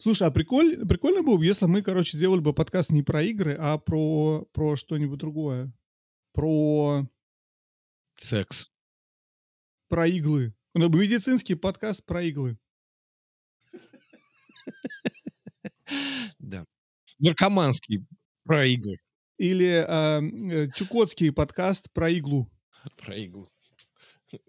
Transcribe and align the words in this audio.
Слушай, 0.00 0.28
а 0.28 0.30
приколь, 0.30 0.78
прикольно 0.88 1.22
было 1.22 1.36
бы, 1.36 1.44
если 1.44 1.66
мы, 1.66 1.82
короче, 1.82 2.16
делали 2.16 2.40
бы 2.40 2.54
подкаст 2.54 2.88
не 2.88 3.02
про 3.02 3.22
игры, 3.22 3.54
а 3.60 3.76
про, 3.76 4.46
про 4.54 4.74
что-нибудь 4.74 5.18
другое. 5.18 5.70
Про... 6.32 7.06
Секс. 8.18 8.70
Про 9.88 10.06
иглы. 10.06 10.54
Ну, 10.72 10.88
Медицинский 10.88 11.54
подкаст 11.54 12.06
про 12.06 12.22
иглы. 12.22 12.58
Да. 16.38 16.64
Наркоманский 17.18 18.06
про 18.44 18.64
игры. 18.64 18.96
Или 19.36 19.84
а, 19.86 20.22
э, 20.22 20.68
Чукотский 20.74 21.30
подкаст 21.30 21.92
про 21.92 22.08
иглу. 22.08 22.50
Про 22.96 23.18
иглу. 23.18 23.52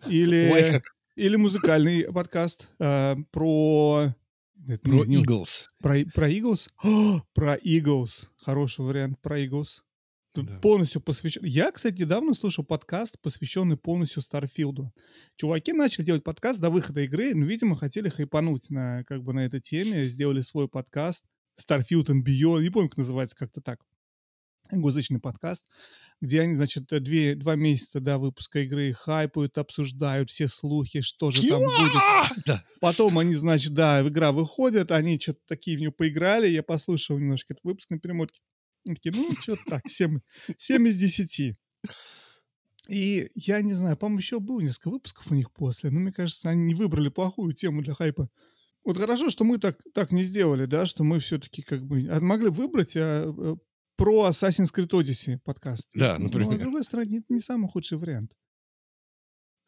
Или, 0.07 0.49
Ой, 0.49 0.81
или 1.15 1.35
музыкальный 1.35 2.05
подкаст 2.13 2.69
а, 2.79 3.17
про... 3.31 4.15
Нет, 4.67 4.81
про 4.81 5.05
не- 5.05 5.23
Eagles. 5.23 5.67
Про, 5.79 5.95
про 6.13 6.29
Eagles? 6.31 6.69
О, 6.83 7.21
про 7.33 7.57
Eagles. 7.57 8.27
Хороший 8.37 8.85
вариант 8.85 9.19
про 9.21 9.39
Eagles. 9.39 9.81
Да. 10.33 10.59
Полностью 10.59 11.01
посвящен. 11.01 11.43
Я, 11.43 11.71
кстати, 11.71 12.01
недавно 12.01 12.33
слушал 12.33 12.63
подкаст, 12.63 13.19
посвященный 13.21 13.75
полностью 13.75 14.21
Старфилду. 14.21 14.93
Чуваки 15.35 15.73
начали 15.73 16.05
делать 16.05 16.23
подкаст 16.23 16.61
до 16.61 16.69
выхода 16.69 17.01
игры, 17.01 17.33
но, 17.35 17.45
видимо, 17.45 17.75
хотели 17.75 18.07
хайпануть 18.07 18.69
на, 18.69 19.03
как 19.03 19.23
бы, 19.23 19.33
на 19.33 19.45
этой 19.45 19.59
теме, 19.59 20.05
сделали 20.05 20.41
свой 20.41 20.69
подкаст 20.69 21.25
Starfield 21.59 22.05
and 22.05 22.23
Beyond, 22.25 22.61
не 22.61 22.69
помню, 22.69 22.89
как 22.89 22.97
называется, 22.97 23.35
как-то 23.35 23.61
так. 23.61 23.81
Англоязычный 24.69 25.19
подкаст, 25.19 25.67
где 26.21 26.41
они, 26.41 26.55
значит, 26.55 26.85
две, 27.03 27.35
два 27.35 27.55
месяца 27.55 27.99
до 27.99 28.17
выпуска 28.17 28.59
игры 28.59 28.93
хайпают, 28.93 29.57
обсуждают 29.57 30.29
все 30.29 30.47
слухи, 30.47 31.01
что 31.01 31.31
же 31.31 31.47
там 31.47 31.59
будет. 31.59 32.45
Да. 32.45 32.63
Потом 32.79 33.19
они, 33.19 33.35
значит, 33.35 33.73
да, 33.73 34.01
игра 34.07 34.31
выходят, 34.31 34.91
они 34.91 35.19
что-то 35.19 35.41
такие 35.47 35.77
в 35.77 35.79
нее 35.81 35.91
поиграли, 35.91 36.47
я 36.47 36.63
послушал 36.63 37.17
немножко 37.17 37.53
этот 37.53 37.65
выпуск 37.65 37.89
на 37.89 37.99
перемотке. 37.99 38.39
Они 38.85 38.95
такие, 38.95 39.13
ну, 39.13 39.35
что-то 39.41 39.63
так, 39.67 39.81
7, 39.87 40.19
7 40.57 40.87
из 40.87 40.97
10. 40.97 41.55
И 42.89 43.29
я 43.35 43.61
не 43.61 43.73
знаю, 43.73 43.97
по-моему, 43.97 44.19
еще 44.19 44.39
было 44.39 44.59
несколько 44.59 44.89
выпусков 44.89 45.31
у 45.31 45.35
них 45.35 45.51
после, 45.51 45.91
но 45.91 45.99
мне 45.99 46.11
кажется, 46.11 46.49
они 46.49 46.65
не 46.65 46.73
выбрали 46.73 47.09
плохую 47.09 47.53
тему 47.53 47.81
для 47.81 47.93
хайпа. 47.93 48.29
Вот 48.83 48.97
хорошо, 48.97 49.29
что 49.29 49.43
мы 49.43 49.59
так, 49.59 49.77
так 49.93 50.11
не 50.11 50.23
сделали, 50.23 50.65
да, 50.65 50.85
что 50.85 51.03
мы 51.03 51.19
все-таки 51.19 51.61
как 51.61 51.85
бы 51.85 52.07
а 52.09 52.19
могли 52.19 52.49
выбрать 52.49 52.95
а, 52.97 53.31
э, 53.31 53.55
про 54.01 54.29
Assassin's 54.29 54.73
Creed 54.75 54.89
Odyssey 54.89 55.37
подкаст. 55.37 55.91
Да, 55.93 56.17
Ну, 56.17 56.25
например. 56.25 56.53
а 56.53 56.57
с 56.57 56.61
другой 56.61 56.83
стороны, 56.83 57.17
это 57.19 57.25
не 57.29 57.39
самый 57.39 57.69
худший 57.69 57.99
вариант. 57.99 58.31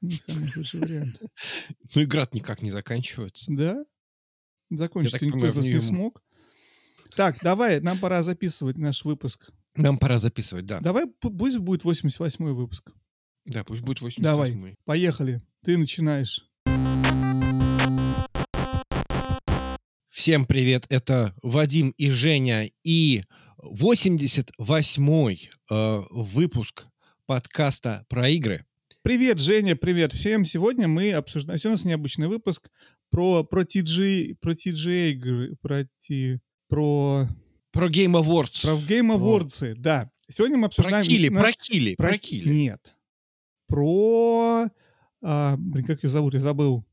Не 0.01 0.17
самый 0.17 0.49
худший 0.51 0.79
вариант. 0.79 1.21
Ну, 1.95 2.01
игра 2.01 2.27
никак 2.31 2.63
не 2.63 2.71
заканчивается. 2.71 3.45
Да? 3.49 3.85
Закончить 4.71 5.11
так 5.11 5.21
никто 5.21 5.45
из 5.45 5.55
нас 5.55 5.65
не 5.67 5.79
смог. 5.79 6.23
Так, 7.15 7.37
давай, 7.43 7.79
нам 7.79 7.99
пора 7.99 8.23
записывать 8.23 8.79
наш 8.79 9.05
выпуск. 9.05 9.51
Нам 9.75 9.99
пора 9.99 10.17
записывать, 10.17 10.65
да. 10.65 10.79
Давай, 10.79 11.05
пу- 11.05 11.37
пусть 11.37 11.59
будет 11.59 11.85
88-й 11.85 12.53
выпуск. 12.53 12.89
Да, 13.45 13.63
пусть 13.63 13.83
будет 13.83 14.01
88 14.01 14.23
Давай. 14.23 14.75
Поехали. 14.85 15.43
Ты 15.63 15.77
начинаешь. 15.77 16.49
Всем 20.09 20.45
привет, 20.45 20.85
это 20.89 21.35
Вадим 21.43 21.89
и 21.97 22.09
Женя 22.09 22.71
и 22.83 23.23
88-й 23.63 25.49
э, 25.71 26.01
выпуск 26.11 26.85
подкаста 27.25 28.05
про 28.09 28.29
игры. 28.29 28.65
Привет, 29.03 29.39
Женя, 29.39 29.75
привет 29.75 30.11
всем. 30.13 30.43
Сегодня 30.45 30.87
мы 30.87 31.13
обсуждаем... 31.13 31.57
Сегодня 31.57 31.73
у 31.75 31.77
нас 31.77 31.85
необычный 31.85 32.27
выпуск 32.27 32.69
про, 33.09 33.43
про 33.43 33.63
TG, 33.63 34.35
про 34.41 34.53
TGA 34.53 35.11
игры, 35.11 35.55
про, 35.61 35.85
T- 36.05 36.39
про, 36.67 37.27
Про 37.71 37.87
Game 37.89 38.19
Awards. 38.21 38.61
про 38.61 38.75
Game 38.75 39.15
Awards, 39.17 39.75
да. 39.77 40.07
Сегодня 40.29 40.57
мы 40.57 40.63
Про 40.63 40.67
обсуждаем... 40.67 41.05
Кили, 41.05 41.29
наш- 41.29 41.43
про 41.43 41.51
Кили, 41.53 41.95
про- 41.95 42.07
про 42.09 42.17
Кили. 42.17 42.49
Нет. 42.49 42.95
Про... 43.67 44.67
а, 45.21 45.55
блин, 45.57 45.85
как 45.85 46.03
ее 46.03 46.09
зовут? 46.09 46.33
Я 46.33 46.39
забыл. 46.41 46.85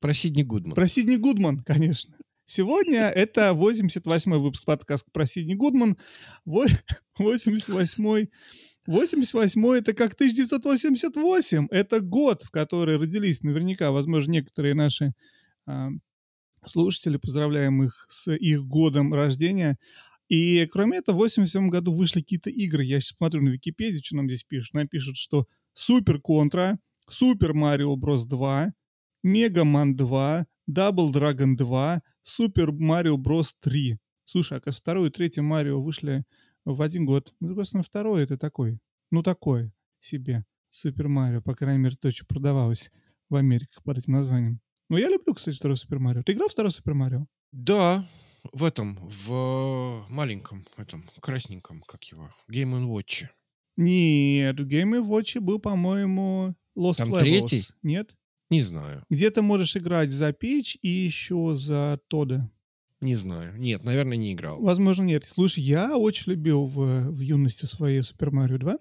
Про 0.00 0.14
Сидни 0.14 0.42
Гудман. 0.42 0.74
Про 0.74 0.86
Сидни 0.88 1.16
Гудман, 1.16 1.60
конечно. 1.64 2.14
Сегодня 2.50 3.10
это 3.10 3.50
88-й 3.50 4.38
выпуск 4.38 4.64
подкаста 4.64 5.10
про 5.12 5.26
Сидни 5.26 5.52
Гудман. 5.52 5.98
Во- 6.46 6.64
88-й. 7.20 8.30
88-й 8.88 9.78
это 9.78 9.92
как 9.92 10.14
1988. 10.14 11.66
Это 11.70 12.00
год, 12.00 12.40
в 12.40 12.50
который 12.50 12.96
родились 12.96 13.42
наверняка, 13.42 13.90
возможно, 13.90 14.32
некоторые 14.32 14.72
наши 14.72 15.12
а, 15.66 15.90
слушатели. 16.64 17.18
Поздравляем 17.18 17.82
их 17.82 18.06
с 18.08 18.32
их 18.32 18.64
годом 18.64 19.12
рождения. 19.12 19.76
И 20.30 20.64
кроме 20.72 21.00
этого, 21.00 21.16
в 21.16 21.18
87 21.18 21.68
году 21.68 21.92
вышли 21.92 22.20
какие-то 22.20 22.48
игры. 22.48 22.82
Я 22.82 23.00
сейчас 23.00 23.18
смотрю 23.18 23.42
на 23.42 23.50
Википедию, 23.50 24.00
что 24.02 24.16
нам 24.16 24.26
здесь 24.26 24.44
пишут. 24.44 24.72
Нам 24.72 24.88
пишут, 24.88 25.18
что 25.18 25.46
Супер 25.74 26.18
Контра, 26.18 26.78
Супер 27.10 27.52
Марио 27.52 27.94
Брос 27.96 28.24
2, 28.24 28.72
Мега 29.22 29.64
Ман 29.64 29.96
2, 29.96 30.46
Double 30.70 31.12
Dragon 31.12 31.56
2, 31.56 32.00
Супер 32.28 32.72
Марио 32.72 33.16
Брос 33.16 33.54
3. 33.60 33.98
Слушай, 34.26 34.60
а 34.62 34.70
второй 34.70 35.08
и 35.08 35.10
третий 35.10 35.40
Марио 35.40 35.80
вышли 35.80 36.24
в 36.66 36.82
один 36.82 37.06
год. 37.06 37.32
Ну, 37.40 37.54
собственно, 37.54 37.82
второй 37.82 38.22
это 38.22 38.36
такой, 38.36 38.78
ну, 39.10 39.22
такой 39.22 39.72
себе 39.98 40.44
Супер 40.68 41.08
Марио, 41.08 41.40
по 41.40 41.54
крайней 41.54 41.82
мере, 41.82 41.96
то, 41.96 42.10
что 42.10 42.26
продавалось 42.26 42.90
в 43.30 43.36
Америке 43.36 43.78
под 43.82 43.96
этим 43.96 44.12
названием. 44.12 44.60
Ну, 44.90 44.98
я 44.98 45.08
люблю, 45.08 45.32
кстати, 45.32 45.56
второй 45.56 45.78
Супер 45.78 46.00
Марио. 46.00 46.22
Ты 46.22 46.32
играл 46.32 46.48
в 46.48 46.52
второй 46.52 46.70
Супер 46.70 46.92
Марио? 46.92 47.26
Да, 47.50 48.06
в 48.52 48.62
этом, 48.62 49.08
в 49.08 50.04
маленьком, 50.10 50.66
этом, 50.76 51.08
красненьком, 51.22 51.80
как 51.80 52.04
его, 52.04 52.30
Game 52.52 52.86
Watch. 52.86 53.28
Нет, 53.78 54.60
в 54.60 54.66
Game 54.66 55.02
Watch 55.02 55.40
был, 55.40 55.60
по-моему, 55.60 56.54
Lost 56.76 56.96
Там 56.98 57.14
Levels. 57.14 57.18
третий? 57.20 57.62
Нет? 57.82 58.14
Не 58.50 58.62
знаю, 58.62 59.04
Где 59.10 59.30
ты 59.30 59.42
можешь 59.42 59.76
играть 59.76 60.10
за 60.10 60.32
Пич 60.32 60.78
и 60.80 60.88
еще 60.88 61.54
за 61.54 62.00
Тода. 62.08 62.50
не 63.00 63.14
знаю. 63.14 63.56
Нет, 63.58 63.84
наверное, 63.84 64.16
не 64.16 64.32
играл. 64.32 64.60
Возможно, 64.60 65.04
нет. 65.04 65.24
Слушай, 65.26 65.60
я 65.64 65.96
очень 65.96 66.32
любил 66.32 66.64
в, 66.64 67.10
в 67.10 67.20
юности 67.20 67.66
своей 67.66 68.02
Супер 68.02 68.30
Марио 68.32 68.58
2. 68.58 68.78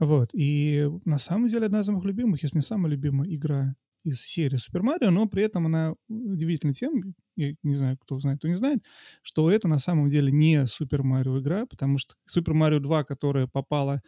Вот. 0.00 0.30
И 0.34 0.88
на 1.04 1.18
самом 1.18 1.48
деле 1.48 1.66
одна 1.66 1.80
из 1.80 1.88
моих 1.88 2.04
любимых, 2.04 2.42
если 2.42 2.58
не 2.58 2.62
самая 2.62 2.92
любимая 2.92 3.28
игра 3.34 3.74
из 4.04 4.20
серии 4.22 4.56
Супер 4.56 4.82
Марио, 4.82 5.10
но 5.10 5.26
при 5.26 5.42
этом 5.42 5.66
она 5.66 5.94
удивительна 6.08 6.72
тем, 6.72 7.14
я 7.36 7.52
не 7.62 7.74
знаю, 7.74 7.98
кто 7.98 8.18
знает, 8.18 8.38
кто 8.38 8.48
не 8.48 8.54
знает, 8.54 8.78
что 9.22 9.50
это 9.50 9.68
на 9.68 9.78
самом 9.78 10.08
деле 10.08 10.30
не 10.32 10.66
Супер 10.66 11.02
Марио 11.02 11.38
игра, 11.40 11.66
потому 11.66 11.98
что 11.98 12.14
Супер 12.26 12.54
Марио 12.54 12.80
2, 12.80 13.04
которая 13.04 13.46
попала 13.46 14.00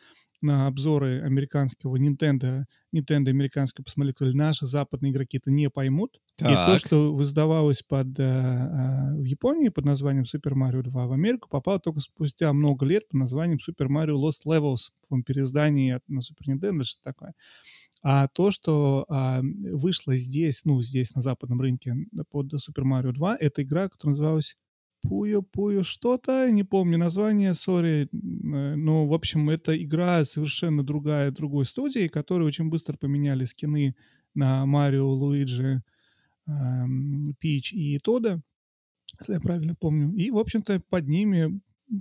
на 0.43 0.67
обзоры 0.67 1.23
американского 1.23 1.97
Nintendo, 1.97 2.65
Nintendo 2.95 3.29
американского, 3.31 3.85
посмотрели, 3.85 4.33
наши 4.35 4.67
западные 4.67 5.13
игроки 5.13 5.39
это 5.39 5.51
не 5.51 5.71
поймут. 5.71 6.21
И 6.45 6.57
то, 6.57 6.77
Так. 6.77 6.79
что 6.79 7.17
издавалось 7.23 7.83
под, 7.83 8.19
э, 8.19 8.23
э, 8.23 9.15
в 9.17 9.25
Японии 9.25 9.69
под 9.69 9.85
названием 9.85 10.25
Super 10.25 10.55
Mario 10.55 10.83
2, 10.83 11.07
в 11.07 11.13
Америку 11.13 11.49
попало 11.49 11.79
только 11.79 12.01
спустя 12.01 12.53
много 12.53 12.85
лет 12.85 13.09
под 13.09 13.21
названием 13.21 13.59
Super 13.59 13.87
Mario 13.89 14.17
Lost 14.17 14.45
Levels 14.47 14.91
в 15.09 15.23
переиздании 15.23 16.01
на 16.09 16.19
Super 16.19 16.49
Nintendo, 16.55 16.83
что 16.85 17.01
такое. 17.03 17.35
А 18.03 18.27
то, 18.29 18.51
что 18.51 19.07
а, 19.09 19.41
вышло 19.43 20.17
здесь, 20.17 20.65
ну, 20.65 20.83
здесь, 20.83 21.15
на 21.15 21.21
западном 21.21 21.61
рынке 21.61 21.95
под 22.31 22.53
Super 22.55 22.85
Mario 22.85 23.13
2, 23.13 23.37
это 23.37 23.63
игра, 23.63 23.89
которая 23.89 24.13
называлась 24.13 24.57
Пую, 25.03 25.43
Пую 25.43 25.83
что-то, 25.83 26.49
не 26.51 26.63
помню 26.63 26.97
название, 26.97 27.55
сори, 27.55 28.05
э, 28.05 28.07
но, 28.77 29.05
в 29.05 29.13
общем, 29.13 29.51
это 29.51 29.77
игра 29.77 30.25
совершенно 30.25 30.85
другая, 30.85 31.31
другой 31.33 31.67
студии, 31.67 32.07
которые 32.09 32.47
очень 32.47 32.69
быстро 32.69 32.97
поменяли 32.97 33.45
скины 33.45 33.97
на 34.35 34.65
Марио, 34.65 35.09
Луиджи, 35.11 35.83
эм, 36.47 37.35
Пич 37.41 37.73
и 37.73 37.99
Тода, 37.99 38.41
если 39.19 39.35
я 39.35 39.41
правильно 39.41 39.75
помню. 39.75 40.15
И, 40.15 40.31
в 40.31 40.39
общем-то, 40.39 40.81
под 40.89 41.09
ними 41.09 41.61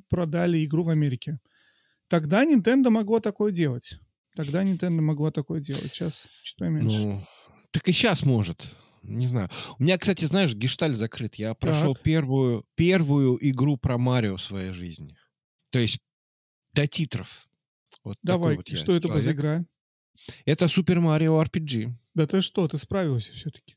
продали 0.09 0.63
игру 0.63 0.83
в 0.83 0.89
Америке. 0.89 1.39
Тогда 2.07 2.45
Nintendo 2.45 2.89
могла 2.89 3.19
такое 3.19 3.51
делать. 3.51 3.99
Тогда 4.35 4.63
Nintendo 4.63 5.01
могла 5.01 5.31
такое 5.31 5.59
делать. 5.59 5.91
Сейчас 5.93 6.29
чуть 6.43 6.57
поменьше. 6.57 6.97
Ну, 6.97 7.25
так 7.71 7.87
и 7.87 7.91
сейчас 7.91 8.23
может. 8.23 8.75
Не 9.01 9.27
знаю. 9.27 9.49
У 9.79 9.83
меня, 9.83 9.97
кстати, 9.97 10.25
знаешь, 10.25 10.53
гешталь 10.53 10.95
закрыт. 10.95 11.35
Я 11.35 11.53
прошел 11.53 11.95
первую, 11.95 12.65
первую 12.75 13.37
игру 13.49 13.77
про 13.77 13.97
Марио 13.97 14.37
в 14.37 14.41
своей 14.41 14.71
жизни. 14.71 15.15
То 15.71 15.79
есть 15.79 15.99
до 16.73 16.87
титров. 16.87 17.47
Вот 18.03 18.17
Давай, 18.23 18.55
вот 18.57 18.67
что 18.69 18.95
это 18.95 19.19
за 19.19 19.31
игра? 19.31 19.65
Это 20.45 20.67
Супер 20.67 20.99
Марио 20.99 21.41
RPG. 21.41 21.93
Да 22.13 22.27
ты 22.27 22.41
что, 22.41 22.67
ты 22.67 22.77
справился 22.77 23.31
все-таки. 23.31 23.75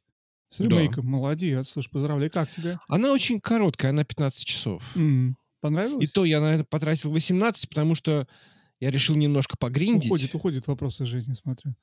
С 0.50 0.59
Да. 0.59 0.65
ремейком. 0.65 1.06
Молодец. 1.06 1.70
Слушай, 1.70 1.91
поздравляю. 1.91 2.31
Как 2.31 2.50
тебе? 2.50 2.79
Она 2.87 3.11
очень 3.11 3.41
короткая, 3.41 3.91
она 3.91 4.05
15 4.05 4.44
часов. 4.44 4.82
М, 4.94 5.37
Понравилось? 5.61 6.05
И 6.05 6.06
то 6.12 6.25
я, 6.27 6.41
наверное, 6.41 6.65
потратил 6.65 7.11
18, 7.11 7.69
потому 7.70 7.94
что 7.94 8.29
я 8.81 8.91
решил 8.91 9.17
немножко 9.17 9.56
погриндить. 9.56 10.06
Уходит, 10.11 10.35
уходит 10.35 10.67
вопросы 10.67 11.06
жизни, 11.06 11.32
смотрю. 11.32 11.75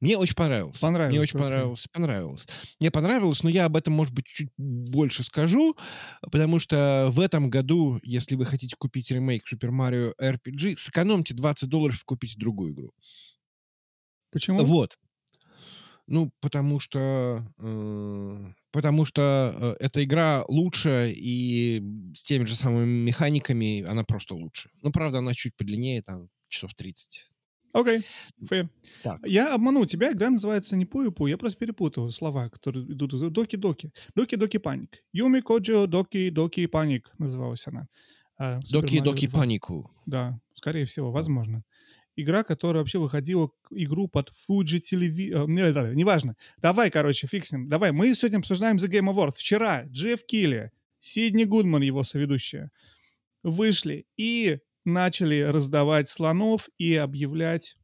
Мне 0.00 0.16
очень 0.18 0.34
понравилось. 0.34 0.78
Понравилось. 0.78 1.12
Мне 1.12 1.20
очень 1.20 1.38
понравилось. 1.38 1.86
Понравилось. 1.92 2.46
Мне 2.80 2.90
понравилось, 2.90 3.42
но 3.42 3.50
я 3.50 3.64
об 3.66 3.76
этом, 3.76 3.94
может 3.94 4.14
быть, 4.14 4.26
чуть 4.26 4.50
больше 4.56 5.22
скажу, 5.22 5.76
потому 6.20 6.58
что 6.58 7.08
в 7.12 7.20
этом 7.20 7.50
году, 7.50 8.00
если 8.02 8.34
вы 8.34 8.44
хотите 8.44 8.76
купить 8.78 9.10
ремейк 9.10 9.44
Super 9.52 9.70
Mario 9.70 10.14
RPG, 10.20 10.76
сэкономьте 10.76 11.34
20 11.34 11.68
долларов 11.68 11.96
и 11.96 12.04
купите 12.04 12.38
другую 12.38 12.72
игру. 12.72 12.92
Почему? 14.30 14.64
Вот. 14.64 14.98
Ну, 16.08 16.30
потому 16.40 16.78
что... 16.78 17.44
э, 17.58 18.52
потому 18.70 19.04
что 19.04 19.76
э, 19.80 19.84
эта 19.84 20.04
игра 20.04 20.44
лучше, 20.46 21.12
и 21.16 21.82
с 22.14 22.22
теми 22.22 22.44
же 22.44 22.54
самыми 22.54 23.00
механиками 23.02 23.82
она 23.82 24.04
просто 24.04 24.34
лучше. 24.34 24.70
Ну, 24.82 24.92
правда, 24.92 25.18
она 25.18 25.34
чуть 25.34 25.56
подлиннее, 25.56 26.02
там, 26.02 26.28
часов 26.48 26.74
30. 26.74 27.24
Окей, 27.72 28.06
fair. 28.42 28.68
Так. 29.02 29.20
Я 29.26 29.54
обманул 29.54 29.84
тебя, 29.84 30.12
игра 30.12 30.30
называется 30.30 30.76
не 30.76 30.86
Пую-Пу, 30.86 31.26
я 31.26 31.36
просто 31.36 31.58
перепутал 31.58 32.10
слова, 32.10 32.48
которые 32.48 32.86
идут 32.86 33.12
из 33.14 33.20
Доки-Доки. 33.20 33.92
Доки-Доки 34.14 34.58
Паник. 34.58 35.04
Юми 35.12 35.40
Коджо 35.40 35.86
Доки-Доки 35.86 36.66
Паник 36.66 37.10
называлась 37.18 37.66
она. 37.66 37.86
А, 38.38 38.60
Доки-доки 38.70 39.26
2. 39.26 39.40
панику. 39.40 39.90
Да, 40.06 40.38
скорее 40.54 40.84
всего, 40.84 41.10
возможно. 41.10 41.64
Игра, 42.16 42.44
которая 42.44 42.82
вообще 42.82 42.98
выходила 42.98 43.50
игру 43.70 44.08
под 44.08 44.30
Fuji 44.30 44.80
телеви... 44.80 45.34
Не, 45.46 45.72
да, 45.72 45.92
неважно. 45.92 46.34
Давай, 46.58 46.90
короче, 46.90 47.26
фиксим. 47.26 47.68
Давай, 47.68 47.92
мы 47.92 48.14
сегодня 48.14 48.38
обсуждаем 48.38 48.76
The 48.76 48.88
Game 48.88 49.12
Awards. 49.12 49.36
Вчера 49.36 49.84
Джефф 49.84 50.24
Килли, 50.24 50.70
Сидни 51.00 51.44
Гудман, 51.44 51.82
его 51.82 52.04
соведущая, 52.04 52.70
вышли 53.42 54.06
и 54.16 54.58
начали 54.86 55.40
раздавать 55.40 56.08
слонов 56.08 56.68
и 56.78 56.94
объявлять 56.94 57.76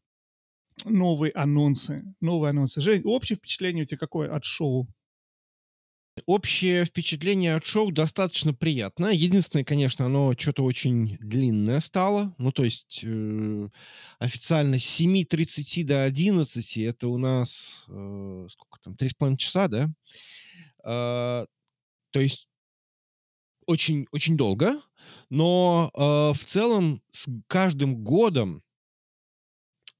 новые 0.84 1.32
анонсы. 1.32 2.04
Новые 2.20 2.50
анонсы. 2.50 2.80
Жень, 2.80 3.02
общее 3.04 3.36
впечатление 3.36 3.82
у 3.82 3.86
тебя 3.86 3.98
какое 3.98 4.32
от 4.32 4.44
шоу? 4.44 4.88
Общее 6.26 6.84
впечатление 6.84 7.54
от 7.54 7.64
шоу 7.64 7.90
достаточно 7.90 8.52
приятное. 8.52 9.12
Единственное, 9.12 9.64
конечно, 9.64 10.04
оно 10.04 10.34
что-то 10.36 10.62
очень 10.62 11.16
длинное 11.20 11.80
стало. 11.80 12.34
Ну, 12.36 12.52
то 12.52 12.64
есть 12.64 13.00
э, 13.02 13.68
официально 14.18 14.78
с 14.78 15.00
7.30 15.00 15.84
до 15.84 16.04
11 16.04 16.76
это 16.78 17.08
у 17.08 17.16
нас 17.16 17.86
э, 17.88 18.46
сколько 18.50 18.78
там, 18.82 18.94
3,5 18.94 19.36
часа, 19.38 19.68
да? 19.68 19.90
Э, 20.84 21.46
то 22.10 22.20
есть 22.20 22.46
очень, 23.66 24.06
очень 24.12 24.36
долго. 24.36 24.82
Но 25.32 25.90
э, 25.94 26.38
в 26.38 26.44
целом 26.44 27.00
с 27.10 27.26
каждым 27.46 28.04
годом 28.04 28.62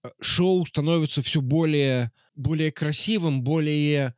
э, 0.05 0.11
шоу 0.20 0.67
становится 0.67 1.23
все 1.23 1.40
более, 1.40 2.12
более 2.34 2.70
красивым, 2.70 3.43
более 3.43 4.14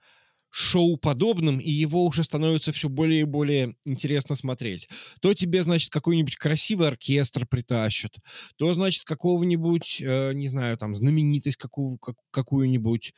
шоу-подобным, 0.50 1.60
и 1.60 1.70
его 1.70 2.04
уже 2.04 2.24
становится 2.24 2.72
все 2.72 2.88
более 2.88 3.20
и 3.20 3.24
более 3.24 3.76
интересно 3.84 4.34
смотреть. 4.34 4.88
То 5.20 5.34
тебе, 5.34 5.62
значит, 5.62 5.90
какой-нибудь 5.92 6.34
красивый 6.34 6.88
оркестр 6.88 7.46
притащат, 7.46 8.16
то, 8.56 8.74
значит, 8.74 9.04
какого-нибудь, 9.04 10.00
э, 10.00 10.32
не 10.34 10.48
знаю, 10.48 10.76
там, 10.78 10.96
знаменитость 10.96 11.58
какую, 11.58 11.96
как- 11.98 12.16
какую-нибудь, 12.32 13.14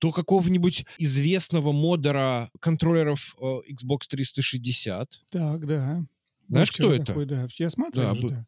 то 0.00 0.12
какого-нибудь 0.12 0.84
известного 0.98 1.72
модера 1.72 2.50
контроллеров 2.60 3.34
э, 3.40 3.72
Xbox 3.72 4.00
360. 4.06 5.08
Так, 5.30 5.66
да. 5.66 6.04
Знаешь, 6.48 6.70
Был 6.70 6.74
кто 6.88 6.92
это? 6.94 7.04
такой, 7.06 7.26
да. 7.26 7.46
Я 7.58 7.70
смотрел 7.70 8.04
Да, 8.04 8.12
уже, 8.12 8.22
был. 8.22 8.28
да. 8.30 8.46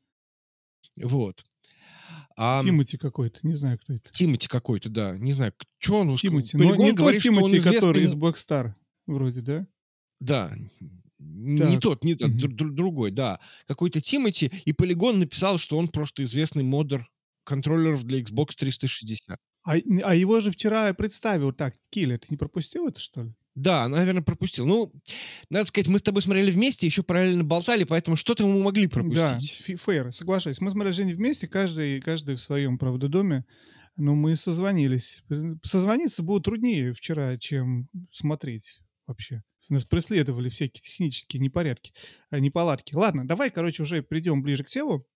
Вот. 1.03 1.45
А 2.37 2.63
Тимати 2.63 2.97
какой-то, 2.97 3.39
не 3.43 3.55
знаю, 3.55 3.79
кто 3.79 3.93
это. 3.93 4.11
Тимати 4.13 4.49
какой-то, 4.49 4.89
да. 4.89 5.17
Не 5.19 5.33
знаю, 5.33 5.53
что 5.79 5.99
он... 6.01 6.17
Тимати. 6.17 6.57
Но 6.57 6.75
не 6.77 6.89
тот 6.89 6.97
говорит, 6.97 7.21
он 7.21 7.23
Тимати, 7.23 7.59
известный 7.59 7.75
который 7.75 8.03
из 8.05 8.15
Black 8.15 8.35
Star, 8.35 8.73
вроде, 9.07 9.43
да? 9.43 9.67
Да, 10.21 10.57
не 11.19 11.59
Так. 11.59 11.81
тот, 11.83 12.05
не 12.05 12.15
тот, 12.15 12.31
Мгм. 12.31 12.39
дру- 12.39 12.57
дру- 12.57 12.71
другой, 12.73 13.11
да. 13.11 13.41
Какой-то 13.67 14.01
Тимати, 14.01 14.51
и 14.65 14.73
Полигон 14.73 15.19
написал, 15.19 15.59
что 15.59 15.77
он 15.77 15.89
просто 15.89 16.23
известный 16.25 16.63
модер 16.63 17.11
контроллеров 17.45 18.05
для 18.05 18.21
Xbox 18.21 18.55
360. 18.57 19.39
А, 19.65 19.75
а 20.05 20.15
его 20.15 20.41
же 20.41 20.51
вчера 20.51 20.93
представил 20.95 21.53
так, 21.53 21.75
Килли, 21.91 22.17
ты 22.17 22.29
не 22.31 22.37
пропустил 22.39 22.89
это, 22.89 22.99
что 23.01 23.25
ли? 23.25 23.35
Да, 23.55 23.89
наверное, 23.89 24.23
пропустил. 24.23 24.65
Ну, 24.65 24.93
надо 25.51 25.67
сказать, 25.67 25.89
мы 25.89 25.99
с 25.99 26.03
тобой 26.03 26.23
смотрели 26.23 26.51
вместе, 26.51 26.87
еще 26.87 27.03
параллельно 27.03 27.45
болтали, 27.45 27.85
поэтому 27.85 28.17
что-то 28.17 28.47
мы 28.47 28.63
могли 28.63 28.87
Да, 28.87 28.91
пропустить. 28.93 29.51
фи- 29.61 29.77
фейр, 29.77 30.13
соглашаюсь. 30.13 30.61
Мы 30.61 30.71
смотрели 30.71 30.93
Женей 30.95 31.15
вместе, 31.15 31.49
каждый, 31.49 32.01
каждый 32.01 32.37
в 32.37 32.41
своем, 32.41 32.79
правда, 32.79 33.09
доме, 33.09 33.45
но 33.97 34.15
мы 34.15 34.37
созвонились. 34.37 35.23
Созвониться 35.65 36.23
было 36.23 36.41
труднее 36.41 36.93
вчера, 36.93 37.37
чем 37.39 37.89
смотреть 38.13 38.81
вообще. 39.07 39.43
Нас 39.69 39.85
преследовали 39.85 40.49
всякие 40.49 40.83
технические 40.83 41.41
непорядки, 41.41 41.93
а, 42.31 42.41
неполадки. 42.41 42.95
Ладно, 42.95 43.27
давай, 43.27 43.51
короче, 43.51 43.83
уже 43.85 44.03
перейдем 44.03 44.43
ближе 44.43 44.65
к 44.65 44.69
телу. 44.69 45.07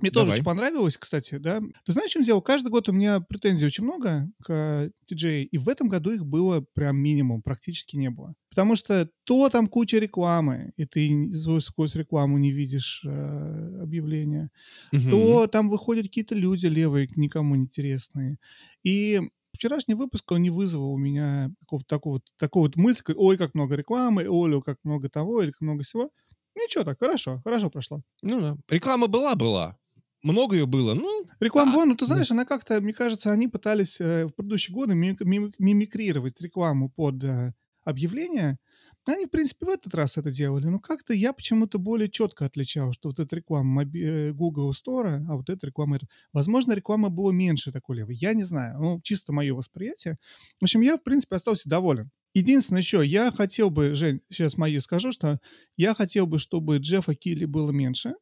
Мне 0.00 0.10
тоже 0.10 0.26
Давай. 0.26 0.34
очень 0.34 0.44
понравилось, 0.44 0.96
кстати, 0.96 1.36
да. 1.36 1.60
Ты 1.84 1.92
знаешь, 1.92 2.10
в 2.10 2.12
чем 2.14 2.22
дело? 2.22 2.40
Каждый 2.40 2.68
год 2.68 2.88
у 2.88 2.92
меня 2.92 3.20
претензий 3.20 3.66
очень 3.66 3.84
много 3.84 4.28
к 4.42 4.90
TJ, 5.06 5.44
и 5.44 5.58
в 5.58 5.68
этом 5.68 5.88
году 5.88 6.12
их 6.12 6.24
было 6.26 6.64
прям 6.74 6.96
минимум, 6.96 7.42
практически 7.42 7.96
не 7.96 8.10
было. 8.10 8.34
Потому 8.50 8.76
что 8.76 9.08
то 9.24 9.48
там 9.50 9.66
куча 9.66 9.98
рекламы, 9.98 10.72
и 10.76 10.84
ты 10.84 11.30
сквозь 11.60 11.94
рекламу 11.94 12.38
не 12.38 12.52
видишь 12.52 13.02
э, 13.04 13.80
объявления, 13.82 14.50
Мгм. 14.92 15.10
то 15.10 15.46
там 15.46 15.68
выходят 15.70 16.06
какие-то 16.06 16.34
люди 16.34 16.66
левые, 16.66 17.08
никому 17.16 17.54
не 17.54 17.62
интересные. 17.64 18.38
И 18.82 19.20
вчерашний 19.52 19.94
выпуск, 19.94 20.30
он 20.32 20.42
не 20.42 20.50
вызвал 20.50 20.92
у 20.92 20.98
меня 20.98 21.50
какого-то 21.60 21.86
такого, 21.88 22.20
такого 22.38 22.64
вот 22.64 22.76
мысли, 22.76 23.14
ой, 23.16 23.36
как 23.36 23.54
много 23.54 23.76
рекламы, 23.76 24.26
ой, 24.28 24.62
как 24.62 24.78
много 24.84 25.08
того, 25.08 25.42
или 25.42 25.50
как 25.50 25.60
много 25.60 25.82
всего. 25.82 26.10
Ничего 26.56 26.84
так, 26.84 26.98
хорошо, 27.00 27.40
хорошо 27.44 27.70
прошло. 27.70 28.02
Ну 28.22 28.40
да. 28.40 28.56
Реклама 28.68 29.06
была-была. 29.08 29.76
Много 30.24 30.56
ее 30.56 30.66
было. 30.66 30.94
Ну, 30.94 31.26
Реклама 31.38 31.70
Да. 31.70 31.76
была, 31.76 31.84
ну 31.86 31.94
ты 31.96 32.06
знаешь, 32.06 32.30
она 32.30 32.44
как-то, 32.46 32.80
мне 32.80 32.92
кажется, 32.94 33.30
они 33.30 33.46
пытались 33.46 34.00
э, 34.00 34.24
в 34.26 34.30
предыдущие 34.34 34.74
годы 34.74 34.94
ми- 34.94 35.16
ми- 35.20 35.52
мимикрировать 35.58 36.40
рекламу 36.40 36.88
под 36.88 37.22
э, 37.22 37.52
объявления. 37.84 38.58
Они, 39.06 39.26
в 39.26 39.30
принципе, 39.30 39.66
в 39.66 39.68
этот 39.68 39.94
раз 39.94 40.16
это 40.16 40.30
делали, 40.30 40.64
но 40.66 40.78
как-то 40.80 41.12
я 41.12 41.34
почему-то 41.34 41.78
более 41.78 42.08
четко 42.08 42.46
отличал, 42.46 42.92
что 42.92 43.10
вот 43.10 43.20
эта 43.20 43.36
реклама 43.36 43.84
э, 43.84 44.32
Google 44.32 44.70
Store, 44.72 45.22
а 45.28 45.36
вот 45.36 45.50
эта 45.50 45.66
реклама... 45.66 45.96
это. 45.96 46.06
Возможно, 46.32 46.72
реклама 46.72 47.10
была 47.10 47.30
меньше 47.30 47.70
такой 47.70 47.98
левой, 47.98 48.14
я 48.14 48.32
не 48.32 48.44
знаю, 48.44 48.78
ну, 48.80 49.00
чисто 49.02 49.34
мое 49.34 49.52
восприятие. 49.54 50.16
В 50.58 50.64
общем, 50.64 50.80
я, 50.80 50.96
в 50.96 51.02
принципе, 51.02 51.36
остался 51.36 51.68
доволен. 51.68 52.10
Единственное 52.32 52.80
еще, 52.80 53.04
я 53.04 53.30
хотел 53.30 53.68
бы, 53.70 53.94
Жень, 53.94 54.20
сейчас 54.30 54.56
мою 54.56 54.80
скажу, 54.80 55.12
что 55.12 55.38
я 55.76 55.94
хотел 55.94 56.26
бы, 56.26 56.38
чтобы 56.38 56.78
Джеффа 56.78 57.14
Килли 57.14 57.44
было 57.44 57.70
меньше, 57.72 58.14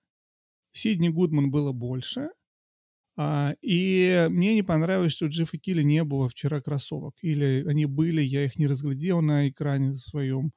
Сидни 0.73 1.09
Гудман 1.09 1.50
было 1.50 1.73
больше, 1.73 2.29
а, 3.17 3.55
и 3.61 4.26
мне 4.31 4.55
не 4.55 4.62
понравилось, 4.62 5.12
что 5.12 5.26
у 5.26 5.29
Джеффа 5.29 5.59
Килли 5.59 5.83
не 5.83 6.02
было 6.05 6.29
вчера 6.29 6.61
кроссовок. 6.61 7.14
Или 7.23 7.64
они 7.69 7.87
были, 7.87 8.23
я 8.23 8.45
их 8.45 8.57
не 8.59 8.67
разглядел 8.67 9.21
на 9.21 9.49
экране 9.49 9.97
своем. 9.97 10.52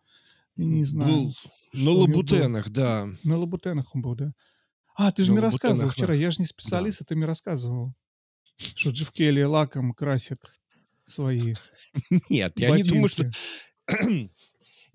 И 0.55 0.63
не 0.63 0.85
знаю. 0.85 1.11
был 1.11 1.35
на 1.73 1.91
лабутенах, 1.91 2.69
да. 2.69 3.09
На 3.23 3.37
лабутенах 3.37 3.93
он 3.93 4.01
был, 4.01 4.15
да? 4.15 4.31
А, 4.95 5.11
ты 5.11 5.25
же 5.25 5.31
На 5.31 5.39
мне 5.39 5.41
рассказывал 5.41 5.91
вчера, 5.91 6.09
да. 6.09 6.13
я 6.13 6.31
же 6.31 6.37
не 6.39 6.45
специалист, 6.45 7.01
а 7.01 7.05
ты 7.05 7.17
мне 7.17 7.25
рассказывал, 7.25 7.93
что 8.55 8.91
Джефф 8.91 9.11
Келли 9.11 9.43
лаком 9.43 9.93
красит 9.93 10.39
свои 11.05 11.55
Нет, 12.29 12.53
я 12.57 12.75
не 12.75 12.83
думаю, 12.83 13.09
что... 13.09 13.29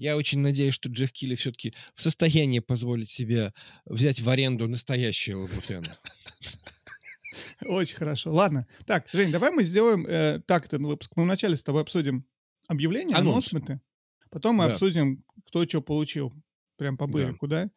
Я 0.01 0.17
очень 0.17 0.39
надеюсь, 0.39 0.73
что 0.73 0.89
Джефф 0.89 1.13
Килли 1.13 1.35
все-таки 1.35 1.75
в 1.95 2.01
состоянии 2.01 2.61
позволить 2.61 3.11
себе 3.11 3.53
взять 3.85 4.23
в 4.23 4.31
аренду 4.31 4.67
настоящие 4.67 5.37
лабутены. 5.37 5.89
Очень 7.67 7.97
хорошо. 7.97 8.33
Ладно. 8.33 8.67
Так, 8.87 9.07
Жень, 9.13 9.31
давай 9.31 9.51
мы 9.51 9.63
сделаем 9.63 10.07
э, 10.07 10.41
так 10.47 10.65
этот 10.65 10.81
выпуск. 10.81 11.13
Мы 11.17 11.25
вначале 11.25 11.55
с 11.55 11.63
тобой 11.63 11.83
обсудим 11.83 12.25
объявления, 12.67 13.15
Анонс. 13.15 13.53
анонсменты. 13.53 13.83
Потом 14.31 14.57
мы 14.57 14.65
Да. 14.69 14.73
обсудим, 14.73 15.23
кто 15.47 15.67
что 15.67 15.83
получил. 15.83 16.33
Прям 16.79 16.97
по 16.97 17.07
Да. 17.07 17.13
бырику, 17.13 17.47
да? 17.47 17.69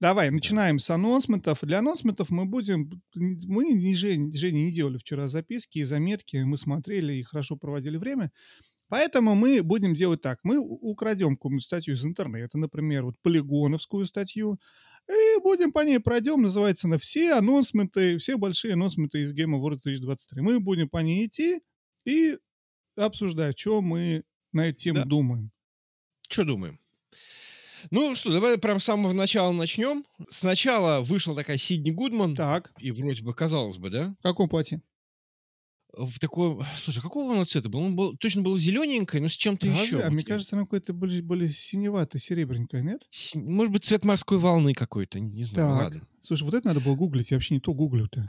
Давай, 0.00 0.30
начинаем 0.30 0.78
с 0.78 0.88
анонсментов. 0.88 1.58
Для 1.62 1.80
анонсментов 1.80 2.30
мы 2.30 2.46
будем... 2.46 3.02
Мы 3.14 3.66
не 3.74 3.94
Жень, 3.94 4.34
Женя 4.34 4.60
не 4.60 4.72
делали 4.72 4.96
вчера 4.96 5.28
записки 5.28 5.80
и 5.80 5.84
заметки. 5.84 6.38
Мы 6.38 6.56
смотрели 6.56 7.12
и 7.12 7.22
хорошо 7.22 7.56
проводили 7.56 7.98
время. 7.98 8.32
Поэтому 8.88 9.34
мы 9.34 9.62
будем 9.62 9.94
делать 9.94 10.22
так. 10.22 10.38
Мы 10.44 10.58
украдем 10.58 11.36
какую-нибудь 11.36 11.64
статью 11.64 11.94
из 11.94 12.04
интернета, 12.04 12.56
например, 12.58 13.04
вот 13.04 13.16
полигоновскую 13.22 14.06
статью, 14.06 14.60
и 15.08 15.40
будем 15.40 15.72
по 15.72 15.84
ней 15.84 15.98
пройдем, 16.00 16.42
называется 16.42 16.88
на 16.88 16.98
все 16.98 17.34
анонсменты, 17.34 18.18
все 18.18 18.36
большие 18.36 18.74
анонсменты 18.74 19.22
из 19.22 19.32
Game 19.34 19.54
Awards 19.58 19.80
2023. 19.84 20.40
Мы 20.42 20.60
будем 20.60 20.88
по 20.88 20.98
ней 20.98 21.26
идти 21.26 21.60
и 22.04 22.36
обсуждать, 22.96 23.58
что 23.58 23.80
мы 23.80 24.24
на 24.52 24.68
эту 24.68 24.78
тему 24.78 24.98
Да. 25.00 25.04
думаем. 25.04 25.50
Что 26.28 26.44
думаем? 26.44 26.80
Ну 27.90 28.14
что, 28.16 28.32
давай 28.32 28.58
прям 28.58 28.80
с 28.80 28.84
самого 28.84 29.12
начала 29.12 29.52
начнем. 29.52 30.04
Сначала 30.30 31.02
вышла 31.02 31.34
такая 31.36 31.58
Сидни 31.58 31.90
Гудман, 31.90 32.34
Так, 32.34 32.72
и 32.78 32.90
вроде 32.90 33.22
бы, 33.22 33.32
казалось 33.34 33.76
бы, 33.76 33.90
да? 33.90 34.16
в 34.18 34.22
каком 34.22 34.48
платье? 34.48 34.80
В 35.96 36.18
такой... 36.18 36.64
Слушай, 36.84 37.02
какого 37.02 37.32
оно 37.32 37.44
цвета 37.44 37.68
был? 37.68 37.80
Он 37.80 37.96
был, 37.96 38.16
точно 38.16 38.42
был 38.42 38.56
зелененькое, 38.58 39.22
но 39.22 39.28
с 39.28 39.32
чем-то 39.32 39.66
Разве? 39.66 39.84
еще. 39.84 40.00
А 40.00 40.10
мне 40.10 40.22
Вот 40.22 40.28
кажется, 40.28 40.56
оно 40.56 40.64
какое-то 40.64 40.92
более, 40.92 41.22
более 41.22 41.48
синеватое, 41.48 42.20
серебренькое, 42.20 42.82
нет? 42.82 43.02
Может 43.34 43.72
быть, 43.72 43.84
цвет 43.84 44.04
морской 44.04 44.38
волны 44.38 44.74
какой-то, 44.74 45.18
не 45.18 45.44
знаю. 45.44 45.68
Так. 45.68 45.82
Ладно. 45.84 46.08
Слушай, 46.20 46.44
вот 46.44 46.54
это 46.54 46.68
надо 46.68 46.80
было 46.80 46.94
гуглить, 46.94 47.30
я 47.30 47.36
вообще 47.36 47.54
не 47.54 47.60
то 47.60 47.72
гуглю-то. 47.72 48.28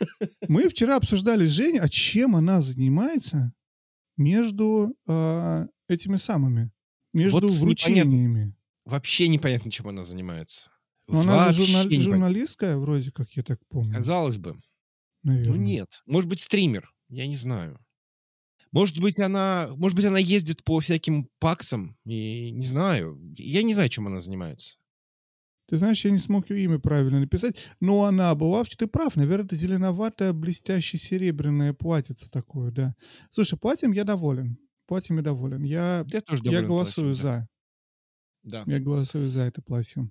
Мы 0.48 0.68
вчера 0.68 0.96
обсуждали 0.96 1.44
с 1.44 1.50
Женей, 1.50 1.80
а 1.80 1.88
чем 1.88 2.36
она 2.36 2.60
занимается 2.60 3.52
между 4.16 4.94
а, 5.08 5.66
этими 5.88 6.16
самыми, 6.16 6.70
между 7.12 7.40
Вот 7.40 7.50
вручениями. 7.52 8.54
Вообще 8.84 9.28
непонятно, 9.28 9.70
чем 9.70 9.88
она 9.88 10.04
занимается. 10.04 10.70
Но 11.06 11.20
она 11.20 11.50
же 11.50 11.64
журнал- 11.64 11.84
непонятно. 11.84 12.00
журналистская, 12.00 12.76
вроде 12.76 13.10
как, 13.10 13.30
я 13.32 13.42
так 13.42 13.58
помню. 13.68 13.94
Казалось 13.94 14.36
бы. 14.36 14.58
Наверное. 15.24 15.54
Ну 15.54 15.60
нет. 15.60 16.02
Может 16.06 16.28
быть, 16.28 16.40
стример. 16.40 16.92
Я 17.08 17.26
не 17.26 17.36
знаю. 17.36 17.78
Может 18.72 18.98
быть, 18.98 19.20
она, 19.20 19.70
может 19.76 19.94
быть, 19.96 20.04
она 20.04 20.18
ездит 20.18 20.64
по 20.64 20.80
всяким 20.80 21.28
паксам. 21.38 21.96
И 22.04 22.50
не 22.50 22.66
знаю. 22.66 23.20
Я 23.36 23.62
не 23.62 23.74
знаю, 23.74 23.88
чем 23.88 24.06
она 24.06 24.20
занимается. 24.20 24.76
Ты 25.68 25.76
знаешь, 25.78 26.04
я 26.04 26.10
не 26.10 26.18
смог 26.18 26.50
ее 26.50 26.64
имя 26.64 26.78
правильно 26.78 27.20
написать, 27.20 27.68
но 27.80 28.04
она 28.04 28.34
была, 28.34 28.64
ты 28.64 28.86
прав, 28.86 29.16
наверное, 29.16 29.46
это 29.46 29.56
зеленоватое, 29.56 30.32
блестящее 30.32 31.00
серебряное 31.00 31.72
платьице 31.72 32.30
такое, 32.30 32.70
да. 32.70 32.94
Слушай, 33.30 33.58
платьем 33.58 33.92
я 33.92 34.04
доволен. 34.04 34.58
Платьем 34.86 35.16
я 35.16 35.22
доволен. 35.22 35.62
Я, 35.62 36.04
Я 36.12 36.20
тоже 36.20 36.42
я 36.44 36.50
доволен 36.50 36.68
голосую 36.68 37.14
платьем, 37.14 37.22
за. 37.22 37.48
Да. 38.42 38.64
Я 38.66 38.78
голосую 38.78 39.28
за 39.30 39.40
это 39.42 39.62
платье. 39.62 40.10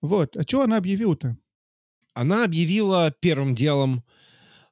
Вот. 0.00 0.36
А 0.36 0.42
что 0.42 0.62
она 0.62 0.76
объявила-то? 0.76 1.36
Она 2.14 2.44
объявила 2.44 3.12
первым 3.20 3.54
делом, 3.54 4.04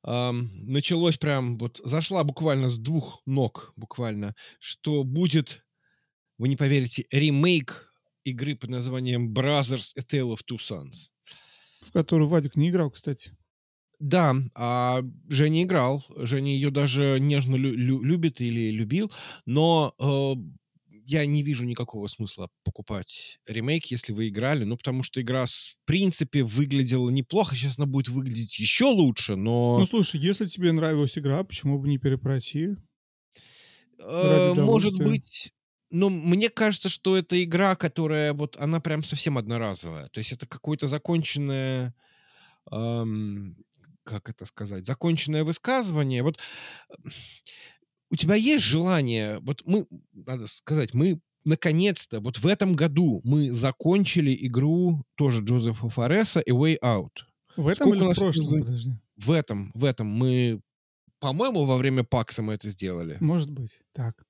началось 0.02 1.18
прям, 1.18 1.58
вот 1.58 1.80
зашла 1.84 2.24
буквально 2.24 2.68
с 2.68 2.78
двух 2.78 3.22
ног, 3.26 3.72
буквально, 3.76 4.34
что 4.58 5.04
будет, 5.04 5.64
вы 6.38 6.48
не 6.48 6.56
поверите, 6.56 7.06
ремейк 7.10 7.92
игры 8.24 8.56
под 8.56 8.70
названием 8.70 9.32
Brothers 9.32 9.92
A 9.96 10.02
Tale 10.02 10.34
of 10.34 10.40
Two 10.50 10.58
Sons. 10.58 11.10
В 11.80 11.92
которую 11.92 12.28
Вадик 12.28 12.56
не 12.56 12.70
играл, 12.70 12.90
кстати. 12.90 13.32
Да, 13.98 14.34
а 14.54 15.02
Женя 15.28 15.62
играл. 15.62 16.04
Женя 16.16 16.52
ее 16.52 16.70
даже 16.70 17.18
нежно 17.20 17.56
лю- 17.56 17.74
лю- 17.74 18.02
любит 18.02 18.40
или 18.40 18.70
любил, 18.70 19.12
но 19.44 19.94
э, 19.98 20.34
я 21.10 21.26
не 21.26 21.42
вижу 21.42 21.64
никакого 21.64 22.06
смысла 22.06 22.48
покупать 22.62 23.40
ремейк, 23.46 23.86
если 23.86 24.12
вы 24.12 24.28
играли, 24.28 24.62
ну, 24.62 24.76
потому 24.76 25.02
что 25.02 25.20
игра, 25.20 25.46
в 25.46 25.76
принципе, 25.84 26.44
выглядела 26.44 27.10
неплохо, 27.10 27.56
сейчас 27.56 27.78
она 27.78 27.86
будет 27.86 28.08
выглядеть 28.08 28.58
еще 28.60 28.84
лучше, 28.84 29.34
но... 29.34 29.78
Ну, 29.78 29.86
слушай, 29.86 30.20
если 30.20 30.46
тебе 30.46 30.70
нравилась 30.70 31.18
игра, 31.18 31.42
почему 31.42 31.80
бы 31.80 31.88
не 31.88 31.98
перепройти? 31.98 32.76
Э, 33.98 34.54
Может 34.54 34.98
быть, 34.98 35.52
но 35.90 36.08
мне 36.10 36.48
кажется, 36.48 36.88
что 36.88 37.16
это 37.16 37.42
игра, 37.42 37.74
которая 37.74 38.32
вот, 38.32 38.56
она 38.56 38.78
прям 38.80 39.02
совсем 39.02 39.36
одноразовая. 39.36 40.08
То 40.10 40.20
есть 40.20 40.30
это 40.30 40.46
какое-то 40.46 40.86
законченное, 40.86 41.92
ам, 42.70 43.56
как 44.04 44.30
это 44.30 44.44
сказать, 44.44 44.86
законченное 44.86 45.42
высказывание. 45.42 46.22
Вот 46.22 46.38
у 48.10 48.16
тебя 48.16 48.34
есть 48.34 48.64
желание, 48.64 49.38
вот 49.40 49.62
мы, 49.64 49.86
надо 50.12 50.46
сказать, 50.48 50.94
мы 50.94 51.20
наконец-то, 51.44 52.20
вот 52.20 52.38
в 52.38 52.46
этом 52.46 52.74
году 52.74 53.20
мы 53.24 53.52
закончили 53.52 54.36
игру 54.46 55.04
тоже 55.16 55.42
Джозефа 55.42 55.88
Фореса 55.88 56.40
A 56.40 56.50
Way 56.52 56.78
Out. 56.82 57.10
В 57.56 57.66
этом 57.68 57.88
Сколько 57.88 58.04
или 58.04 58.12
в 58.12 58.16
прошлом? 58.16 58.44
за- 58.46 58.58
Подожди. 58.60 58.90
В 59.16 59.30
этом, 59.32 59.70
в 59.74 59.84
этом 59.84 60.06
мы, 60.06 60.60
по-моему, 61.18 61.64
во 61.64 61.76
время 61.76 62.04
Пакса 62.04 62.42
мы 62.42 62.54
это 62.54 62.68
сделали. 62.70 63.16
Может 63.20 63.50
быть. 63.50 63.80
Так. 63.92 64.22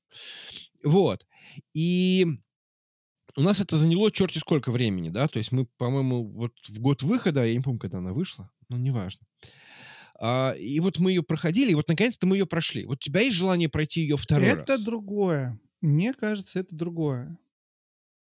Вот. 0.83 1.27
И 1.75 2.27
у 3.37 3.43
нас 3.43 3.61
это 3.61 3.77
заняло 3.77 4.11
черти 4.11 4.39
сколько 4.39 4.71
времени, 4.73 5.11
да? 5.11 5.29
То 5.29 5.39
есть 5.39 5.53
мы, 5.53 5.67
по-моему, 5.77 6.25
вот 6.25 6.53
в 6.69 6.79
год 6.81 7.03
выхода, 7.03 7.45
я 7.45 7.55
не 7.55 7.61
помню, 7.61 7.79
когда 7.79 7.99
она 7.99 8.13
вышла, 8.13 8.51
но 8.69 8.77
неважно. 8.77 9.27
А, 10.23 10.53
и 10.53 10.79
вот 10.81 10.99
мы 10.99 11.13
ее 11.13 11.23
проходили, 11.23 11.73
и 11.73 11.75
вот 11.75 11.89
наконец-то 11.89 12.27
мы 12.27 12.37
ее 12.37 12.47
прошли. 12.47 12.85
Вот 12.85 12.99
у 12.99 13.01
тебя 13.01 13.23
есть 13.23 13.37
желание 13.37 13.71
пройти 13.71 14.03
ее 14.03 14.19
второй 14.19 14.49
это 14.49 14.75
раз? 14.75 14.83
другое. 14.83 15.59
Мне 15.81 16.13
кажется, 16.13 16.61
это 16.61 16.77
другое. 16.77 17.39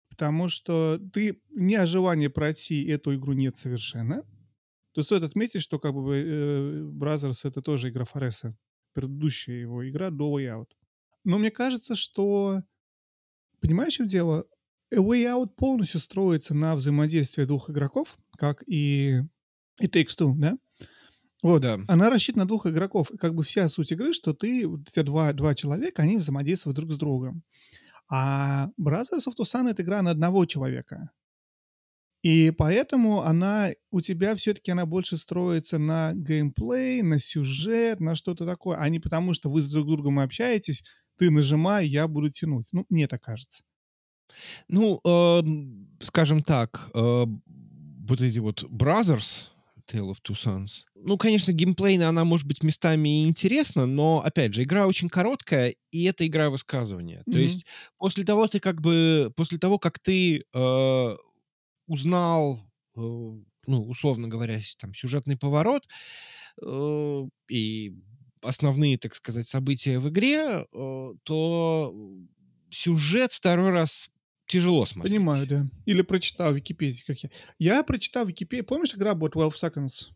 Потому 0.08 0.48
что 0.48 0.98
ты 1.12 1.42
не 1.50 1.74
о 1.74 1.86
желании 1.86 2.28
пройти 2.28 2.86
эту 2.86 3.14
игру 3.14 3.34
нет 3.34 3.58
совершенно. 3.58 4.24
То 4.94 5.02
стоит 5.02 5.22
отметить, 5.22 5.60
что 5.60 5.78
как 5.78 5.92
бы 5.92 6.16
э, 6.16 6.80
Brothers 6.82 7.46
это 7.46 7.60
тоже 7.60 7.90
игра 7.90 8.04
Фореса. 8.04 8.56
Предыдущая 8.94 9.56
его 9.56 9.86
игра 9.88 10.10
до 10.10 10.38
Way 10.38 10.60
Out. 10.60 10.68
Но 11.24 11.38
мне 11.38 11.50
кажется, 11.50 11.94
что... 11.94 12.62
Понимаешь, 13.60 13.94
в 13.94 13.96
чем 13.96 14.06
дело? 14.06 14.46
A 14.92 14.96
Way 14.96 15.24
Out 15.24 15.54
полностью 15.56 16.00
строится 16.00 16.54
на 16.54 16.74
взаимодействии 16.74 17.44
двух 17.44 17.70
игроков, 17.70 18.18
как 18.36 18.62
и, 18.66 19.20
и 19.80 19.86
Takes 19.86 20.18
Two, 20.18 20.34
да? 20.36 20.58
Вот. 21.42 21.62
Да. 21.62 21.80
Она 21.88 22.08
рассчитана 22.08 22.44
на 22.44 22.48
двух 22.48 22.66
игроков. 22.66 23.10
И 23.10 23.18
как 23.18 23.34
бы 23.34 23.42
вся 23.42 23.68
суть 23.68 23.92
игры, 23.92 24.12
что 24.12 24.32
ты, 24.32 24.64
эти 24.64 25.02
два, 25.02 25.32
два 25.32 25.54
человека, 25.54 26.02
они 26.02 26.16
взаимодействуют 26.16 26.76
друг 26.76 26.92
с 26.92 26.96
другом. 26.96 27.42
А 28.08 28.68
Brothers 28.80 29.26
of 29.26 29.34
Tucson— 29.38 29.68
это 29.70 29.82
игра 29.82 30.02
на 30.02 30.10
одного 30.10 30.46
человека. 30.46 31.10
И 32.22 32.52
поэтому 32.56 33.22
она 33.22 33.70
у 33.90 34.00
тебя 34.00 34.36
все-таки 34.36 34.70
она 34.70 34.86
больше 34.86 35.16
строится 35.16 35.78
на 35.78 36.12
геймплей, 36.14 37.02
на 37.02 37.18
сюжет, 37.18 37.98
на 37.98 38.14
что-то 38.14 38.46
такое, 38.46 38.76
а 38.76 38.88
не 38.88 39.00
потому, 39.00 39.34
что 39.34 39.50
вы 39.50 39.60
с 39.60 39.68
друг 39.68 39.88
другом 39.88 40.20
общаетесь, 40.20 40.84
ты 41.18 41.30
нажимай, 41.30 41.86
я 41.86 42.06
буду 42.06 42.30
тянуть. 42.30 42.68
Ну, 42.72 42.86
мне 42.88 43.08
так 43.08 43.22
кажется. 43.22 43.64
Ну, 44.68 45.00
эм, 45.04 45.88
скажем 46.00 46.42
так, 46.44 46.90
э, 46.94 47.24
вот 48.06 48.20
эти 48.20 48.38
вот 48.38 48.62
Brothers, 48.64 49.48
Tale 49.86 50.10
of 50.10 50.18
Two 50.26 50.34
Sons, 50.36 50.84
ну, 50.94 51.16
конечно, 51.18 51.52
геймплейно 51.52 52.08
она 52.08 52.24
может 52.24 52.46
быть 52.46 52.62
местами 52.62 53.22
и 53.22 53.24
интересна, 53.24 53.86
но, 53.86 54.22
опять 54.24 54.54
же, 54.54 54.62
игра 54.62 54.86
очень 54.86 55.08
короткая, 55.08 55.74
и 55.90 56.04
это 56.04 56.26
игра 56.26 56.50
высказывания. 56.50 57.24
То 57.30 57.38
Мгм. 57.38 57.38
есть 57.38 57.66
после 57.98 58.24
того, 58.24 58.46
ты 58.46 58.60
как 58.60 58.80
бы, 58.80 59.32
после 59.36 59.58
того, 59.58 59.78
как 59.78 59.98
ты 59.98 60.44
э, 60.54 61.16
узнал, 61.86 62.60
э, 62.96 63.00
ну, 63.00 63.82
условно 63.88 64.28
говоря, 64.28 64.60
там, 64.80 64.94
сюжетный 64.94 65.36
поворот 65.36 65.88
э, 66.62 67.22
и 67.50 67.94
основные, 68.42 68.98
так 68.98 69.14
сказать, 69.14 69.48
события 69.48 69.98
в 69.98 70.08
игре, 70.08 70.66
э, 70.72 71.12
то 71.24 71.94
сюжет 72.70 73.32
второй 73.32 73.70
раз 73.70 74.08
тяжело 74.46 74.84
смотреть. 74.86 75.12
Понимаю, 75.12 75.46
да. 75.46 75.66
Или 75.86 76.02
прочитал 76.02 76.52
в 76.52 76.56
Википедии, 76.56 77.02
как 77.06 77.18
я. 77.20 77.30
Я 77.58 77.82
прочитал 77.82 78.24
в 78.24 78.28
Википедии, 78.28 78.62
помнишь, 78.62 78.94
игра 78.94 79.14
была 79.14 79.30
12 79.30 79.62
Seconds? 79.62 80.10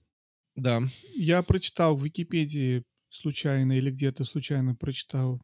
Да. 0.55 0.83
Я 1.15 1.43
прочитал 1.43 1.97
в 1.97 2.05
Википедии 2.05 2.83
случайно 3.09 3.73
или 3.77 3.91
где-то 3.91 4.25
случайно 4.25 4.75
прочитал 4.75 5.41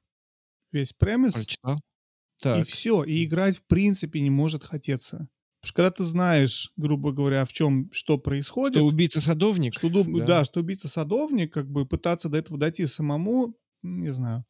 весь 0.73 0.93
премис, 0.93 1.35
Прочитал. 1.35 1.77
и 1.77 2.43
Так. 2.43 2.67
все. 2.67 3.05
И 3.05 3.25
играть 3.25 3.59
в 3.59 3.67
принципе 3.67 4.21
не 4.21 4.31
может 4.31 4.65
хотеться. 4.65 5.29
Потому 5.61 5.69
что 5.69 5.75
когда 5.75 5.91
ты 5.93 6.05
знаешь, 6.05 6.73
грубо 6.77 7.13
говоря, 7.13 7.45
в 7.45 7.53
чем, 7.53 7.89
что 7.93 8.19
происходит, 8.19 8.79
Что 8.79 8.87
убийца 8.87 9.21
садовник? 9.21 9.75
что, 9.75 9.89
да. 9.91 10.27
да. 10.27 10.45
что 10.45 10.61
убийца 10.61 10.89
садовник, 10.89 11.53
как 11.53 11.71
бы 11.71 11.87
пытаться 11.87 12.29
до 12.29 12.39
этого 12.39 12.59
дойти 12.59 12.87
самому, 12.87 13.55
не 13.83 14.13
знаю. 14.13 14.45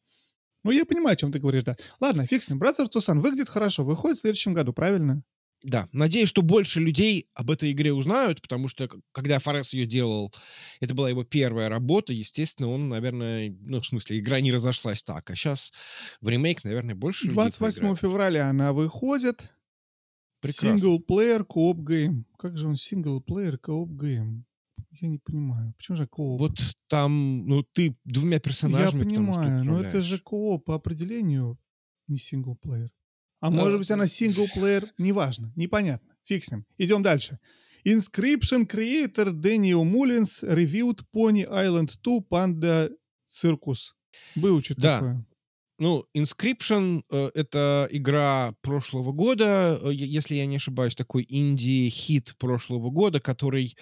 Ну, 0.63 0.71
я 0.71 0.85
понимаю, 0.85 1.13
о 1.13 1.17
чем 1.17 1.31
ты 1.31 1.39
говоришь, 1.39 1.63
да. 1.63 1.75
Ладно, 1.99 2.25
фиг 2.25 2.43
с 2.43 2.49
ним. 2.49 2.59
Brothers 2.59 2.87
Two 2.87 3.01
Sons 3.01 3.19
выглядит 3.19 3.49
хорошо, 3.49 3.83
выходит 3.83 4.17
в 4.17 4.21
следующем 4.21 4.53
году, 4.53 4.73
правильно? 4.73 5.23
Да. 5.63 5.87
Надеюсь, 5.93 6.27
что 6.27 6.41
больше 6.41 6.81
людей 6.81 7.29
об 7.33 7.49
этой 7.49 7.71
игре 7.71 7.93
узнают, 7.93 8.41
потому 8.41 8.67
что 8.67 8.89
когда 9.13 9.39
Фарес 9.39 9.73
ее 9.73 9.85
делал, 9.85 10.33
это 10.81 10.93
была 10.93 11.09
его 11.09 11.23
первая 11.23 11.69
работа, 11.69 12.11
естественно, 12.11 12.69
он, 12.69 12.89
наверное, 12.89 13.55
ну, 13.61 13.79
в 13.79 13.87
смысле, 13.87 14.19
игра 14.19 14.41
не 14.41 14.51
разошлась 14.51 15.03
так. 15.03 15.29
А 15.29 15.35
сейчас 15.35 15.71
в 16.19 16.27
ремейк, 16.27 16.65
наверное, 16.65 16.95
больше 16.95 17.25
людей 17.25 17.35
28 17.35 17.79
поиграет. 17.79 17.99
февраля 17.99 18.49
она 18.49 18.73
выходит. 18.73 19.49
Прекрасно. 20.41 20.77
Single-player, 20.77 21.45
co-op 21.45 21.77
game. 21.79 22.25
Как 22.37 22.57
же 22.57 22.67
он 22.67 22.75
single-player, 22.75 23.57
co-op 23.57 23.89
game? 23.91 24.45
Я 25.03 25.09
не 25.09 25.17
понимаю. 25.17 25.73
Почему 25.77 25.97
же 25.97 26.07
кооп? 26.07 26.39
Вот 26.39 26.57
там, 26.87 27.45
ну, 27.45 27.63
ты 27.73 27.97
двумя 28.05 28.35
Я 28.35 28.39
персонажами 28.39 29.03
потому 29.03 29.09
что 29.09 29.15
понимаю, 29.33 29.63
но 29.65 29.81
это 29.81 30.01
же 30.01 30.17
кооп 30.17 30.63
по 30.63 30.75
определению 30.75 31.59
не 32.07 32.17
синглплеер. 32.17 32.89
А 33.41 33.47
Э, 33.47 33.49
может 33.49 33.79
быть 33.79 33.91
она 33.91 34.05
э, 34.05 34.07
синглплеер? 34.07 34.93
Неважно, 34.97 35.51
непонятно. 35.57 36.15
Ним. 36.29 36.65
Идем 36.77 37.03
дальше. 37.03 37.37
Inscription 37.85 38.65
Creator 38.65 39.31
Дэниел 39.31 39.83
Муллинс 39.83 40.41
reviewed 40.41 41.01
Pony 41.13 41.45
Island 41.45 41.91
2 42.01 42.21
Panda 42.29 42.89
Circus. 43.27 43.91
Было 44.35 44.63
что-то 44.63 44.81
Да. 44.81 44.93
такое. 44.99 45.25
Ну, 45.79 46.05
Inscription 46.15 47.03
э,— 47.09 47.31
это 47.33 47.89
игра 47.91 48.55
прошлого 48.61 49.11
года, 49.11 49.77
э, 49.83 49.93
если 49.93 50.35
я 50.35 50.45
не 50.45 50.55
ошибаюсь, 50.55 50.95
такой 50.95 51.25
инди-хит 51.27 52.35
прошлого 52.37 52.89
года, 52.89 53.19
который 53.19 53.75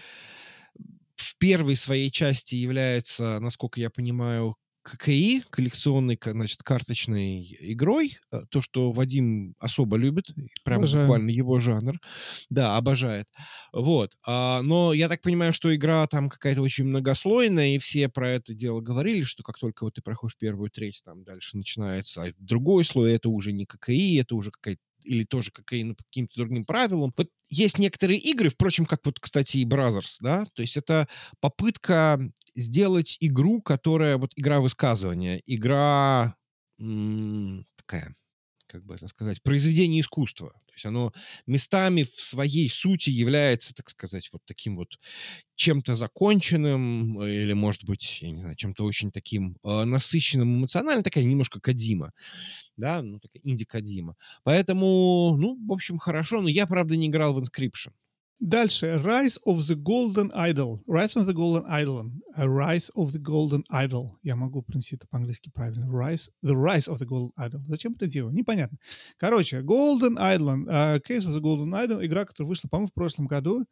в 1.22 1.38
первой 1.38 1.76
своей 1.76 2.12
части 2.12 2.56
является, 2.56 3.40
насколько 3.40 3.80
я 3.80 3.90
понимаю, 3.90 4.56
ККИ, 4.84 5.44
коллекционной, 5.52 6.20
значит, 6.24 6.64
карточной 6.64 7.56
игрой. 7.60 8.18
Э, 8.32 8.42
то, 8.50 8.64
что 8.64 8.92
Вадим 8.92 9.54
особо 9.60 9.96
любит, 9.98 10.26
прям 10.64 10.80
Обожаю. 10.80 11.06
буквально 11.06 11.30
его 11.30 11.60
жанр. 11.60 12.00
Да, 12.50 12.78
обожает. 12.78 13.28
Вот. 13.74 14.14
А, 14.26 14.62
но 14.64 14.94
я 14.94 15.08
так 15.08 15.22
понимаю, 15.22 15.54
что 15.54 15.74
игра 15.76 16.08
там 16.08 16.30
какая-то 16.30 16.62
очень 16.64 16.86
многослойная, 16.86 17.76
и 17.76 17.80
все 17.80 18.10
про 18.10 18.32
это 18.32 18.54
дело 18.56 18.82
говорили, 18.82 19.24
что 19.24 19.44
как 19.44 19.58
только 19.60 19.84
вот 19.84 19.94
ты 19.96 20.02
проходишь 20.02 20.36
первую 20.38 20.72
треть, 20.72 21.02
там 21.06 21.24
дальше 21.24 21.58
начинается 21.58 22.34
другой 22.40 22.84
слой, 22.84 23.14
это 23.14 23.30
уже 23.30 23.52
не 23.54 23.66
ККИ, 23.66 24.18
это 24.20 24.36
уже 24.36 24.50
какая-то 24.52 24.82
или 25.04 25.24
тоже 25.24 25.52
кокаин 25.52 25.96
по 25.96 26.04
каким-то 26.04 26.34
другим 26.38 26.66
правилам. 26.66 27.14
Вот 27.18 27.30
есть 27.50 27.78
некоторые 27.80 28.20
игры, 28.20 28.50
впрочем, 28.50 28.86
как 28.86 29.02
вот, 29.06 29.20
кстати, 29.20 29.58
и 29.58 29.66
Brothers, 29.66 30.18
да, 30.22 30.46
то 30.54 30.62
есть 30.62 30.78
это 30.78 31.08
попытка 31.40 32.20
сделать 32.56 33.18
игру, 33.20 33.62
которая, 33.62 34.18
вот 34.18 34.32
игра 34.36 34.60
высказывания, 34.62 35.42
игра 35.46 36.36
м- 36.80 37.66
такая, 37.78 38.16
как 38.72 38.86
бы 38.86 38.96
это 38.96 39.08
сказать, 39.08 39.42
произведение 39.44 40.02
искусства. 40.02 40.52
То 40.68 40.74
есть 40.74 40.86
оно 40.86 41.12
местами 41.46 42.04
в 42.04 42.22
своей 42.22 42.70
сути 42.70 43.10
является, 43.10 43.74
так 43.74 43.90
сказать, 43.90 44.30
вот 44.32 44.42
таким 44.46 44.78
вот 44.78 44.98
чем-то 45.56 45.96
законченным 45.96 47.22
или, 47.24 47.54
может 47.54 47.84
быть, 47.84 48.22
я 48.22 48.32
не 48.32 48.40
знаю, 48.40 48.56
чем-то 48.56 48.84
очень 48.86 49.12
таким 49.12 49.58
э, 49.64 49.84
насыщенным 49.84 50.58
эмоционально, 50.60 51.04
такая 51.04 51.24
немножко 51.26 51.60
Кадима, 51.60 52.12
да, 52.78 53.02
ну, 53.02 53.20
такая 53.20 53.42
инди-Кадима. 53.44 54.16
Поэтому, 54.44 55.36
ну, 55.38 55.58
в 55.68 55.72
общем, 55.74 55.98
хорошо, 56.00 56.42
но 56.42 56.48
я, 56.48 56.66
правда, 56.68 56.96
не 56.96 57.08
играл 57.08 57.34
в 57.34 57.40
Inscription. 57.40 57.92
Дальше. 58.42 59.00
Rise 59.06 59.38
of 59.46 59.60
the 59.60 59.76
Golden 59.76 60.32
Idol. 60.32 60.80
Rise 60.88 61.16
of 61.16 61.28
the 61.28 61.34
Golden 61.34 61.64
Idol. 61.70 62.10
A 62.36 62.48
Rise 62.48 62.90
of 62.96 63.10
the 63.12 63.22
Golden 63.22 63.64
Idol. 63.72 64.14
Я 64.24 64.36
могу 64.36 64.64
принести 64.64 64.96
это 64.96 65.06
по-английски 65.08 65.52
правильно. 65.54 65.86
Rise, 65.86 66.32
the 66.44 66.56
Rise 66.56 66.90
of 66.92 66.98
the 66.98 67.08
Golden 67.08 67.32
Idol. 67.38 67.62
Зачем 67.68 67.94
это 67.94 68.08
делаю? 68.08 68.34
Непонятно. 68.34 68.80
Короче, 69.18 69.60
Golden 69.60 70.18
Idol. 70.18 70.66
Uh, 70.66 71.00
Case 71.08 71.28
of 71.28 71.36
the 71.36 71.40
Golden 71.40 71.70
Idol. 71.70 72.04
Игра, 72.04 72.26
которая 72.26 72.48
вышла, 72.48 72.68
по-моему, 72.68 72.88
в 72.88 72.94
прошлом 72.96 73.28
году. 73.28 73.64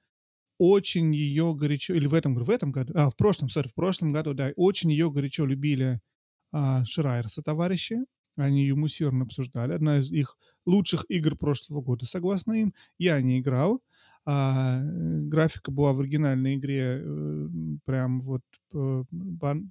Очень 0.60 1.16
ее 1.16 1.56
горячо... 1.56 1.96
Или 1.96 2.06
в 2.06 2.14
этом, 2.14 2.36
в 2.36 2.50
этом 2.52 2.72
году? 2.72 2.94
А, 2.96 3.10
в 3.10 3.16
прошлом, 3.16 3.50
сори, 3.50 3.68
в 3.68 3.74
прошлом 3.74 4.12
году, 4.12 4.36
да. 4.36 4.52
Очень 4.56 4.92
ее 4.92 5.10
горячо 5.10 5.46
любили 5.46 6.00
uh, 6.54 6.86
Ширайерса 6.86 7.42
товарищи. 7.42 7.98
Они 8.36 8.62
ее 8.62 8.76
муссированно 8.76 9.24
обсуждали. 9.26 9.74
Одна 9.74 9.98
из 9.98 10.12
их 10.12 10.38
лучших 10.68 11.06
игр 11.10 11.36
прошлого 11.36 11.82
года, 11.82 12.06
согласно 12.06 12.54
им. 12.54 12.76
Я 13.00 13.20
не 13.20 13.40
играл. 13.40 13.82
А, 14.32 14.80
графика 14.84 15.72
была 15.72 15.92
в 15.92 16.02
оригинальной 16.02 16.54
игре 16.54 17.02
э, 17.02 17.48
прям 17.84 18.20
вот, 18.20 18.44
э, 18.76 19.04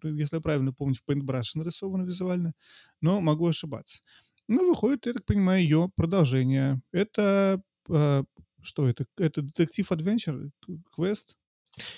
если 0.03 0.35
я 0.35 0.41
правильно 0.41 0.73
помню, 0.73 0.97
в 0.97 1.09
Paintbrush 1.09 1.51
нарисована 1.55 2.03
визуально, 2.03 2.55
но 3.01 3.21
могу 3.21 3.47
ошибаться. 3.47 4.01
Ну, 4.49 4.69
выходит, 4.69 5.07
я 5.07 5.13
так 5.13 5.25
понимаю, 5.27 5.63
ее 5.63 5.93
продолжение. 5.95 6.83
Это 6.91 7.63
э, 7.89 8.25
что 8.61 8.89
это? 8.89 9.07
Это 9.17 9.43
детектив 9.43 9.93
адвенчер, 9.93 10.51
квест, 10.93 11.37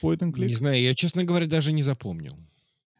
point 0.02 0.18
and 0.18 0.34
click? 0.34 0.48
Не 0.48 0.56
знаю, 0.56 0.82
я, 0.82 0.94
честно 0.94 1.24
говоря, 1.24 1.46
даже 1.46 1.72
не 1.72 1.82
запомнил. 1.82 2.36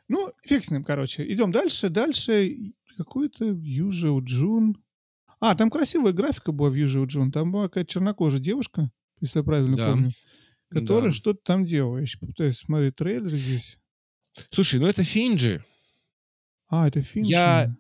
Ну, 0.09 0.33
фиг 0.43 0.65
с 0.65 0.71
ним, 0.71 0.85
короче. 0.85 1.31
Идем 1.31 1.53
дальше. 1.53 1.91
Дальше 1.91 2.73
какой-то 2.97 3.45
Южио 3.45 4.21
Джун. 4.21 4.83
А, 5.39 5.55
там 5.55 5.69
красивая 5.69 6.15
графика 6.15 6.51
была 6.51 6.71
в 6.71 6.75
Южио 6.75 7.05
Джун. 7.05 7.31
Там 7.31 7.53
была 7.53 7.65
какая-то 7.65 7.93
чернокожая 7.93 8.41
девушка 8.41 8.91
если 9.21 9.41
я 9.41 9.45
правильно 9.45 9.77
да. 9.77 9.91
помню, 9.91 10.13
который 10.69 11.11
да. 11.11 11.15
что-то 11.15 11.41
там 11.45 11.65
делал. 11.65 11.97
Я 11.97 12.03
еще 12.03 12.19
пытаюсь 12.19 12.59
смотреть 12.59 12.97
трейлер 12.97 13.35
здесь. 13.37 13.79
Слушай, 14.51 14.81
ну 14.81 14.87
это 14.87 15.05
Финджи. 15.05 15.65
А, 16.69 16.87
это 16.87 17.03
Финджи. 17.03 17.31
Я, 17.31 17.77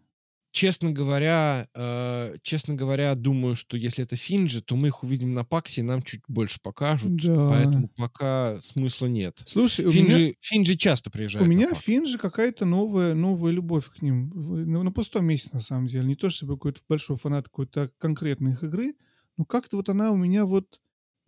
честно 0.50 0.90
говоря, 0.90 1.68
э, 1.74 2.36
честно 2.42 2.74
говоря, 2.74 3.14
думаю, 3.14 3.54
что 3.54 3.76
если 3.76 4.04
это 4.04 4.16
Финджи, 4.16 4.62
то 4.62 4.74
мы 4.74 4.88
их 4.88 5.04
увидим 5.04 5.32
на 5.32 5.44
Паксе, 5.44 5.82
нам 5.82 6.02
чуть 6.02 6.22
больше 6.26 6.58
покажут. 6.60 7.14
Да. 7.16 7.50
Поэтому 7.50 7.88
пока 7.88 8.60
смысла 8.62 9.06
нет. 9.06 9.40
Слушай, 9.46 9.90
Финджи, 9.90 10.18
меня... 10.18 10.34
Финджи 10.40 10.76
часто 10.76 11.10
приезжают. 11.10 11.46
У 11.46 11.50
меня. 11.50 11.72
Финджи 11.72 12.18
какая-то 12.18 12.64
новая, 12.64 13.14
новая 13.14 13.52
любовь 13.52 13.88
к 13.88 14.02
ним. 14.02 14.32
На, 14.34 14.82
на 14.82 14.92
пустом 14.92 15.24
месте, 15.26 15.50
на 15.52 15.60
самом 15.60 15.86
деле. 15.86 16.04
Не 16.04 16.16
то, 16.16 16.28
чтобы 16.30 16.54
какой-то 16.54 16.80
большой 16.88 17.16
фанат 17.16 17.44
какой-то 17.44 17.90
конкретной 17.98 18.52
их 18.52 18.64
игры, 18.64 18.94
но 19.36 19.44
как-то 19.44 19.76
вот 19.76 19.88
она 19.88 20.10
у 20.10 20.16
меня 20.16 20.44
вот 20.44 20.80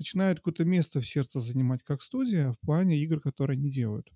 начинает 0.02 0.38
какое-то 0.38 0.64
место 0.64 1.00
в 1.00 1.06
сердце 1.06 1.40
занимать 1.40 1.82
как 1.82 2.02
студия 2.02 2.52
в 2.52 2.60
плане 2.60 2.98
игр, 2.98 3.20
которые 3.20 3.56
они 3.56 3.70
делают. 3.70 4.08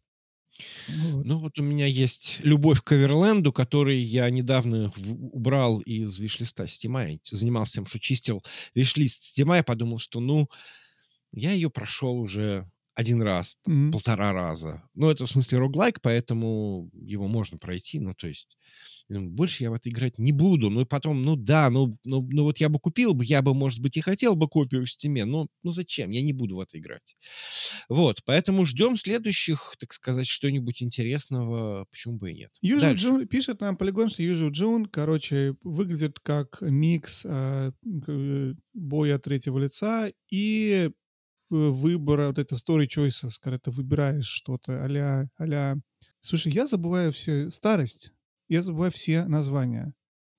Ну 0.89 1.17
вот. 1.17 1.27
ну 1.27 1.39
вот 1.39 1.59
у 1.59 1.63
меня 1.63 1.87
есть 1.87 2.39
любовь 2.41 2.83
к 2.83 2.93
Эверленду, 2.93 3.53
который 3.53 4.01
я 4.01 4.29
недавно 4.31 4.93
убрал 4.97 5.81
из 5.81 6.19
виш-листа 6.19 6.67
Стима. 6.67 7.07
Я 7.11 7.19
занимался 7.31 7.75
тем, 7.75 7.87
что 7.87 8.01
чистил 8.01 8.43
виш-лист 8.75 9.23
Стима. 9.23 9.57
Я 9.57 9.63
подумал, 9.63 9.99
что 9.99 10.21
ну, 10.21 10.49
я 11.33 11.53
ее 11.53 11.71
прошел 11.71 12.19
уже 12.19 12.69
один 12.97 13.21
раз, 13.21 13.59
mm-hmm. 13.69 13.93
полтора 13.93 14.33
раза. 14.33 14.83
Ну, 14.95 15.11
это 15.11 15.27
в 15.27 15.31
смысле 15.31 15.59
роглайк, 15.59 16.01
поэтому 16.01 16.91
его 16.95 17.29
можно 17.29 17.59
пройти. 17.59 18.01
Ну, 18.01 18.15
то 18.15 18.27
есть 18.27 18.57
больше 19.11 19.65
я 19.65 19.71
в 19.71 19.75
это 19.75 19.91
играть 19.91 20.19
не 20.19 20.33
буду. 20.33 20.71
Ну 20.71 20.81
и 20.81 20.85
потом, 20.87 21.23
ну 21.23 21.37
да, 21.37 21.69
ну, 21.69 21.99
ну, 22.05 22.27
ну 22.29 22.45
вот 22.45 22.57
я 22.57 22.71
бы 22.71 22.81
купил 22.81 23.13
бы, 23.13 23.23
я 23.25 23.43
бы, 23.43 23.55
может 23.55 23.81
быть, 23.81 23.99
и 23.99 24.01
хотел 24.01 24.35
бы 24.35 24.49
копию 24.49 24.87
в 24.87 24.91
стиме, 24.91 25.27
но 25.27 25.49
ну 25.63 25.73
зачем? 25.73 26.11
Я 26.11 26.23
не 26.23 26.33
буду 26.33 26.57
в 26.57 26.61
это 26.61 26.79
играть. 26.79 27.17
Вот, 27.91 28.23
поэтому 28.25 28.65
ждем 28.65 28.97
следующих, 28.97 29.75
так 29.79 29.93
сказать, 29.93 30.27
что-нибудь 30.27 30.83
интересного, 30.83 31.85
почему 31.91 32.17
бы 32.17 32.31
и 32.31 32.35
нет. 32.35 32.51
Usual 32.63 32.95
June 32.95 33.29
пишет 33.29 33.61
нам 33.61 33.77
полигон, 33.77 34.09
что 34.09 34.23
Usual 34.23 34.51
June, 34.51 34.87
короче, 34.87 35.55
выглядит 35.63 36.19
как 36.21 36.63
микс 36.63 37.27
э, 37.27 37.73
боя 38.73 39.19
третьего 39.19 39.59
лица 39.59 40.11
и 40.31 40.91
выбора, 41.51 42.29
вот 42.29 42.39
это 42.39 42.55
story 42.55 42.87
choices, 42.87 43.33
когда 43.41 43.59
ты 43.59 43.71
выбираешь 43.71 44.27
что-то 44.27 44.85
а-ля, 44.85 45.29
а 45.39 45.75
Слушай, 46.23 46.53
я 46.53 46.67
забываю 46.67 47.13
все... 47.13 47.51
Старость 47.51 48.13
я 48.49 48.63
забываю 48.63 48.91
все 48.93 49.25
названия. 49.25 49.93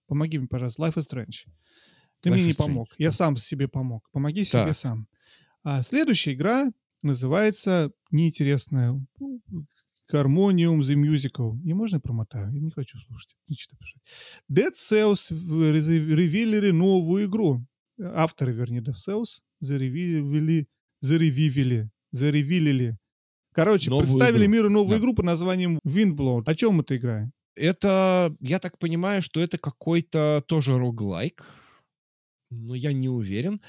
Помоги 0.07 0.37
мне, 0.37 0.47
пожалуйста. 0.47 0.83
Life 0.83 0.95
is 0.95 1.07
Strange. 1.11 1.51
Ты 2.21 2.29
Life 2.29 2.33
мне 2.33 2.43
не 2.45 2.51
is 2.51 2.55
помог. 2.55 2.87
Strange. 2.91 2.95
Я 2.99 3.11
сам 3.11 3.37
себе 3.37 3.67
помог. 3.67 4.09
Помоги 4.11 4.45
себе 4.45 4.65
Так. 4.65 4.75
сам. 4.75 5.07
А 5.63 5.83
следующая 5.83 6.33
игра 6.33 6.71
называется 7.01 7.91
неинтересная 8.11 8.93
Harmonium 10.11 10.79
the 10.79 10.95
Musical. 10.95 11.59
И 11.65 11.73
можно 11.73 11.97
я 11.97 11.99
промотаю? 11.99 12.53
Я 12.53 12.61
не 12.61 12.71
хочу 12.71 12.97
слушать. 12.97 13.35
Не 13.49 13.57
читаю 13.57 13.79
писать. 13.79 14.01
Dead 14.49 14.73
Cells 14.73 15.29
ревилили 16.15 16.71
новую 16.71 17.25
игру. 17.25 17.65
Авторы, 17.99 18.53
вернее, 18.53 18.79
Dead 18.79 18.95
Cells 18.95 19.41
заревили, 19.59 20.21
заревивили, 21.01 21.89
заревилили. 22.11 22.97
Короче, 23.53 23.89
Новую 23.89 24.05
представили 24.05 24.43
игру. 24.45 24.53
миру 24.53 24.69
новую 24.69 24.97
Да. 24.97 25.03
игру 25.03 25.13
под 25.15 25.25
названием 25.25 25.79
Windblown. 25.85 26.43
О 26.45 26.55
чем 26.55 26.79
эта 26.81 26.95
игра? 26.97 27.31
Это, 27.55 28.35
я 28.39 28.59
так 28.59 28.77
понимаю, 28.77 29.21
что 29.23 29.39
это 29.39 29.57
какой-то 29.57 30.43
тоже 30.47 30.77
роглайк, 30.77 31.43
но 32.49 32.75
я 32.75 32.93
не 32.93 33.09
уверен. 33.09 33.61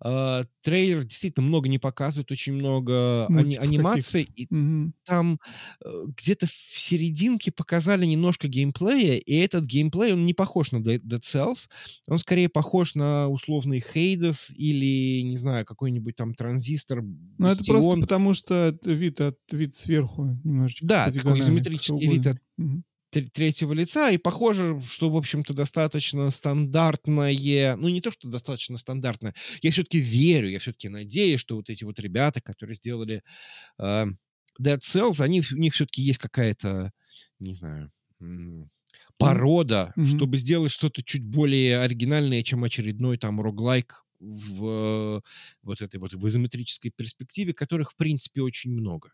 А, 0.00 0.46
трейлер 0.62 1.04
действительно 1.04 1.46
много 1.46 1.68
не 1.68 1.78
показывает, 1.78 2.30
очень 2.32 2.54
много 2.54 3.28
ани- 3.34 3.56
анимаций, 3.56 4.22
и 4.36 4.48
Мгм. 4.50 4.94
там 5.06 5.40
э, 5.84 5.88
где-то 6.18 6.46
в 6.46 6.52
серединке 6.52 7.52
показали 7.52 8.06
немножко 8.06 8.48
геймплея, 8.48 9.18
и 9.18 9.34
этот 9.36 9.64
геймплей, 9.66 10.12
он 10.14 10.24
не 10.26 10.34
похож 10.34 10.72
на 10.72 10.78
Dead 10.78 11.00
Cells, 11.22 11.68
он 12.08 12.18
скорее 12.18 12.48
похож 12.48 12.94
на 12.96 13.28
условный 13.28 13.80
Hades 13.94 14.52
или, 14.54 15.22
не 15.22 15.36
знаю, 15.38 15.64
какой-нибудь 15.64 16.16
там 16.16 16.34
транзистор, 16.34 17.02
Ну, 17.38 17.48
это 17.48 17.64
просто 17.64 17.96
потому, 17.98 18.34
что 18.34 18.76
вид, 18.84 19.20
от, 19.20 19.38
вид 19.52 19.76
сверху 19.76 20.24
немножечко. 20.44 20.86
Да, 20.86 21.10
такой 21.12 21.40
изометрический 21.40 22.08
вид 22.08 22.26
от 22.26 22.38
Мгм. 22.56 22.84
Тр- 23.16 23.30
третьего 23.32 23.72
лица, 23.72 24.10
и 24.10 24.18
похоже, 24.18 24.80
что, 24.86 25.10
в 25.10 25.16
общем-то, 25.16 25.54
достаточно 25.54 26.30
стандартное, 26.30 27.76
ну, 27.76 27.88
не 27.88 28.00
то, 28.00 28.10
что 28.10 28.28
достаточно 28.28 28.76
стандартное, 28.78 29.34
я 29.62 29.70
все-таки 29.70 30.00
верю, 30.00 30.48
я 30.50 30.58
все-таки 30.58 30.88
надеюсь, 30.88 31.40
что 31.40 31.56
вот 31.56 31.70
эти 31.70 31.84
вот 31.84 31.98
ребята, 31.98 32.40
которые 32.40 32.76
сделали 32.76 33.22
э, 33.78 34.06
Dead 34.60 34.80
Cells, 34.80 35.20
они, 35.22 35.42
у 35.52 35.56
них 35.56 35.74
все-таки 35.74 36.02
есть 36.02 36.18
какая-то, 36.20 36.92
не 37.40 37.54
знаю, 37.54 37.92
порода, 39.18 39.94
Мгм. 39.96 40.02
чтобы 40.02 40.38
сделать 40.38 40.70
что-то 40.72 41.02
чуть 41.02 41.24
более 41.24 41.80
оригинальное, 41.80 42.42
чем 42.42 42.64
очередной 42.64 43.18
там 43.18 43.40
роглайк 43.40 44.04
в 44.20 45.22
вот 45.62 45.82
этой 45.82 46.00
вот 46.00 46.14
в 46.14 46.28
изометрической 46.28 46.90
перспективе, 46.94 47.52
которых, 47.54 47.92
в 47.92 47.96
принципе, 47.96 48.42
очень 48.42 48.70
много 48.72 49.12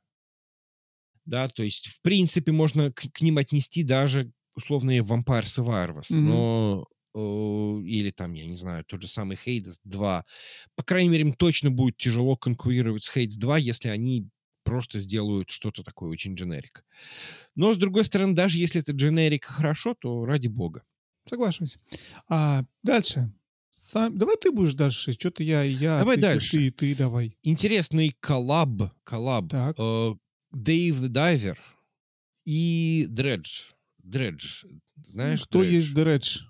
да, 1.25 1.49
то 1.49 1.63
есть, 1.63 1.89
в 1.89 2.01
принципе, 2.03 2.53
можно 2.53 2.93
к, 2.93 3.03
к 3.13 3.21
ним 3.21 3.39
отнести 3.39 3.83
даже 3.83 4.33
условные 4.55 5.01
Vampire 5.03 5.45
Survivors, 5.45 6.07
Мгм. 6.11 6.29
но 6.29 6.87
или 7.15 8.11
там, 8.11 8.33
я 8.33 8.47
не 8.47 8.57
знаю, 8.57 8.85
тот 8.87 9.03
же 9.03 9.09
самый 9.09 9.37
Hades 9.37 9.77
2. 9.85 10.25
По 10.77 10.83
крайней 10.83 11.11
мере, 11.11 11.23
им 11.23 11.35
точно 11.35 11.71
будет 11.71 11.99
тяжело 11.99 12.37
конкурировать 12.37 13.05
с 13.05 13.15
Hades 13.15 13.37
2, 13.39 13.59
если 13.59 13.89
они 13.89 14.29
просто 14.65 15.01
сделают 15.01 15.51
что-то 15.51 15.83
такое 15.83 16.09
очень 16.11 16.35
дженерик. 16.35 16.85
Но, 17.55 17.75
с 17.75 17.79
другой 17.79 18.05
стороны, 18.07 18.35
даже 18.35 18.59
если 18.59 18.81
это 18.81 18.93
дженерик 18.93 19.45
хорошо, 19.45 19.95
то 19.95 20.25
ради 20.25 20.49
бога. 20.49 20.85
Соглашусь. 21.29 21.77
А 22.29 22.65
дальше. 22.83 23.31
Сам... 23.71 24.17
Давай 24.17 24.37
ты 24.37 24.51
будешь 24.53 24.75
дальше. 24.75 25.13
Что-то 25.13 25.43
я, 25.43 25.63
я. 25.63 25.99
Давай 25.99 26.17
ты, 26.17 26.23
дальше. 26.23 26.51
Ты, 26.51 26.71
ты, 26.71 26.95
давай. 26.95 27.37
Интересный 27.43 28.15
коллаб. 28.21 28.93
Коллаб. 29.05 29.51
Так. 29.51 29.77
Э, 29.79 30.15
Dave 30.53 31.01
the 31.03 31.09
Diver 31.09 31.59
и 32.45 33.07
Dredge. 33.09 33.73
Dredge. 33.99 34.65
Знаешь, 35.09 35.43
Кто 35.45 35.61
Dredge? 35.63 35.73
есть 35.75 35.95
Dredge? 35.95 36.41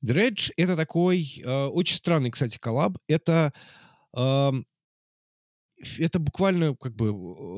Dredge— 0.00 0.50
это 0.56 0.76
такой 0.76 1.42
э, 1.44 1.64
очень 1.66 1.96
странный, 1.96 2.30
кстати, 2.30 2.56
коллаб. 2.58 2.96
Это 3.08 3.52
эм, 4.16 4.66
это 5.98 6.18
буквально 6.18 6.74
как 6.76 6.94
бы 6.94 7.08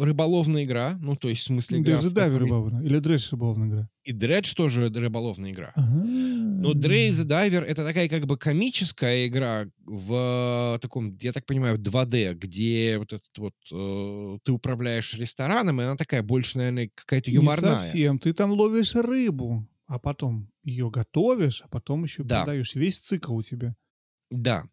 рыболовная 0.05 0.65
игра, 0.65 0.99
ну 1.01 1.15
то 1.17 1.29
есть 1.29 1.43
в 1.43 1.47
смысле 1.47 1.81
игра. 1.81 2.01
Дэйв 2.01 2.15
таком- 2.15 2.37
рыболовная. 2.39 2.83
Или 2.83 2.99
Дредж 2.99 3.29
рыболовная 3.31 3.69
игра? 3.69 3.89
И 4.05 4.13
Дредж 4.13 4.55
тоже 4.55 4.89
рыболовная 4.89 5.53
игра. 5.53 5.73
Но 5.77 6.69
Но 6.69 6.75
Дрейв 6.75 7.15
the 7.19 7.25
Diver 7.25 7.63
это 7.65 7.85
такая 7.85 8.09
как 8.09 8.27
бы 8.27 8.37
комическая 8.37 9.27
игра 9.29 9.67
в 9.85 10.79
таком, 10.83 11.17
я 11.21 11.33
так 11.33 11.47
понимаю, 11.47 11.79
2D, 11.79 12.35
где 12.35 12.99
вот 12.99 13.13
этот 13.13 13.39
вот 13.39 13.55
э, 13.73 14.39
ты 14.45 14.53
управляешь 14.53 15.15
рестораном, 15.15 15.81
и 15.81 15.85
она 15.85 15.97
такая 15.97 16.23
больше, 16.23 16.59
наверное, 16.59 16.91
какая-то 16.95 17.31
юморная. 17.31 17.71
Не 17.71 17.77
совсем. 17.77 18.19
Ты 18.19 18.33
там 18.33 18.51
ловишь 18.51 18.95
рыбу, 18.95 19.67
а 19.87 19.99
потом 20.01 20.51
ее 20.65 20.91
готовишь, 20.91 21.63
а 21.65 21.69
потом 21.69 22.03
еще 22.05 22.25
Да. 22.25 22.43
продаешь. 22.45 22.75
Весь 22.75 22.99
цикл 22.99 23.37
у 23.37 23.43
тебя. 23.43 23.75
Да. 24.31 24.65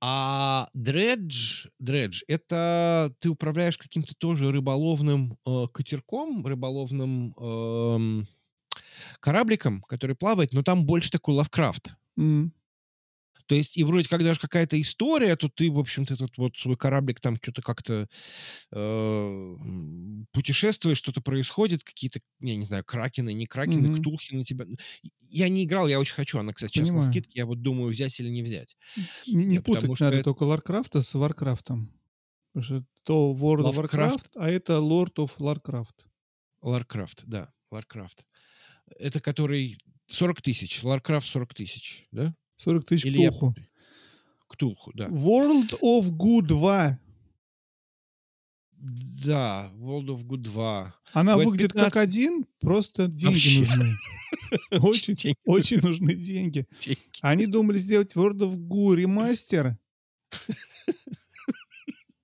А 0.00 0.68
дредж, 0.74 1.66
дредж, 1.78 2.22
это 2.28 3.12
ты 3.20 3.28
управляешь 3.30 3.76
каким-то 3.78 4.14
тоже 4.16 4.52
рыболовным 4.52 5.36
э, 5.46 5.66
катерком, 5.72 6.46
рыболовным 6.46 7.34
эм, 7.38 8.28
корабликом, 9.20 9.82
который 9.82 10.16
плавает, 10.16 10.52
но 10.52 10.62
там 10.62 10.86
больше 10.86 11.10
такой 11.10 11.34
лавкрафт. 11.36 11.94
М. 12.18 12.52
То 13.48 13.54
есть, 13.54 13.76
и 13.78 13.82
вроде 13.84 14.08
как 14.08 14.22
даже 14.22 14.38
какая-то 14.38 14.80
история, 14.80 15.34
то 15.34 15.48
ты, 15.48 15.70
в 15.70 15.78
общем-то, 15.78 16.14
этот 16.14 16.36
вот 16.36 16.56
свой 16.58 16.76
кораблик 16.76 17.18
там 17.20 17.36
что-то 17.42 17.62
как-то 17.62 18.06
э, 18.72 19.56
путешествуешь, 20.32 20.98
что-то 20.98 21.20
происходит, 21.20 21.82
какие-то, 21.82 22.20
я 22.40 22.56
не 22.56 22.66
знаю, 22.66 22.84
кракены, 22.84 23.32
не 23.32 23.46
кракены, 23.46 23.88
Мгм. 23.88 24.00
ктулхи 24.00 24.34
на 24.34 24.44
тебя. 24.44 24.66
Я 25.30 25.48
не 25.48 25.64
играл, 25.64 25.88
я 25.88 25.98
очень 25.98 26.14
хочу. 26.14 26.38
Она, 26.38 26.52
кстати, 26.52 26.72
сейчас 26.74 26.90
на 26.90 27.02
скидке, 27.02 27.38
я 27.40 27.46
вот 27.46 27.62
думаю, 27.62 27.90
взять 27.90 28.18
или 28.20 28.28
не 28.28 28.42
взять. 28.42 28.76
Не 29.26 29.44
не 29.46 29.58
потому 29.60 29.80
путать 29.80 29.96
что 29.96 30.04
надо 30.04 30.16
это- 30.18 30.24
только 30.24 30.42
Ларкрафта 30.44 31.02
с 31.02 31.14
Варкрафтом. 31.14 31.92
Потому 32.52 32.64
что 32.64 32.84
то 33.04 33.32
World 33.32 33.72
of. 33.72 33.74
Warcraft, 33.76 34.28
а 34.36 34.50
это 34.50 34.74
Lord 34.74 35.14
of 35.16 35.38
Warcraft. 35.38 36.04
Warcraft, 36.62 37.22
да, 37.26 37.52
Warcraft. 37.72 38.24
Это 38.98 39.20
который 39.20 39.78
40 40.08 40.42
тысяч, 40.42 40.82
Warcraft 40.82 41.24
40 41.24 41.54
тысяч, 41.54 42.06
да? 42.10 42.34
40 42.58 42.84
тысяч 42.84 43.06
Или 43.06 43.22
я 43.22 43.30
ктулху. 43.30 43.48
путаю? 43.48 43.66
Ктулху, 44.48 44.92
да. 44.94 45.06
World 45.08 45.78
of 45.82 46.10
Good 46.10 46.46
2. 46.48 46.98
Да, 49.24 49.72
World 49.74 50.06
of 50.06 50.24
Good 50.24 50.42
2. 50.44 50.94
Она 51.12 51.36
Бэт 51.36 51.46
выглядит 51.46 51.72
как 51.72 51.94
15. 51.94 51.96
один, 52.02 52.46
просто 52.60 53.08
деньги 53.08 53.32
Вообще. 53.34 53.60
нужны. 53.60 53.94
Очень, 54.70 55.14
Деньги, 55.14 55.36
очень 55.44 55.78
нужны 55.80 56.14
деньги. 56.14 56.66
деньги. 56.84 56.98
Они 57.22 57.46
думали 57.46 57.78
сделать 57.78 58.14
World 58.14 58.38
of 58.40 58.54
Goo 58.56 58.94
ремастер. 58.94 59.76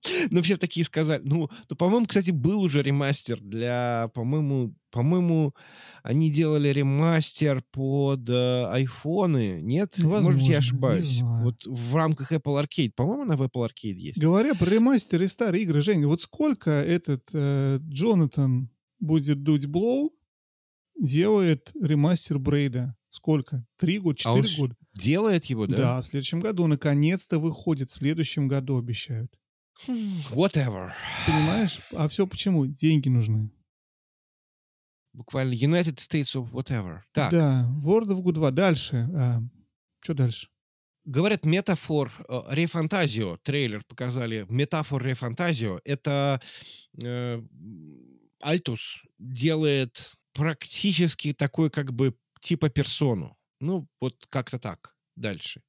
Ну, 0.29 0.41
все 0.41 0.57
такие 0.57 0.85
сказали. 0.85 1.21
Ну, 1.23 1.49
ну, 1.69 1.75
по-моему, 1.75 2.05
кстати, 2.05 2.31
был 2.31 2.61
уже 2.61 2.81
ремастер 2.81 3.39
для, 3.39 4.09
по-моему, 4.13 4.75
по-моему, 4.91 5.53
они 6.03 6.31
делали 6.31 6.69
ремастер 6.69 7.63
под 7.71 8.29
э, 8.29 8.65
айфоны, 8.67 9.59
нет? 9.61 9.91
Может 9.97 10.03
быть, 10.03 10.11
Возможно, 10.11 10.39
не 10.39 10.49
я 10.49 10.57
ошибаюсь. 10.59 11.21
Вот 11.21 11.65
в 11.65 11.95
рамках 11.95 12.31
Apple 12.31 12.63
Arcade. 12.63 12.91
По-моему, 12.95 13.23
она 13.23 13.35
в 13.35 13.43
Apple 13.43 13.67
Arcade 13.67 13.95
есть. 13.95 14.19
Говоря 14.19 14.55
про 14.55 14.69
ремастер 14.69 15.21
и 15.21 15.27
старые 15.27 15.63
игры, 15.63 15.81
Женя, 15.81 16.07
вот 16.07 16.21
сколько 16.21 16.71
этот 16.71 17.29
э, 17.33 17.79
Джонатан 17.81 18.69
будет 18.99 19.43
дуть 19.43 19.65
Блоу 19.65 20.13
делает 20.99 21.71
ремастер 21.79 22.39
Брейда? 22.39 22.95
Сколько? 23.09 23.65
Три 23.77 23.99
года? 23.99 24.17
А 24.25 24.35
Четыре 24.35 24.53
с- 24.53 24.57
года? 24.57 24.75
Делает 24.93 25.45
его, 25.45 25.67
да? 25.67 25.77
Да, 25.77 26.01
в 26.01 26.05
следующем 26.05 26.39
году. 26.39 26.67
Наконец-то 26.67 27.39
выходит. 27.39 27.89
В 27.89 27.93
следующем 27.93 28.47
году 28.47 28.77
обещают. 28.77 29.31
Whatever. 29.87 30.91
Понимаешь? 31.25 31.79
А 31.91 32.07
все 32.07 32.25
почему? 32.27 32.65
Деньги 32.65 33.09
нужны. 33.09 33.51
Буквально 35.13 35.53
United 35.53 35.95
States 35.95 36.35
of 36.35 36.51
whatever. 36.51 37.01
Так, 37.13 37.31
Да, 37.31 37.69
World 37.81 38.07
of 38.09 38.21
Good 38.23 38.33
2. 38.33 38.51
Дальше. 38.51 39.07
что 40.01 40.13
дальше? 40.13 40.47
говорят, 41.05 41.45
метафор 41.45 42.11
э, 42.27 42.41
Рефантазио, 42.49 43.37
трейлер 43.43 43.83
показали, 43.85 44.45
метафор 44.49 45.03
Рефантазио, 45.03 45.79
это 45.85 46.41
э, 47.01 47.41
Альтус 48.41 49.03
делает 49.19 50.15
практически 50.33 51.33
такой 51.33 51.69
как 51.69 51.93
бы 51.93 52.15
типа 52.41 52.69
персону. 52.69 53.37
Ну, 53.61 53.87
вот 54.01 54.15
как-то 54.29 54.59
так. 54.59 54.94
Дальше. 55.15 55.61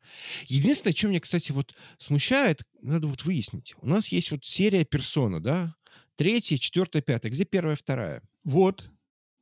Единственное, 0.47 0.95
что 0.95 1.09
меня, 1.09 1.21
кстати, 1.21 1.53
вот 1.53 1.75
смущает, 1.99 2.63
надо 2.83 3.07
вот 3.07 3.25
выяснить. 3.25 3.75
У 3.81 3.87
нас 3.87 4.09
есть 4.09 4.31
вот 4.33 4.45
серия 4.45 4.85
персона, 4.85 5.41
да? 5.41 5.75
Третья, 6.17 6.57
четвертая, 6.59 7.03
пятая. 7.03 7.31
Где 7.31 7.45
первая, 7.45 7.77
вторая? 7.77 8.23
Вот. 8.43 8.91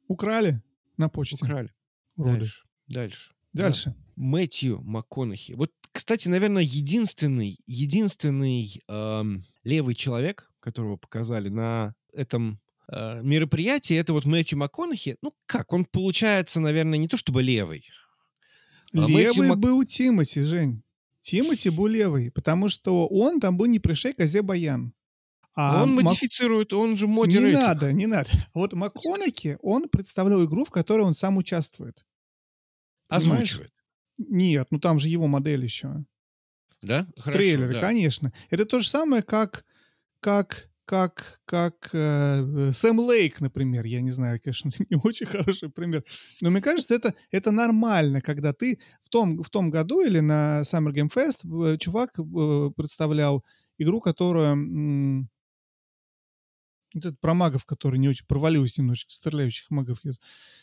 Украли 0.06 0.62
на 0.98 1.08
почте. 1.08 1.36
Украли. 1.36 1.72
Уроды. 2.16 2.40
Дальше. 2.40 2.62
Дальше. 2.86 3.30
Дальше. 3.52 3.94
Мэтью 4.16 4.82
МакКонахи. 4.82 5.52
Вот, 5.52 5.72
кстати, 5.92 6.28
наверное, 6.28 6.62
единственный, 6.62 7.58
единственный 7.66 8.82
эм, 8.88 9.44
левый 9.62 9.94
человек, 9.94 10.50
которого 10.60 10.96
показали 10.96 11.48
на 11.48 11.94
этом 12.12 12.60
э, 12.88 13.20
мероприятии, 13.22 13.96
это 13.96 14.12
вот 14.12 14.24
Мэтью 14.24 14.58
МакКонахи. 14.58 15.16
Ну, 15.22 15.34
как, 15.46 15.72
он 15.72 15.84
получается, 15.84 16.60
наверное, 16.60 16.98
не 16.98 17.08
то 17.08 17.16
чтобы 17.16 17.42
левый. 17.42 17.86
А 18.94 19.07
Левый 19.07 19.48
Мак- 19.50 19.59
был 19.59 19.85
Тимати, 19.85 20.42
Жень. 20.44 20.83
Тимати 21.20 21.68
был 21.70 21.87
левый, 21.87 22.30
потому 22.30 22.68
что 22.68 23.07
он 23.09 23.40
там 23.40 23.57
был 23.57 23.66
не 23.66 23.78
пришей 23.80 24.12
козе 24.12 24.42
баян. 24.42 24.92
А 25.54 25.83
он 25.83 25.94
Мак- 25.94 26.04
модифицирует, 26.04 26.72
он 26.72 26.96
же 26.96 27.07
Не 27.07 27.12
модерейтер. 27.12 27.52
надо, 27.61 27.92
не 27.92 28.07
надо. 28.07 28.28
Вот 28.54 28.72
МакКонахи, 28.72 29.59
он 29.62 29.88
представлял 29.88 30.44
игру, 30.44 30.64
в 30.64 30.70
которой 30.70 31.02
он 31.02 31.14
сам 31.14 31.37
участвует. 31.37 32.04
Понимаешь? 33.09 33.42
Озвучивает. 33.52 33.72
Нет, 34.18 34.68
ну 34.70 34.78
там 34.78 34.98
же 34.98 35.09
его 35.09 35.26
модель 35.26 35.64
еще. 35.64 36.04
Да? 36.83 37.07
Хорошо, 37.18 37.38
трейлера, 37.38 37.72
да. 37.74 37.80
конечно. 37.80 38.33
Это 38.50 38.64
то 38.66 38.80
же 38.80 38.88
самое, 38.88 39.22
как, 39.22 39.64
как, 40.20 40.68
как, 40.84 41.40
как 41.44 41.90
э, 41.92 42.70
Сэм 42.72 42.98
Лейк, 42.98 43.40
например. 43.40 43.84
Я 43.84 44.00
не 44.00 44.10
знаю, 44.10 44.40
конечно, 44.42 44.70
не 44.90 44.98
очень 45.02 45.26
хороший 45.26 45.70
пример. 45.70 46.04
Но 46.40 46.50
мне 46.50 46.60
кажется, 46.60 46.94
это, 46.94 47.14
это 47.30 47.50
нормально, 47.50 48.20
когда 48.20 48.52
ты 48.52 48.78
в 49.02 49.08
том, 49.08 49.42
в 49.42 49.50
том 49.50 49.70
году 49.70 50.00
или 50.02 50.20
на 50.20 50.62
Summer 50.62 50.92
Game 50.92 51.08
Fest 51.14 51.44
э, 51.44 51.78
чувак 51.78 52.18
э, 52.18 52.70
представлял 52.76 53.44
игру, 53.78 54.00
которая... 54.00 54.52
м, 54.52 55.28
вот 56.94 57.06
этот 57.06 57.20
про 57.20 57.34
магов, 57.34 57.66
который 57.66 57.98
не 57.98 58.08
очень 58.08 58.26
провалился 58.26 58.80
немножечко, 58.80 59.12
стреляющих 59.12 59.70
магов. 59.70 60.00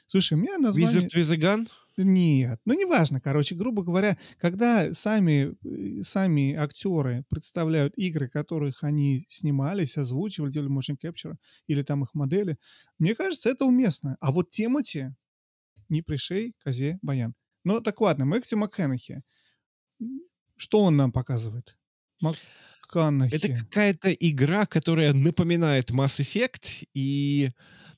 Слушай, 0.07 0.37
меня 0.37 0.57
название... 0.57 1.01
Wizard 1.01 1.13
with 1.13 1.31
a 1.31 1.37
Gun? 1.37 1.67
Нет, 1.97 2.59
ну 2.65 2.73
неважно, 2.73 3.19
короче, 3.19 3.55
грубо 3.55 3.83
говоря, 3.83 4.17
когда 4.39 4.93
сами, 4.93 5.55
э, 5.63 6.03
сами 6.03 6.53
актеры 6.53 7.25
представляют 7.29 7.97
игры, 7.97 8.29
которых 8.29 8.83
они 8.83 9.25
снимались, 9.27 9.97
озвучивали, 9.97 10.51
делали 10.51 10.71
motion 10.71 10.97
capture, 11.01 11.35
или 11.67 11.83
там 11.83 12.03
их 12.03 12.13
модели, 12.13 12.57
мне 12.97 13.13
кажется, 13.13 13.49
это 13.49 13.65
уместно. 13.65 14.17
А 14.21 14.31
вот 14.31 14.49
Тимати 14.49 15.13
не 15.89 16.01
пришей, 16.01 16.55
козе, 16.63 16.97
баян. 17.01 17.35
Ну, 17.63 17.81
так 17.81 17.99
ладно, 18.01 18.25
Мэкси 18.25 18.55
МакХенахи. 18.55 19.21
Что 20.55 20.83
он 20.83 20.95
нам 20.95 21.11
показывает? 21.11 21.77
МакКанахи. 22.21 23.35
Это 23.35 23.47
какая-то 23.49 24.11
игра, 24.11 24.65
которая 24.65 25.13
напоминает 25.13 25.91
Mass 25.91 26.19
Effect 26.21 26.87
и... 26.93 27.51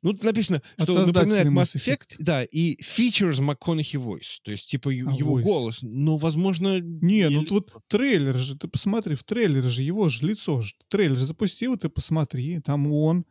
Ну, 0.03 0.11
тут 0.13 0.23
написано, 0.23 0.61
От 0.77 0.89
что 0.89 1.05
напоминает 1.05 1.47
Mass 1.47 1.75
Effect, 1.75 2.09
Effect. 2.09 2.15
да, 2.19 2.43
и 2.43 2.77
features 2.83 3.39
McConaughey 3.39 3.95
voice, 3.99 4.37
то 4.43 4.51
есть, 4.51 4.69
типа, 4.69 4.89
А, 4.89 4.93
его 4.93 5.39
voice. 5.39 5.43
голос. 5.43 5.79
Но, 5.81 6.17
возможно... 6.17 6.79
Не, 6.81 7.29
ну 7.29 7.39
или- 7.41 7.47
тут 7.47 7.71
трейлер 7.87 8.35
же, 8.35 8.57
ты 8.57 8.67
посмотри, 8.67 9.15
в 9.15 9.23
трейлере 9.23 9.67
же 9.69 9.81
его 9.81 10.09
же 10.09 10.27
лицо 10.27 10.61
же. 10.61 10.75
Трейлер 10.89 11.17
запустил, 11.17 11.77
ты 11.77 11.89
посмотри, 11.89 12.59
там 12.59 12.91
он. 12.91 13.25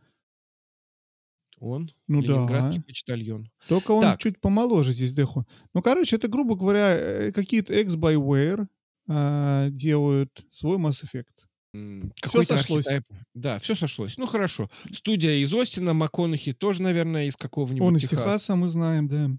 Он? 1.59 1.91
Ну 2.09 2.23
да. 2.23 2.73
почтальон. 2.87 3.49
Только 3.69 3.93
он 3.93 4.03
Так. 4.03 4.21
чуть 4.21 4.41
помоложе 4.41 4.93
здесь 4.93 5.13
Деху. 5.13 5.47
Ну, 5.75 5.83
короче, 5.83 6.17
это, 6.17 6.27
грубо 6.27 6.57
говоря, 6.57 6.97
э, 6.97 7.33
какие-то 7.33 7.73
X-Byware 7.75 8.67
а, 9.09 9.69
делают 9.71 10.45
свой 10.49 10.79
Mass 10.79 11.05
Effect. 11.05 11.47
Все 11.73 12.45
сошлось. 12.45 12.87
Архетайп. 12.87 13.05
Да, 13.35 13.59
все 13.59 13.75
сошлось. 13.75 14.19
Ну, 14.19 14.27
хорошо. 14.27 14.71
Студия 14.93 15.37
из 15.37 15.55
Остина, 15.55 15.95
МакКонахи 15.95 16.53
тоже, 16.53 16.83
наверное, 16.83 17.27
из 17.27 17.37
какого-нибудь 17.37 17.87
Он 17.87 17.97
из 17.97 18.09
Техаса, 18.09 18.57
мы 18.57 18.69
знаем, 18.69 19.09
да. 19.09 19.31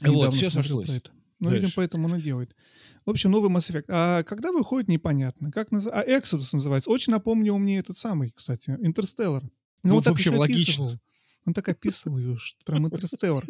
Вот, 0.00 0.32
все 0.34 0.50
сошлось. 0.50 0.88
Это. 0.88 1.10
Ну, 1.40 1.50
видимо, 1.50 1.72
поэтому 1.76 2.08
он 2.08 2.16
и 2.16 2.22
делает. 2.22 2.56
В 3.04 3.10
общем, 3.10 3.30
новый 3.30 3.50
Mass 3.50 3.70
Effect. 3.70 3.84
А 3.88 4.22
когда 4.22 4.50
выходит, 4.50 4.88
непонятно. 4.88 5.52
Как 5.52 5.72
наз... 5.72 5.86
А 5.86 6.02
Exodus 6.02 6.48
называется. 6.52 6.88
Очень 6.90 7.12
напомнил 7.12 7.58
мне 7.58 7.78
этот 7.78 7.98
самый, 7.98 8.30
кстати, 8.30 8.70
Интерстеллар. 8.80 9.42
Ну, 9.42 9.50
ну 9.82 9.96
он 9.96 10.02
так 10.02 10.14
общем, 10.14 10.36
логично. 10.36 10.72
Описывал. 10.72 11.00
Он 11.44 11.52
так 11.52 11.68
описывал, 11.68 12.38
прям 12.64 12.86
Интерстеллар. 12.86 13.44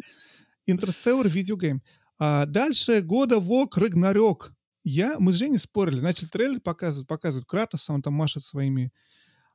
Интерстеллар 0.65 1.29
видеогейм. 1.29 1.81
А 2.19 2.45
дальше 2.45 3.01
года 3.01 3.39
Вок 3.39 3.77
Рагнарёк. 3.77 4.51
Я, 4.85 5.19
мы 5.19 5.33
с 5.33 5.37
Женей 5.37 5.57
спорили, 5.57 5.99
начали 5.99 6.27
трейлер 6.27 6.61
показывать, 6.61 7.07
показывают 7.07 7.47
Кратоса, 7.47 7.91
он 7.91 8.01
там 8.01 8.13
машет 8.13 8.43
своими... 8.43 8.93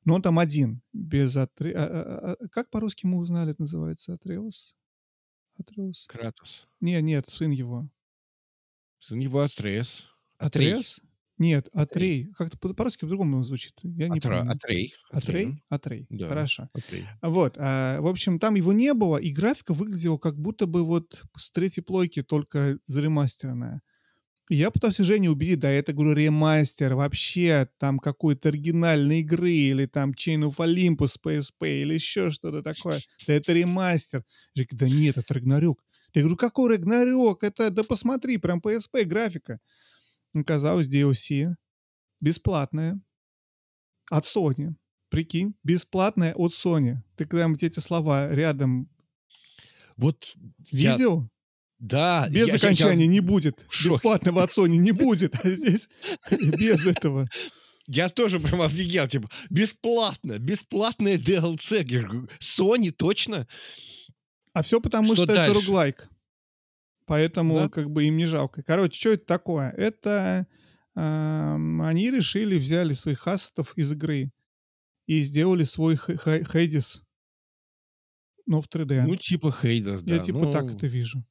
Но 0.05 0.14
он 0.14 0.23
там 0.23 0.38
один, 0.38 0.83
без 0.93 1.37
Атре... 1.37 1.73
А, 1.73 1.85
а, 1.85 2.33
а, 2.33 2.49
как 2.49 2.69
по-русски 2.69 3.07
мы 3.07 3.19
узнали, 3.19 3.53
это 3.53 3.62
называется? 3.62 4.14
Атреус? 4.14 4.75
Атреус? 5.57 6.07
Кратос. 6.09 6.66
Не, 6.81 7.01
нет, 7.01 7.29
сын 7.29 7.53
его. 7.53 7.88
Сын 8.99 9.21
его 9.21 9.43
Атреус. 9.43 10.09
Атреус? 10.38 11.01
Нет, 11.38 11.69
Атрей. 11.73 12.33
Как-то 12.37 12.59
по-русски 12.59 13.03
по-другому 13.03 13.43
звучит. 13.43 13.73
Я 13.83 14.09
не 14.09 14.19
Атра, 14.19 14.38
помню. 14.38 14.53
Атрей. 14.53 14.95
Атрей? 15.11 15.64
Атрей. 15.71 16.07
Да, 16.11 16.29
Хорошо. 16.29 16.69
Атрей. 16.75 17.07
Вот. 17.23 17.55
А, 17.57 18.01
в 18.01 18.09
общем, 18.09 18.38
там 18.38 18.57
его 18.57 18.73
не 18.73 18.93
было, 18.95 19.16
и 19.16 19.31
графика 19.31 19.73
выглядела 19.75 20.19
как 20.19 20.38
будто 20.38 20.66
бы 20.66 20.85
вот 20.85 21.23
с 21.37 21.51
третьей 21.51 21.83
плойки, 21.83 22.23
только 22.23 22.79
заремастеренная. 22.87 23.81
Я 24.52 24.72
пытался 24.72 25.04
Женю 25.04 25.30
убедить, 25.30 25.60
да, 25.60 25.70
это, 25.70 25.92
говорю, 25.92 26.12
ремастер, 26.12 26.96
вообще 26.96 27.68
там 27.78 28.00
какой-то 28.00 28.48
оригинальной 28.48 29.20
игры, 29.20 29.52
или 29.52 29.86
там 29.86 30.10
Chain 30.10 30.50
of 30.50 30.56
Olympus 30.56 31.16
PSP, 31.24 31.82
или 31.82 31.94
еще 31.94 32.30
что-то 32.32 32.60
такое. 32.60 33.00
Да 33.28 33.34
это 33.34 33.52
ремастер. 33.52 34.24
Женя 34.56 34.74
да 34.74 34.88
нет, 34.88 35.18
это 35.18 35.34
Рагнарёк. 35.34 35.80
Я 36.14 36.22
говорю, 36.22 36.36
какой 36.36 36.70
Рагнарёк? 36.70 37.44
Это, 37.44 37.70
да 37.70 37.84
посмотри, 37.84 38.38
прям 38.38 38.58
PSP 38.58 39.04
графика. 39.04 39.60
Оказалось, 40.34 40.88
DLC 40.88 41.54
бесплатная 42.20 43.00
от 44.10 44.24
Sony. 44.24 44.74
Прикинь, 45.10 45.54
бесплатная 45.62 46.34
от 46.34 46.52
Sony. 46.52 46.96
Ты 47.16 47.24
когда 47.24 47.46
эти 47.62 47.78
слова 47.78 48.28
рядом 48.34 48.88
вот 49.96 50.34
видел? 50.72 51.30
Да. 51.81 52.29
Без 52.31 52.49
я, 52.49 52.55
окончания 52.55 53.05
я, 53.05 53.07
я... 53.07 53.07
не 53.07 53.21
будет. 53.21 53.66
Бесплатного 53.83 54.43
от 54.43 54.51
Sony 54.51 54.77
не 54.77 54.93
будет. 54.93 55.35
А 55.43 55.49
здесь 55.49 55.88
без 56.31 56.87
этого. 56.87 57.29
Я 57.87 58.09
тоже 58.09 58.38
прям 58.38 58.61
офигел, 58.61 59.09
типа, 59.09 59.29
бесплатно, 59.49 60.38
бесплатное 60.38 61.19
DLC. 61.19 61.79
Я 61.79 61.85
говорю, 61.85 62.29
Sony, 62.38 62.93
точно? 62.93 63.49
А 64.53 64.62
все 64.62 64.81
потому, 64.81 65.16
что, 65.16 65.25
что 65.25 65.33
это 65.33 65.55
руглайк. 65.55 66.09
Поэтому 67.07 67.55
да? 67.55 67.69
как 67.69 67.90
бы 67.90 68.05
им 68.05 68.16
не 68.16 68.27
жалко. 68.27 68.62
Короче, 68.62 69.01
что 69.01 69.11
это 69.11 69.25
такое? 69.25 69.71
Это 69.71 70.47
э, 70.95 71.01
они 71.01 72.11
решили, 72.11 72.57
взяли 72.57 72.93
своих 72.93 73.27
ассетов 73.27 73.73
из 73.77 73.90
игры 73.90 74.31
и 75.07 75.21
сделали 75.23 75.64
свой 75.64 75.97
Хейдис. 75.97 77.03
Но 78.47 78.61
в 78.61 78.69
3D. 78.69 79.07
Ну, 79.07 79.16
типа 79.16 79.51
Хейдис, 79.51 80.03
да. 80.03 80.14
Я 80.14 80.21
типа 80.21 80.45
ну... 80.45 80.53
так 80.53 80.73
это 80.73 80.87
вижу. 80.87 81.25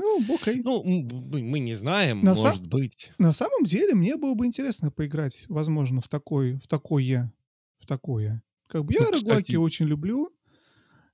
Ну, 0.00 0.34
окей. 0.34 0.62
Ну, 0.62 0.82
мы 0.82 1.58
не 1.60 1.74
знаем, 1.74 2.20
на 2.20 2.34
может 2.34 2.66
быть. 2.66 3.12
На 3.18 3.32
самом 3.32 3.64
деле, 3.64 3.94
мне 3.94 4.16
было 4.16 4.34
бы 4.34 4.46
интересно 4.46 4.90
поиграть, 4.90 5.44
возможно, 5.48 6.00
в 6.00 6.08
такой, 6.08 6.58
в 6.58 6.66
такое, 6.66 7.32
в 7.78 7.86
такое. 7.86 8.42
Как 8.66 8.84
бы 8.84 8.94
я 8.94 9.00
ну, 9.00 9.10
роглайки 9.10 9.56
очень 9.56 9.86
люблю. 9.86 10.30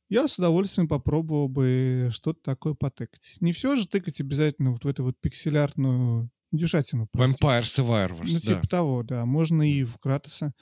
Я 0.09 0.29
с 0.29 0.39
удовольствием 0.39 0.89
попробовал 0.89 1.49
бы 1.49 2.11
что-то 2.13 2.41
такое 2.43 2.75
потыкать. 2.75 3.37
Не 3.41 3.53
все 3.53 3.77
же 3.77 3.89
тыкать 3.89 4.21
обязательно 4.21 4.71
вот 4.71 4.85
в 4.85 4.89
эту 4.89 5.03
вот 5.03 5.17
пикселярную 5.21 6.31
дюшатину. 6.53 7.09
Vampire 7.17 7.63
Survivors, 7.65 8.21
Ну, 8.23 8.39
типа 8.39 8.61
да. 8.63 8.69
того, 8.69 9.03
да. 9.03 9.27
Можно 9.27 9.69
и 9.69 9.83
в 9.83 9.99
Кратоса. 9.99 10.55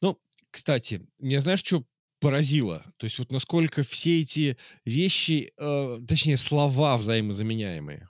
Ну, 0.00 0.18
кстати, 0.50 1.06
меня 1.18 1.40
знаешь, 1.40 1.60
что 1.60 1.84
поразило. 2.22 2.84
То 2.96 3.06
есть 3.06 3.18
вот 3.18 3.30
насколько 3.30 3.82
все 3.82 4.22
эти 4.22 4.56
вещи, 4.84 5.52
э, 5.58 5.98
точнее 6.06 6.38
слова 6.38 6.96
взаимозаменяемые. 6.96 8.08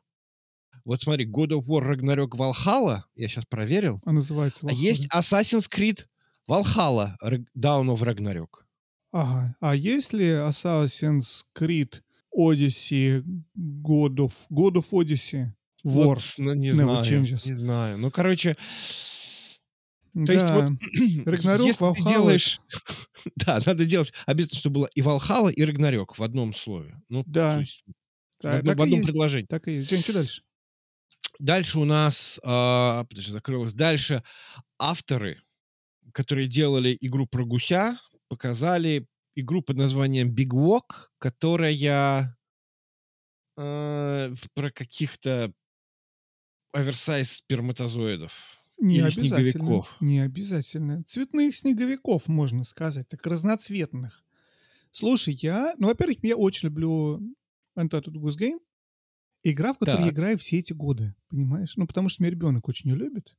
Вот 0.85 1.03
смотри, 1.03 1.27
God 1.27 1.51
of 1.51 1.67
War 1.67 1.83
Ragnarok 1.83 2.37
Valhalla, 2.37 3.03
я 3.15 3.29
сейчас 3.29 3.45
проверил. 3.47 4.01
А 4.05 4.13
называется 4.13 4.67
Valhalla. 4.67 4.79
А 4.79 4.83
есть 4.83 5.09
Assassin's 5.15 5.69
Creed 5.71 6.05
Valhalla 6.49 7.17
Dawn 7.57 7.89
of 7.89 8.03
Ragnarok. 8.03 8.65
Ага. 9.13 9.57
А 9.61 9.75
есть 9.75 10.13
ли 10.13 10.27
Assassin's 10.27 11.45
Creed 11.57 12.01
Odyssey 12.37 13.23
God 13.57 14.17
of, 14.17 14.47
God 14.51 14.75
of 14.75 14.93
Odyssey 14.93 15.47
War? 15.85 16.15
Вот, 16.15 16.35
ну, 16.39 16.55
не 16.55 16.73
знаю, 16.73 17.05
changes. 17.05 17.49
не 17.49 17.57
знаю. 17.57 17.99
Ну, 17.99 18.11
короче, 18.11 18.57
то 20.15 20.27
да. 20.27 20.33
есть 20.33 20.51
вот, 20.51 21.27
Рагнарёк, 21.27 21.67
если 21.67 21.83
Валхалла... 21.83 22.07
ты 22.07 22.13
делаешь... 22.13 22.61
да, 23.37 23.61
надо 23.65 23.87
делать 23.87 24.13
обязательно, 24.27 24.59
чтобы 24.59 24.75
было 24.75 24.91
и 24.95 25.01
Валхала, 25.01 25.49
и 25.49 25.65
Рагнарёк 25.65 26.19
в 26.19 26.23
одном 26.23 26.55
слове. 26.55 27.01
Ну, 27.09 27.25
да. 27.27 27.61
Есть, 27.61 27.83
да 28.43 28.57
в, 28.57 28.59
одном, 28.59 28.77
в 28.77 28.83
одном 28.83 28.99
есть. 28.99 29.09
предложении. 29.09 29.47
Так 29.47 29.69
и 29.69 29.73
есть. 29.73 29.91
Жень, 29.91 30.01
что 30.01 30.13
дальше? 30.13 30.43
Дальше 31.39 31.79
у 31.79 31.85
нас... 31.85 32.39
Э, 32.45 33.05
подожди, 33.09 33.33
закрылось. 33.33 33.73
Дальше 33.73 34.23
авторы, 34.79 35.41
которые 36.13 36.47
делали 36.47 36.97
игру 37.01 37.27
про 37.27 37.47
гуся, 37.47 37.99
показали 38.29 39.07
игру 39.35 39.63
под 39.63 39.79
названием 39.79 40.35
Big 40.35 40.51
Walk, 40.51 41.09
которая 41.19 42.37
э, 43.57 44.35
про 44.55 44.71
каких-то 44.71 45.53
оверсайз 46.73 47.33
сперматозоидов. 47.33 48.62
Не 48.83 48.97
Или 48.97 49.03
обязательно. 49.03 49.51
снеговиков. 49.53 49.97
Не 50.01 50.21
обязательно. 50.21 51.05
Цветных 51.05 51.55
снеговиков, 51.55 52.27
можно 52.27 52.65
сказать, 52.65 53.09
так 53.09 53.25
разноцветных. 53.25 54.25
Слушай, 54.91 55.35
я, 55.35 55.75
ну, 55.79 55.87
во-первых, 55.87 56.19
я 56.23 56.37
очень 56.37 56.69
люблю 56.69 57.21
Entitled 57.79 58.15
Goose 58.15 58.37
Game. 58.37 58.59
Игра, 59.45 59.73
в 59.73 59.79
которой 59.79 59.99
так. 59.99 60.07
я 60.07 60.11
играю 60.11 60.37
все 60.37 60.59
эти 60.59 60.73
годы, 60.73 61.15
понимаешь? 61.29 61.77
Ну, 61.77 61.87
потому 61.87 62.09
что 62.09 62.25
меня 62.25 62.33
ребенок 62.33 62.69
очень 62.69 62.91
ее 62.91 62.97
любит. 62.97 63.37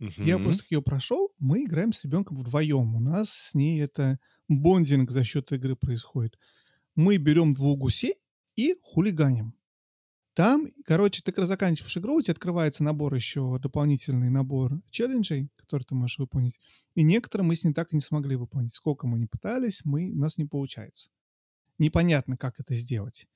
Угу. 0.00 0.22
Я 0.22 0.38
просто 0.38 0.64
ее 0.70 0.80
прошел, 0.80 1.30
мы 1.38 1.64
играем 1.64 1.92
с 1.92 2.02
ребенком 2.02 2.36
вдвоем. 2.38 2.94
У 2.94 3.00
нас 3.00 3.30
с 3.30 3.54
ней 3.54 3.82
это 3.82 4.18
бондинг 4.48 5.10
за 5.10 5.24
счет 5.24 5.52
игры 5.52 5.76
происходит. 5.76 6.38
Мы 6.94 7.18
берем 7.18 7.52
двух 7.52 7.78
гусей 7.78 8.14
и 8.54 8.76
хулиганим. 8.80 9.55
Там, 10.36 10.68
короче, 10.84 11.22
ты 11.24 11.32
когда 11.32 11.46
заканчиваешь 11.46 11.96
игру, 11.96 12.16
у 12.16 12.20
тебя 12.20 12.32
открывается 12.32 12.84
набор 12.84 13.14
еще, 13.14 13.58
дополнительный 13.58 14.28
набор 14.28 14.82
челленджей, 14.90 15.48
который 15.56 15.84
ты 15.84 15.94
можешь 15.94 16.18
выполнить. 16.18 16.60
И 16.94 17.02
некоторые 17.02 17.46
мы 17.46 17.56
с 17.56 17.64
ней 17.64 17.72
так 17.72 17.90
и 17.92 17.96
не 17.96 18.02
смогли 18.02 18.36
выполнить. 18.36 18.74
Сколько 18.74 19.06
мы 19.06 19.18
не 19.18 19.26
пытались, 19.26 19.80
мы, 19.86 20.10
у 20.12 20.18
нас 20.18 20.36
не 20.36 20.44
получается. 20.44 21.08
Непонятно, 21.78 22.36
как 22.36 22.60
это 22.60 22.74
сделать. 22.74 23.26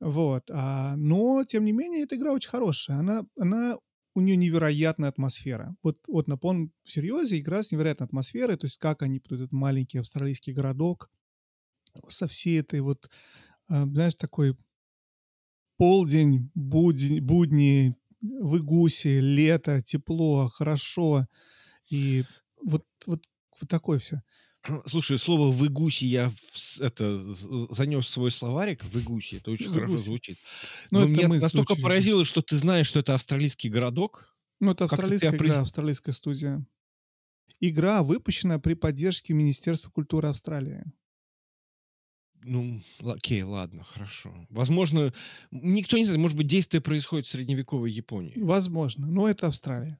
Вот. 0.00 0.50
А, 0.50 0.96
но, 0.96 1.44
тем 1.44 1.64
не 1.64 1.72
менее, 1.72 2.02
эта 2.02 2.16
игра 2.16 2.34
очень 2.34 2.50
хорошая. 2.50 2.98
Она, 2.98 3.24
она 3.38 3.78
у 4.14 4.20
нее 4.20 4.36
невероятная 4.36 5.08
атмосфера. 5.08 5.76
Вот, 5.82 5.96
вот 6.08 6.28
напомню, 6.28 6.70
в 6.84 6.92
серьезе 6.92 7.40
игра 7.40 7.62
с 7.62 7.72
невероятной 7.72 8.06
атмосферой, 8.06 8.58
то 8.58 8.66
есть 8.66 8.76
как 8.76 9.00
они, 9.00 9.22
этот 9.30 9.50
маленький 9.50 9.96
австралийский 9.96 10.52
городок 10.52 11.10
со 12.06 12.26
всей 12.26 12.60
этой 12.60 12.82
вот, 12.82 13.08
а, 13.68 13.86
знаешь, 13.86 14.14
такой 14.14 14.54
полдень, 15.78 16.50
будни, 16.54 17.20
будни 17.20 17.94
в 18.20 18.58
Игусе, 18.58 19.20
лето, 19.20 19.80
тепло, 19.80 20.48
хорошо. 20.48 21.26
И 21.88 22.24
вот, 22.62 22.84
вот, 23.06 23.22
вот 23.58 23.68
такое 23.68 23.98
все. 23.98 24.20
Слушай, 24.86 25.18
слово 25.18 25.50
в 25.50 25.66
Игусе 25.66 26.06
я 26.06 26.32
это 26.80 27.34
занес 27.70 28.04
в 28.04 28.10
свой 28.10 28.30
словарик 28.30 28.84
в 28.84 28.98
Игусе. 28.98 29.38
Это 29.38 29.52
очень 29.52 29.72
хорошо 29.72 29.96
звучит. 29.98 30.36
Ну, 30.90 31.00
Но 31.00 31.06
ну, 31.06 31.12
меня 31.12 31.28
настолько 31.28 31.76
поразило, 31.76 32.24
что 32.24 32.42
ты 32.42 32.56
знаешь, 32.56 32.86
что 32.86 32.98
это 33.00 33.14
австралийский 33.14 33.70
городок. 33.70 34.36
Ну, 34.60 34.72
это 34.72 34.84
австралийская 34.84 35.30
игра, 35.30 35.38
опри... 35.38 35.50
австралийская 35.50 36.12
студия. 36.12 36.66
Игра 37.60 38.02
выпущена 38.02 38.58
при 38.58 38.74
поддержке 38.74 39.32
Министерства 39.32 39.90
культуры 39.90 40.28
Австралии. 40.28 40.84
Ну, 42.42 42.82
окей, 43.04 43.42
ладно, 43.42 43.84
хорошо. 43.84 44.32
Возможно, 44.50 45.12
никто 45.50 45.98
не 45.98 46.04
знает, 46.04 46.20
может 46.20 46.36
быть, 46.36 46.46
действие 46.46 46.80
происходит 46.80 47.26
в 47.26 47.30
средневековой 47.30 47.90
Японии. 47.90 48.34
Возможно, 48.36 49.06
но 49.06 49.28
это 49.28 49.48
Австралия. 49.48 49.98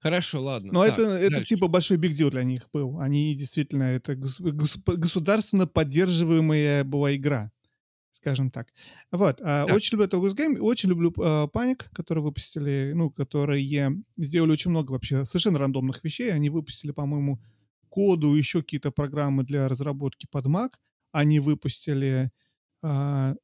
Хорошо, 0.00 0.42
ладно. 0.42 0.72
Но 0.72 0.86
так, 0.86 0.98
это, 0.98 1.02
это 1.16 1.44
типа 1.44 1.66
большой 1.68 1.96
биг 1.96 2.14
для 2.14 2.44
них 2.44 2.68
был. 2.72 3.00
Они 3.00 3.34
действительно, 3.34 3.82
это 3.84 4.12
гос- 4.12 4.40
гос- 4.40 4.96
государственно 4.96 5.66
поддерживаемая 5.66 6.84
была 6.84 7.14
игра. 7.16 7.50
скажем 8.12 8.50
так. 8.50 8.68
Вот. 9.10 9.40
А, 9.42 9.66
Да. 9.66 9.74
Очень 9.74 9.98
люблю 9.98 10.06
Togus 10.08 10.34
Game, 10.34 10.58
очень 10.58 10.88
люблю 10.88 11.10
Panic, 11.10 11.84
которые 11.92 12.24
выпустили, 12.24 12.92
ну, 12.94 13.10
которые 13.10 13.62
сделали 14.16 14.52
очень 14.52 14.70
много 14.70 14.92
вообще 14.92 15.24
совершенно 15.26 15.58
рандомных 15.58 16.02
вещей. 16.02 16.32
Они 16.32 16.48
выпустили, 16.48 16.92
по-моему, 16.92 17.42
коду, 17.90 18.34
еще 18.34 18.62
какие-то 18.62 18.90
программы 18.90 19.44
для 19.44 19.68
разработки 19.68 20.26
под 20.30 20.46
Mac. 20.46 20.70
Они 21.16 21.40
выпустили 21.40 22.30
а, 22.82 23.34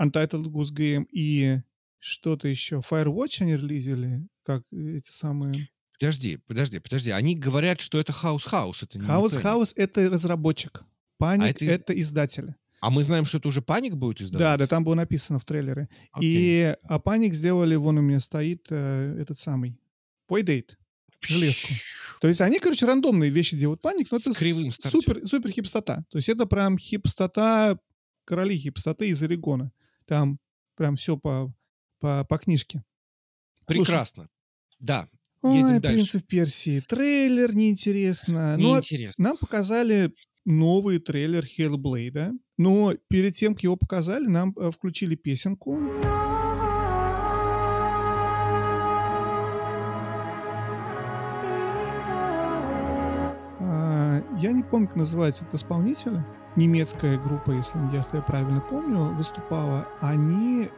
Untitled 0.00 0.44
Goose 0.46 0.72
Game 0.72 1.06
и 1.12 1.60
что-то 1.98 2.48
еще. 2.48 2.76
Firewatch 2.76 3.42
они 3.42 3.54
релизили, 3.54 4.26
как 4.44 4.62
эти 4.72 5.10
самые... 5.10 5.68
Подожди, 5.98 6.38
подожди, 6.46 6.78
подожди. 6.78 7.10
Они 7.10 7.34
говорят, 7.36 7.82
что 7.82 7.98
это 7.98 8.12
House 8.12 8.48
House. 8.50 8.78
Это 8.82 8.98
не 8.98 9.04
House 9.06 9.26
Nintendo. 9.26 9.42
House— 9.42 9.72
это 9.76 10.08
разработчик. 10.08 10.82
Panic 11.20 11.42
А 11.42 11.48
это... 11.48 11.64
это- 11.66 12.00
издатели. 12.00 12.54
А 12.80 12.90
мы 12.90 13.04
знаем, 13.04 13.26
что 13.26 13.38
это 13.38 13.48
уже 13.48 13.60
Паник 13.60 13.96
будет 13.96 14.22
издавать? 14.22 14.40
Да, 14.40 14.56
да, 14.56 14.66
там 14.66 14.84
было 14.84 14.94
написано 14.94 15.38
в 15.38 15.44
трейлере. 15.44 15.88
Окей. 16.12 16.30
И 16.30 16.76
а 16.84 16.98
Panic 16.98 17.32
сделали, 17.32 17.74
вон 17.74 17.98
у 17.98 18.00
меня 18.00 18.20
стоит 18.20 18.68
э, 18.70 19.18
этот 19.20 19.36
самый 19.36 19.78
Playdate, 20.30 20.76
железку. 21.26 21.68
То 22.20 22.28
есть 22.28 22.40
они, 22.40 22.58
короче, 22.58 22.86
рандомные 22.86 23.30
вещи 23.30 23.56
делают 23.56 23.84
Panic, 23.84 24.08
но 24.10 24.18
это 24.18 24.32
кривым 24.32 24.72
супер, 24.72 25.26
супер 25.26 25.50
хипстота. 25.50 26.04
То 26.10 26.18
есть 26.18 26.28
это 26.28 26.46
прям 26.46 26.76
хипстота, 26.76 27.78
короли 28.24 28.56
хипстоты 28.56 29.08
из 29.08 29.22
Орегона. 29.22 29.70
Там 30.06 30.38
прям 30.76 30.96
все 30.96 31.16
по, 31.16 31.52
по, 32.00 32.24
по 32.24 32.38
книжке. 32.38 32.82
Слушай, 33.66 33.84
Прекрасно. 33.84 34.28
Да, 34.80 35.08
Ой, 35.42 35.58
едем 35.58 35.80
дальше. 35.80 35.96
принцип 35.96 36.26
Персии. 36.26 36.80
Трейлер 36.80 37.54
неинтересно. 37.54 38.56
Неинтересно. 38.56 39.22
нам 39.22 39.36
показали 39.36 40.12
новый 40.44 40.98
трейлер 40.98 41.44
Hellblade, 41.44 42.32
но 42.56 42.94
перед 43.08 43.34
тем, 43.34 43.54
как 43.54 43.64
его 43.64 43.76
показали, 43.76 44.26
нам 44.26 44.54
э, 44.56 44.70
включили 44.70 45.14
песенку. 45.14 45.78
Я 54.38 54.52
не 54.52 54.62
помню, 54.62 54.86
как 54.88 54.96
называется 54.96 55.42
этот 55.44 55.54
исполнитель. 55.54 56.20
Немецкая 56.56 57.18
группа, 57.18 57.50
если 57.52 57.78
я 57.92 58.04
я 58.12 58.22
правильно 58.22 58.60
помню, 58.60 59.12
выступала. 59.14 59.86
Они... 60.00 60.68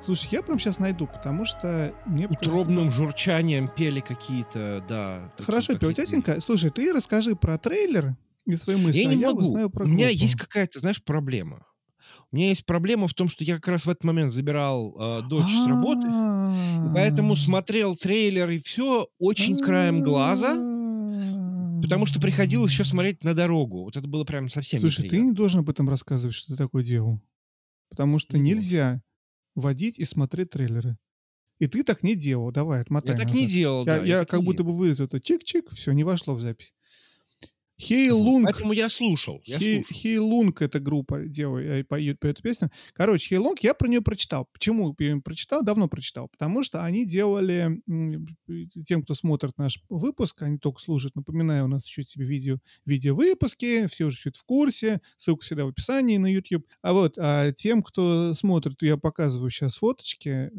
Слушай, 0.00 0.28
я 0.32 0.42
прям 0.42 0.58
сейчас 0.58 0.78
найду, 0.78 1.06
потому 1.06 1.44
что 1.44 1.94
мне... 2.06 2.26
Утробным 2.26 2.90
журчанием 2.90 3.68
пели 3.68 4.00
какие-то, 4.00 4.84
да. 4.88 5.32
Хорошо, 5.38 5.72
какие-то 5.74 5.80
пилотятенько. 5.80 6.40
Слушай, 6.40 6.70
ты 6.70 6.92
расскажи 6.92 7.36
про 7.36 7.56
трейлер 7.58 8.16
и 8.44 8.54
свои 8.56 8.76
мысли, 8.76 9.00
Я 9.00 9.10
а 9.10 9.14
не 9.14 9.20
я 9.20 9.28
могу. 9.28 9.40
узнаю 9.40 9.70
про 9.70 9.84
У 9.84 9.88
меня 9.88 10.06
группу. 10.06 10.22
есть 10.22 10.34
какая-то, 10.36 10.80
знаешь, 10.80 11.02
проблема. 11.02 11.64
У 12.32 12.36
меня 12.36 12.48
есть 12.48 12.64
проблема 12.66 13.08
в 13.08 13.14
том, 13.14 13.28
что 13.28 13.44
я 13.44 13.56
как 13.56 13.68
раз 13.68 13.84
в 13.86 13.90
этот 13.90 14.04
момент 14.04 14.32
забирал 14.32 14.94
э, 14.98 15.22
дочь 15.28 15.52
с 15.52 15.68
работы, 15.68 16.06
поэтому 16.94 17.34
А. 17.34 17.36
смотрел 17.36 17.94
трейлер 17.94 18.48
и 18.50 18.58
все 18.58 19.06
очень 19.18 19.58
краем 19.58 20.02
глаза, 20.02 20.54
потому 21.82 22.06
что 22.06 22.20
приходилось 22.20 22.70
еще 22.72 22.84
смотреть 22.84 23.22
на 23.24 23.34
дорогу. 23.34 23.82
Вот 23.84 23.96
это 23.96 24.06
было 24.06 24.24
прям 24.24 24.48
совсем 24.48 24.78
Слушай, 24.80 25.02
ты 25.02 25.06
неприятно. 25.08 25.28
не 25.28 25.34
должен 25.34 25.60
об 25.60 25.70
этом 25.70 25.88
рассказывать, 25.88 26.34
что 26.34 26.52
ты 26.52 26.56
такое 26.56 26.82
делал. 26.84 27.20
Потому 27.90 28.18
что 28.18 28.38
Не 28.38 28.52
должен. 28.52 28.56
нельзя 28.58 29.02
водить 29.54 29.98
и 29.98 30.04
смотреть 30.04 30.50
трейлеры. 30.50 30.96
И 31.58 31.66
ты 31.66 31.84
так 31.84 32.02
не 32.02 32.16
делал. 32.16 32.50
Давай, 32.50 32.80
отмотай 32.80 33.12
Я 33.12 33.18
так 33.18 33.26
назад. 33.28 33.40
не 33.40 33.46
делал, 33.46 33.86
Я, 33.86 33.98
да. 33.98 34.04
я 34.04 34.18
так 34.20 34.30
как 34.30 34.40
будто 34.42 34.62
делал. 34.62 34.72
бы 34.72 34.78
вырезал 34.78 35.06
это 35.06 35.18
чик-чик, 35.18 35.72
все, 35.72 35.92
не 35.92 36.02
вошло 36.04 36.34
в 36.34 36.40
запись. 36.40 36.72
Хей 37.82 38.10
Вот, 38.10 38.18
Лунг. 38.18 38.46
Поэтому 38.46 38.72
я 38.72 38.88
слушал. 38.88 39.42
Хей, 39.44 40.18
Лунг 40.18 40.62
эта 40.62 40.78
группа 40.78 41.22
делает, 41.22 41.88
поет, 41.88 42.20
поет 42.20 42.34
эту 42.34 42.42
песню. 42.42 42.70
Короче, 42.94 43.28
Хей 43.28 43.38
Лунг 43.38 43.60
я 43.60 43.74
про 43.74 43.88
нее 43.88 44.00
прочитал. 44.00 44.48
Почему 44.52 44.94
я 44.98 45.16
прочитал? 45.20 45.62
Давно 45.62 45.88
прочитал. 45.88 46.28
Потому 46.28 46.62
что 46.62 46.84
они 46.84 47.04
делали, 47.04 47.82
тем, 48.84 49.02
кто 49.02 49.14
смотрит 49.14 49.58
наш 49.58 49.80
выпуск, 49.88 50.42
они 50.42 50.58
только 50.58 50.80
слушают, 50.80 51.16
напоминаю, 51.16 51.64
у 51.64 51.68
нас 51.68 51.86
еще 51.86 52.04
тебе 52.04 52.24
видео, 52.24 52.58
видео-выпуски, 52.86 53.86
все 53.88 54.04
уже 54.04 54.18
чуть 54.18 54.36
в 54.36 54.44
курсе, 54.44 55.00
ссылка 55.16 55.44
всегда 55.44 55.64
в 55.64 55.68
описании 55.68 56.18
на 56.18 56.32
YouTube. 56.32 56.64
А 56.82 56.92
вот 56.92 57.18
а 57.18 57.50
тем, 57.52 57.82
кто 57.82 58.32
смотрит, 58.32 58.80
я 58.82 58.96
показываю 58.96 59.50
сейчас 59.50 59.76
фоточки 59.76 60.28
э, 60.28 60.50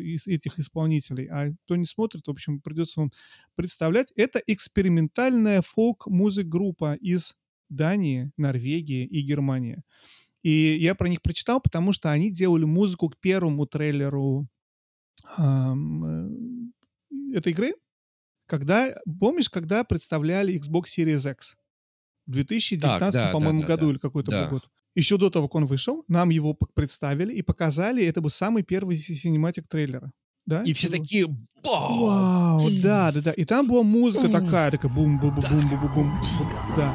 из 0.00 0.26
этих 0.26 0.58
исполнителей, 0.58 1.26
а 1.26 1.50
кто 1.64 1.76
не 1.76 1.86
смотрит, 1.86 2.26
в 2.26 2.30
общем, 2.30 2.60
придется 2.60 3.00
вам 3.00 3.12
представлять. 3.56 4.12
Это 4.16 4.40
экспериментальная 4.46 5.60
фолк-музык-группа 6.14 6.94
из 7.00 7.34
Дании, 7.68 8.30
Норвегии 8.36 9.04
и 9.04 9.22
Германии. 9.22 9.82
И 10.42 10.76
я 10.80 10.94
про 10.94 11.08
них 11.08 11.22
прочитал, 11.22 11.60
потому 11.60 11.92
что 11.92 12.10
они 12.10 12.30
делали 12.30 12.64
музыку 12.64 13.08
к 13.08 13.16
первому 13.18 13.66
трейлеру 13.66 14.46
ам, 15.36 16.04
э, 16.04 17.36
этой 17.38 17.52
игры. 17.52 17.72
Когда, 18.46 18.94
помнишь, 19.18 19.48
когда 19.48 19.84
представляли 19.84 20.54
Xbox 20.60 20.84
Series 20.98 21.30
X? 21.32 21.56
В 22.26 22.32
2019, 22.32 23.12
Так, 23.12 23.12
да, 23.12 23.32
по-моему, 23.32 23.62
да, 23.62 23.66
да, 23.68 23.74
году 23.74 23.86
да. 23.86 23.92
или 23.92 23.98
какой-то 23.98 24.30
Да. 24.30 24.48
год. 24.48 24.68
Еще 24.94 25.16
до 25.18 25.30
того, 25.30 25.48
как 25.48 25.56
он 25.56 25.66
вышел, 25.66 26.04
нам 26.08 26.28
его 26.30 26.54
представили 26.74 27.32
и 27.34 27.42
показали. 27.42 28.04
Это 28.04 28.20
был 28.20 28.30
самый 28.30 28.62
первый 28.62 28.96
си- 28.96 29.14
синематик 29.14 29.66
трейлера. 29.66 30.12
Да? 30.46 30.62
И 30.62 30.72
все 30.72 30.88
такие... 30.88 31.26
Вау, 31.62 32.68
да, 32.82 33.10
да, 33.10 33.22
да. 33.22 33.30
И 33.32 33.46
там 33.46 33.66
была 33.66 33.82
музыка 33.82 34.28
такая, 34.28 34.70
такая 34.70 34.92
бум 34.92 35.18
бум 35.18 35.34
бум 35.34 35.44
бум 35.48 35.68
бум 35.70 35.90
бум 35.94 36.20
Да. 36.76 36.94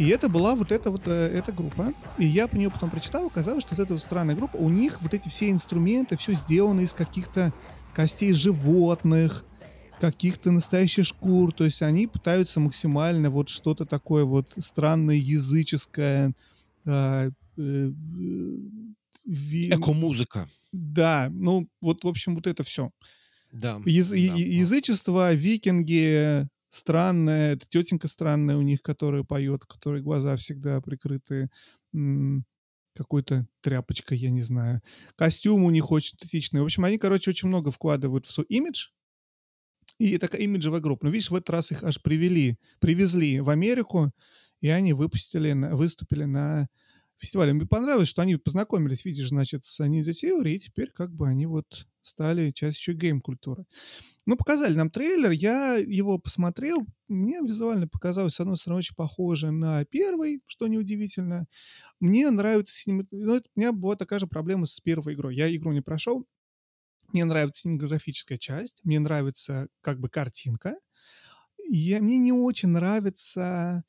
И 0.00 0.08
это 0.08 0.30
была 0.30 0.54
вот 0.54 0.72
эта 0.72 0.90
вот 0.90 1.02
э, 1.04 1.10
эта 1.10 1.52
группа. 1.52 1.92
И 2.16 2.24
я 2.24 2.48
по 2.48 2.56
нее 2.56 2.70
потом 2.70 2.88
прочитал, 2.88 3.26
оказалось, 3.26 3.62
что 3.62 3.74
вот 3.74 3.84
эта 3.84 3.92
вот 3.92 4.00
странная 4.00 4.34
группа, 4.34 4.56
у 4.56 4.70
них 4.70 5.02
вот 5.02 5.12
эти 5.12 5.28
все 5.28 5.50
инструменты, 5.50 6.16
все 6.16 6.32
сделано 6.32 6.80
из 6.80 6.94
каких-то 6.94 7.52
костей 7.92 8.32
животных, 8.32 9.44
каких-то 10.00 10.50
настоящих 10.50 11.04
шкур. 11.06 11.52
То 11.52 11.64
есть 11.64 11.82
они 11.82 12.06
пытаются 12.06 12.60
максимально 12.60 13.30
вот 13.30 13.48
что-то 13.48 13.86
такое 13.86 14.24
вот 14.24 14.48
странное, 14.58 15.16
языческое. 15.16 16.32
э, 16.86 17.30
э, 17.58 17.90
ви- 19.26 19.70
Эко-музыка. 19.70 20.48
Да, 20.72 21.28
ну 21.32 21.68
вот, 21.80 22.04
в 22.04 22.08
общем, 22.08 22.34
вот 22.34 22.46
это 22.46 22.62
все. 22.62 22.90
Да. 23.52 23.80
Яз- 23.84 24.10
да, 24.10 24.16
язычество, 24.16 25.34
викинги, 25.34 26.46
странная, 26.68 27.54
это 27.54 27.66
тетенька 27.68 28.06
странная 28.08 28.56
у 28.56 28.62
них, 28.62 28.80
которая 28.82 29.24
поет, 29.24 29.64
которой 29.66 30.02
глаза 30.02 30.36
всегда 30.36 30.80
прикрыты 30.80 31.50
какой-то 32.94 33.46
тряпочкой, 33.62 34.18
я 34.18 34.30
не 34.30 34.42
знаю. 34.42 34.80
Костюм 35.16 35.64
у 35.64 35.70
них 35.70 35.90
очень 35.90 36.16
эстетичный. 36.16 36.60
В 36.60 36.64
общем, 36.64 36.84
они, 36.84 36.98
короче, 36.98 37.30
очень 37.30 37.48
много 37.48 37.70
вкладывают 37.70 38.26
в 38.26 38.32
свой 38.32 38.46
имидж. 38.48 38.88
И 40.00 40.16
такая 40.16 40.40
имиджевая 40.40 40.80
группа. 40.80 41.04
Но 41.04 41.10
видишь, 41.10 41.30
в 41.30 41.34
этот 41.34 41.50
раз 41.50 41.72
их 41.72 41.84
аж 41.84 42.00
привели, 42.00 42.56
привезли 42.78 43.40
в 43.40 43.50
Америку, 43.50 44.10
и 44.62 44.68
они 44.70 44.94
выпустили, 44.94 45.52
выступили 45.74 46.24
на 46.24 46.68
фестивале. 47.18 47.52
Мне 47.52 47.66
понравилось, 47.66 48.08
что 48.08 48.22
они 48.22 48.36
познакомились, 48.36 49.04
видишь, 49.04 49.28
значит, 49.28 49.66
с 49.66 49.78
Ninja 49.86 50.12
Theory, 50.12 50.52
и 50.52 50.58
теперь 50.58 50.90
как 50.90 51.14
бы 51.14 51.28
они 51.28 51.44
вот 51.44 51.86
стали 52.00 52.50
частью 52.50 52.96
гейм-культуры. 52.96 53.66
Ну, 54.24 54.36
показали 54.36 54.74
нам 54.74 54.88
трейлер, 54.90 55.32
я 55.32 55.74
его 55.74 56.18
посмотрел, 56.18 56.86
мне 57.08 57.40
визуально 57.40 57.86
показалось, 57.86 58.36
с 58.36 58.40
одной 58.40 58.56
стороны, 58.56 58.78
очень 58.78 58.96
похоже 58.96 59.50
на 59.50 59.84
первый, 59.84 60.40
что 60.46 60.66
неудивительно. 60.66 61.46
Мне 62.00 62.30
нравится 62.30 62.82
ну, 62.86 63.04
у 63.10 63.60
меня 63.60 63.72
была 63.72 63.96
такая 63.96 64.18
же 64.18 64.26
проблема 64.26 64.64
с 64.64 64.80
первой 64.80 65.12
игрой. 65.12 65.36
Я 65.36 65.54
игру 65.54 65.72
не 65.72 65.82
прошел, 65.82 66.24
мне 67.12 67.24
нравится 67.24 67.62
синематографическая 67.62 68.38
часть, 68.38 68.80
мне 68.84 68.98
нравится 68.98 69.68
как 69.80 70.00
бы 70.00 70.08
картинка. 70.08 70.76
Я, 71.68 72.00
мне 72.00 72.18
не 72.18 72.32
очень 72.32 72.70
нравится, 72.70 73.84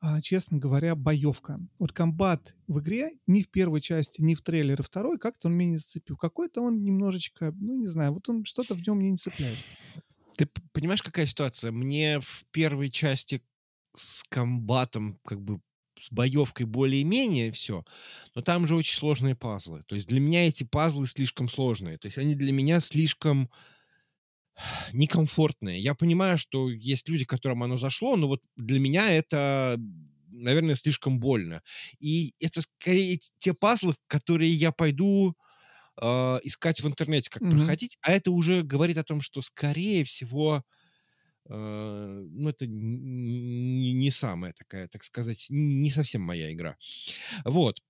а, 0.00 0.20
честно 0.20 0.58
говоря, 0.58 0.94
боевка. 0.94 1.58
Вот 1.78 1.92
комбат 1.92 2.54
в 2.66 2.80
игре 2.80 3.10
ни 3.26 3.42
в 3.42 3.50
первой 3.50 3.80
части, 3.80 4.22
ни 4.22 4.34
в 4.34 4.42
трейлере 4.42 4.82
второй 4.82 5.18
как-то 5.18 5.48
он 5.48 5.54
меня 5.54 5.72
не 5.72 5.76
зацепил. 5.76 6.16
Какой-то 6.16 6.62
он 6.62 6.82
немножечко, 6.82 7.52
ну 7.58 7.76
не 7.76 7.86
знаю, 7.86 8.12
вот 8.12 8.28
он 8.28 8.44
что-то 8.44 8.74
в 8.74 8.86
нем 8.86 8.98
меня 8.98 9.10
не 9.12 9.16
цепляет. 9.16 9.58
Ты 10.36 10.48
понимаешь, 10.72 11.02
какая 11.02 11.26
ситуация? 11.26 11.72
Мне 11.72 12.20
в 12.20 12.44
первой 12.50 12.90
части 12.90 13.42
с 13.96 14.22
комбатом, 14.28 15.18
как 15.24 15.40
бы 15.40 15.60
с 16.00 16.10
боевкой 16.12 16.66
более-менее 16.66 17.52
все, 17.52 17.84
но 18.34 18.42
там 18.42 18.66
же 18.66 18.76
очень 18.76 18.96
сложные 18.96 19.34
пазлы. 19.36 19.82
То 19.86 19.94
есть 19.96 20.08
для 20.08 20.20
меня 20.20 20.46
эти 20.48 20.64
пазлы 20.64 21.06
слишком 21.06 21.48
сложные. 21.48 21.98
То 21.98 22.06
есть 22.06 22.18
они 22.18 22.34
для 22.34 22.52
меня 22.52 22.80
слишком 22.80 23.50
некомфортные. 24.92 25.80
Я 25.80 25.94
понимаю, 25.94 26.38
что 26.38 26.70
есть 26.70 27.08
люди, 27.08 27.24
которым 27.24 27.62
оно 27.62 27.76
зашло, 27.78 28.16
но 28.16 28.28
вот 28.28 28.40
для 28.56 28.80
меня 28.80 29.10
это, 29.10 29.76
наверное, 30.28 30.74
слишком 30.74 31.18
больно. 31.20 31.62
И 31.98 32.34
это 32.40 32.62
скорее 32.62 33.20
те 33.38 33.54
пазлы, 33.54 33.94
которые 34.06 34.52
я 34.52 34.72
пойду 34.72 35.34
э, 36.00 36.06
искать 36.44 36.80
в 36.82 36.88
интернете, 36.88 37.30
как 37.30 37.44
Мгм. 37.44 37.76
проходить, 37.76 37.98
а 38.02 38.12
это 38.12 38.30
уже 38.32 38.62
говорит 38.62 38.98
о 38.98 39.04
том, 39.04 39.20
что, 39.22 39.42
скорее 39.42 40.04
всего, 40.04 40.64
ну, 41.48 42.48
это 42.48 42.66
не, 42.66 43.92
не 43.92 44.10
самая 44.10 44.52
такая, 44.52 44.88
так 44.88 45.04
сказать, 45.04 45.46
не 45.48 45.90
совсем 45.90 46.22
моя 46.22 46.52
игра. 46.52 46.76
Вот. 47.44 47.80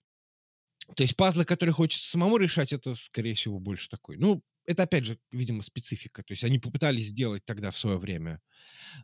То 0.94 1.02
есть 1.02 1.16
пазлы, 1.16 1.44
которые 1.44 1.72
хочется 1.72 2.08
самому 2.08 2.36
решать, 2.36 2.72
это, 2.72 2.94
скорее 2.94 3.34
всего, 3.34 3.58
больше 3.58 3.88
такой. 3.88 4.16
Ну, 4.18 4.42
это, 4.66 4.84
опять 4.84 5.04
же, 5.04 5.18
видимо, 5.32 5.62
специфика. 5.62 6.22
То 6.22 6.32
есть 6.32 6.44
они 6.44 6.58
попытались 6.58 7.08
сделать 7.08 7.44
тогда 7.44 7.70
в 7.70 7.78
свое 7.78 7.98
время 7.98 8.40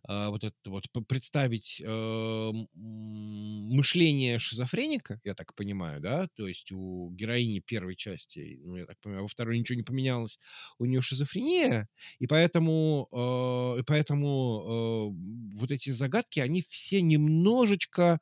а, 0.05 0.31
вот 0.31 0.45
это 0.45 0.57
вот 0.67 0.87
представить 1.09 1.81
э, 1.85 2.51
мышление 2.75 4.39
шизофреника, 4.39 5.21
я 5.25 5.35
так 5.35 5.55
понимаю, 5.55 6.01
да, 6.01 6.29
то 6.37 6.47
есть 6.49 6.73
у 6.73 7.11
героини 7.11 7.61
первой 7.61 7.97
части, 7.97 8.61
ну, 8.65 8.77
я 8.77 8.87
так 8.87 8.99
понимаю, 9.01 9.23
во 9.25 9.29
второй 9.29 9.59
ничего 9.59 9.77
не 9.77 9.83
поменялось, 9.83 10.39
у 10.79 10.85
нее 10.87 11.01
шизофрения, 11.03 11.89
и 12.19 12.27
поэтому, 12.27 13.09
э, 13.13 13.81
и 13.81 13.83
поэтому 13.85 15.13
э, 15.55 15.59
вот 15.59 15.71
эти 15.71 15.91
загадки, 15.91 16.41
они 16.41 16.63
все 16.69 17.03
немножечко 17.03 18.21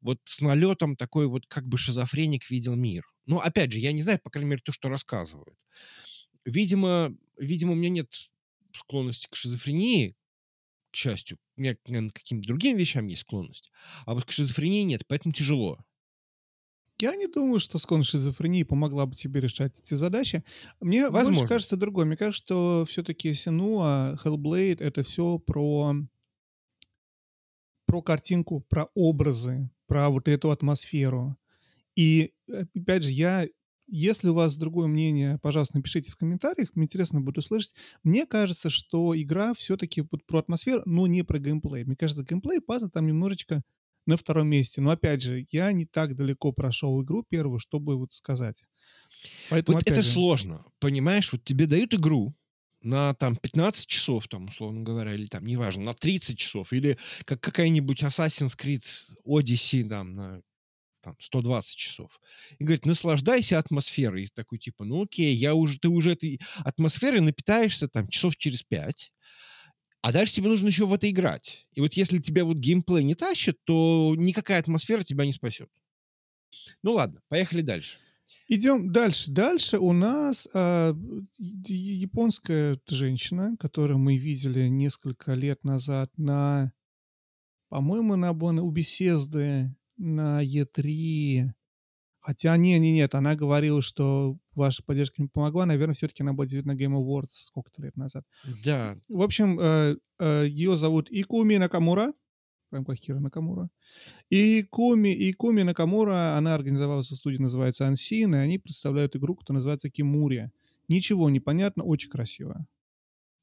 вот 0.00 0.18
с 0.24 0.40
налетом 0.40 0.96
такой 0.96 1.26
вот 1.26 1.46
как 1.46 1.66
бы 1.66 1.78
шизофреник 1.78 2.50
видел 2.50 2.76
мир. 2.76 3.04
Ну, 3.26 3.38
опять 3.38 3.72
же, 3.72 3.78
я 3.78 3.92
не 3.92 4.02
знаю, 4.02 4.20
по 4.22 4.30
крайней 4.30 4.50
мере, 4.50 4.62
то, 4.64 4.72
что 4.72 4.88
рассказывают. 4.88 5.56
Видимо, 6.48 7.14
видимо, 7.36 7.72
у 7.72 7.74
меня 7.74 7.90
нет 7.90 8.10
склонности 8.74 9.28
к 9.30 9.36
шизофрении, 9.36 10.16
к 10.90 10.96
счастью. 10.96 11.38
У 11.56 11.60
меня 11.60 11.76
наверное, 11.86 12.10
к 12.10 12.14
каким-то 12.14 12.48
другим 12.48 12.76
вещам 12.78 13.06
есть 13.06 13.22
склонность. 13.22 13.70
А 14.06 14.14
вот 14.14 14.24
к 14.24 14.30
шизофрении 14.30 14.82
нет, 14.82 15.02
поэтому 15.06 15.34
тяжело. 15.34 15.78
Я 17.00 17.14
не 17.16 17.26
думаю, 17.26 17.60
что 17.60 17.76
склонность 17.78 18.10
шизофрении 18.10 18.62
помогла 18.62 19.04
бы 19.04 19.14
тебе 19.14 19.40
решать 19.42 19.78
эти 19.78 19.92
задачи. 19.92 20.42
Мне 20.80 21.02
больше 21.10 21.26
Возможно. 21.26 21.46
кажется 21.46 21.76
другое. 21.76 22.06
Мне 22.06 22.16
кажется, 22.16 22.42
что 22.42 22.84
все-таки 22.88 23.34
Синуа, 23.34 24.18
Hellblade— 24.24 24.78
это 24.80 25.02
все 25.02 25.38
про, 25.38 25.94
про 27.84 28.02
картинку, 28.02 28.64
про 28.70 28.88
образы, 28.94 29.70
про 29.86 30.08
вот 30.08 30.28
эту 30.28 30.50
атмосферу. 30.50 31.36
И, 31.94 32.32
опять 32.74 33.02
же, 33.02 33.10
я... 33.10 33.46
Если 33.90 34.28
у 34.28 34.34
вас 34.34 34.56
другое 34.56 34.86
мнение, 34.86 35.38
пожалуйста, 35.42 35.76
напишите 35.76 36.12
в 36.12 36.16
комментариях, 36.16 36.68
мне 36.74 36.84
интересно 36.84 37.20
будет 37.20 37.38
услышать. 37.38 37.74
Мне 38.04 38.26
кажется, 38.26 38.68
что 38.70 39.18
игра 39.20 39.54
все-таки 39.54 40.02
про 40.02 40.38
атмосферу, 40.40 40.82
но 40.84 41.06
не 41.06 41.22
про 41.22 41.38
геймплей. 41.38 41.84
Мне 41.84 41.96
кажется, 41.96 42.24
геймплей, 42.24 42.60
пазл 42.60 42.88
там 42.90 43.06
немножечко 43.06 43.62
на 44.06 44.16
втором 44.16 44.48
месте. 44.48 44.80
Но 44.82 44.90
опять 44.90 45.22
же, 45.22 45.46
я 45.50 45.72
не 45.72 45.86
так 45.86 46.16
далеко 46.16 46.52
прошел 46.52 47.02
игру 47.02 47.24
первую, 47.28 47.58
чтобы 47.58 47.96
вот 47.96 48.12
сказать. 48.12 48.64
Поэтому, 49.48 49.76
Вот 49.76 49.86
это 49.86 50.02
же, 50.02 50.08
сложно, 50.12 50.64
понимаешь? 50.80 51.32
Вот 51.32 51.44
тебе 51.44 51.66
дают 51.66 51.94
игру 51.94 52.34
на 52.80 53.14
там 53.14 53.36
15 53.36 53.86
часов, 53.86 54.28
там, 54.28 54.46
условно 54.46 54.82
говоря, 54.82 55.14
или 55.14 55.26
там, 55.26 55.44
неважно, 55.44 55.82
на 55.84 55.94
30 55.94 56.38
часов, 56.38 56.72
или 56.72 56.98
как 57.24 57.40
какая-нибудь 57.40 58.02
Assassin's 58.02 58.56
Creed 58.56 58.84
Odyssey 59.26 59.88
там 59.88 60.14
на 60.14 60.42
там, 61.08 61.16
120 61.20 61.76
часов. 61.76 62.20
И 62.58 62.64
говорит, 62.64 62.86
наслаждайся 62.86 63.58
атмосферой. 63.58 64.24
И 64.24 64.28
такой 64.34 64.58
типа, 64.58 64.84
ну 64.84 65.04
окей, 65.04 65.34
я 65.34 65.54
уже, 65.54 65.78
ты 65.78 65.88
уже 65.88 66.12
этой 66.12 66.40
атмосферой 66.58 67.20
напитаешься 67.20 67.88
там 67.88 68.08
часов 68.08 68.36
через 68.36 68.62
5, 68.62 69.12
а 70.00 70.12
дальше 70.12 70.34
тебе 70.34 70.48
нужно 70.48 70.68
еще 70.68 70.86
в 70.86 70.94
это 70.94 71.10
играть. 71.10 71.66
И 71.72 71.80
вот 71.80 71.94
если 71.94 72.18
тебя 72.18 72.44
вот 72.44 72.56
геймплей 72.56 73.04
не 73.04 73.14
тащит, 73.14 73.58
то 73.64 74.14
никакая 74.16 74.60
атмосфера 74.60 75.02
тебя 75.02 75.24
не 75.24 75.32
спасет. 75.32 75.68
Ну 76.82 76.92
ладно, 76.92 77.20
поехали 77.28 77.62
дальше. 77.62 77.98
Идем 78.46 78.92
дальше. 78.92 79.30
Дальше 79.30 79.78
у 79.78 79.92
нас 79.92 80.48
а, 80.54 80.94
японская 81.38 82.78
женщина, 82.88 83.56
которую 83.58 83.98
мы 83.98 84.16
видели 84.16 84.68
несколько 84.68 85.34
лет 85.34 85.64
назад 85.64 86.10
на, 86.16 86.72
по-моему, 87.68 88.16
на 88.16 88.32
Бон- 88.32 88.60
у 88.60 88.70
Бесезды 88.70 89.74
на 89.98 90.42
Е3. 90.42 91.50
Хотя, 92.20 92.56
не, 92.56 92.78
не, 92.78 92.92
нет, 92.92 93.14
она 93.14 93.34
говорила, 93.34 93.80
что 93.80 94.38
ваша 94.54 94.82
поддержка 94.82 95.22
не 95.22 95.28
помогла. 95.28 95.66
Наверное, 95.66 95.94
все-таки 95.94 96.22
она 96.22 96.32
будет 96.32 96.66
на 96.66 96.76
Game 96.76 96.92
Awards 96.92 97.46
сколько-то 97.46 97.82
лет 97.82 97.96
назад. 97.96 98.24
Да, 98.64 98.98
В 99.08 99.22
общем, 99.22 99.58
э, 99.58 99.96
э, 100.18 100.46
ее 100.46 100.76
зовут 100.76 101.08
Икуми 101.10 101.56
Накамура. 101.56 102.12
Прям 102.70 102.84
как 102.84 102.96
Хира 102.96 103.18
Накамура. 103.18 103.70
И 104.28 104.62
Куми, 104.62 105.14
и 105.14 105.32
Куми 105.32 105.62
Накамура, 105.62 106.36
она 106.36 106.54
организовала 106.54 107.00
свою 107.00 107.16
студию, 107.16 107.42
называется 107.42 107.86
Unseen, 107.86 108.34
и 108.34 108.38
они 108.38 108.58
представляют 108.58 109.16
игру, 109.16 109.34
которая 109.34 109.58
называется 109.58 109.88
Кимурия. 109.88 110.52
Ничего 110.86 111.30
не 111.30 111.40
понятно, 111.40 111.84
очень 111.84 112.10
красиво. 112.10 112.66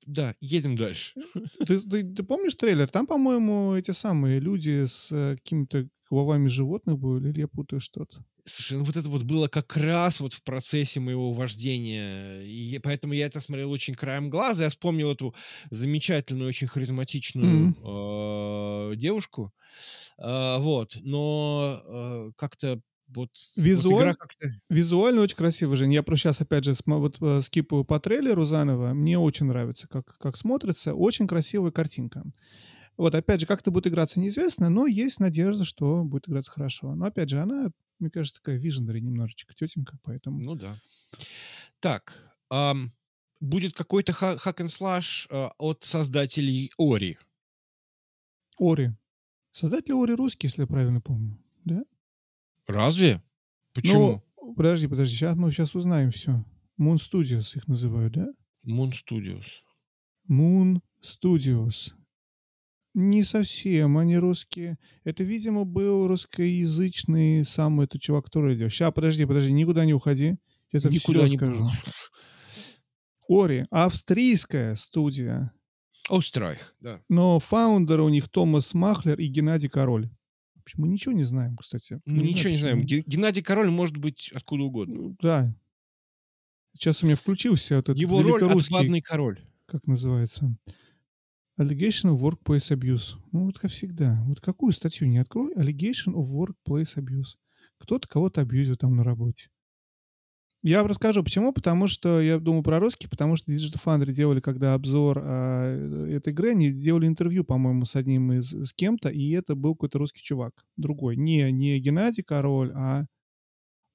Да, 0.06 0.36
едем 0.39 0.76
дальше. 0.76 1.14
Ты, 1.68 1.80
ты- 1.80 2.03
ты 2.03 2.24
помнишь 2.24 2.56
трейлер? 2.56 2.88
Там, 2.88 3.08
по-моему, 3.08 3.74
эти 3.76 3.91
самые 3.91 4.39
люди 4.39 4.86
с 4.86 5.12
э, 5.12 5.36
какими-то 5.36 5.88
головами 6.10 6.47
животных 6.47 6.97
были, 6.99 7.30
или 7.30 7.39
я 7.41 7.47
путаю 7.47 7.80
что-то? 7.80 8.24
Слушай, 8.47 8.78
ну 8.78 8.84
вот 8.84 8.95
это 8.95 9.10
вот 9.10 9.24
было 9.24 9.47
как 9.47 9.76
раз 9.76 10.20
вот 10.20 10.34
в 10.34 10.43
процессе 10.43 10.99
моего 10.99 11.34
вождения, 11.34 12.41
и 12.41 12.78
поэтому 12.78 13.14
я 13.14 13.26
это 13.26 13.41
смотрел 13.41 13.72
очень 13.72 13.95
краем 13.95 14.30
глаза. 14.30 14.66
Я 14.66 14.70
вспомнил 14.70 15.12
эту 15.12 15.34
замечательную, 15.72 16.49
очень 16.49 16.68
харизматичную 16.68 17.74
э, 18.91 18.95
девушку, 18.97 19.51
Э, 20.18 20.58
вот. 20.60 20.97
Но 21.01 21.82
э, 21.86 22.32
как-то 22.38 22.82
вот 23.08 23.30
вот 23.30 23.64
Визуаль- 23.64 24.16
как-то 24.16 24.49
Визуально 24.70 25.22
очень 25.22 25.38
красиво, 25.38 25.76
Жень. 25.76 25.93
Я 25.93 26.03
просто 26.03 26.24
сейчас, 26.24 26.41
опять 26.41 26.64
же, 26.66 26.74
вот, 26.86 27.18
э, 27.22 27.41
скипаю 27.41 27.86
по 27.86 27.99
трейлеру 27.99 28.45
заново. 28.45 28.93
Мне 28.93 29.18
очень 29.20 29.45
нравится, 29.45 29.88
как, 29.88 30.18
как 30.18 30.38
смотрится. 30.38 30.93
Очень 30.93 31.28
красивая 31.28 31.72
картинка. 31.72 32.24
Вот, 32.97 33.14
опять 33.14 33.41
же, 33.41 33.45
как 33.45 33.62
это 33.62 33.72
будет 33.72 33.88
играться, 33.88 34.20
неизвестно, 34.20 34.70
но 34.70 34.88
есть 34.88 35.20
надежда, 35.20 35.66
что 35.66 36.03
будет 36.03 36.30
играться 36.30 36.51
хорошо. 36.51 36.95
Но, 36.95 37.06
опять 37.06 37.30
же, 37.30 37.41
она, 37.41 37.72
мне 37.99 38.10
кажется, 38.10 38.41
такая 38.41 38.58
виженери 38.58 39.01
немножечко, 39.01 39.53
тетенька, 39.53 39.97
поэтому... 40.03 40.39
Ну 40.39 40.56
да. 40.56 40.80
Так, 41.82 42.34
ам, 42.49 42.93
будет 43.41 43.74
какой-то 43.74 44.14
ха- 44.14 44.36
hack 44.36 44.58
and 44.58 45.28
э, 45.30 45.49
от 45.58 45.84
создателей 45.84 46.72
Ори. 46.78 47.18
Ори. 48.60 48.91
Создатели 49.51 49.93
Ори 49.93 50.16
русские, 50.16 50.47
если 50.47 50.62
я 50.62 50.68
правильно 50.68 51.01
помню. 51.01 51.38
Да? 51.66 51.84
Разве? 52.68 53.22
Почему? 53.74 54.24
Ну, 54.41 54.53
подожди, 54.55 54.88
подожди, 54.88 55.16
сейчас 55.16 55.36
мы 55.36 55.51
сейчас 55.51 55.76
узнаем 55.76 56.11
все. 56.11 56.43
Moon 56.80 56.95
Studios 56.95 57.55
их 57.55 57.68
называют, 57.68 58.13
да? 58.13 58.28
Moon 58.68 58.91
Studios. 58.91 59.45
Moon 60.30 60.80
Studios. 61.03 61.91
Не 62.93 63.24
совсем, 63.24 63.97
они 63.97 64.18
русские. 64.18 64.78
Это, 65.03 65.24
видимо, 65.24 65.66
был 65.66 66.07
русскоязычный 66.07 67.43
сам 67.43 67.82
этот 67.82 68.01
чувак, 68.01 68.26
который 68.26 68.55
идет. 68.55 68.72
Сейчас, 68.72 68.93
подожди, 68.93 69.26
подожди, 69.26 69.51
никуда 69.51 69.84
не 69.86 69.93
уходи. 69.93 70.38
Сейчас 70.72 70.86
я 70.86 70.89
Никуда 70.91 71.20
все 71.26 71.32
не 71.32 71.38
скажу. 71.38 71.59
буду. 71.63 71.72
Ори, 73.28 73.66
австрийская 73.70 74.76
студия. 74.76 75.51
Острайх, 76.09 76.76
да. 76.80 77.01
Но 77.09 77.39
фаундеры 77.39 78.03
у 78.03 78.09
них 78.09 78.30
Томас 78.30 78.74
Махлер 78.74 79.20
и 79.20 79.28
Геннадий 79.28 79.70
Король. 79.70 80.09
Мы 80.76 80.88
ничего 80.88 81.13
не 81.13 81.24
знаем, 81.24 81.55
кстати. 81.57 82.01
Ничего 82.05 82.49
не 82.49 82.57
знаем. 82.57 82.82
почему. 82.82 83.01
Ге- 83.01 83.03
Геннадий 83.07 83.41
Король 83.43 83.70
может 83.70 83.97
быть 83.97 84.32
откуда 84.34 84.63
угодно. 84.63 84.95
Ну, 84.95 85.18
Да. 85.22 85.55
Сейчас 86.74 87.03
у 87.03 87.05
меня 87.05 87.16
включился 87.16 87.76
вот 87.78 87.86
этот 87.89 87.97
Его 87.97 88.22
роль 88.22 88.43
«Отвадный 88.43 89.01
король». 89.01 89.39
как 89.66 89.88
называется, 89.88 90.57
Allegation 91.57 92.13
of 92.13 92.22
Workplace 92.22 92.76
Abuse. 92.78 93.16
Ну, 93.32 93.45
вот 93.45 93.57
как 93.59 93.72
всегда. 93.72 94.22
Вот 94.28 94.41
какую 94.41 94.74
статью 94.74 95.07
не 95.07 95.20
открой, 95.20 95.53
Allegation 95.55 96.13
of 96.13 96.26
Workplace 96.36 96.97
Abuse. 96.97 97.38
Кто-то 97.78 98.07
кого-то 98.09 98.41
абьюзил 98.41 98.76
там 98.76 98.95
на 98.95 99.03
работе. 99.05 99.47
Я 100.66 100.80
вам 100.80 100.88
расскажу, 100.88 101.24
почему. 101.24 101.53
Потому 101.53 101.86
что 101.86 102.20
я 102.20 102.39
думаю 102.39 102.63
про 102.63 102.80
русский, 102.80 103.07
потому 103.07 103.36
что 103.36 103.51
Digital 103.51 103.80
Foundry 103.86 104.11
делали, 104.11 104.39
когда 104.39 104.74
обзор 104.74 105.22
а, 105.22 106.07
этой 106.09 106.34
игры, 106.34 106.53
они 106.53 106.72
делали 106.72 107.05
интервью, 107.05 107.43
по-моему, 107.43 107.86
с 107.86 107.95
одним 107.95 108.32
из, 108.32 108.51
с 108.51 108.74
кем-то, 108.74 109.09
и 109.09 109.30
это 109.30 109.53
был 109.53 109.76
какой-то 109.76 109.99
русский 109.99 110.24
чувак. 110.24 110.66
Другой. 110.76 111.18
Не, 111.18 111.51
не 111.51 111.80
Геннадий 111.80 112.24
Король, 112.24 112.72
а, 112.74 113.05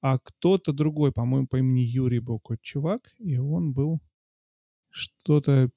а 0.01 0.17
кто-то 0.19 0.71
другой, 0.71 1.11
по-моему, 1.11 1.45
по 1.45 1.57
имени 1.57 1.81
Юрий 1.81 2.19
был 2.19 2.39
какой-то 2.39 2.63
чувак, 2.63 3.01
и 3.19 3.37
он 3.37 3.73
был 3.73 3.99
что-то 4.89 5.71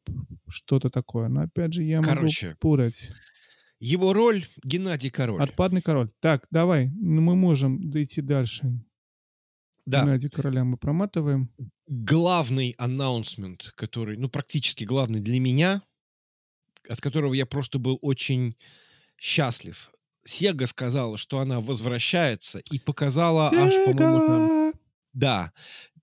что-то 0.47 0.91
такое. 0.91 1.27
Но 1.27 1.41
опять 1.41 1.73
же, 1.73 1.83
я 1.83 2.03
Короче, 2.03 2.47
могу 2.47 2.59
путать. 2.61 3.11
Его 3.81 4.13
роль 4.13 4.47
Геннадий 4.63 5.11
Король. 5.11 5.43
Отпадный 5.43 5.83
король. 5.83 6.11
Так, 6.21 6.47
давай, 6.53 6.93
мы 6.95 7.35
можем 7.35 7.91
дойти 7.91 8.23
дальше. 8.23 8.81
Да. 9.87 10.03
Геннадий 10.03 10.31
Короля 10.31 10.65
мы 10.65 10.77
проматываем. 10.77 11.51
Главный 11.87 12.75
аннаунсмент, 12.79 13.73
который, 13.77 14.17
ну, 14.17 14.29
практически 14.29 14.85
главный 14.85 15.21
для 15.21 15.39
меня, 15.41 15.83
от 16.89 17.01
которого 17.01 17.35
я 17.35 17.47
просто 17.47 17.79
был 17.79 17.99
очень 18.01 18.57
счастлив. 19.19 19.91
Сега 20.25 20.67
сказала, 20.67 21.19
что 21.19 21.41
она 21.41 21.61
возвращается 21.61 22.61
и 22.71 22.79
показала 22.79 23.49
аж, 23.49 23.75
по-моему, 23.85 24.27
там... 24.27 24.73
Да. 25.13 25.53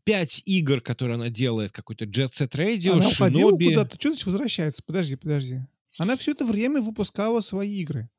пять 0.03 0.41
игр, 0.45 0.81
которые 0.81 1.15
она 1.15 1.29
делает, 1.29 1.71
какой-то 1.71 2.05
Jet 2.05 2.31
Set 2.31 2.51
Radio, 2.51 2.93
Она 2.93 3.09
Shinobi. 3.09 3.69
куда-то. 3.69 3.95
Что 3.95 4.09
значит 4.09 4.25
возвращается? 4.25 4.83
Подожди, 4.85 5.15
подожди. 5.15 5.61
Она 5.97 6.15
все 6.17 6.31
это 6.31 6.45
время 6.45 6.81
выпускала 6.81 7.41
свои 7.41 7.81
игры. 7.81 8.09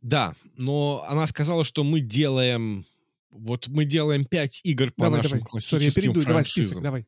Да, 0.00 0.34
но 0.56 1.04
она 1.08 1.26
сказала, 1.26 1.64
что 1.64 1.82
мы 1.82 2.00
делаем... 2.00 2.86
Вот 3.30 3.68
мы 3.68 3.84
делаем 3.84 4.24
пять 4.24 4.60
игр 4.64 4.90
по 4.90 5.04
давай, 5.04 5.22
нашим 5.22 5.38
давай. 5.40 5.62
Сори, 5.62 5.84
я 5.84 5.90
классическим 5.90 5.94
перейду. 5.94 6.20
Давай, 6.22 6.42
франшизам. 6.44 6.62
список, 6.64 6.82
давай. 6.82 7.06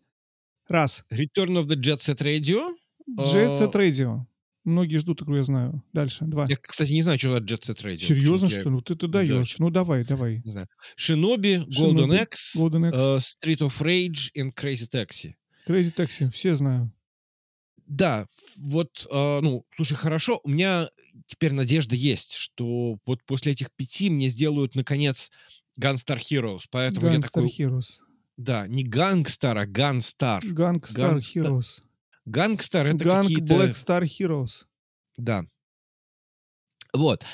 Раз. 0.68 1.04
Return 1.10 1.56
of 1.62 1.66
the 1.66 1.76
Jet 1.76 1.98
Set 1.98 2.18
Radio. 2.22 2.74
Jet 3.08 3.50
Set 3.58 3.70
А, 3.74 3.78
Radio. 3.78 4.18
Многие 4.64 4.98
ждут 4.98 5.22
игру, 5.22 5.36
я 5.36 5.44
знаю. 5.44 5.82
Дальше. 5.92 6.24
Два. 6.26 6.46
Я, 6.48 6.56
кстати, 6.56 6.92
не 6.92 7.02
знаю, 7.02 7.18
что 7.18 7.30
за 7.30 7.38
Jet 7.42 7.60
Set 7.62 7.82
Radio. 7.82 7.98
Серьезно, 7.98 8.46
я 8.46 8.50
что 8.50 8.62
ли? 8.64 8.70
Ну 8.70 8.80
ты, 8.82 8.94
ты 8.94 9.06
Да, 9.08 9.18
даешь. 9.20 9.48
чё- 9.48 9.56
Ну 9.58 9.70
давай, 9.70 10.04
давай. 10.04 10.42
Не 10.44 10.50
знаю. 10.50 10.68
Shinobi, 10.98 11.66
Golden 11.66 12.06
Shinobi, 12.06 12.22
X, 12.24 12.56
Golden 12.56 12.88
X. 12.90 12.98
э, 12.98 13.48
Street 13.48 13.58
of 13.60 13.80
Rage 13.80 14.30
и 14.34 14.42
Crazy 14.50 14.88
Taxi. 14.92 15.34
Crazy 15.66 15.92
Taxi. 15.94 16.30
Все 16.30 16.54
знаю. 16.54 16.92
Да, 17.86 18.28
вот, 18.56 19.06
э, 19.10 19.40
ну, 19.42 19.64
слушай, 19.74 19.96
хорошо, 19.96 20.40
у 20.44 20.48
меня 20.48 20.88
теперь 21.26 21.52
надежда 21.52 21.96
есть, 21.96 22.34
что 22.34 22.98
вот 23.04 23.24
после 23.24 23.50
этих 23.52 23.72
пяти 23.72 24.10
мне 24.10 24.28
сделают, 24.28 24.76
наконец, 24.76 25.30
Gunstar 25.78 26.18
Heroes, 26.18 26.62
поэтому 26.70 27.08
я 27.08 27.16
Gangster 27.16 27.30
такой, 27.32 27.48
Heroes. 27.48 28.00
да, 28.36 28.66
не 28.66 28.84
Гангстар, 28.84 29.58
а. 29.58 29.66
Gangstar 29.66 30.42
Gangsta- 30.42 31.18
Heroes. 31.18 31.82
Гангстар— 32.26 32.86
это 32.88 33.04
Gang 33.04 33.22
какие-то... 33.22 33.54
Black 33.54 33.70
Star 33.70 34.02
Heroes. 34.02 34.64
Да. 35.16 35.44
Вот. 36.92 37.24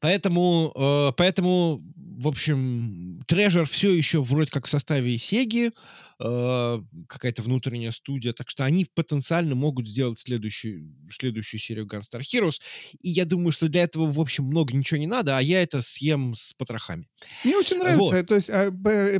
Поэтому, 0.00 0.72
э, 0.74 1.12
поэтому, 1.16 1.82
в 1.96 2.28
общем, 2.28 3.20
Treasure 3.26 3.64
все 3.64 3.92
еще 3.92 4.22
вроде 4.22 4.50
как 4.50 4.66
в 4.66 4.70
составе 4.70 5.18
Сеги, 5.18 5.68
э, 5.68 5.70
какая-то 6.18 7.42
внутренняя 7.42 7.92
студия, 7.92 8.32
так 8.32 8.48
что 8.48 8.64
они 8.64 8.86
потенциально 8.86 9.54
могут 9.54 9.86
сделать 9.86 10.18
следующую, 10.18 10.94
следующую 11.10 11.60
серию 11.60 11.86
Gunstar 11.86 12.22
Heroes. 12.22 12.54
И 13.02 13.10
я 13.10 13.26
думаю, 13.26 13.52
что 13.52 13.68
для 13.68 13.82
этого, 13.82 14.10
в 14.10 14.18
общем, 14.18 14.44
много 14.44 14.74
ничего 14.74 14.98
не 14.98 15.06
надо, 15.06 15.36
а 15.36 15.42
я 15.42 15.62
это 15.62 15.82
съем 15.82 16.34
с 16.34 16.54
потрохами. 16.54 17.08
Мне 17.44 17.56
очень 17.56 17.78
нравится. 17.78 18.16
Вот. 18.16 18.26
То 18.26 18.34
есть 18.34 18.48
а, 18.50 18.70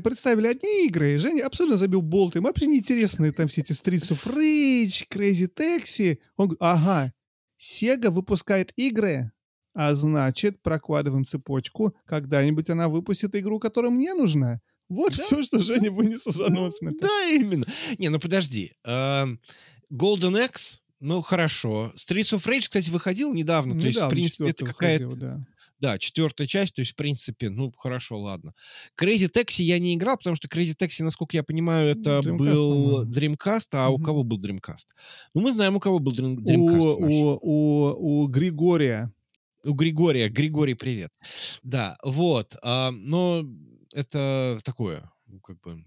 представили 0.00 0.46
одни 0.46 0.86
игры, 0.86 1.18
Женя 1.18 1.46
абсолютно 1.46 1.76
забил 1.76 2.00
болт. 2.00 2.36
Им 2.36 2.44
вообще 2.44 2.66
неинтересны 2.66 3.30
там 3.32 3.48
все 3.48 3.60
эти 3.60 3.72
Streets 3.72 4.12
of 4.12 4.24
Rage, 4.24 5.06
Crazy 5.10 5.50
Taxi. 5.54 6.18
Он 6.36 6.48
говорит, 6.48 6.62
ага, 6.62 7.12
Sega 7.60 8.10
выпускает 8.10 8.72
игры, 8.76 9.32
а 9.74 9.94
значит, 9.94 10.62
прокладываем 10.62 11.26
цепочку. 11.26 11.94
Когда-нибудь 12.06 12.70
она 12.70 12.88
выпустит 12.88 13.34
игру, 13.34 13.58
которая 13.58 13.90
мне 13.90 14.14
нужна. 14.14 14.60
Вот 14.88 15.16
Да. 15.16 15.22
все, 15.22 15.42
что 15.42 15.58
Женя 15.58 15.90
вынес 15.90 16.26
из 16.26 16.40
анонсмента. 16.40 17.06
Да, 17.06 17.28
именно. 17.30 17.66
Не, 17.98 18.08
ну 18.08 18.18
подожди. 18.20 18.72
Эм, 18.84 19.40
Golden 19.92 20.44
X, 20.46 20.80
ну 21.00 21.22
хорошо. 21.22 21.92
Streets 21.96 22.36
of 22.36 22.44
Rage, 22.46 22.60
кстати, 22.62 22.90
выходил 22.90 23.32
недавно. 23.34 23.78
то 23.78 23.84
есть, 23.84 23.96
в 23.96 23.96
Недавно 23.98 24.10
принципе, 24.16 24.50
это 24.50 24.64
какая-то... 24.64 25.06
выходил, 25.08 25.20
да. 25.28 25.46
Да, 25.78 25.98
четвертая 25.98 26.46
часть, 26.46 26.74
то 26.74 26.80
есть, 26.80 26.92
в 26.92 26.96
принципе, 26.96 27.50
ну, 27.50 27.70
хорошо, 27.76 28.18
ладно. 28.18 28.54
Crazy 28.98 29.30
Taxi 29.30 29.62
я 29.62 29.78
не 29.78 29.94
играл, 29.94 30.16
потому 30.16 30.34
что 30.34 30.48
Crazy 30.48 30.72
Taxi, 30.74 31.04
насколько 31.04 31.36
я 31.36 31.42
понимаю, 31.42 31.90
это 31.90 32.20
Dreamcast, 32.20 32.36
был 32.38 33.04
по-моему. 33.04 33.12
Dreamcast, 33.12 33.66
а 33.72 33.90
у 33.90 33.96
Мгм. 33.98 34.04
кого 34.06 34.24
был 34.24 34.40
Dreamcast? 34.40 34.86
Ну, 35.34 35.42
мы 35.42 35.52
знаем, 35.52 35.76
у 35.76 35.80
кого 35.80 35.98
был 35.98 36.12
Dream- 36.12 36.36
Dreamcast. 36.38 36.94
У, 36.94 37.00
наш. 37.00 37.10
у, 37.10 37.38
у, 37.42 38.22
у 38.22 38.26
Григория. 38.28 39.12
У 39.64 39.74
Григория. 39.74 40.30
Григорий, 40.30 40.72
привет. 40.74 41.10
Да, 41.62 41.98
вот. 42.02 42.56
а, 42.62 42.90
но 42.92 43.44
это 43.92 44.60
такое, 44.64 45.10
ну, 45.26 45.40
как 45.40 45.60
бы... 45.60 45.84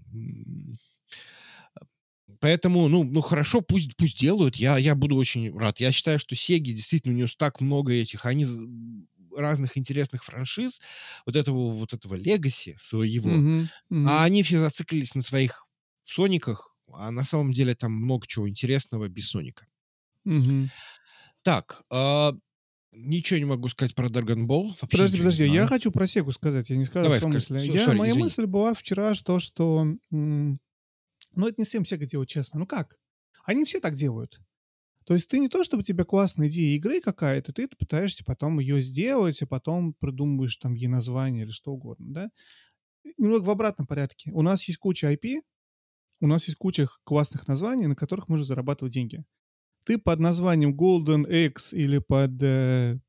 Поэтому, 2.39 2.87
ну, 2.87 3.03
ну 3.03 3.21
хорошо, 3.21 3.61
пусть, 3.61 3.95
пусть 3.97 4.19
делают. 4.19 4.55
Я, 4.55 4.77
я 4.77 4.95
буду 4.95 5.15
очень 5.15 5.55
рад. 5.57 5.79
Я 5.79 5.91
считаю, 5.91 6.19
что 6.19 6.35
Сеги 6.35 6.71
действительно 6.73 7.13
у 7.13 7.17
нее 7.17 7.27
так 7.37 7.59
много 7.59 7.91
этих, 7.93 8.25
они 8.25 8.45
разных 9.35 9.77
интересных 9.77 10.23
франшиз, 10.23 10.79
вот 11.25 11.35
этого 11.35 11.71
вот 11.71 11.93
этого 11.93 12.15
легаси 12.15 12.75
своего, 12.79 13.29
Мгм, 13.31 13.69
мгм. 13.89 14.09
а 14.09 14.23
они 14.25 14.43
все 14.43 14.59
зациклились 14.59 15.15
на 15.15 15.21
своих 15.21 15.67
Сониках, 16.05 16.75
а 16.93 17.11
на 17.11 17.23
самом 17.23 17.53
деле 17.53 17.75
там 17.75 17.93
много 17.93 18.27
чего 18.27 18.49
интересного 18.49 19.07
без 19.09 19.29
Соника. 19.29 19.67
Мгм. 20.25 20.71
Так, 21.43 21.83
а, 21.89 22.33
ничего 22.91 23.39
не 23.39 23.45
могу 23.45 23.69
сказать 23.69 23.95
про 23.95 24.07
Dragon 24.07 24.45
Ball. 24.45 24.69
вообще 24.81 24.87
Подожди, 24.97 25.17
подожди, 25.17 25.45
я 25.45 25.67
хочу 25.67 25.91
про 25.91 26.07
Сегу 26.07 26.31
сказать, 26.31 26.69
я 26.69 26.77
не 26.77 26.85
сказал 26.85 27.05
Давай, 27.05 27.19
свою 27.19 27.39
скажи. 27.39 27.53
мысль. 27.53 27.77
Я, 27.77 27.85
сори, 27.85 27.97
моя 27.97 28.11
извини. 28.11 28.23
мысль 28.23 28.45
была 28.45 28.73
вчера, 28.73 29.13
что, 29.15 29.39
что 29.39 29.85
ну, 30.09 30.57
это 31.35 31.55
не 31.57 31.65
всем 31.65 31.85
Сега 31.85 32.05
делают, 32.05 32.29
честно. 32.29 32.59
Ну 32.59 32.67
как? 32.67 32.97
Они 33.45 33.65
все 33.65 33.79
так 33.79 33.93
делают. 33.93 34.41
То 35.05 35.15
есть 35.15 35.29
ты 35.29 35.39
не 35.39 35.49
то, 35.49 35.63
чтобы 35.63 35.81
у 35.81 35.83
тебя 35.83 36.03
классная 36.03 36.49
идея 36.49 36.75
игры 36.75 37.01
какая-то, 37.01 37.51
ты 37.51 37.67
пытаешься 37.67 38.23
потом 38.23 38.59
ее 38.59 38.81
сделать, 38.81 39.41
а 39.41 39.47
потом 39.47 39.93
придумываешь 39.93 40.57
там 40.57 40.75
ей 40.75 40.87
название 40.87 41.45
или 41.45 41.51
что 41.51 41.71
угодно, 41.71 42.13
да? 42.13 42.29
Немного 43.17 43.45
в 43.45 43.49
обратном 43.49 43.87
порядке. 43.87 44.31
У 44.31 44.43
нас 44.43 44.63
есть 44.67 44.77
куча 44.77 45.11
IP, 45.11 45.41
у 46.21 46.27
нас 46.27 46.47
есть 46.47 46.57
куча 46.57 46.87
классных 47.05 47.47
названий, 47.47 47.87
на 47.87 47.95
которых 47.95 48.27
можно 48.27 48.45
зарабатывать 48.45 48.93
деньги. 48.93 49.23
Ты 49.89 49.97
под 49.97 50.19
названием 50.19 50.77
Golden 50.77 51.27
X 51.47 51.73
или 51.73 51.97
под 51.97 52.43
э, 52.43 52.99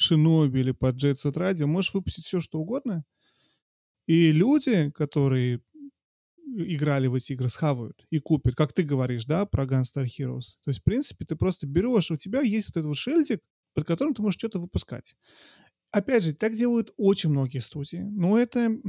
Shinobi 0.00 0.60
или 0.60 0.72
под 0.72 0.96
Jet 0.96 1.16
Set 1.22 1.34
Radio 1.34 1.66
можешь 1.66 1.92
выпустить 1.92 2.24
все, 2.24 2.40
что 2.40 2.58
угодно, 2.58 3.04
и 4.06 4.32
люди, 4.32 4.90
которые 4.92 5.60
играли 6.46 7.06
в 7.08 7.14
эти 7.16 7.32
игры, 7.32 7.50
схавают 7.50 8.06
и 8.08 8.18
купят, 8.18 8.54
как 8.54 8.72
ты 8.72 8.82
говоришь, 8.82 9.26
да, 9.26 9.44
про 9.44 9.64
Gunstar 9.64 10.06
Heroes. 10.06 10.56
То 10.64 10.70
есть, 10.70 10.80
в 10.80 10.84
принципе, 10.84 11.26
ты 11.26 11.36
просто 11.36 11.66
берешь, 11.66 12.10
у 12.10 12.16
тебя 12.16 12.40
есть 12.40 12.68
вот 12.70 12.78
этот 12.78 12.88
вот 12.88 12.96
шильдик, 12.96 13.40
под 13.74 13.84
которым 13.84 14.14
ты 14.14 14.22
можешь 14.22 14.38
что-то 14.38 14.58
выпускать. 14.58 15.14
Опять 15.90 16.24
же, 16.24 16.32
так 16.32 16.54
делают 16.54 16.94
очень 16.96 17.28
многие 17.28 17.58
студии. 17.58 18.06
Но 18.10 18.38
это 18.38 18.80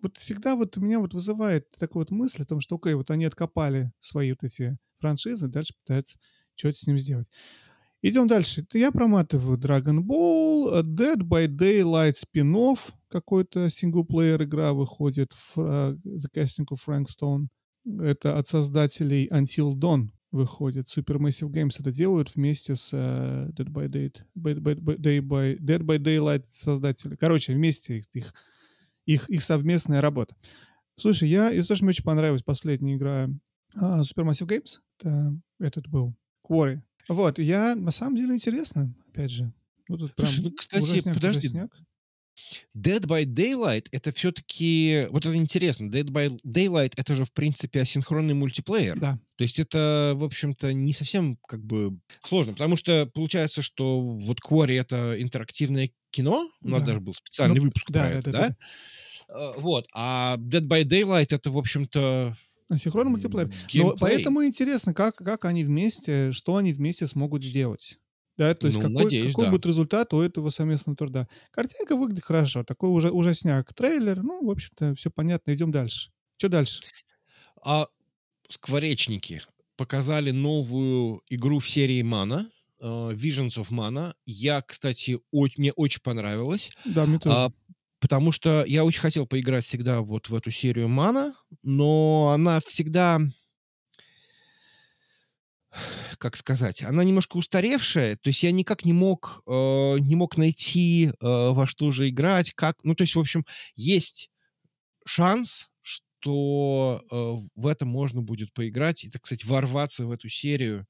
вот 0.00 0.16
всегда 0.16 0.56
вот 0.56 0.78
у 0.78 0.80
меня 0.80 0.98
вот 0.98 1.12
вызывает 1.12 1.70
такую 1.72 2.06
вот 2.06 2.10
мысль 2.10 2.40
о 2.40 2.46
том, 2.46 2.60
что, 2.60 2.76
окей, 2.76 2.94
вот 2.94 3.10
они 3.10 3.26
откопали 3.26 3.92
свои 4.00 4.30
вот 4.30 4.44
эти 4.44 4.78
франшизы, 4.98 5.48
дальше 5.48 5.74
пытаются 5.84 6.18
что-то 6.56 6.78
с 6.78 6.86
ним 6.86 6.98
сделать. 6.98 7.28
Идем 8.02 8.28
дальше. 8.28 8.64
Я 8.72 8.92
проматываю 8.92 9.58
Dragon 9.58 9.98
Ball, 9.98 10.78
э, 10.78 10.82
Dead 10.82 11.16
by 11.16 11.46
Daylight 11.48 12.14
спин-офф, 12.16 12.92
какой-то 13.08 13.68
синглплеер 13.68 14.42
игра 14.42 14.72
выходит, 14.72 15.32
of 16.70 16.78
Frank 16.86 17.06
Stone. 17.06 17.46
Это 18.00 18.38
от 18.38 18.48
создателей 18.48 19.28
Until 19.28 19.72
Dawn 19.72 20.10
выходит. 20.30 20.86
Supermassive 20.86 21.50
Games 21.50 21.76
это 21.80 21.92
делают 21.92 22.34
вместе 22.34 22.76
с 22.76 22.90
э, 22.92 23.50
Dead 23.56 23.68
by 23.68 23.88
Day 23.88 24.12
by, 24.36 25.58
Dead 25.58 25.80
by 25.80 25.98
Daylight 25.98 26.44
создатели. 26.52 27.16
Короче, 27.16 27.54
вместе 27.54 27.98
их, 27.98 28.04
их, 28.12 28.34
их, 29.06 29.30
их 29.30 29.42
совместная 29.42 30.00
работа. 30.00 30.36
Слушай, 30.96 31.28
я, 31.28 31.50
если 31.50 31.74
что, 31.74 31.84
мне 31.84 31.90
очень 31.90 32.04
понравилась 32.04 32.42
последняя 32.42 32.94
игра 32.94 33.28
а, 33.74 34.00
Supermassive 34.00 34.46
Games. 34.46 34.78
Это, 34.98 35.36
этот 35.58 35.88
был 35.88 36.14
Quarry. 36.48 36.80
Вот, 37.08 37.38
я, 37.38 37.74
на 37.74 37.92
самом 37.92 38.16
деле, 38.16 38.34
интересно, 38.34 38.94
опять 39.08 39.30
же. 39.30 39.52
Ну, 39.88 39.96
тут 39.98 40.14
прям 40.14 40.26
Слушай, 40.28 40.42
ну, 40.44 40.50
кстати, 40.52 40.82
ужасняк, 40.82 41.14
подожди. 41.14 41.46
ужасняк. 41.48 41.70
Dead 42.76 43.00
by 43.06 43.24
Daylight 43.24 43.86
это 43.92 44.12
все-таки... 44.12 45.06
Вот 45.10 45.24
это 45.24 45.34
интересно. 45.36 45.86
Dead 45.86 46.04
by 46.04 46.38
Daylight 46.44 46.92
это 46.96 47.16
же, 47.16 47.24
в 47.24 47.32
принципе, 47.32 47.80
асинхронный 47.80 48.34
мультиплеер. 48.34 48.98
Да. 48.98 49.18
То 49.36 49.44
есть 49.44 49.58
это, 49.58 50.12
в 50.16 50.22
общем-то, 50.24 50.72
не 50.74 50.92
совсем 50.92 51.38
как 51.48 51.64
бы 51.64 51.98
сложно, 52.24 52.52
потому 52.52 52.76
что 52.76 53.06
получается, 53.14 53.62
что 53.62 54.00
вот 54.00 54.38
Quarry— 54.46 54.78
это 54.80 55.20
интерактивное 55.20 55.90
кино, 56.10 56.50
у 56.60 56.68
нас 56.68 56.80
Да. 56.80 56.86
даже 56.88 57.00
был 57.00 57.14
специальный 57.14 57.58
Ну, 57.58 57.64
выпуск 57.66 57.86
да, 57.90 58.00
про 58.00 58.08
да, 58.12 58.18
это, 58.18 58.30
да, 58.32 58.38
да? 58.40 58.48
да, 58.48 58.56
Э, 59.28 59.54
Вот, 59.60 59.86
а 59.94 60.36
Dead 60.38 60.62
by 60.68 60.84
Daylight— 60.84 61.28
это, 61.30 61.50
в 61.50 61.58
общем-то, 61.58 62.36
Асинхронный 62.68 63.10
мультиплеер. 63.12 63.52
Но 63.74 63.94
поэтому 63.98 64.44
интересно, 64.44 64.92
как, 64.94 65.16
как 65.16 65.44
они 65.44 65.64
вместе, 65.64 66.32
что 66.32 66.56
они 66.56 66.72
вместе 66.72 67.06
смогут 67.06 67.42
сделать. 67.44 67.98
Да, 68.36 68.54
то 68.54 68.66
есть 68.66 68.76
Ну, 68.76 68.82
какой, 68.88 69.04
надеюсь, 69.04 69.28
какой 69.32 69.44
да. 69.46 69.50
будет 69.52 69.64
результат 69.66 70.12
у 70.12 70.20
этого 70.20 70.50
совместного 70.50 70.94
труда. 70.96 71.26
Картинка 71.52 71.96
выглядит 71.96 72.24
хорошо, 72.24 72.64
такой 72.64 72.90
уже 72.90 73.10
ужасняк. 73.10 73.72
Трейлер, 73.72 74.22
ну, 74.22 74.44
в 74.44 74.50
общем-то, 74.50 74.94
все 74.94 75.10
понятно, 75.10 75.54
идем 75.54 75.70
дальше. 75.72 76.10
Что 76.36 76.48
дальше? 76.50 76.82
А 77.64 77.86
скворечники 78.50 79.42
показали 79.76 80.30
новую 80.32 81.22
игру 81.28 81.58
в 81.60 81.68
серии 81.68 82.02
Mana, 82.02 82.46
э, 82.80 82.84
Visions 82.86 83.56
of 83.56 83.68
Mana. 83.70 84.14
Я, 84.26 84.60
кстати, 84.62 85.18
о- 85.32 85.46
мне 85.56 85.72
очень 85.72 86.00
понравилось. 86.02 86.70
Да, 86.84 87.06
мне 87.06 87.18
тоже. 87.18 87.36
А, 87.36 87.52
потому 88.06 88.30
что 88.30 88.64
я 88.64 88.84
очень 88.84 89.00
хотел 89.00 89.26
поиграть 89.26 89.66
всегда 89.66 90.00
вот 90.00 90.28
в 90.28 90.34
эту 90.36 90.52
серию 90.52 90.86
Мана, 90.86 91.34
но 91.64 92.30
она 92.32 92.60
всегда, 92.64 93.18
как 96.18 96.36
сказать, 96.36 96.84
она 96.84 97.02
немножко 97.02 97.36
устаревшая, 97.36 98.14
то 98.14 98.30
есть 98.30 98.44
я 98.44 98.52
никак 98.52 98.84
не 98.84 98.92
мог, 98.92 99.42
э, 99.48 99.50
не 99.98 100.14
мог 100.14 100.36
найти, 100.36 101.08
э, 101.08 101.12
во 101.20 101.66
что 101.66 101.90
же 101.90 102.08
играть, 102.08 102.52
как, 102.52 102.76
ну, 102.84 102.94
то 102.94 103.02
есть, 103.02 103.16
в 103.16 103.18
общем, 103.18 103.44
есть 103.74 104.30
шанс, 105.04 105.68
что 105.82 107.02
э, 107.10 107.48
в 107.56 107.66
этом 107.66 107.88
можно 107.88 108.22
будет 108.22 108.52
поиграть 108.52 109.02
и, 109.02 109.10
так 109.10 109.26
сказать, 109.26 109.44
ворваться 109.44 110.06
в 110.06 110.12
эту 110.12 110.28
серию. 110.28 110.86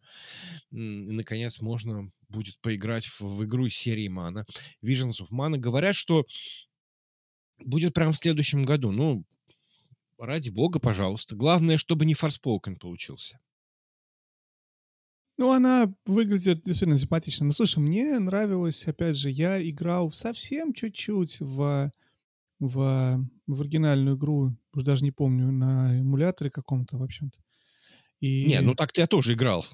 И, 0.70 0.76
наконец, 0.76 1.62
можно 1.62 2.10
будет 2.28 2.60
поиграть 2.60 3.06
в, 3.06 3.22
в 3.22 3.44
игру 3.46 3.64
из 3.66 3.74
серии 3.74 4.10
Mana, 4.10 4.44
Visions 4.84 5.22
of 5.22 5.28
Mana. 5.32 5.56
Говорят, 5.56 5.96
что 5.96 6.26
будет 7.58 7.94
прямо 7.94 8.12
в 8.12 8.16
следующем 8.16 8.64
году. 8.64 8.90
Ну, 8.92 9.24
ради 10.18 10.50
бога, 10.50 10.78
пожалуйста. 10.78 11.36
Главное, 11.36 11.78
чтобы 11.78 12.06
не 12.06 12.14
Forspoken 12.14 12.76
получился. 12.78 13.38
Ну, 15.38 15.52
она 15.52 15.92
выглядит 16.06 16.62
действительно 16.62 16.98
симпатично. 16.98 17.46
Но, 17.46 17.52
слушай, 17.52 17.78
мне 17.78 18.18
нравилось, 18.18 18.86
опять 18.86 19.16
же, 19.16 19.28
я 19.30 19.62
играл 19.62 20.10
совсем 20.10 20.72
чуть-чуть 20.72 21.40
в, 21.40 21.92
в, 22.58 23.28
в 23.46 23.60
оригинальную 23.60 24.16
игру, 24.16 24.56
уж 24.72 24.82
даже 24.82 25.04
не 25.04 25.12
помню, 25.12 25.52
на 25.52 26.00
эмуляторе 26.00 26.50
каком-то, 26.50 26.96
в 26.96 27.02
общем-то. 27.02 27.38
И... 28.20 28.46
Не, 28.46 28.60
ну 28.60 28.74
так 28.74 28.96
я 28.96 29.06
тоже 29.06 29.34
играл. 29.34 29.66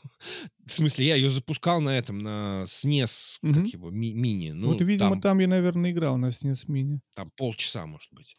В 0.66 0.72
смысле, 0.72 1.06
я 1.06 1.14
ее 1.16 1.30
запускал 1.30 1.80
на 1.80 1.90
этом, 1.90 2.18
на 2.18 2.64
SNES, 2.66 3.38
угу. 3.42 3.54
как 3.54 3.66
его, 3.66 3.90
ми- 3.90 4.14
мини. 4.14 4.50
Ну, 4.50 4.68
вот, 4.68 4.80
видимо, 4.80 5.10
там, 5.10 5.20
там 5.20 5.38
я, 5.38 5.48
наверное, 5.48 5.90
играл 5.90 6.16
на 6.16 6.26
SNES 6.26 6.64
мини. 6.68 7.00
Там 7.14 7.30
полчаса, 7.36 7.86
может 7.86 8.12
быть. 8.12 8.36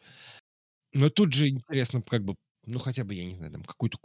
Но 0.92 1.10
тут 1.10 1.32
же 1.32 1.48
интересно, 1.48 2.02
как 2.02 2.24
бы 2.24 2.36
ну, 2.66 2.78
хотя 2.78 3.04
бы, 3.04 3.14
я 3.14 3.24
не 3.24 3.34
знаю, 3.34 3.52
там 3.52 3.64
какой-то 3.64 3.98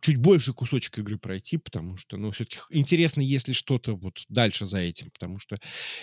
чуть 0.00 0.16
больше 0.16 0.52
кусочек 0.52 0.98
игры 0.98 1.18
пройти, 1.18 1.58
потому 1.58 1.96
что, 1.96 2.16
ну, 2.16 2.30
все-таки 2.32 2.58
интересно, 2.70 3.20
если 3.20 3.52
что-то 3.52 3.96
вот 3.96 4.24
дальше 4.28 4.66
за 4.66 4.78
этим, 4.78 5.10
потому 5.10 5.38
что 5.38 5.58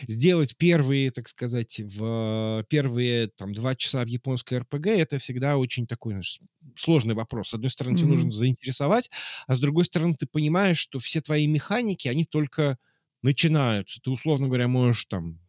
сделать 0.07 0.55
первые, 0.57 1.11
так 1.11 1.27
сказать, 1.27 1.79
в 1.79 2.65
первые 2.69 3.27
там 3.27 3.53
два 3.53 3.75
часа 3.75 4.03
в 4.03 4.07
японской 4.07 4.59
РПГ, 4.59 4.87
это 4.87 5.19
всегда 5.19 5.57
очень 5.57 5.87
такой 5.87 6.13
знаешь, 6.13 6.39
сложный 6.75 7.15
вопрос. 7.15 7.49
С 7.49 7.53
одной 7.53 7.69
стороны, 7.69 7.95
mm-hmm. 7.95 7.99
тебе 7.99 8.07
нужно 8.07 8.31
заинтересовать, 8.31 9.09
а 9.47 9.55
с 9.55 9.59
другой 9.59 9.85
стороны, 9.85 10.15
ты 10.15 10.25
понимаешь, 10.25 10.77
что 10.79 10.99
все 10.99 11.21
твои 11.21 11.47
механики, 11.47 12.07
они 12.07 12.25
только 12.25 12.77
начинаются. 13.21 13.99
Ты, 14.01 14.11
условно 14.11 14.47
говоря, 14.47 14.67
можешь 14.67 15.05
там 15.05 15.39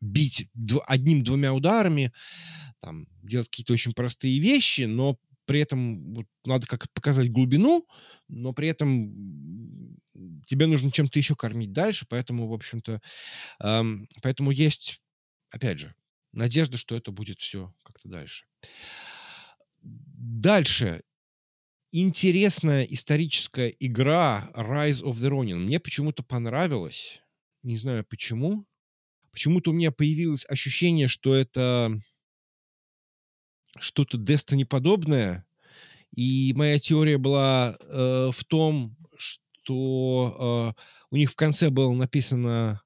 бить 0.00 0.48
одним-двумя 0.86 1.52
ударами, 1.52 2.12
там, 2.80 3.06
делать 3.22 3.48
какие-то 3.48 3.72
очень 3.72 3.94
простые 3.94 4.38
вещи, 4.40 4.82
но 4.82 5.18
при 5.46 5.60
этом 5.60 6.26
надо 6.44 6.66
как 6.66 6.92
показать 6.92 7.30
глубину, 7.32 7.86
но 8.28 8.52
при 8.52 8.68
этом 8.68 9.96
тебе 10.46 10.66
нужно 10.66 10.90
чем-то 10.90 11.18
еще 11.18 11.34
кормить 11.34 11.72
дальше, 11.72 12.06
поэтому, 12.08 12.48
в 12.48 12.52
общем-то, 12.52 13.00
эм, 13.60 14.08
поэтому 14.22 14.50
есть, 14.50 15.00
опять 15.50 15.78
же, 15.78 15.94
надежда, 16.32 16.76
что 16.76 16.96
это 16.96 17.10
будет 17.10 17.40
все 17.40 17.72
как-то 17.82 18.08
дальше. 18.08 18.44
Дальше. 19.82 21.02
Интересная 21.92 22.84
историческая 22.84 23.74
игра 23.78 24.50
Rise 24.54 25.02
of 25.02 25.14
the 25.14 25.30
Ronin. 25.30 25.56
Мне 25.56 25.80
почему-то 25.80 26.22
понравилась. 26.22 27.22
Не 27.62 27.76
знаю 27.76 28.04
почему. 28.04 28.66
Почему-то 29.32 29.70
у 29.70 29.74
меня 29.74 29.92
появилось 29.92 30.44
ощущение, 30.48 31.08
что 31.08 31.34
это 31.34 32.00
что-то 33.78 34.18
Destiny 34.18 34.64
подобное. 34.64 35.46
И 36.14 36.52
моя 36.56 36.78
теория 36.78 37.18
была 37.18 37.76
э, 37.78 38.30
в 38.32 38.44
том, 38.44 38.96
что 39.16 40.74
э, 40.76 40.82
у 41.10 41.16
них 41.16 41.32
в 41.32 41.36
конце 41.36 41.70
было 41.70 41.92
написано 41.92 42.80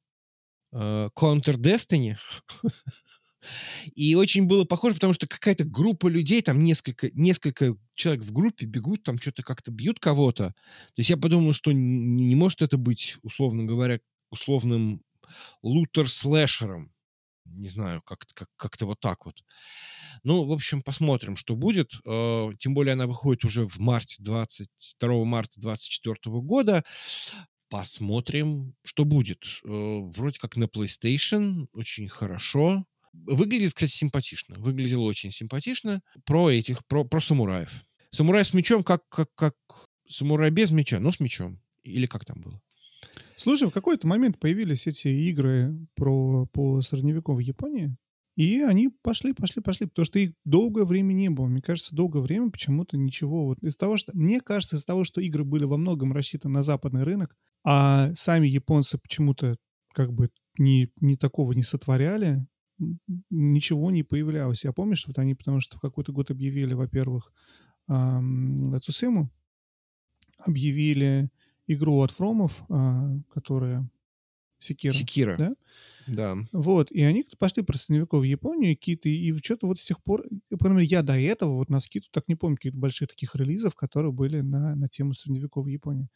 э, 0.72 1.08
Counter 1.16 1.56
Destiny. 1.56 2.16
И 3.94 4.14
очень 4.14 4.46
было 4.46 4.64
похоже, 4.64 4.96
потому 4.96 5.12
что 5.12 5.26
какая-то 5.26 5.64
группа 5.64 6.08
людей, 6.08 6.42
там 6.42 6.62
несколько, 6.62 7.10
несколько 7.12 7.74
человек 7.94 8.22
в 8.22 8.32
группе 8.32 8.66
бегут, 8.66 9.02
там 9.02 9.18
что-то 9.18 9.42
как-то 9.42 9.70
бьют 9.70 9.98
кого-то. 9.98 10.48
То 10.48 10.54
есть 10.96 11.10
я 11.10 11.16
подумал, 11.16 11.54
что 11.54 11.72
не, 11.72 12.24
не 12.24 12.34
может 12.34 12.62
это 12.62 12.76
быть, 12.76 13.16
условно 13.22 13.64
говоря, 13.64 14.00
условным 14.30 15.02
лутер-слэшером. 15.62 16.92
Не 17.46 17.68
знаю, 17.68 18.02
как-то 18.02 18.34
как, 18.34 18.48
как 18.56 18.80
вот 18.82 19.00
так 19.00 19.24
вот. 19.24 19.42
Ну, 20.22 20.44
в 20.44 20.52
общем, 20.52 20.82
посмотрим, 20.82 21.36
что 21.36 21.56
будет. 21.56 21.92
Э, 22.04 22.50
тем 22.58 22.74
более 22.74 22.94
она 22.94 23.06
выходит 23.06 23.44
уже 23.44 23.66
в 23.66 23.78
марте 23.78 24.16
22 24.18 25.24
марта 25.24 25.60
2024 25.60 26.40
года. 26.40 26.84
Посмотрим, 27.68 28.74
что 28.82 29.04
будет. 29.04 29.44
Э, 29.64 29.68
вроде 29.68 30.38
как 30.38 30.56
на 30.56 30.64
PlayStation. 30.64 31.66
Очень 31.72 32.08
хорошо. 32.08 32.84
Выглядит, 33.12 33.74
кстати, 33.74 33.92
симпатично. 33.92 34.56
Выглядело 34.58 35.02
очень 35.02 35.30
симпатично. 35.30 36.02
Про 36.24 36.50
этих, 36.50 36.86
про, 36.86 37.04
про 37.04 37.20
самураев. 37.20 37.84
Самурай 38.12 38.44
с 38.44 38.52
мечом, 38.52 38.82
как, 38.82 39.08
как, 39.08 39.28
как 39.34 39.54
самурай 40.08 40.50
без 40.50 40.70
меча, 40.70 40.98
но 41.00 41.12
с 41.12 41.20
мечом. 41.20 41.60
Или 41.82 42.06
как 42.06 42.24
там 42.24 42.40
было? 42.40 42.60
Слушай, 43.36 43.68
в 43.68 43.72
какой-то 43.72 44.06
момент 44.06 44.38
появились 44.38 44.86
эти 44.86 45.08
игры 45.08 45.74
про, 45.94 46.46
по 46.46 46.82
средневековой 46.82 47.44
Японии. 47.44 47.96
И 48.40 48.62
они 48.62 48.88
пошли, 48.88 49.34
пошли, 49.34 49.60
пошли, 49.60 49.86
потому 49.86 50.06
что 50.06 50.18
их 50.18 50.32
долгое 50.46 50.86
время 50.86 51.12
не 51.12 51.28
было. 51.28 51.46
Мне 51.46 51.60
кажется, 51.60 51.94
долгое 51.94 52.20
время 52.20 52.50
почему-то 52.50 52.96
ничего. 52.96 53.44
Вот 53.44 53.62
из 53.62 53.76
того, 53.76 53.98
что... 53.98 54.16
Мне 54.16 54.40
кажется, 54.40 54.76
из-за 54.76 54.86
того, 54.86 55.04
что 55.04 55.20
игры 55.20 55.44
были 55.44 55.64
во 55.64 55.76
многом 55.76 56.14
рассчитаны 56.14 56.54
на 56.54 56.62
западный 56.62 57.02
рынок, 57.02 57.36
а 57.64 58.10
сами 58.14 58.46
японцы 58.46 58.96
почему-то 58.96 59.58
как 59.92 60.14
бы 60.14 60.30
не, 60.56 60.90
не 61.02 61.18
такого 61.18 61.52
не 61.52 61.62
сотворяли, 61.62 62.46
ничего 63.28 63.90
не 63.90 64.04
появлялось. 64.04 64.64
Я 64.64 64.72
помню, 64.72 64.96
что 64.96 65.10
вот 65.10 65.18
они, 65.18 65.34
потому 65.34 65.60
что 65.60 65.76
в 65.76 65.80
какой-то 65.82 66.12
год 66.12 66.30
объявили, 66.30 66.72
во-первых, 66.72 67.30
эм, 67.90 68.80
Цусиму, 68.80 69.30
объявили 70.38 71.28
игру 71.66 72.00
от 72.00 72.12
Фромов, 72.12 72.64
э, 72.70 73.20
которая 73.28 73.86
Секира. 74.60 74.92
Секира. 74.92 75.36
Да? 75.36 75.54
Да. 76.06 76.36
Вот, 76.52 76.90
и 76.90 77.02
они 77.02 77.24
пошли 77.38 77.62
про 77.62 77.76
средневековье 77.76 78.36
в 78.36 78.38
Японию, 78.38 78.76
какие-то, 78.76 79.08
и 79.08 79.32
что-то 79.42 79.66
вот 79.66 79.78
с 79.78 79.84
тех 79.84 80.02
пор, 80.02 80.24
мере, 80.50 80.84
я 80.84 81.02
до 81.02 81.18
этого 81.18 81.54
вот 81.54 81.70
на 81.70 81.80
скидку 81.80 82.10
так 82.12 82.28
не 82.28 82.34
помню 82.34 82.56
каких-то 82.56 82.78
больших 82.78 83.08
таких 83.08 83.34
релизов, 83.36 83.74
которые 83.74 84.12
были 84.12 84.40
на, 84.40 84.74
на 84.74 84.88
тему 84.88 85.14
средневековой 85.14 85.72
Японии. 85.72 86.08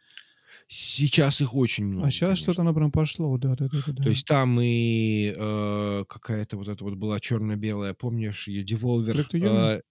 Сейчас 0.69 1.41
их 1.41 1.55
очень 1.55 1.87
много. 1.87 2.07
А 2.07 2.11
сейчас 2.11 2.39
что-то 2.39 2.63
оно 2.63 2.75
прям 2.75 2.93
пошло, 2.93 3.37
да, 3.39 3.57
да, 3.57 3.69
да, 3.69 3.83
да. 3.87 4.05
То 4.05 4.09
есть 4.09 4.27
там 4.27 4.61
и 4.61 5.35
э, 5.37 6.05
какая-то 6.09 6.57
вот 6.57 6.69
эта 6.69 6.85
вот 6.85 6.95
была 6.95 7.21
черно-белая, 7.21 7.95
помнишь, 7.95 8.49
ее 8.49 8.65
Devolver. 8.65 9.13
Трек 9.13 9.35
э, 9.35 9.83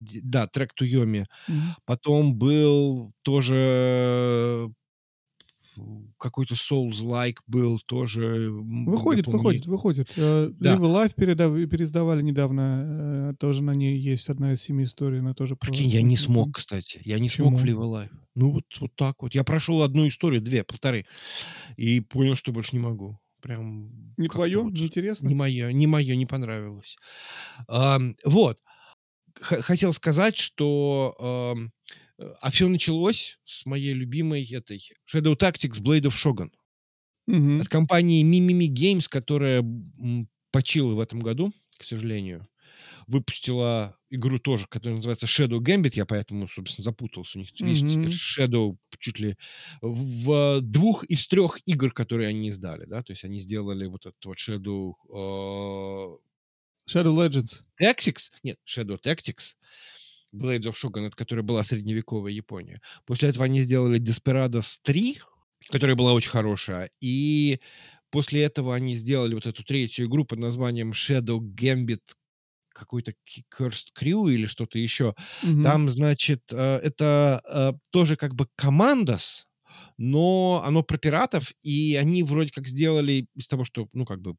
да, 0.00 0.46
трек 0.46 0.74
Туйоми. 0.74 1.26
Mm-hmm. 1.48 1.60
Потом 1.84 2.34
был 2.36 3.12
тоже 3.22 4.70
какой-то 6.18 6.54
Souls-like 6.54 7.38
был 7.46 7.78
тоже. 7.86 8.50
Выходит, 8.50 9.26
выходит, 9.26 9.66
выходит. 9.66 10.10
Э, 10.16 10.50
да. 10.58 10.76
Live 10.76 10.80
Life 10.80 11.14
передав... 11.16 11.52
пересдавали 11.68 12.22
недавно. 12.22 13.32
Э, 13.32 13.34
тоже 13.38 13.62
на 13.62 13.74
ней 13.74 13.98
есть 13.98 14.28
одна 14.28 14.52
из 14.52 14.62
семи 14.62 14.84
историй. 14.84 15.20
Она 15.20 15.34
тоже 15.34 15.56
Прикинь, 15.56 15.88
я 15.88 16.02
не 16.02 16.16
смог, 16.16 16.56
кстати. 16.56 17.00
Я 17.04 17.18
не 17.18 17.28
Почему? 17.28 17.50
смог 17.50 17.60
в 17.60 17.64
Live 17.64 17.78
Life. 17.78 18.10
Ну, 18.34 18.50
вот, 18.52 18.64
вот 18.80 18.90
так 18.96 19.22
вот. 19.22 19.34
Я 19.34 19.44
прошел 19.44 19.82
одну 19.82 20.06
историю, 20.06 20.40
две, 20.40 20.64
полторы. 20.64 21.06
И 21.76 22.00
понял, 22.00 22.36
что 22.36 22.52
больше 22.52 22.76
не 22.76 22.80
могу. 22.80 23.18
Прям... 23.40 23.90
Не 24.16 24.28
твое? 24.28 24.62
Вот, 24.62 24.72
Неинтересно? 24.72 25.28
Не 25.28 25.34
мое, 25.34 25.72
не 25.72 25.86
мое, 25.86 26.16
не 26.16 26.26
понравилось. 26.26 26.96
А, 27.68 28.00
вот. 28.24 28.58
Х- 29.34 29.62
хотел 29.62 29.92
сказать, 29.92 30.36
что... 30.36 31.14
А, 31.20 31.54
а 32.18 32.50
все 32.50 32.68
началось 32.68 33.38
с 33.44 33.64
моей 33.66 33.94
любимой 33.94 34.44
этой 34.44 34.82
Shadow 35.12 35.36
Tactics 35.36 35.80
Blade 35.80 36.02
of 36.02 36.14
Shogun. 36.14 36.50
Угу. 37.26 37.60
От 37.60 37.68
компании 37.68 38.24
Mimimi 38.24 38.68
Games, 38.68 39.06
которая 39.08 39.64
почила 40.50 40.94
в 40.94 41.00
этом 41.00 41.20
году, 41.20 41.52
к 41.78 41.84
сожалению. 41.84 42.48
Выпустила 43.06 43.96
игру 44.10 44.38
тоже, 44.38 44.66
которая 44.68 44.96
называется 44.96 45.26
Shadow 45.26 45.58
Gambit. 45.60 45.92
Я 45.94 46.04
поэтому, 46.04 46.48
собственно, 46.48 46.84
запутался. 46.84 47.38
У 47.38 47.40
них, 47.40 47.52
mm-hmm. 47.52 47.66
видишь, 47.66 47.92
теперь 47.92 48.48
Shadow 48.48 48.76
чуть 48.98 49.18
ли 49.18 49.36
в 49.80 50.60
двух 50.60 51.04
из 51.04 51.26
трех 51.26 51.60
игр, 51.66 51.92
которые 51.92 52.28
они 52.28 52.48
издали, 52.48 52.84
да, 52.86 53.02
то 53.02 53.12
есть 53.12 53.24
они 53.24 53.40
сделали 53.40 53.86
вот 53.86 54.06
этот 54.06 54.24
вот 54.24 54.36
Shadow... 54.36 54.94
Э... 55.10 56.16
Shadow 56.90 57.14
Legends. 57.14 57.60
Tactics? 57.80 58.30
Нет, 58.42 58.58
Shadow 58.66 58.98
Tactics. 59.02 59.54
Blades 60.34 60.66
of 60.66 60.74
Shogun, 60.74 61.10
которая 61.10 61.42
была 61.42 61.62
средневековая 61.64 62.32
Япония. 62.32 62.80
После 63.06 63.28
этого 63.28 63.44
они 63.44 63.60
сделали 63.60 63.98
Desperados 63.98 64.78
3, 64.82 65.20
которая 65.70 65.96
была 65.96 66.12
очень 66.12 66.30
хорошая, 66.30 66.90
и 67.00 67.60
после 68.10 68.42
этого 68.42 68.74
они 68.74 68.94
сделали 68.94 69.34
вот 69.34 69.46
эту 69.46 69.64
третью 69.64 70.06
игру 70.06 70.24
под 70.24 70.38
названием 70.38 70.92
Shadow 70.92 71.40
Gambit 71.40 72.02
какой-то 72.78 73.12
Cursed 73.52 73.88
Crew 73.98 74.32
или 74.32 74.46
что-то 74.46 74.78
еще. 74.78 75.14
Mm-hmm. 75.42 75.62
Там, 75.62 75.88
значит, 75.88 76.42
э, 76.52 76.76
это 76.76 77.42
э, 77.44 77.72
тоже 77.90 78.16
как 78.16 78.34
бы 78.34 78.46
командос, 78.54 79.47
но 79.96 80.62
оно 80.64 80.82
про 80.82 80.98
пиратов, 80.98 81.52
и 81.62 81.96
они 81.96 82.22
вроде 82.22 82.50
как 82.50 82.66
сделали 82.68 83.26
из 83.34 83.46
того, 83.48 83.64
что, 83.64 83.88
ну, 83.92 84.04
как 84.04 84.20
бы 84.20 84.36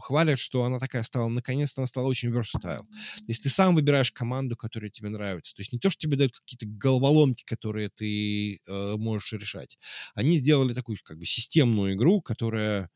хвалят, 0.00 0.38
что 0.38 0.64
она 0.64 0.78
такая 0.78 1.02
стала, 1.02 1.28
наконец-то 1.28 1.80
она 1.80 1.86
стала 1.86 2.06
очень 2.06 2.30
versatile. 2.30 2.82
То 2.82 3.28
есть 3.28 3.42
ты 3.42 3.48
сам 3.48 3.74
выбираешь 3.74 4.12
команду, 4.12 4.56
которая 4.56 4.90
тебе 4.90 5.08
нравится. 5.08 5.54
То 5.54 5.62
есть 5.62 5.72
не 5.72 5.78
то, 5.78 5.90
что 5.90 6.00
тебе 6.00 6.16
дают 6.16 6.32
какие-то 6.38 6.66
головоломки, 6.66 7.44
которые 7.44 7.90
ты 7.94 8.60
э, 8.66 8.94
можешь 8.96 9.32
решать. 9.32 9.78
Они 10.14 10.38
сделали 10.38 10.74
такую, 10.74 10.98
как 11.02 11.18
бы, 11.18 11.24
системную 11.24 11.94
игру, 11.94 12.20
которая, 12.20 12.90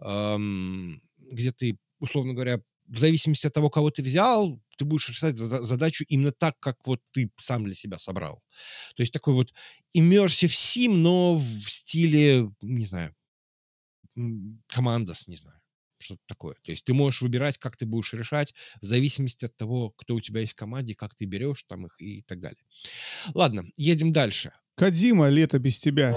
эм, 0.00 1.02
где 1.18 1.52
ты, 1.52 1.78
условно 2.00 2.34
говоря, 2.34 2.60
в 2.88 2.98
зависимости 2.98 3.46
от 3.46 3.52
того, 3.52 3.70
кого 3.70 3.90
ты 3.90 4.02
взял, 4.02 4.60
ты 4.78 4.84
будешь 4.84 5.08
решать 5.08 5.36
задачу 5.36 6.04
именно 6.08 6.32
так, 6.32 6.58
как 6.60 6.86
вот 6.86 7.00
ты 7.12 7.30
сам 7.38 7.64
для 7.64 7.74
себя 7.74 7.98
собрал. 7.98 8.42
То 8.94 9.02
есть 9.02 9.12
такой 9.12 9.34
вот 9.34 9.52
immersive 9.96 10.48
sim, 10.48 10.92
но 10.92 11.36
в 11.36 11.70
стиле, 11.70 12.50
не 12.60 12.84
знаю, 12.86 13.14
командос, 14.68 15.26
не 15.26 15.36
знаю, 15.36 15.60
что-то 15.98 16.22
такое. 16.26 16.56
То 16.62 16.70
есть 16.70 16.84
ты 16.84 16.94
можешь 16.94 17.22
выбирать, 17.22 17.58
как 17.58 17.76
ты 17.76 17.86
будешь 17.86 18.12
решать, 18.12 18.54
в 18.80 18.86
зависимости 18.86 19.44
от 19.44 19.56
того, 19.56 19.90
кто 19.90 20.14
у 20.14 20.20
тебя 20.20 20.40
есть 20.40 20.52
в 20.52 20.56
команде, 20.56 20.94
как 20.94 21.14
ты 21.14 21.24
берешь 21.24 21.64
там 21.68 21.86
их 21.86 22.00
и 22.00 22.22
так 22.22 22.40
далее. 22.40 22.64
Ладно, 23.34 23.64
едем 23.76 24.12
дальше. 24.12 24.52
Кадима, 24.74 25.28
лето 25.28 25.58
без 25.58 25.78
тебя. 25.78 26.14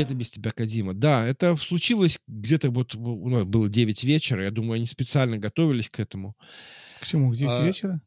Лето 0.00 0.14
без 0.14 0.30
тебя, 0.30 0.52
Кадима. 0.52 0.94
Да, 0.94 1.26
это 1.26 1.56
случилось 1.56 2.18
где-то 2.26 2.70
вот, 2.70 2.94
у 2.94 3.28
нас 3.28 3.44
было 3.44 3.68
9 3.68 4.04
вечера, 4.04 4.44
я 4.44 4.50
думаю, 4.50 4.76
они 4.76 4.86
специально 4.86 5.38
готовились 5.38 5.88
к 5.88 6.00
этому. 6.00 6.36
К 7.00 7.06
чему, 7.06 7.32
к 7.32 7.36
9 7.36 7.50
а, 7.50 7.66
вечера? 7.66 8.00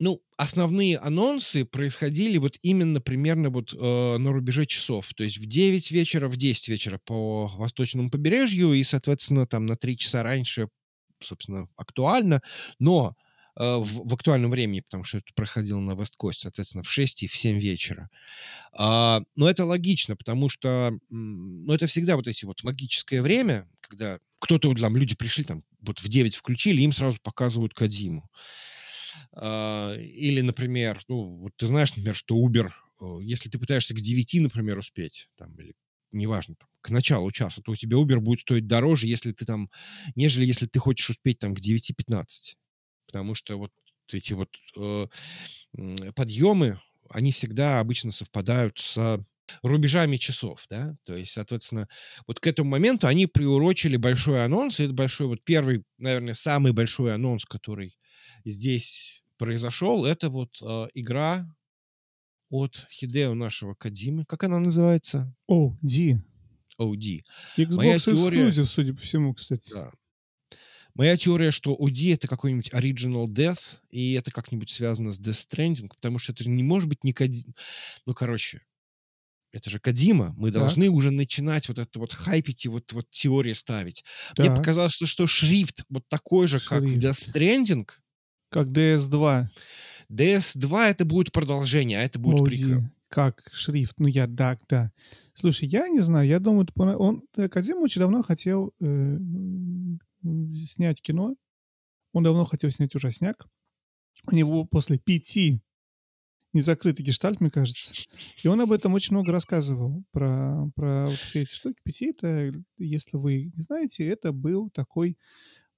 Ну, 0.00 0.22
основные 0.38 0.96
анонсы 0.96 1.66
происходили 1.66 2.38
вот 2.38 2.56
именно 2.62 3.02
примерно 3.02 3.50
вот 3.50 3.74
э, 3.74 4.16
на 4.16 4.32
рубеже 4.32 4.64
часов. 4.64 5.12
То 5.14 5.24
есть 5.24 5.36
в 5.36 5.46
9 5.46 5.90
вечера, 5.90 6.28
в 6.28 6.38
10 6.38 6.68
вечера 6.68 6.98
по 7.04 7.48
восточному 7.48 8.10
побережью 8.10 8.72
и, 8.72 8.82
соответственно, 8.82 9.46
там 9.46 9.66
на 9.66 9.76
3 9.76 9.98
часа 9.98 10.22
раньше, 10.22 10.68
собственно, 11.20 11.68
актуально. 11.76 12.40
Но 12.78 13.14
в, 13.60 14.08
в 14.08 14.14
актуальном 14.14 14.50
времени, 14.50 14.80
потому 14.80 15.04
что 15.04 15.18
это 15.18 15.26
проходило 15.34 15.80
на 15.80 15.92
Весткост, 15.92 16.40
соответственно, 16.40 16.82
в 16.82 16.90
6 16.90 17.24
и 17.24 17.26
в 17.26 17.36
7 17.36 17.58
вечера. 17.58 18.08
А, 18.72 19.20
но 19.36 19.50
это 19.50 19.64
логично, 19.64 20.16
потому 20.16 20.48
что 20.48 20.98
ну, 21.10 21.72
это 21.72 21.86
всегда 21.86 22.16
вот 22.16 22.26
эти 22.26 22.46
вот 22.46 22.62
магическое 22.62 23.20
время, 23.20 23.68
когда 23.80 24.18
кто-то, 24.38 24.74
там, 24.74 24.96
люди 24.96 25.14
пришли, 25.14 25.44
там, 25.44 25.62
вот 25.80 26.00
в 26.00 26.08
9 26.08 26.36
включили, 26.36 26.80
им 26.80 26.92
сразу 26.92 27.18
показывают 27.22 27.74
Кадиму. 27.74 28.30
А, 29.32 29.94
или, 29.94 30.40
например, 30.40 31.02
ну, 31.08 31.36
вот 31.36 31.52
ты 31.56 31.66
знаешь, 31.66 31.90
например, 31.90 32.14
что 32.14 32.36
Uber, 32.36 32.70
э, 33.00 33.18
если 33.22 33.50
ты 33.50 33.58
пытаешься 33.58 33.94
к 33.94 34.00
9, 34.00 34.40
например, 34.40 34.78
успеть, 34.78 35.28
там, 35.36 35.54
или 35.56 35.74
неважно, 36.12 36.54
там, 36.56 36.68
к 36.80 36.90
началу 36.90 37.30
часа, 37.30 37.60
то 37.62 37.72
у 37.72 37.76
тебя 37.76 37.98
Uber 37.98 38.20
будет 38.20 38.40
стоить 38.40 38.66
дороже, 38.66 39.06
если 39.06 39.32
ты 39.32 39.44
там, 39.44 39.70
нежели 40.14 40.46
если 40.46 40.66
ты 40.66 40.78
хочешь 40.78 41.10
успеть 41.10 41.38
там 41.38 41.54
к 41.54 41.60
9.15 41.60 42.56
потому 43.10 43.34
что 43.34 43.58
вот 43.58 43.72
эти 44.12 44.32
вот 44.32 44.48
э, 44.76 45.06
подъемы, 46.14 46.80
они 47.08 47.32
всегда 47.32 47.80
обычно 47.80 48.12
совпадают 48.12 48.78
с 48.78 49.20
рубежами 49.62 50.16
часов, 50.16 50.64
да, 50.70 50.96
то 51.04 51.16
есть, 51.16 51.32
соответственно, 51.32 51.88
вот 52.28 52.38
к 52.38 52.46
этому 52.46 52.70
моменту 52.70 53.08
они 53.08 53.26
приурочили 53.26 53.96
большой 53.96 54.44
анонс, 54.44 54.78
и 54.78 54.84
это 54.84 54.94
большой, 54.94 55.26
вот 55.26 55.42
первый, 55.42 55.84
наверное, 55.98 56.34
самый 56.34 56.72
большой 56.72 57.12
анонс, 57.12 57.44
который 57.44 57.96
здесь 58.44 59.22
произошел, 59.38 60.04
это 60.04 60.30
вот 60.30 60.50
э, 60.62 60.88
игра 60.94 61.52
от 62.48 62.86
Хидео 62.92 63.34
нашего 63.34 63.74
Кадимы, 63.74 64.24
как 64.24 64.44
она 64.44 64.60
называется? 64.60 65.34
OD. 65.50 66.20
OD. 66.78 67.22
Xbox 67.56 67.74
Моя 67.74 67.98
теория... 67.98 68.52
судя 68.52 68.92
по 68.92 69.00
всему, 69.00 69.34
кстати. 69.34 69.72
Да. 69.72 69.92
Моя 70.94 71.16
теория, 71.16 71.50
что 71.50 71.74
OD— 71.74 72.14
это 72.14 72.28
какой-нибудь 72.28 72.70
Original 72.70 73.26
Death, 73.26 73.60
и 73.90 74.12
это 74.12 74.30
как-нибудь 74.30 74.70
связано 74.70 75.10
с 75.10 75.20
Death 75.20 75.46
Stranding, 75.48 75.88
потому 75.88 76.18
что 76.18 76.32
это 76.32 76.44
же 76.44 76.50
не 76.50 76.62
может 76.62 76.88
быть 76.88 77.04
не 77.04 77.12
Кадима. 77.12 77.54
Ну, 78.06 78.14
короче, 78.14 78.62
это 79.52 79.70
же 79.70 79.78
Кадима. 79.78 80.34
Мы 80.36 80.50
так. 80.50 80.60
должны 80.60 80.88
уже 80.88 81.10
начинать 81.10 81.68
вот 81.68 81.78
это 81.78 81.98
вот 81.98 82.12
хайпить 82.12 82.64
и 82.64 82.68
вот, 82.68 82.92
вот 82.92 83.10
теории 83.10 83.52
ставить. 83.52 84.04
Так. 84.34 84.46
Мне 84.46 84.56
показалось, 84.56 84.92
что, 84.92 85.06
что 85.06 85.26
шрифт 85.26 85.84
вот 85.88 86.04
такой 86.08 86.46
же, 86.46 86.58
шрифт. 86.58 86.68
как 86.68 86.82
Death 86.84 87.32
Stranding. 87.32 87.88
Как 88.50 88.68
DS2. 88.68 89.46
DS2 90.10 90.88
это 90.88 91.04
будет 91.04 91.32
продолжение, 91.32 92.00
а 92.00 92.02
это 92.02 92.18
будет 92.18 92.44
прикол. 92.44 92.82
Как 93.08 93.42
шрифт. 93.52 93.98
Ну, 93.98 94.06
я 94.06 94.26
да, 94.26 94.58
да. 94.68 94.92
Слушай, 95.34 95.68
я 95.68 95.88
не 95.88 96.00
знаю, 96.00 96.28
я 96.28 96.38
думаю, 96.38 96.68
он 96.76 97.22
Кадима 97.50 97.78
очень 97.78 98.00
давно 98.00 98.22
хотел 98.22 98.72
э, 98.80 99.18
снять 100.22 101.00
кино. 101.00 101.36
Он 102.12 102.22
давно 102.22 102.44
хотел 102.44 102.70
снять 102.70 102.94
ужасняк. 102.94 103.46
У 104.30 104.34
него 104.34 104.64
после 104.64 104.98
пяти 104.98 105.60
незакрытый 106.52 107.04
гештальт, 107.04 107.40
мне 107.40 107.50
кажется. 107.50 107.94
И 108.42 108.48
он 108.48 108.60
об 108.60 108.72
этом 108.72 108.94
очень 108.94 109.14
много 109.14 109.32
рассказывал, 109.32 110.04
про, 110.10 110.68
про 110.74 111.06
вот 111.08 111.18
все 111.18 111.42
эти 111.42 111.54
штуки. 111.54 111.78
Пяти, 111.84 112.10
это, 112.10 112.50
если 112.78 113.16
вы 113.16 113.52
не 113.54 113.62
знаете, 113.62 114.06
это 114.06 114.32
был 114.32 114.70
такой 114.70 115.16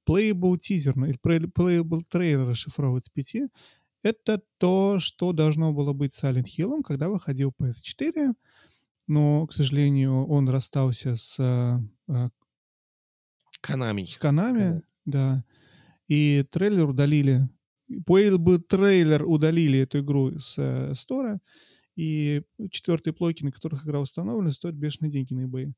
playable 0.08 0.58
тизер, 0.58 0.94
или 1.04 1.18
playable 1.18 2.02
трейлер 2.08 2.48
расшифровывается 2.48 3.10
пяти. 3.12 3.48
Это 4.02 4.42
то, 4.58 4.98
что 4.98 5.32
должно 5.32 5.72
было 5.72 5.92
быть 5.92 6.12
Silent 6.12 6.46
Hill, 6.46 6.82
когда 6.82 7.08
выходил 7.08 7.54
PS4, 7.60 8.32
но, 9.06 9.46
к 9.46 9.52
сожалению, 9.52 10.26
он 10.26 10.48
расстался 10.48 11.14
с 11.14 11.38
а, 11.38 12.30
Канами. 13.62 14.04
С 14.04 14.18
Канами, 14.18 14.82
да. 15.06 15.44
И 16.08 16.44
трейлер 16.50 16.88
удалили. 16.88 17.48
бы 17.88 18.58
трейлер 18.58 19.24
удалили 19.24 19.78
эту 19.78 20.00
игру 20.00 20.38
с 20.38 20.58
э, 20.58 20.92
стора. 20.94 21.40
И 21.96 22.42
четвертые 22.70 23.14
плойки, 23.14 23.44
на 23.44 23.52
которых 23.52 23.84
игра 23.84 24.00
установлена, 24.00 24.52
стоят 24.52 24.76
бешеные 24.76 25.10
деньги 25.10 25.32
на 25.32 25.46
eBay. 25.46 25.72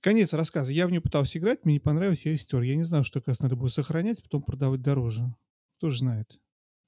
Конец 0.00 0.32
рассказа. 0.32 0.72
Я 0.72 0.86
в 0.86 0.90
нее 0.90 1.00
пытался 1.00 1.38
играть, 1.38 1.64
мне 1.64 1.74
не 1.74 1.80
понравилось, 1.80 2.24
я 2.24 2.32
ее 2.32 2.38
стер. 2.38 2.62
Я 2.62 2.74
не 2.74 2.84
знаю, 2.84 3.04
что, 3.04 3.20
как 3.20 3.28
раз, 3.28 3.40
надо 3.40 3.56
будет 3.56 3.72
сохранять, 3.72 4.22
потом 4.22 4.42
продавать 4.42 4.80
дороже. 4.80 5.34
Кто 5.76 5.90
же 5.90 5.98
знает. 5.98 6.38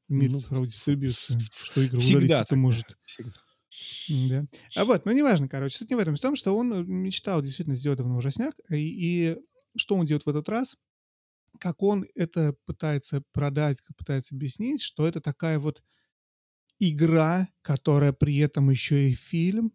Мир 0.08 0.30
ну, 0.32 0.40
цифровой 0.40 0.66
дистрибьюции, 0.66 1.38
что 1.62 1.80
игры 1.82 1.98
удалить 1.98 2.46
кто 2.46 2.56
может. 2.56 2.96
Всегда. 3.04 3.32
Да. 4.08 4.46
А 4.74 4.84
вот, 4.84 5.04
ну 5.06 5.12
неважно, 5.12 5.48
короче, 5.48 5.76
суть 5.76 5.90
не 5.90 5.96
в 5.96 5.98
этом. 5.98 6.16
В 6.16 6.20
том, 6.20 6.36
что 6.36 6.56
он 6.56 6.72
э, 6.72 6.84
мечтал 6.84 7.42
действительно 7.42 7.76
сделать 7.76 7.98
давно 7.98 8.16
ужасняк, 8.16 8.54
и, 8.70 8.76
и 8.76 9.36
что 9.76 9.94
он 9.94 10.06
делает 10.06 10.26
в 10.26 10.28
этот 10.28 10.48
раз? 10.48 10.76
Как 11.58 11.82
он 11.82 12.06
это 12.14 12.54
пытается 12.64 13.22
продать, 13.32 13.80
как 13.80 13.96
пытается 13.96 14.34
объяснить, 14.34 14.82
что 14.82 15.06
это 15.06 15.20
такая 15.20 15.58
вот 15.58 15.82
игра, 16.78 17.48
которая 17.62 18.12
при 18.12 18.38
этом 18.38 18.70
еще 18.70 19.10
и 19.10 19.14
фильм, 19.14 19.72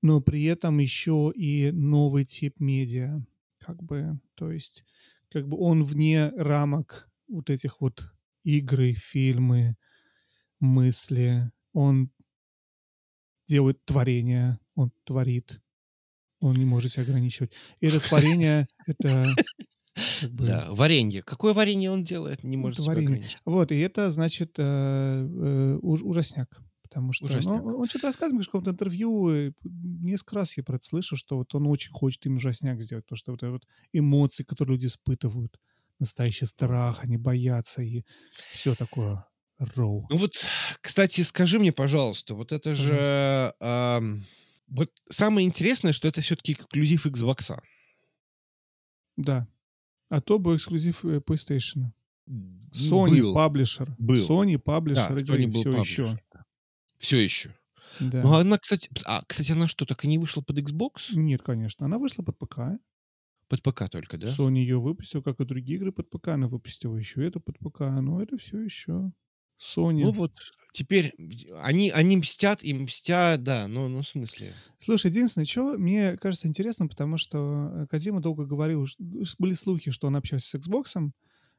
но 0.00 0.20
при 0.20 0.44
этом 0.44 0.78
еще 0.78 1.32
и 1.34 1.70
новый 1.70 2.24
тип 2.24 2.60
медиа. 2.60 3.24
Как 3.58 3.82
бы, 3.82 4.20
то 4.34 4.50
есть, 4.50 4.84
как 5.30 5.48
бы 5.48 5.56
он 5.58 5.84
вне 5.84 6.30
рамок 6.30 7.08
вот 7.28 7.50
этих 7.50 7.80
вот 7.80 8.12
игры, 8.44 8.94
фильмы, 8.94 9.76
мысли. 10.58 11.50
Он 11.72 12.10
делает 13.46 13.84
творение, 13.84 14.58
он 14.74 14.92
творит, 15.04 15.61
он 16.42 16.56
не 16.56 16.64
может 16.64 16.92
себя 16.92 17.04
ограничивать. 17.04 17.52
И 17.80 17.86
это 17.86 18.00
творение, 18.00 18.66
это... 18.86 19.34
Как 20.20 20.30
бы, 20.30 20.46
да, 20.46 20.68
варенье. 20.70 21.22
Какое 21.22 21.54
варенье 21.54 21.90
он 21.90 22.04
делает, 22.04 22.42
не 22.42 22.56
может 22.56 22.80
себя 22.80 22.92
ограничить. 22.92 23.38
Вот, 23.44 23.72
и 23.72 23.78
это, 23.78 24.10
значит, 24.10 24.54
э, 24.58 24.62
э, 24.62 25.78
ужасняк. 25.80 26.48
Потому 26.82 27.14
что 27.14 27.26
ну, 27.42 27.78
он 27.78 27.88
что-то 27.88 28.08
рассказывает 28.08 28.44
в 28.44 28.48
каком-то 28.48 28.72
интервью, 28.72 29.54
несколько 29.62 30.34
раз 30.36 30.54
я 30.58 30.62
про 30.62 30.76
это 30.76 30.84
слышу, 30.84 31.16
что 31.16 31.38
вот 31.38 31.54
он 31.54 31.66
очень 31.66 31.90
хочет 31.90 32.26
им 32.26 32.36
ужасняк 32.36 32.82
сделать, 32.82 33.06
потому 33.06 33.16
что 33.16 33.32
вот, 33.32 33.42
вот 33.42 33.62
эмоции, 33.94 34.42
которые 34.42 34.74
люди 34.74 34.86
испытывают, 34.86 35.58
настоящий 35.98 36.44
страх, 36.44 37.02
они 37.02 37.16
боятся 37.16 37.80
и 37.80 38.02
все 38.52 38.74
такое. 38.74 39.24
Роу. 39.76 40.06
Ну 40.10 40.16
вот, 40.16 40.32
кстати, 40.80 41.20
скажи 41.20 41.58
мне, 41.60 41.72
пожалуйста, 41.72 42.34
вот 42.34 42.50
это 42.52 42.70
пожалуйста. 42.70 43.54
же... 43.60 44.20
Э, 44.20 44.22
вот 44.72 44.90
самое 45.10 45.46
интересное, 45.46 45.92
что 45.92 46.08
это 46.08 46.20
все-таки 46.20 46.52
эксклюзив 46.52 47.06
Xbox. 47.06 47.58
Да. 49.16 49.46
А 50.08 50.20
то 50.20 50.38
был 50.38 50.56
эксклюзив 50.56 51.04
э, 51.04 51.18
PlayStation. 51.18 51.92
Sony 52.72 53.20
был. 53.20 53.36
Publisher. 53.36 53.90
Был. 53.98 54.16
Sony 54.16 54.54
Publisher 54.54 55.14
да, 55.14 55.20
игры 55.20 55.50
все 55.50 55.70
publisher. 55.70 55.80
еще. 55.80 56.20
Все 56.98 57.16
еще. 57.18 57.54
Да. 58.00 58.22
Ну, 58.22 58.34
она, 58.34 58.58
кстати... 58.58 58.88
А, 59.04 59.22
кстати, 59.26 59.52
она 59.52 59.68
что, 59.68 59.84
так 59.84 60.04
и 60.04 60.08
не 60.08 60.18
вышла 60.18 60.40
под 60.40 60.58
Xbox? 60.58 61.12
Нет, 61.12 61.42
конечно. 61.42 61.84
Она 61.84 61.98
вышла 61.98 62.22
под 62.22 62.38
ПК. 62.38 62.58
Под 63.48 63.62
ПК 63.62 63.90
только, 63.90 64.16
да? 64.16 64.28
Sony 64.28 64.58
ее 64.58 64.80
выпустил, 64.80 65.22
как 65.22 65.40
и 65.40 65.44
другие 65.44 65.78
игры 65.78 65.92
под 65.92 66.08
ПК, 66.08 66.28
она 66.28 66.46
выпустила 66.46 66.96
еще 66.96 67.26
эту 67.26 67.40
под 67.40 67.58
ПК, 67.58 67.80
но 67.80 68.22
это 68.22 68.38
все 68.38 68.58
еще 68.60 69.12
Sony. 69.62 70.02
Ну 70.04 70.10
вот, 70.12 70.32
теперь 70.72 71.14
они, 71.60 71.90
они 71.90 72.16
мстят 72.16 72.64
и 72.64 72.74
мстят, 72.74 73.42
да, 73.42 73.68
ну, 73.68 73.88
ну 73.88 74.02
в 74.02 74.08
смысле. 74.08 74.52
Слушай, 74.78 75.10
единственное, 75.10 75.46
что 75.46 75.78
мне 75.78 76.16
кажется 76.16 76.48
интересным, 76.48 76.88
потому 76.88 77.16
что 77.16 77.70
э, 77.72 77.86
Кадима 77.88 78.20
долго 78.20 78.44
говорил, 78.44 78.86
ш- 78.86 78.96
были 79.38 79.54
слухи, 79.54 79.90
что 79.90 80.06
он 80.08 80.16
общался 80.16 80.48
с 80.48 80.54
Xbox, 80.60 81.10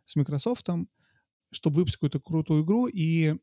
с 0.05 0.15
Microsoft, 0.15 0.67
чтобы 1.51 1.75
выпустить 1.77 1.97
какую-то 1.97 2.19
крутую 2.19 2.63
игру, 2.63 2.87
и 2.87 3.35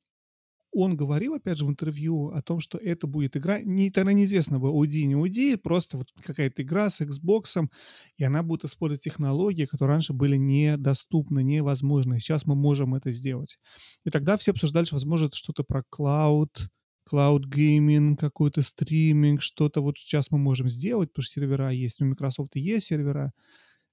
он 0.72 0.96
говорил, 0.96 1.34
опять 1.34 1.58
же, 1.58 1.64
в 1.64 1.70
интервью 1.70 2.28
о 2.28 2.42
том, 2.42 2.60
что 2.60 2.78
это 2.78 3.06
будет 3.06 3.36
игра, 3.36 3.60
не, 3.60 3.90
тогда 3.90 4.12
неизвестно 4.12 4.58
было, 4.58 4.72
UD, 4.72 5.04
не 5.04 5.14
UD, 5.14 5.58
просто 5.58 5.96
вот 5.96 6.08
какая-то 6.22 6.62
игра 6.62 6.90
с 6.90 7.00
Xbox, 7.00 7.68
и 8.16 8.24
она 8.24 8.42
будет 8.42 8.64
использовать 8.64 9.02
технологии, 9.02 9.66
которые 9.66 9.94
раньше 9.94 10.12
были 10.12 10.36
недоступны, 10.36 11.42
невозможны. 11.42 12.18
Сейчас 12.18 12.46
мы 12.46 12.54
можем 12.54 12.94
это 12.94 13.10
сделать. 13.10 13.58
И 14.04 14.10
тогда 14.10 14.36
все 14.36 14.52
обсуждали, 14.52 14.84
что, 14.84 14.96
возможно, 14.96 15.28
что-то 15.32 15.64
про 15.64 15.82
клауд, 15.88 16.68
клауд 17.04 17.46
гейминг, 17.46 18.20
какой-то 18.20 18.62
стриминг, 18.62 19.42
что-то 19.42 19.80
вот 19.80 19.98
сейчас 19.98 20.30
мы 20.30 20.38
можем 20.38 20.68
сделать, 20.68 21.10
потому 21.10 21.24
что 21.24 21.34
сервера 21.34 21.70
есть, 21.70 22.00
у 22.00 22.04
Microsoft 22.04 22.54
есть 22.54 22.86
сервера. 22.86 23.32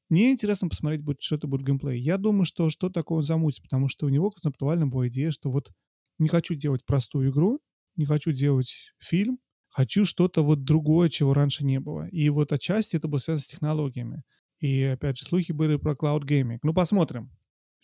Мне 0.09 0.31
интересно 0.31 0.69
посмотреть, 0.69 1.01
будет, 1.01 1.21
что 1.21 1.35
это 1.35 1.47
будет 1.47 1.63
в 1.63 1.65
геймплее. 1.65 1.99
Я 1.99 2.17
думаю, 2.17 2.45
что 2.45 2.69
что 2.69 2.89
такое 2.89 3.17
он 3.17 3.23
замутит, 3.23 3.63
потому 3.63 3.89
что 3.89 4.05
у 4.05 4.09
него 4.09 4.29
концептуально 4.29 4.87
была 4.87 5.07
идея, 5.09 5.31
что 5.31 5.49
вот 5.49 5.71
не 6.19 6.27
хочу 6.29 6.55
делать 6.55 6.85
простую 6.85 7.31
игру, 7.31 7.59
не 7.95 8.05
хочу 8.05 8.31
делать 8.31 8.91
фильм, 8.99 9.39
хочу 9.69 10.05
что-то 10.05 10.43
вот 10.43 10.63
другое, 10.63 11.09
чего 11.09 11.33
раньше 11.33 11.65
не 11.65 11.79
было. 11.79 12.07
И 12.09 12.29
вот 12.29 12.51
отчасти 12.51 12.95
это 12.95 13.07
было 13.07 13.19
связано 13.19 13.43
с 13.43 13.47
технологиями. 13.47 14.23
И 14.59 14.81
опять 14.83 15.17
же, 15.17 15.25
слухи 15.25 15.51
были 15.51 15.75
про 15.77 15.93
Cloud 15.93 16.23
Gaming. 16.23 16.59
Ну, 16.63 16.73
посмотрим. 16.73 17.31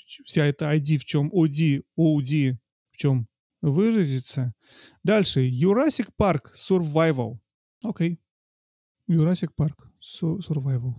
Вся 0.05 0.45
эта 0.45 0.73
ID 0.75 0.97
в 0.97 1.05
чем, 1.05 1.31
OD, 1.31 1.84
OD 1.97 2.57
в 2.91 2.97
чем 2.97 3.27
выразится. 3.61 4.53
Дальше. 5.03 5.49
Jurassic 5.49 6.09
Park 6.19 6.51
Survival. 6.55 7.39
Окей. 7.84 8.19
Jurassic 9.09 9.49
Park 9.59 9.75
Su- 10.01 10.39
Survival. 10.39 10.95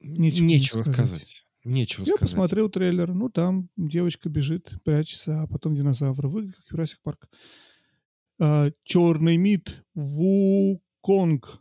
Нечего 0.00 0.44
Нечего, 0.44 0.78
не 0.78 0.84
сказать. 0.84 1.06
сказать. 1.08 1.44
Нечего 1.68 2.04
Я 2.04 2.14
сказать. 2.14 2.20
посмотрел 2.20 2.68
трейлер. 2.68 3.12
Ну, 3.12 3.28
там 3.28 3.68
девочка 3.76 4.28
бежит, 4.28 4.72
прячется, 4.84 5.42
а 5.42 5.46
потом 5.46 5.74
динозавр. 5.74 6.26
Выглядит 6.26 6.56
как 6.56 6.78
Jurassic 6.78 6.96
Парк. 7.02 7.28
А, 8.40 8.70
черный 8.84 9.36
мид. 9.36 9.84
Вуконг. 9.94 11.60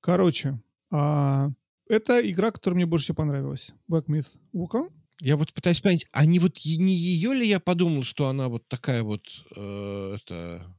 Короче, 0.00 0.60
а, 0.90 1.50
это 1.88 2.20
игра, 2.30 2.50
которая 2.50 2.76
мне 2.76 2.86
больше 2.86 3.04
всего 3.04 3.16
понравилась. 3.16 3.72
Black 3.90 4.06
Myth 4.06 4.28
Wukong. 4.54 4.90
Я 5.20 5.36
вот 5.36 5.52
пытаюсь 5.52 5.80
понять, 5.80 6.06
а 6.12 6.26
не 6.26 6.38
вот 6.38 6.56
не 6.64 6.94
ее 6.94 7.34
ли 7.34 7.46
я 7.46 7.60
подумал, 7.60 8.02
что 8.02 8.28
она 8.28 8.48
вот 8.48 8.66
такая 8.68 9.02
вот, 9.02 9.22
э, 9.54 10.16
это... 10.16 10.76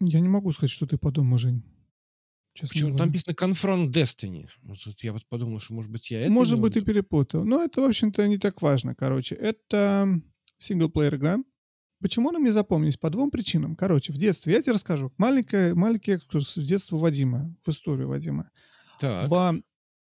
Я 0.00 0.20
не 0.20 0.28
могу 0.28 0.50
сказать, 0.52 0.72
что 0.72 0.86
ты 0.86 0.98
подумал, 0.98 1.38
Жень. 1.38 1.62
Честно 2.56 2.72
Почему 2.72 2.96
там 2.96 3.08
написано 3.08 3.34
Confront 3.34 3.92
Destiny. 3.92 4.48
Вот 4.62 4.78
тут 4.82 5.04
я 5.04 5.12
вот 5.12 5.26
подумал, 5.28 5.60
что, 5.60 5.74
может 5.74 5.90
быть, 5.90 6.10
я 6.10 6.22
это 6.22 6.30
Может 6.30 6.58
быть, 6.58 6.72
ты 6.72 6.80
виду. 6.80 6.90
перепутал. 6.90 7.44
Но 7.44 7.62
это, 7.62 7.82
в 7.82 7.84
общем-то, 7.84 8.26
не 8.26 8.38
так 8.38 8.62
важно. 8.62 8.94
Короче, 8.94 9.34
это 9.34 10.08
синглплеер 10.56 11.16
игра. 11.16 11.38
Почему 12.00 12.30
она 12.30 12.38
мне 12.38 12.52
запомнилась? 12.52 12.96
По 12.96 13.10
двум 13.10 13.30
причинам. 13.30 13.76
Короче, 13.76 14.12
в 14.12 14.16
детстве, 14.16 14.54
я 14.54 14.62
тебе 14.62 14.72
расскажу. 14.72 15.12
Маленькая, 15.18 15.74
маленький 15.74 16.12
экскурс 16.12 16.56
в 16.56 16.64
детство 16.64 16.96
Вадима, 16.96 17.54
в 17.62 17.68
историю 17.68 18.08
Вадима. 18.08 18.50
Так. 19.00 19.28
В, 19.30 19.62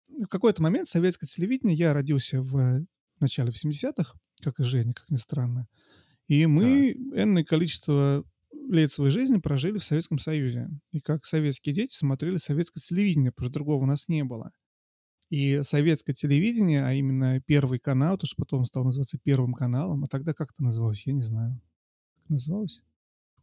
в 0.08 0.26
какой-то 0.26 0.60
момент 0.62 0.88
советское 0.88 1.26
телевидение, 1.26 1.74
я 1.74 1.94
родился 1.94 2.42
в 2.42 2.84
начале 3.18 3.50
80-х, 3.50 4.14
как 4.42 4.60
и 4.60 4.64
Женя, 4.64 4.92
как 4.92 5.10
ни 5.10 5.16
странно, 5.16 5.68
и 6.28 6.46
мы 6.46 6.92
энное 7.14 7.44
количество 7.44 8.24
лет 8.52 8.90
своей 8.92 9.10
жизни 9.10 9.38
прожили 9.38 9.78
в 9.78 9.84
Советском 9.84 10.18
Союзе. 10.18 10.68
И 10.92 11.00
как 11.00 11.24
советские 11.26 11.74
дети 11.74 11.94
смотрели 11.94 12.36
советское 12.36 12.80
телевидение, 12.80 13.32
потому 13.32 13.46
что 13.46 13.54
другого 13.54 13.82
у 13.82 13.86
нас 13.86 14.08
не 14.08 14.24
было. 14.24 14.52
И 15.30 15.60
советское 15.62 16.12
телевидение, 16.12 16.84
а 16.84 16.92
именно 16.92 17.40
Первый 17.46 17.78
канал, 17.78 18.18
то, 18.18 18.26
что 18.26 18.36
потом 18.36 18.64
стал 18.66 18.84
называться 18.84 19.18
Первым 19.22 19.54
каналом, 19.54 20.04
а 20.04 20.06
тогда 20.06 20.34
как 20.34 20.50
это 20.52 20.62
называлось, 20.62 21.06
я 21.06 21.12
не 21.14 21.22
знаю. 21.22 21.60
Как 22.20 22.28
называлось? 22.30 22.82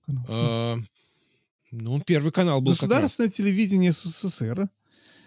Канал. 0.05 0.26
А, 0.28 0.78
Ну, 1.72 2.01
первый 2.01 2.32
канал 2.32 2.62
был. 2.62 2.72
Государственное 2.74 3.30
телевидение 3.30 3.91
СССР, 3.91 4.70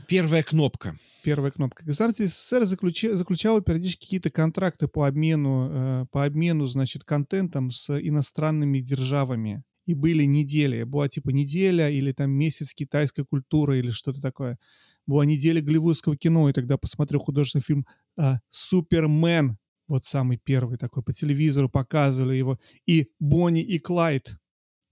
Первая 0.09 0.43
кнопка. 0.43 0.99
первая 1.22 1.51
кнопка. 1.53 1.85
Государство 1.85 2.24
СССР 2.26 2.62
заключи- 2.62 3.14
заключало 3.14 3.61
периодически 3.62 4.05
какие-то 4.05 4.30
контракты 4.30 4.89
по 4.89 5.07
обмену, 5.07 5.68
э, 5.70 6.07
по 6.11 6.24
обмену, 6.24 6.66
значит, 6.66 7.05
контентом 7.05 7.70
с 7.70 7.91
иностранными 7.97 8.80
державами. 8.80 9.64
И 9.87 9.95
были 9.95 10.24
недели. 10.24 10.85
Была 10.85 11.09
типа 11.09 11.30
неделя 11.30 11.91
или 11.91 12.12
там 12.12 12.30
месяц 12.30 12.72
китайской 12.72 13.24
культуры 13.24 13.78
или 13.78 13.91
что-то 13.91 14.20
такое. 14.20 14.59
Была 15.07 15.24
неделя 15.24 15.61
голливудского 15.61 16.16
кино, 16.16 16.49
и 16.49 16.53
тогда 16.53 16.78
посмотрел 16.78 17.20
художественный 17.20 17.62
фильм 17.62 17.87
а, 18.16 18.41
«Супермен». 18.49 19.59
Вот 19.89 20.05
самый 20.05 20.39
первый 20.43 20.78
такой. 20.78 21.03
По 21.03 21.12
телевизору 21.12 21.68
показывали 21.68 22.37
его. 22.37 22.59
И 22.87 23.09
«Бонни 23.18 23.62
и 23.62 23.78
Клайд» 23.78 24.37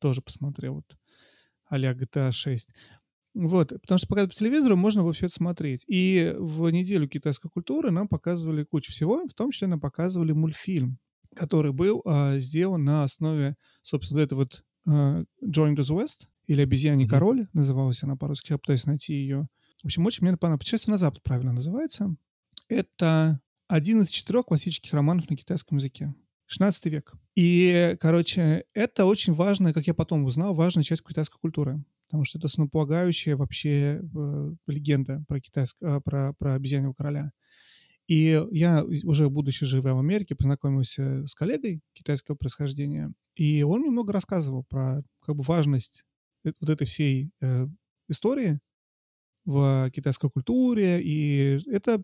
тоже 0.01 0.21
посмотрел. 0.23 0.75
Вот 0.75 0.97
а-ля 1.71 1.93
GTA 1.93 2.33
6. 2.33 2.71
Вот, 3.35 3.69
потому 3.69 3.99
что 3.99 4.09
пока 4.09 4.27
по 4.27 4.35
телевизору 4.35 4.77
можно 4.77 5.03
было 5.03 5.13
все 5.13 5.27
это 5.27 5.35
смотреть. 5.35 5.85
И 5.87 6.35
в 6.37 6.69
неделю 6.71 7.09
китайской 7.09 7.49
культуры 7.49 7.93
нам 7.93 8.09
показывали 8.09 8.65
кучу 8.65 8.91
всего, 8.93 9.25
в 9.27 9.35
том 9.35 9.53
числе 9.53 9.69
нам 9.69 9.81
показывали 9.81 10.33
мультфильм, 10.33 10.99
который 11.37 11.73
был 11.73 12.03
а, 12.05 12.39
сделан 12.39 12.85
на 12.85 13.05
основе, 13.05 13.57
собственно, 13.83 14.21
этой 14.21 14.35
вот 14.35 14.65
Join 14.87 15.27
the 15.77 15.97
West, 15.97 16.27
или 16.47 16.63
«Обезьяний 16.63 17.05
Мгм. 17.05 17.11
король», 17.11 17.47
называлась 17.53 18.03
она 18.03 18.17
по-русски, 18.17 18.53
я 18.53 18.59
пытаюсь 18.59 18.87
найти 18.87 19.13
ее. 19.15 19.47
В 19.83 19.87
общем, 19.87 20.05
очень 20.07 20.27
мне 20.27 20.37
понравилось. 20.37 20.61
«Путешествие 20.61 20.93
на 20.93 20.99
Запад» 20.99 21.23
правильно 21.23 21.53
называется. 21.53 22.15
Это 22.69 23.41
один 23.69 24.03
из 24.03 24.11
четырех 24.11 24.47
классических 24.47 24.93
романов 24.93 25.31
на 25.31 25.37
китайском 25.37 25.79
языке. 25.79 26.15
16 26.47 26.87
век. 26.87 27.13
И, 27.37 27.97
короче, 28.01 28.65
это 28.75 29.05
очень 29.05 29.33
важная, 29.33 29.73
как 29.73 29.87
я 29.87 29.95
потом 29.95 30.25
узнал, 30.25 30.53
важная 30.53 30.83
часть 30.83 31.07
китайской 31.07 31.39
культуры. 31.39 31.85
Потому 32.07 32.25
что 32.25 32.39
это 32.39 32.49
основополагающая 32.49 33.37
вообще 33.37 34.01
э, 34.03 34.55
легенда 34.67 35.25
про, 35.29 35.41
китайск... 35.41 35.77
э, 35.81 36.01
про, 36.05 36.35
про 36.35 36.55
обезьяньего 36.55 36.93
короля. 36.93 37.31
И 38.11 38.45
я, 38.51 38.85
уже 39.05 39.31
будучи 39.31 39.65
живя 39.65 39.95
в 39.95 40.01
Америке, 40.01 40.35
познакомился 40.35 41.25
с 41.29 41.35
коллегой 41.37 41.81
китайского 41.93 42.35
происхождения, 42.35 43.13
и 43.37 43.63
он 43.63 43.83
мне 43.83 43.91
много 43.91 44.13
рассказывал 44.13 44.65
про 44.65 45.05
как 45.25 45.37
бы 45.37 45.45
важность 45.45 46.05
э- 46.45 46.53
вот 46.61 46.71
этой 46.71 46.89
всей 46.89 47.31
э, 47.41 47.69
истории 48.09 48.59
в 49.45 49.91
китайской 49.93 50.31
культуре, 50.31 51.01
и 51.03 51.61
это 51.67 52.03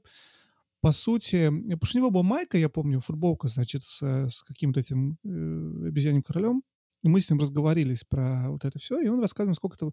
по 0.80 0.92
сути, 0.92 1.48
потому 1.48 1.86
что 1.86 1.98
у 1.98 2.00
него 2.02 2.11
была 2.12 2.22
майка, 2.22 2.59
я 2.59 2.68
помню, 2.68 3.00
футболка, 3.00 3.48
значит, 3.48 3.82
с, 3.84 4.02
с 4.02 4.42
каким-то 4.44 4.80
этим 4.80 5.18
э, 5.24 5.88
обезьяним 5.88 6.22
королем, 6.22 6.62
и 7.02 7.09
мы 7.09 7.20
с 7.20 7.30
ним 7.30 7.40
разговорились 7.40 8.04
про 8.04 8.50
вот 8.50 8.64
это 8.64 8.78
все, 8.78 9.00
и 9.00 9.09
он 9.09 9.20
рассказывал, 9.20 9.57
сколько 9.57 9.76
это... 9.76 9.90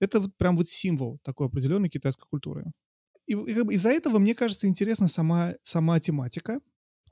Это 0.00 0.20
вот 0.20 0.36
прям 0.36 0.56
вот 0.56 0.68
символ 0.68 1.18
такой 1.22 1.46
определенной 1.46 1.88
китайской 1.88 2.26
культуры. 2.28 2.66
И, 3.26 3.32
и 3.32 3.54
как 3.54 3.66
бы 3.66 3.74
из-за 3.74 3.90
этого, 3.90 4.18
мне 4.18 4.34
кажется, 4.34 4.66
интересна 4.66 5.08
сама, 5.08 5.54
сама 5.62 5.98
тематика, 6.00 6.60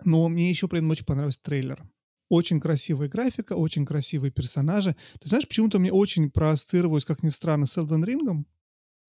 но 0.05 0.29
мне 0.29 0.51
еще 0.51 0.69
при 0.69 0.79
этом 0.79 0.91
очень 0.91 1.07
понравился 1.07 1.41
трейлер. 1.43 1.83
Очень 2.29 2.61
красивая 2.61 3.09
графика, 3.09 3.55
очень 3.55 3.85
красивые 3.85 4.31
персонажи. 4.31 4.97
Ты 5.21 5.29
знаешь, 5.29 5.47
почему-то 5.47 5.79
мне 5.79 5.93
очень 5.93 6.31
проассоциировалось, 6.31 7.05
как 7.05 7.23
ни 7.23 7.29
странно, 7.29 7.67
с 7.67 7.77
Elden 7.77 8.05
Ring, 8.05 8.45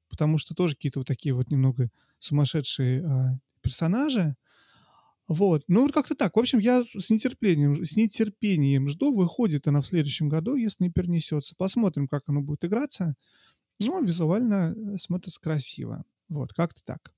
потому 0.10 0.38
что 0.38 0.54
тоже 0.54 0.76
какие-то 0.76 1.00
вот 1.00 1.08
такие 1.08 1.34
вот 1.34 1.50
немного 1.50 1.90
сумасшедшие 2.20 3.04
а, 3.06 3.40
персонажи. 3.62 4.36
Вот. 5.28 5.64
Ну, 5.68 5.90
как-то 5.90 6.16
так. 6.16 6.36
В 6.36 6.40
общем, 6.40 6.60
я 6.60 6.84
с 6.84 7.10
нетерпением, 7.10 7.86
с 7.86 7.96
нетерпением 7.96 8.90
жду. 8.90 9.14
Выходит 9.14 9.68
она 9.68 9.82
в 9.82 9.86
следующем 9.86 10.28
году, 10.28 10.56
если 10.56 10.84
не 10.84 10.90
перенесется. 10.92 11.56
Посмотрим, 11.58 12.08
как 12.08 12.24
оно 12.28 12.42
будет 12.42 12.66
играться. 12.66 13.16
Ну, 13.80 14.04
визуально 14.04 14.76
э, 14.76 14.98
смотрится 14.98 15.40
красиво. 15.42 16.04
Вот, 16.34 16.52
как-то 16.54 16.84
так. 16.84 17.14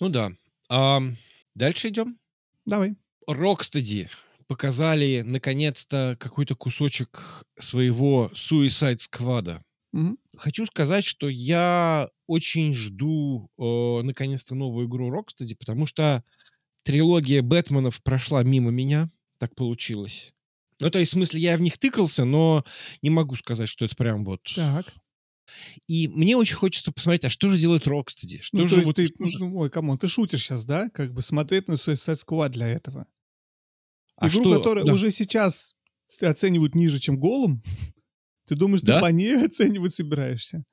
Ну 0.00 0.08
да. 0.08 0.32
Ам, 0.68 1.16
дальше 1.54 1.88
идем. 1.88 2.18
Давай. 2.66 2.96
Рокстеди 3.26 4.10
показали 4.48 5.22
наконец-то 5.22 6.16
какой-то 6.18 6.56
кусочек 6.56 7.44
своего 7.58 8.30
Suicide 8.34 8.98
Squad. 8.98 9.60
Мгм. 9.92 10.18
Хочу 10.36 10.66
сказать, 10.66 11.04
что 11.04 11.28
я 11.28 12.08
очень 12.26 12.74
жду 12.74 13.48
э, 13.58 14.02
наконец-то 14.02 14.54
новую 14.54 14.88
игру 14.88 15.10
Rocksteady, 15.10 15.54
потому 15.54 15.86
что 15.86 16.24
трилогия 16.82 17.42
Бэтменов 17.42 18.02
прошла 18.02 18.42
мимо 18.42 18.70
меня. 18.70 19.10
Так 19.38 19.54
получилось. 19.54 20.32
Ну, 20.80 20.90
то 20.90 20.98
есть, 20.98 21.12
в 21.12 21.14
смысле, 21.14 21.40
я 21.40 21.56
в 21.56 21.60
них 21.60 21.78
тыкался, 21.78 22.24
но 22.24 22.64
не 23.02 23.10
могу 23.10 23.36
сказать, 23.36 23.68
что 23.68 23.84
это 23.84 23.94
прям 23.94 24.24
вот... 24.24 24.40
Так. 24.56 24.86
И 25.86 26.08
мне 26.08 26.36
очень 26.36 26.56
хочется 26.56 26.92
посмотреть, 26.92 27.24
а 27.24 27.30
что 27.30 27.48
же 27.48 27.58
делает 27.58 27.86
Rocksteady? 27.86 28.40
Что 28.40 28.56
Ну, 28.58 28.66
же 28.68 28.74
то 28.74 28.76
есть 28.76 28.86
вот- 28.86 28.96
ты, 28.96 29.06
что 29.06 29.26
же- 29.26 29.38
ну, 29.38 29.56
ой, 29.58 29.70
come 29.70 29.86
on, 29.86 29.98
ты 29.98 30.06
шутишь 30.08 30.42
сейчас, 30.44 30.64
да? 30.64 30.88
Как 30.90 31.12
бы 31.12 31.22
смотреть 31.22 31.68
на 31.68 31.74
Suicide 31.74 32.18
Squad 32.26 32.50
для 32.50 32.68
этого. 32.68 33.06
а 34.16 34.28
Игру, 34.28 34.42
что- 34.42 34.58
которую 34.58 34.86
да. 34.86 34.92
уже 34.92 35.10
сейчас 35.10 35.74
оценивают 36.20 36.74
ниже, 36.76 37.00
чем 37.00 37.18
Голум. 37.18 37.62
Ты 38.46 38.54
думаешь, 38.54 38.82
Да? 38.82 38.96
ты 38.96 39.00
по 39.00 39.06
ней 39.10 39.34
оценивать 39.46 39.94
собираешься? 39.94 40.64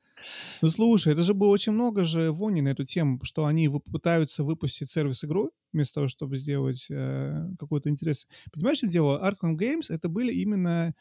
Ну, 0.62 0.70
слушай, 0.70 1.14
это 1.14 1.24
же 1.24 1.34
было 1.34 1.48
очень 1.50 1.72
много 1.72 2.04
же 2.04 2.32
вони 2.32 2.62
на 2.62 2.70
эту 2.70 2.84
тему, 2.84 3.20
что 3.24 3.46
они 3.46 3.70
пытаются 3.92 4.44
выпустить 4.44 4.90
сервис-игру 4.90 5.52
вместо 5.72 5.96
того, 5.96 6.08
чтобы 6.10 6.38
сделать 6.38 6.88
э, 6.92 7.48
какой-то 7.58 7.90
интерес. 7.90 8.28
Понимаешь, 8.52 8.80
что 8.80 8.88
дело? 8.88 9.18
Arkham 9.24 9.56
Games— 9.56 9.86
это 9.90 10.10
были 10.10 10.34
именно, 10.34 10.94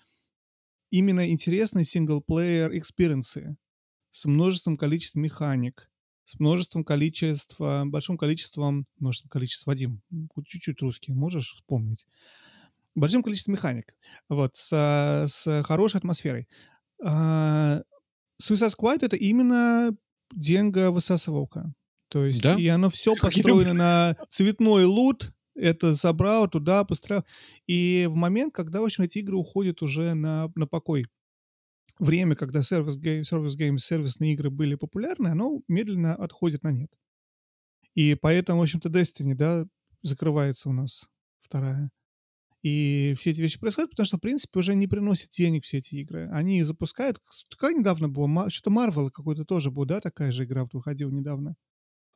именно 0.90 1.28
интересные 1.28 1.84
single 1.84 2.30
player 2.30 2.76
experience 2.78 3.49
ы 3.49 3.56
с 4.18 4.24
множеством 4.24 4.76
количеством 4.76 5.22
механик, 5.22 5.88
с 6.24 6.40
множеством 6.40 6.82
количества, 6.82 7.84
большим 7.86 8.18
количеством, 8.18 8.86
множеством 8.98 9.30
количеством, 9.30 9.70
Вадим, 9.70 10.02
чуть-чуть 10.44 10.82
русский 10.82 11.12
можешь 11.12 11.52
вспомнить? 11.52 12.04
Большим 12.96 13.22
количеством 13.22 13.54
механик, 13.54 13.94
вот, 14.28 14.56
с, 14.56 15.26
с 15.28 15.62
хорошей 15.62 15.98
атмосферой. 15.98 16.48
А, 17.00 17.82
Suicide 18.42 18.74
Squad— 18.76 18.98
это 19.02 19.14
именно 19.14 19.96
деньга 20.34 20.90
высасывалка. 20.90 21.72
То 22.08 22.24
есть, 22.24 22.42
Да? 22.42 22.56
и 22.56 22.66
оно 22.66 22.90
все 22.90 23.12
Как 23.14 23.22
построено 23.22 23.72
на 23.72 24.16
цветной 24.28 24.84
лут, 24.84 25.32
это 25.54 25.94
забрал, 25.94 26.48
туда 26.48 26.82
построил. 26.82 27.24
И 27.68 28.08
в 28.10 28.16
момент, 28.16 28.52
когда, 28.52 28.80
в 28.80 28.84
общем, 28.84 29.04
эти 29.04 29.18
игры 29.18 29.36
уходят 29.36 29.80
уже 29.80 30.14
на, 30.14 30.50
на 30.56 30.66
покой, 30.66 31.06
время, 31.98 32.34
когда 32.36 32.62
service 32.62 32.96
game, 32.96 33.24
service 33.24 33.56
game, 33.56 33.78
сервисные 33.78 34.34
игры 34.34 34.50
были 34.50 34.74
популярны, 34.74 35.28
оно 35.28 35.62
медленно 35.68 36.14
отходит 36.14 36.62
на 36.62 36.72
нет. 36.72 36.90
И 37.94 38.14
поэтому, 38.14 38.60
в 38.60 38.62
общем-то, 38.62 38.88
Destiny, 38.88 39.34
да, 39.34 39.66
закрывается 40.02 40.68
у 40.68 40.72
нас 40.72 41.08
вторая. 41.40 41.90
И 42.62 43.14
все 43.16 43.30
эти 43.30 43.40
вещи 43.40 43.58
происходят, 43.58 43.90
потому 43.90 44.06
что, 44.06 44.16
в 44.16 44.20
принципе, 44.20 44.58
уже 44.58 44.74
не 44.74 44.86
приносят 44.88 45.30
денег 45.30 45.64
все 45.64 45.78
эти 45.78 45.94
игры. 45.96 46.28
Они 46.32 46.62
запускают... 46.64 47.20
Какая 47.50 47.74
недавно 47.74 48.08
была? 48.08 48.26
Ма- 48.26 48.50
Что-то 48.50 48.70
Marvel 48.70 49.10
какой-то 49.10 49.44
тоже 49.44 49.70
был, 49.70 49.84
да, 49.84 50.00
такая 50.00 50.32
же 50.32 50.44
игра 50.44 50.66
выходила 50.72 51.10
недавно. 51.10 51.54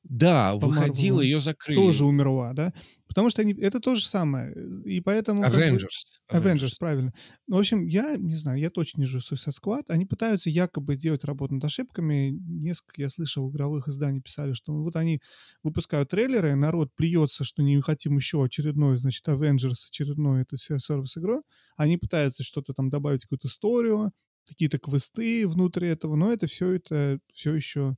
Да, 0.05 0.57
по 0.59 0.67
выходила, 0.67 1.21
ее 1.21 1.41
закрыли. 1.41 1.79
Тоже 1.79 2.05
умерла, 2.05 2.53
да? 2.55 2.73
Потому 3.07 3.31
что 3.31 3.43
они... 3.43 3.53
это 3.53 3.79
то 3.79 3.95
же 3.95 4.05
самое. 4.05 4.55
И 4.85 5.01
поэтому... 5.01 5.43
бы- 5.43 5.47
Avengers. 5.47 5.89
Avengers, 6.33 6.73
правильно. 6.79 7.13
Ну, 7.47 7.57
в 7.57 7.61
общем, 7.61 7.87
я 7.87 8.17
не 8.17 8.37
знаю, 8.37 8.59
я 8.59 8.71
точно 8.71 9.01
не 9.01 9.07
жду 9.07 9.19
Suicide 9.19 9.53
Squad. 9.53 9.85
Они 9.89 10.07
пытаются 10.07 10.51
якобы 10.51 10.97
делать 10.97 11.25
работу 11.25 11.55
над 11.55 11.65
ошибками. 11.65 12.31
Несколько, 12.31 13.03
я 13.03 13.09
слышал, 13.09 13.51
игровых 13.51 13.87
изданий 13.89 14.21
писали, 14.21 14.55
что 14.55 14.73
вот 14.73 14.97
они 14.97 15.21
выпускают 15.63 16.09
трейлеры, 16.09 16.55
народ 16.57 16.91
плюется, 16.95 17.45
что 17.45 17.63
не 17.63 17.81
хотим 17.81 18.17
еще 18.17 18.43
очередной, 18.43 18.97
значит, 18.97 19.27
Avengers, 19.29 19.87
очередной 19.89 20.43
это 20.43 20.57
все 20.57 20.79
сервис 20.79 21.17
игру. 21.19 21.43
Они 21.77 21.99
пытаются 21.99 22.43
что-то 22.43 22.73
там 22.73 22.91
добавить, 22.91 23.23
какую-то 23.23 23.47
историю, 23.49 24.13
какие-то 24.49 24.79
квесты 24.79 25.47
внутри 25.47 25.89
этого, 25.89 26.17
но 26.17 26.33
это 26.33 26.47
все 26.47 26.73
это 26.73 27.19
все 27.33 27.55
еще 27.55 27.97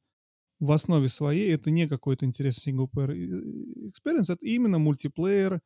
в 0.60 0.72
основе 0.72 1.08
своей 1.08 1.52
это 1.52 1.70
не 1.70 1.86
какой-то 1.88 2.26
интересный 2.26 2.72
синглплеер 2.72 3.10
experience, 3.10 4.32
это 4.32 4.44
именно 4.46 4.78
мультиплеер 4.78 5.60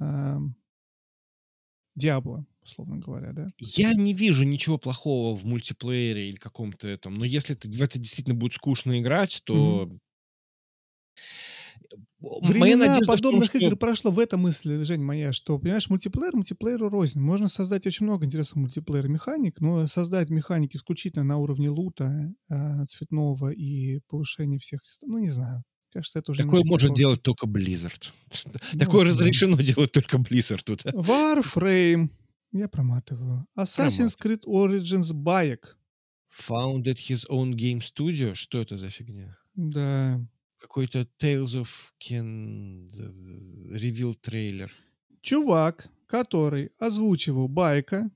эм, 0.00 0.56
Диабло, 1.94 2.44
условно 2.62 2.98
говоря, 2.98 3.32
да? 3.32 3.48
Я 3.58 3.94
не 3.94 4.12
вижу 4.12 4.44
ничего 4.44 4.76
плохого 4.76 5.34
в 5.34 5.44
мультиплеере 5.46 6.28
или 6.28 6.36
каком-то 6.36 6.86
этом. 6.88 7.14
Но 7.14 7.24
если 7.24 7.54
ты 7.54 7.70
в 7.70 7.80
это 7.82 7.98
действительно 7.98 8.34
будет 8.34 8.52
скучно 8.52 9.00
играть, 9.00 9.40
то... 9.44 9.88
Моя 9.88 9.98
Времена 12.42 12.86
надежда 12.86 13.02
в 13.02 13.06
том, 13.06 13.16
подобных 13.16 13.48
что- 13.50 13.58
игр 13.58 13.76
прошло 13.76 14.10
в 14.10 14.18
этом 14.18 14.40
мысли, 14.40 14.82
Жень, 14.84 15.02
моя, 15.02 15.32
что, 15.32 15.58
понимаешь, 15.58 15.88
мультиплеер 15.88 16.34
мультиплееру 16.36 16.88
рознь. 16.88 17.20
Можно 17.20 17.48
создать 17.48 17.86
очень 17.86 18.06
много 18.06 18.24
интересных 18.24 18.56
мультиплеер 18.56 19.08
механик, 19.08 19.60
но 19.60 19.86
создать 19.86 20.30
механики 20.30 20.76
исключительно 20.76 21.24
на 21.24 21.38
уровне 21.38 21.68
лута, 21.70 22.32
э, 22.48 22.84
цветного 22.86 23.50
и 23.50 24.00
повышения 24.08 24.58
всех, 24.58 24.80
ну, 25.02 25.18
не 25.18 25.30
знаю. 25.30 25.62
Кажется, 25.92 26.18
это 26.18 26.32
уже 26.32 26.42
Такое 26.42 26.62
может 26.64 26.88
прошлое. 26.88 26.96
делать 26.96 27.22
только 27.22 27.46
Blizzard. 27.46 28.10
Ну, 28.72 28.78
Такое 28.78 29.04
да. 29.04 29.10
разрешено 29.10 29.56
делать 29.60 29.92
только 29.92 30.18
Blizzard 30.18 30.60
тут. 30.64 30.84
Warframe. 30.86 32.08
Я 32.52 32.68
проматываю. 32.68 33.46
Assassin's 33.58 34.14
Creed 34.22 34.42
Origins 34.46 35.12
Bayek. 35.12 35.60
Founded 36.48 36.98
his 37.08 37.24
own 37.30 37.52
game 37.54 37.80
studio. 37.80 38.34
Что 38.34 38.60
это 38.60 38.76
за 38.78 38.88
фигня? 38.90 39.36
Да. 39.54 40.20
Какой-то 40.58 41.08
Tales 41.20 41.54
of 41.54 41.68
Ken 42.00 42.88
ревил 43.74 44.14
трейлер. 44.14 44.72
Чувак, 45.20 45.88
который 46.06 46.70
озвучивал 46.78 47.48
Байка, 47.48 48.10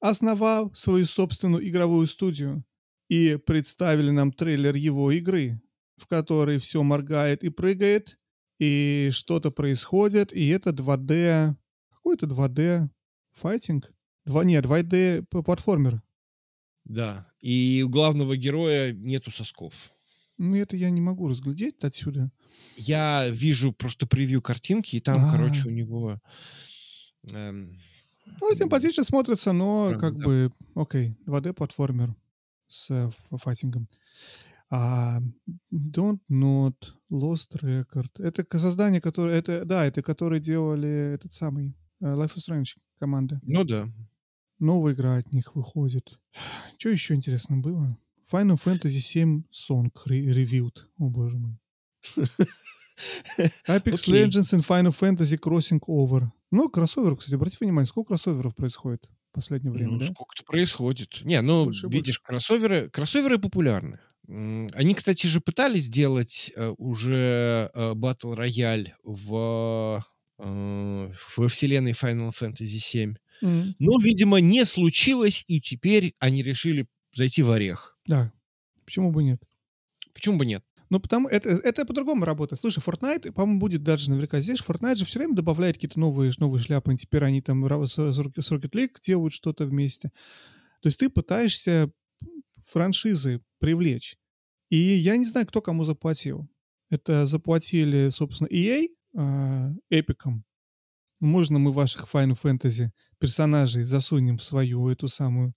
основал 0.00 0.72
свою 0.74 1.06
собственную 1.06 1.68
игровую 1.68 2.06
студию 2.06 2.64
и 3.08 3.36
представили 3.36 4.10
нам 4.10 4.32
трейлер 4.32 4.74
его 4.74 5.10
игры, 5.12 5.60
в 5.96 6.06
которой 6.06 6.58
все 6.58 6.82
моргает 6.82 7.44
и 7.44 7.50
прыгает, 7.50 8.16
и 8.58 9.10
что-то 9.12 9.50
происходит, 9.50 10.32
и 10.32 10.48
это 10.48 10.70
2D... 10.70 11.54
Какой-то 11.90 12.26
2D 12.26 12.88
файтинг? 13.30 13.92
Два, 14.24 14.44
нет, 14.44 14.64
2D 14.64 15.24
п- 15.30 15.42
платформер. 15.42 16.02
Да. 16.84 17.30
И 17.40 17.82
у 17.86 17.88
главного 17.88 18.36
героя 18.36 18.92
нету 18.92 19.30
сосков. 19.30 19.91
Ну, 20.42 20.56
это 20.56 20.76
я 20.76 20.90
не 20.90 21.00
могу 21.00 21.28
разглядеть 21.28 21.84
отсюда. 21.84 22.30
Я 22.76 23.28
вижу 23.28 23.72
просто 23.72 24.06
превью 24.06 24.42
картинки, 24.42 24.96
и 24.96 25.00
там, 25.00 25.24
А. 25.24 25.30
короче, 25.30 25.68
у 25.68 25.70
него... 25.70 26.20
эм, 27.32 27.78
Ну, 28.40 28.54
симпатично 28.54 29.04
смотрится, 29.04 29.52
но 29.52 29.90
Правда, 29.90 30.06
как 30.06 30.18
да. 30.18 30.24
бы, 30.24 30.52
окей, 30.74 31.16
2D-платформер 31.26 32.16
с 32.66 32.90
э, 32.90 33.10
файтингом. 33.36 33.88
А 34.68 35.20
Don't 35.72 36.18
Not, 36.28 36.74
Lost 37.10 37.52
Record. 37.62 38.08
Это 38.18 38.44
создание, 38.58 39.00
которое... 39.00 39.36
Это, 39.38 39.64
да, 39.64 39.84
это 39.86 40.02
которые 40.02 40.40
делали 40.40 41.14
этот 41.14 41.32
самый 41.32 41.76
э, 42.00 42.04
Life 42.06 42.34
is 42.34 42.48
Strange 42.48 42.76
команда. 42.98 43.40
Ну 43.44 43.62
да. 43.62 43.88
Новая 44.58 44.94
игра 44.94 45.16
от 45.18 45.32
них 45.32 45.54
выходит. 45.54 46.18
Что 46.78 46.88
еще 46.88 47.14
интересно 47.14 47.58
было? 47.58 47.96
Final 48.30 48.56
Fantasy 48.62 49.00
7 49.00 49.44
Song 49.52 49.90
re- 50.06 50.26
reviewed. 50.34 50.76
О, 50.98 51.08
боже 51.08 51.38
мой. 51.38 51.58
Apex 53.68 53.94
Окей. 53.94 54.24
Legends 54.24 54.52
and 54.52 54.64
Final 54.66 54.92
Fantasy 54.92 55.38
Crossing 55.38 55.80
Over. 55.88 56.26
Ну, 56.50 56.68
кроссовер, 56.68 57.16
кстати, 57.16 57.34
обратите 57.34 57.64
внимание, 57.64 57.86
сколько 57.86 58.08
кроссоверов 58.08 58.54
происходит 58.54 59.08
в 59.30 59.34
последнее 59.34 59.72
время, 59.72 59.92
ну, 59.92 59.98
да? 59.98 60.06
сколько-то 60.12 60.44
происходит. 60.44 61.20
Не, 61.24 61.40
ну, 61.40 61.64
Больше 61.64 61.88
видишь, 61.88 62.20
кроссоверы, 62.20 62.90
кроссоверы 62.90 63.38
популярны. 63.38 63.98
Они, 64.28 64.94
кстати 64.94 65.26
же, 65.26 65.40
пытались 65.40 65.84
сделать 65.84 66.52
э, 66.54 66.74
уже 66.78 67.70
э, 67.74 67.92
Battle 67.94 68.36
Royale 68.36 68.92
в, 69.02 70.04
э, 70.38 71.12
во 71.36 71.48
вселенной 71.48 71.92
Final 71.92 72.30
Fantasy 72.38 72.78
VII. 72.94 73.16
М, 73.42 73.74
Но, 73.78 73.98
видимо, 73.98 74.38
не 74.38 74.64
случилось, 74.64 75.44
и 75.48 75.60
теперь 75.60 76.14
они 76.20 76.42
решили 76.42 76.86
зайти 77.14 77.42
в 77.42 77.50
орех. 77.50 77.91
Да. 78.06 78.32
Почему 78.84 79.12
бы 79.12 79.22
нет? 79.22 79.42
Почему 80.12 80.36
бы 80.36 80.46
нет? 80.46 80.64
Ну, 80.90 81.00
потому 81.00 81.26
это, 81.28 81.48
это 81.48 81.86
по-другому 81.86 82.26
работает. 82.26 82.60
Слушай, 82.60 82.80
Fortnite, 82.80 83.32
по-моему, 83.32 83.60
будет 83.60 83.82
даже 83.82 84.10
наверняка 84.10 84.40
здесь. 84.40 84.60
Fortnite 84.60 84.96
же 84.96 85.04
все 85.06 85.20
время 85.20 85.34
добавляет 85.34 85.76
какие-то 85.76 85.98
новые, 85.98 86.32
новые 86.36 86.62
шляпы. 86.62 86.94
Теперь 86.96 87.24
они 87.24 87.40
там 87.40 87.64
с, 87.86 87.94
с 87.94 88.18
Rocket 88.52 88.72
League 88.72 88.96
делают 89.00 89.32
что-то 89.32 89.64
вместе. 89.64 90.10
То 90.82 90.88
есть 90.88 90.98
ты 90.98 91.08
пытаешься 91.08 91.90
франшизы 92.62 93.40
привлечь. 93.58 94.18
И 94.68 94.76
я 94.76 95.16
не 95.16 95.24
знаю, 95.24 95.46
кто 95.46 95.62
кому 95.62 95.84
заплатил. 95.84 96.46
Это 96.90 97.26
заплатили, 97.26 98.10
собственно, 98.10 98.48
EA, 98.48 98.86
э, 99.14 99.70
Эпиком. 99.88 100.44
Можно 101.20 101.58
мы 101.58 101.72
ваших 101.72 102.06
Final 102.12 102.34
Fantasy 102.34 102.90
персонажей 103.18 103.84
засунем 103.84 104.36
в 104.36 104.44
свою 104.44 104.88
эту 104.88 105.08
самую 105.08 105.54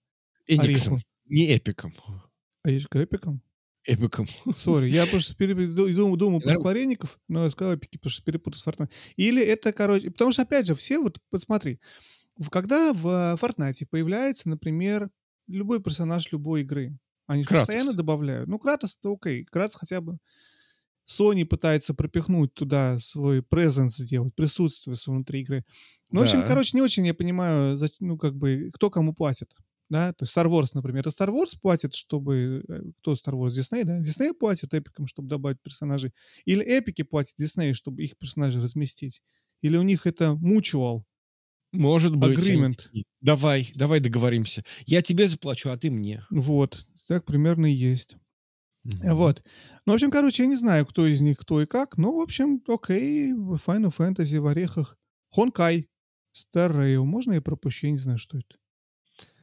Эниксом. 0.47 1.01
Не 1.25 1.55
эпиком. 1.55 1.93
А 2.65 2.71
я 2.71 2.79
же 2.79 2.87
говорю, 2.89 3.05
Эпиком? 3.07 3.41
Эпиком. 3.87 4.27
Сори, 4.55 4.89
я 4.89 5.05
просто 5.05 5.35
пере- 5.35 5.53
ду- 5.67 5.87
думал, 5.93 6.15
думал 6.17 6.39
про 6.41 6.49
Да. 6.49 6.53
скворечников, 6.55 7.19
но 7.27 7.43
я 7.43 7.49
сказал 7.51 7.73
эпики, 7.75 7.97
потому 7.97 8.09
что 8.09 8.23
перепутал 8.23 8.59
с 8.59 8.65
Fortnite. 8.65 8.89
Или 9.15 9.43
это, 9.43 9.71
короче... 9.71 10.09
Потому 10.09 10.31
что, 10.31 10.41
опять 10.41 10.65
же, 10.65 10.73
все 10.73 10.97
вот, 10.97 11.19
посмотри, 11.29 11.79
когда 12.51 12.91
в 12.93 13.07
э, 13.07 13.35
Fortnite 13.39 13.85
появляется, 13.87 14.49
например, 14.49 15.11
любой 15.47 15.79
персонаж 15.83 16.31
любой 16.31 16.61
игры, 16.61 16.97
они 17.27 17.43
Кратос. 17.43 17.67
постоянно 17.67 17.93
добавляют. 17.93 18.49
Ну, 18.49 18.57
Кратос, 18.57 18.97
то 18.97 19.13
окей, 19.13 19.45
Кратос 19.45 19.75
хотя 19.75 20.01
бы... 20.01 20.17
Sony 21.07 21.45
пытается 21.45 21.93
пропихнуть 21.93 22.55
туда 22.55 22.97
свой 22.97 23.43
презенс 23.43 23.97
сделать, 23.97 24.33
присутствие 24.33 24.95
внутри 25.05 25.41
игры. 25.41 25.63
Ну, 26.09 26.21
в 26.21 26.23
общем, 26.23 26.39
Да. 26.39 26.47
короче, 26.47 26.71
не 26.75 26.81
очень 26.81 27.05
я 27.05 27.13
понимаю, 27.13 27.77
ну, 27.99 28.17
как 28.17 28.35
бы, 28.35 28.71
кто 28.73 28.89
кому 28.89 29.13
платит. 29.13 29.51
Да, 29.89 30.13
то 30.13 30.23
есть 30.23 30.35
Star 30.35 30.47
Wars, 30.47 30.71
например, 30.73 31.07
это 31.07 31.09
Star 31.09 31.29
Wars 31.29 31.57
платит, 31.61 31.93
чтобы... 31.93 32.63
э, 32.67 32.81
Кто 33.01 33.13
Star 33.13 33.33
Wars? 33.33 33.49
Disney, 33.49 33.83
да? 33.83 33.99
Disney 33.99 34.33
платит 34.33 34.73
эпикам, 34.73 35.07
чтобы 35.07 35.27
добавить 35.29 35.61
персонажей. 35.61 36.11
Или 36.45 36.63
эпики 36.63 37.03
платят 37.03 37.39
Disney, 37.39 37.73
чтобы 37.73 38.03
их 38.03 38.17
персонажей 38.17 38.61
разместить. 38.61 39.21
Или 39.61 39.77
у 39.77 39.83
них 39.83 40.05
это 40.07 40.37
mutual. 40.41 41.03
Может 41.71 42.15
быть. 42.15 42.37
Agreement. 42.37 42.79
Давай, 43.21 43.71
давай 43.75 43.99
договоримся. 43.99 44.63
Я 44.85 45.01
тебе 45.01 45.27
заплачу, 45.27 45.69
а 45.69 45.77
ты 45.77 45.89
мне. 45.91 46.25
Вот. 46.29 46.85
Так 47.07 47.25
примерно 47.25 47.65
и 47.71 47.75
есть. 47.75 48.15
Мгм. 48.83 49.15
Вот. 49.15 49.43
Ну, 49.85 49.93
в 49.93 49.95
общем, 49.95 50.11
короче, 50.11 50.43
я 50.43 50.49
не 50.49 50.55
знаю, 50.55 50.85
кто 50.85 51.05
из 51.05 51.21
них 51.21 51.37
кто 51.37 51.61
и 51.61 51.65
как, 51.65 51.97
но, 51.97 52.15
в 52.15 52.21
общем, 52.21 52.61
окей, 52.67 53.33
Final 53.33 53.95
Fantasy 53.95 54.39
в 54.39 54.47
орехах. 54.47 54.97
Хонкай. 55.31 55.87
Rail. 56.53 57.03
Можно 57.03 57.33
я 57.33 57.41
пропущу? 57.41 57.87
Я 57.87 57.91
не 57.91 57.97
знаю, 57.97 58.17
что 58.17 58.37
это. 58.37 58.57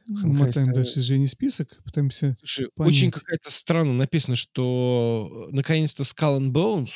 Honkai 0.09 0.27
Мотаем 0.27 0.69
Star 0.69 0.73
дальше 0.73 1.01
Жени 1.01 1.27
список, 1.27 1.81
пытаемся... 1.83 2.37
Слушай, 2.39 2.69
понять. 2.75 2.93
очень 2.93 3.11
какая-то 3.11 3.51
странно 3.51 3.93
написано, 3.93 4.35
что 4.35 5.47
э, 5.49 5.55
наконец-то 5.55 6.03
Skull 6.03 6.39
and 6.39 6.51
Bones 6.51 6.89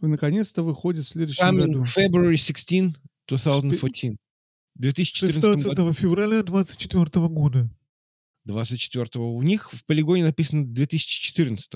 Наконец-то 0.00 0.62
выходит 0.62 1.04
в 1.04 1.08
следующем 1.08 1.44
coming 1.44 1.66
году. 1.66 1.82
February 1.82 2.36
16, 2.36 2.96
2014. 3.26 4.18
2014 4.74 5.66
году. 5.68 5.92
февраля 5.92 6.42
24 6.42 7.28
года. 7.28 7.70
24 8.44 9.24
У 9.24 9.42
них 9.42 9.72
в 9.72 9.84
полигоне 9.84 10.24
написано 10.24 10.66
2014. 10.66 11.74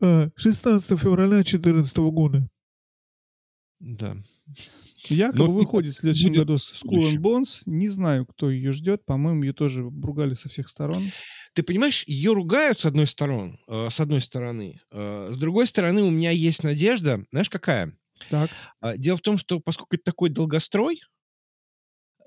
А, 0.00 0.30
16 0.36 0.98
февраля 0.98 1.36
2014 1.36 1.96
года. 1.98 2.48
Да. 3.80 4.16
Якобы 5.10 5.46
Но 5.46 5.52
выходит 5.52 5.94
в 5.94 5.98
следующем 5.98 6.30
будет 6.30 6.46
году 6.46 6.54
Skull 6.54 7.12
and. 7.12 7.18
Bones. 7.18 7.62
Не 7.66 7.88
знаю, 7.88 8.26
кто 8.26 8.50
ее 8.50 8.72
ждет. 8.72 9.04
По-моему, 9.04 9.42
ее 9.42 9.52
тоже 9.52 9.84
бругали 9.84 10.34
со 10.34 10.48
всех 10.48 10.68
сторон. 10.68 11.10
Ты 11.54 11.62
понимаешь, 11.62 12.04
ее 12.06 12.32
ругают 12.32 12.80
с 12.80 12.84
одной 12.84 13.06
стороны, 13.06 13.58
э, 13.68 13.88
с 13.90 14.00
одной 14.00 14.20
стороны. 14.20 14.80
Э, 14.90 15.30
с 15.32 15.36
другой 15.36 15.66
стороны, 15.66 16.02
у 16.02 16.10
меня 16.10 16.30
есть 16.30 16.64
надежда. 16.64 17.24
Знаешь, 17.30 17.48
какая? 17.48 17.96
Так. 18.30 18.50
А, 18.80 18.96
Дело 18.96 19.16
в 19.16 19.20
том, 19.20 19.38
что 19.38 19.60
поскольку 19.60 19.94
это 19.96 20.04
такой 20.04 20.30
долгострой, 20.30 21.00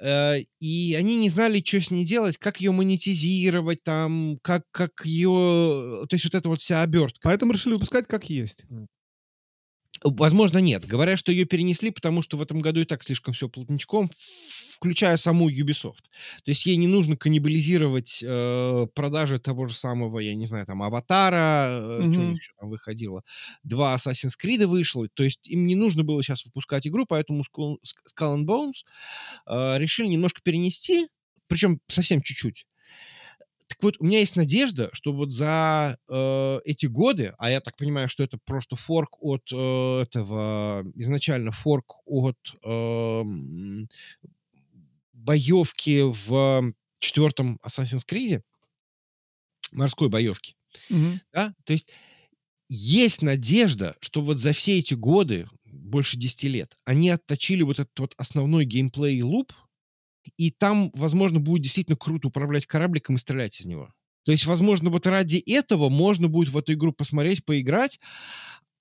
э, 0.01 0.43
и 0.59 0.95
они 0.97 1.17
не 1.17 1.29
знали, 1.29 1.61
что 1.65 1.81
с 1.81 1.91
ней 1.91 2.05
делать, 2.05 2.37
как 2.37 2.61
ее 2.61 2.71
монетизировать, 2.71 3.83
там, 3.83 4.39
как, 4.41 4.63
как 4.71 5.05
ее... 5.05 6.05
То 6.09 6.13
есть 6.13 6.25
вот 6.25 6.35
эта 6.35 6.47
вот 6.47 6.61
вся 6.61 6.81
обертка. 6.81 7.19
Поэтому 7.23 7.51
решили 7.51 7.73
выпускать 7.73 8.07
как 8.07 8.29
есть. 8.29 8.63
Возможно, 10.11 10.59
нет. 10.59 10.85
Говорят, 10.85 11.19
что 11.19 11.31
ее 11.31 11.45
перенесли, 11.45 11.91
потому 11.91 12.21
что 12.21 12.37
в 12.37 12.41
этом 12.41 12.59
году 12.59 12.81
и 12.81 12.85
так 12.85 13.03
слишком 13.03 13.33
все 13.33 13.49
плотничком, 13.49 14.11
включая 14.75 15.17
саму 15.17 15.49
Ubisoft. 15.49 16.03
То 16.43 16.51
есть 16.51 16.65
ей 16.65 16.77
не 16.77 16.87
нужно 16.87 17.17
каннибализировать 17.17 18.19
э, 18.23 18.87
продажи 18.93 19.39
того 19.39 19.67
же 19.67 19.75
самого, 19.75 20.19
я 20.19 20.35
не 20.35 20.45
знаю, 20.45 20.65
там, 20.65 20.83
Аватара, 20.83 21.69
э, 21.81 22.11
что 22.11 22.21
еще 22.21 22.51
там 22.59 22.69
выходило. 22.69 23.23
Два 23.63 23.95
Assassin's 23.95 24.33
Creed 24.41 24.65
вышло. 24.67 25.07
То 25.13 25.23
есть 25.23 25.47
им 25.47 25.65
не 25.65 25.75
нужно 25.75 26.03
было 26.03 26.21
сейчас 26.21 26.45
выпускать 26.45 26.87
игру, 26.87 27.05
поэтому 27.07 27.43
Skull, 27.43 27.77
Skull 28.07 28.37
and 28.37 28.45
Bones 28.45 28.83
э, 29.47 29.79
решили 29.79 30.07
немножко 30.07 30.41
перенести, 30.43 31.07
причем 31.47 31.79
совсем 31.87 32.21
чуть-чуть. 32.21 32.65
Так 33.67 33.83
вот, 33.83 33.95
у 33.99 34.05
меня 34.05 34.19
есть 34.19 34.35
надежда, 34.37 34.89
что 34.93 35.11
вот 35.11 35.31
за 35.31 35.97
э, 36.07 36.59
эти 36.63 36.85
годы, 36.85 37.33
а 37.37 37.49
я 37.51 37.59
так 37.59 37.75
понимаю, 37.75 38.07
что 38.07 38.23
это 38.23 38.37
просто 38.45 38.77
форк 38.77 39.17
от 39.21 39.43
э, 39.51 40.01
этого, 40.03 40.85
изначально 40.95 41.51
форк 41.51 41.95
от 42.05 42.37
эм, 42.63 43.89
боевки 45.13 46.01
в 46.03 46.73
четвертом 46.99 47.59
Assassin's 47.65 48.05
Creed, 48.09 48.41
морской 49.71 50.09
боевки, 50.09 50.55
Мгм. 50.89 51.19
да, 51.33 51.53
то 51.65 51.73
есть 51.73 51.91
есть 52.69 53.21
надежда, 53.21 53.97
что 54.01 54.21
вот 54.21 54.39
за 54.39 54.53
все 54.53 54.79
эти 54.79 54.93
годы, 54.95 55.47
больше 55.65 56.17
10 56.17 56.47
лет, 56.47 56.75
они 56.85 57.09
отточили 57.09 57.63
вот 57.63 57.79
этот 57.79 57.99
вот 57.99 58.13
основной 58.17 58.65
геймплей 58.65 59.21
луп, 59.21 59.53
и 60.37 60.51
там, 60.51 60.91
возможно, 60.93 61.39
будет 61.39 61.63
действительно 61.63 61.97
круто 61.97 62.27
управлять 62.29 62.65
корабликом 62.65 63.15
и 63.15 63.19
стрелять 63.19 63.59
из 63.59 63.65
него. 63.65 63.91
То 64.25 64.31
есть, 64.33 64.45
возможно, 64.45 64.89
вот 64.89 65.07
ради 65.07 65.37
этого 65.37 65.89
можно 65.89 66.27
будет 66.27 66.49
в 66.49 66.57
эту 66.57 66.73
игру 66.73 66.91
посмотреть, 66.91 67.45
поиграть. 67.45 67.99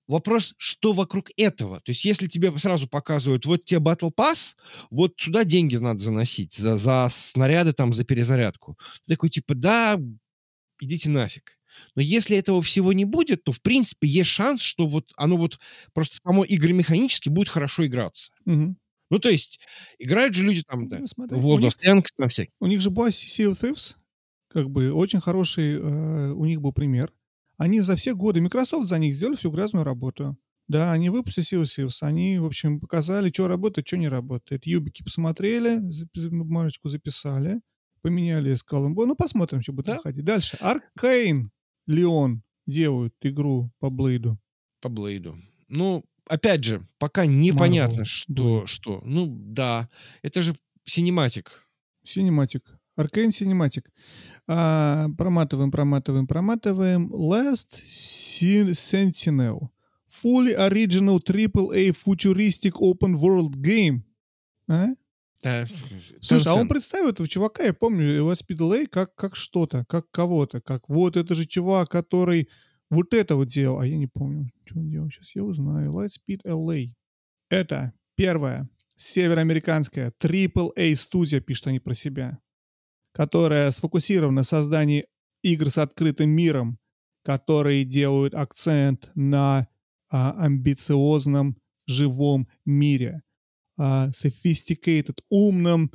Вопрос, 0.07 0.53
что 0.57 0.93
вокруг 0.93 1.31
этого? 1.35 1.81
То 1.81 1.91
есть, 1.91 2.05
если 2.05 2.27
тебе 2.27 2.57
сразу 2.59 2.87
показывают, 2.87 3.45
вот 3.45 3.65
тебе 3.65 3.81
Battle 3.81 4.11
Pass, 4.17 4.55
вот 4.89 5.17
туда 5.17 5.43
деньги 5.43 5.75
надо 5.77 5.99
заносить 5.99 6.53
за, 6.53 6.77
за 6.77 7.09
снаряды, 7.11 7.73
там, 7.73 7.93
за 7.93 8.05
перезарядку. 8.05 8.77
Ты 9.05 9.15
такой, 9.15 9.29
типа, 9.29 9.53
да, 9.55 9.99
идите 10.81 11.09
нафиг. 11.09 11.57
Но 11.95 12.01
если 12.01 12.37
этого 12.37 12.61
всего 12.61 12.93
не 12.93 13.05
будет, 13.05 13.43
то, 13.43 13.51
в 13.51 13.61
принципе, 13.61 14.07
есть 14.07 14.29
шанс, 14.29 14.61
что 14.61 14.87
вот 14.87 15.11
оно 15.17 15.37
вот 15.37 15.59
просто 15.93 16.17
само 16.23 16.45
игромеханически 16.47 17.29
будет 17.29 17.49
хорошо 17.49 17.85
играться. 17.85 18.31
Мгм. 18.45 18.77
Ну, 19.09 19.19
то 19.19 19.29
есть, 19.29 19.59
играют 19.99 20.33
же 20.35 20.43
люди 20.43 20.63
там, 20.67 20.87
да, 20.87 20.99
Ну, 20.99 21.05
в 21.39 21.45
у 21.45 21.55
World 21.57 21.61
них- 21.61 21.73
of 21.73 21.77
Tanks, 21.85 22.07
на 22.17 22.27
всяких. 22.27 22.53
У 22.59 22.67
них 22.67 22.81
же 22.81 22.89
была 22.89 23.09
Sea 23.09 23.51
of 23.51 23.61
Thieves, 23.61 23.95
как 24.49 24.69
бы 24.69 24.91
очень 24.93 25.21
хороший 25.21 25.75
э, 25.75 26.31
у 26.31 26.45
них 26.45 26.61
был 26.61 26.73
пример. 26.73 27.11
Они 27.57 27.79
за 27.81 27.95
все 27.95 28.13
годы, 28.15 28.41
Microsoft 28.41 28.87
за 28.87 28.99
них 28.99 29.15
сделали 29.15 29.35
всю 29.35 29.49
грязную 29.51 29.83
работу. 29.85 30.37
Да, 30.67 30.91
они 30.91 31.09
выпустили 31.09 31.45
Sea 31.45 31.63
of 31.63 31.85
Thieves, 31.85 31.97
они, 32.01 32.37
в 32.39 32.45
общем, 32.45 32.79
показали, 32.81 33.29
что 33.31 33.47
работает, 33.47 33.87
что 33.87 33.97
не 33.97 34.09
работает. 34.09 34.65
Юбики 34.65 35.01
посмотрели, 35.03 35.79
бумажечку 36.29 36.89
записали, 36.89 37.61
поменяли 38.01 38.51
and 38.53 38.93
Bones. 38.93 39.05
Ну, 39.05 39.15
посмотрим, 39.15 39.61
что 39.61 39.71
будет 39.71 39.85
Да. 39.85 39.95
выходить. 39.95 40.25
Дальше. 40.25 40.57
Arkane 40.59 41.49
Lyon 41.87 42.43
делают 42.65 43.13
игру 43.21 43.71
по 43.79 43.89
Блейду. 43.89 44.37
по 44.81 44.89
Блейду. 44.89 45.37
Ну, 45.69 46.03
опять 46.27 46.63
же, 46.63 46.87
пока 46.99 47.25
непонятно, 47.25 48.01
Marvel 48.01 48.05
что, 48.05 48.65
что. 48.65 49.01
Ну, 49.03 49.27
да, 49.27 49.89
это 50.21 50.41
же 50.41 50.55
cinematic. 50.85 51.63
Cinematic. 52.03 52.77
Arkane 52.95 53.31
Cinematic. 53.31 53.91
А, 54.47 55.07
проматываем, 55.17 55.71
проматываем, 55.71 56.25
проматываем. 56.25 57.13
Last 57.13 57.83
Sen- 57.85 58.71
Sentinel. 58.71 59.69
Fully 60.09 60.55
original 60.57 61.19
AAA 61.19 61.91
futuristic 61.91 62.73
open 62.81 63.15
world 63.15 63.55
game. 63.57 64.01
А? 64.67 64.87
Да, 65.43 65.67
Слушай, 66.19 66.47
а 66.47 66.55
он 66.55 66.67
представил 66.67 67.09
этого 67.09 67.29
чувака, 67.29 67.63
я 67.63 67.73
помню, 67.73 68.03
его 68.03 68.33
Speedlay 68.33 68.87
как, 68.87 69.13
как 69.13 69.35
что-то, 69.35 69.85
как 69.85 70.09
кого-то, 70.09 70.61
как 70.61 70.89
вот 70.89 71.15
это 71.15 71.35
же 71.35 71.45
чувак, 71.45 71.89
который 71.89 72.49
вот 72.89 73.13
это 73.13 73.35
вот 73.35 73.47
делал, 73.47 73.79
а 73.79 73.85
я 73.85 73.97
не 73.97 74.07
помню, 74.07 74.49
что 74.65 74.79
он 74.79 74.89
делал, 74.89 75.09
сейчас 75.09 75.35
я 75.35 75.43
узнаю. 75.43 75.91
Lightspeed 75.91 76.41
LA. 76.45 76.87
Это 77.49 77.93
первая 78.15 78.69
североамериканская 78.95 80.11
AAA 80.19 80.95
студия, 80.95 81.39
пишут 81.39 81.67
они 81.67 81.79
про 81.79 81.93
себя, 81.93 82.39
которая 83.13 83.71
сфокусирована 83.71 84.37
на 84.37 84.43
создании 84.43 85.05
игр 85.43 85.69
с 85.69 85.77
открытым 85.77 86.29
миром, 86.29 86.79
которые 87.23 87.85
делают 87.85 88.33
акцент 88.33 89.09
на 89.15 89.67
а, 90.09 90.31
амбициозном 90.45 91.57
живом 91.85 92.47
мире, 92.65 93.21
а, 93.77 94.09
sophisticated, 94.09 95.19
умном 95.29 95.91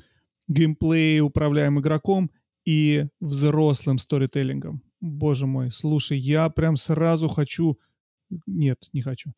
геймплее, 0.48 1.22
управляем 1.22 1.80
игроком 1.80 2.30
и 2.64 3.06
взрослым 3.20 3.98
сторителлингом. 3.98 4.82
Боже 5.02 5.48
мой, 5.48 5.72
слушай, 5.72 6.16
я 6.16 6.48
прям 6.48 6.76
сразу 6.76 7.28
хочу... 7.28 7.76
Нет, 8.46 8.88
не 8.92 9.02
хочу. 9.02 9.32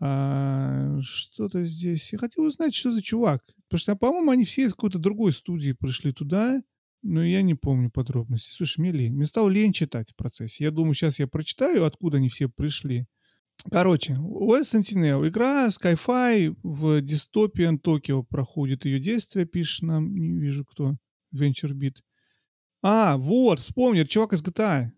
А, 0.00 1.00
что-то 1.02 1.64
здесь... 1.64 2.12
Я 2.12 2.18
хотел 2.18 2.44
узнать, 2.44 2.74
что 2.76 2.92
за 2.92 3.02
чувак. 3.02 3.44
Потому 3.68 3.80
что, 3.80 3.96
по-моему, 3.96 4.30
они 4.30 4.44
все 4.44 4.62
из 4.64 4.72
какой-то 4.72 5.00
другой 5.00 5.32
студии 5.32 5.72
пришли 5.72 6.12
туда, 6.12 6.62
но 7.02 7.24
я 7.24 7.42
не 7.42 7.56
помню 7.56 7.90
подробностей. 7.90 8.54
Слушай, 8.54 8.80
мне 8.82 8.92
лень. 8.92 9.14
Мне 9.14 9.26
стало 9.26 9.48
лень 9.48 9.72
читать 9.72 10.12
в 10.12 10.16
процессе. 10.16 10.62
Я 10.62 10.70
думаю, 10.70 10.94
сейчас 10.94 11.18
я 11.18 11.26
прочитаю, 11.26 11.84
откуда 11.84 12.18
они 12.18 12.28
все 12.28 12.48
пришли. 12.48 13.06
Короче, 13.72 14.14
Last 14.14 14.76
Sentinel. 14.76 15.26
Игра 15.26 15.66
Sci-Fi 15.70 16.56
в 16.62 17.00
dystopian 17.00 17.80
Токио 17.80 18.22
проходит 18.22 18.84
ее 18.84 19.00
действие, 19.00 19.44
пишет 19.44 19.82
нам, 19.82 20.14
не 20.14 20.38
вижу 20.38 20.64
кто, 20.64 20.96
VentureBeat. 21.34 21.96
А, 22.86 23.16
вот, 23.16 23.60
вспомнил, 23.60 24.04
чувак 24.04 24.34
из 24.34 24.42
GTA. 24.42 24.90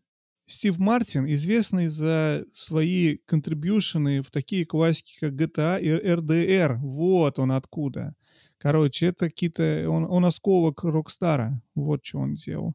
Стив 0.45 0.77
Мартин, 0.79 1.33
известный 1.35 1.87
за 1.87 2.45
свои 2.53 3.19
contribution 3.27 4.15
ы 4.15 4.23
в 4.23 4.33
такие 4.33 4.67
классики, 4.67 5.17
как 5.21 5.35
GTA 5.35 5.81
и 5.81 5.89
RDR. 5.89 6.79
Вот 6.81 7.39
он 7.39 7.53
откуда. 7.53 8.17
Короче, 8.59 9.07
это 9.07 9.29
какие-то... 9.29 9.89
Он, 9.89 10.05
он 10.05 10.25
осколок 10.25 10.83
Рокстара. 10.83 11.63
Вот 11.77 12.05
что 12.05 12.19
он 12.19 12.35
делал. 12.35 12.75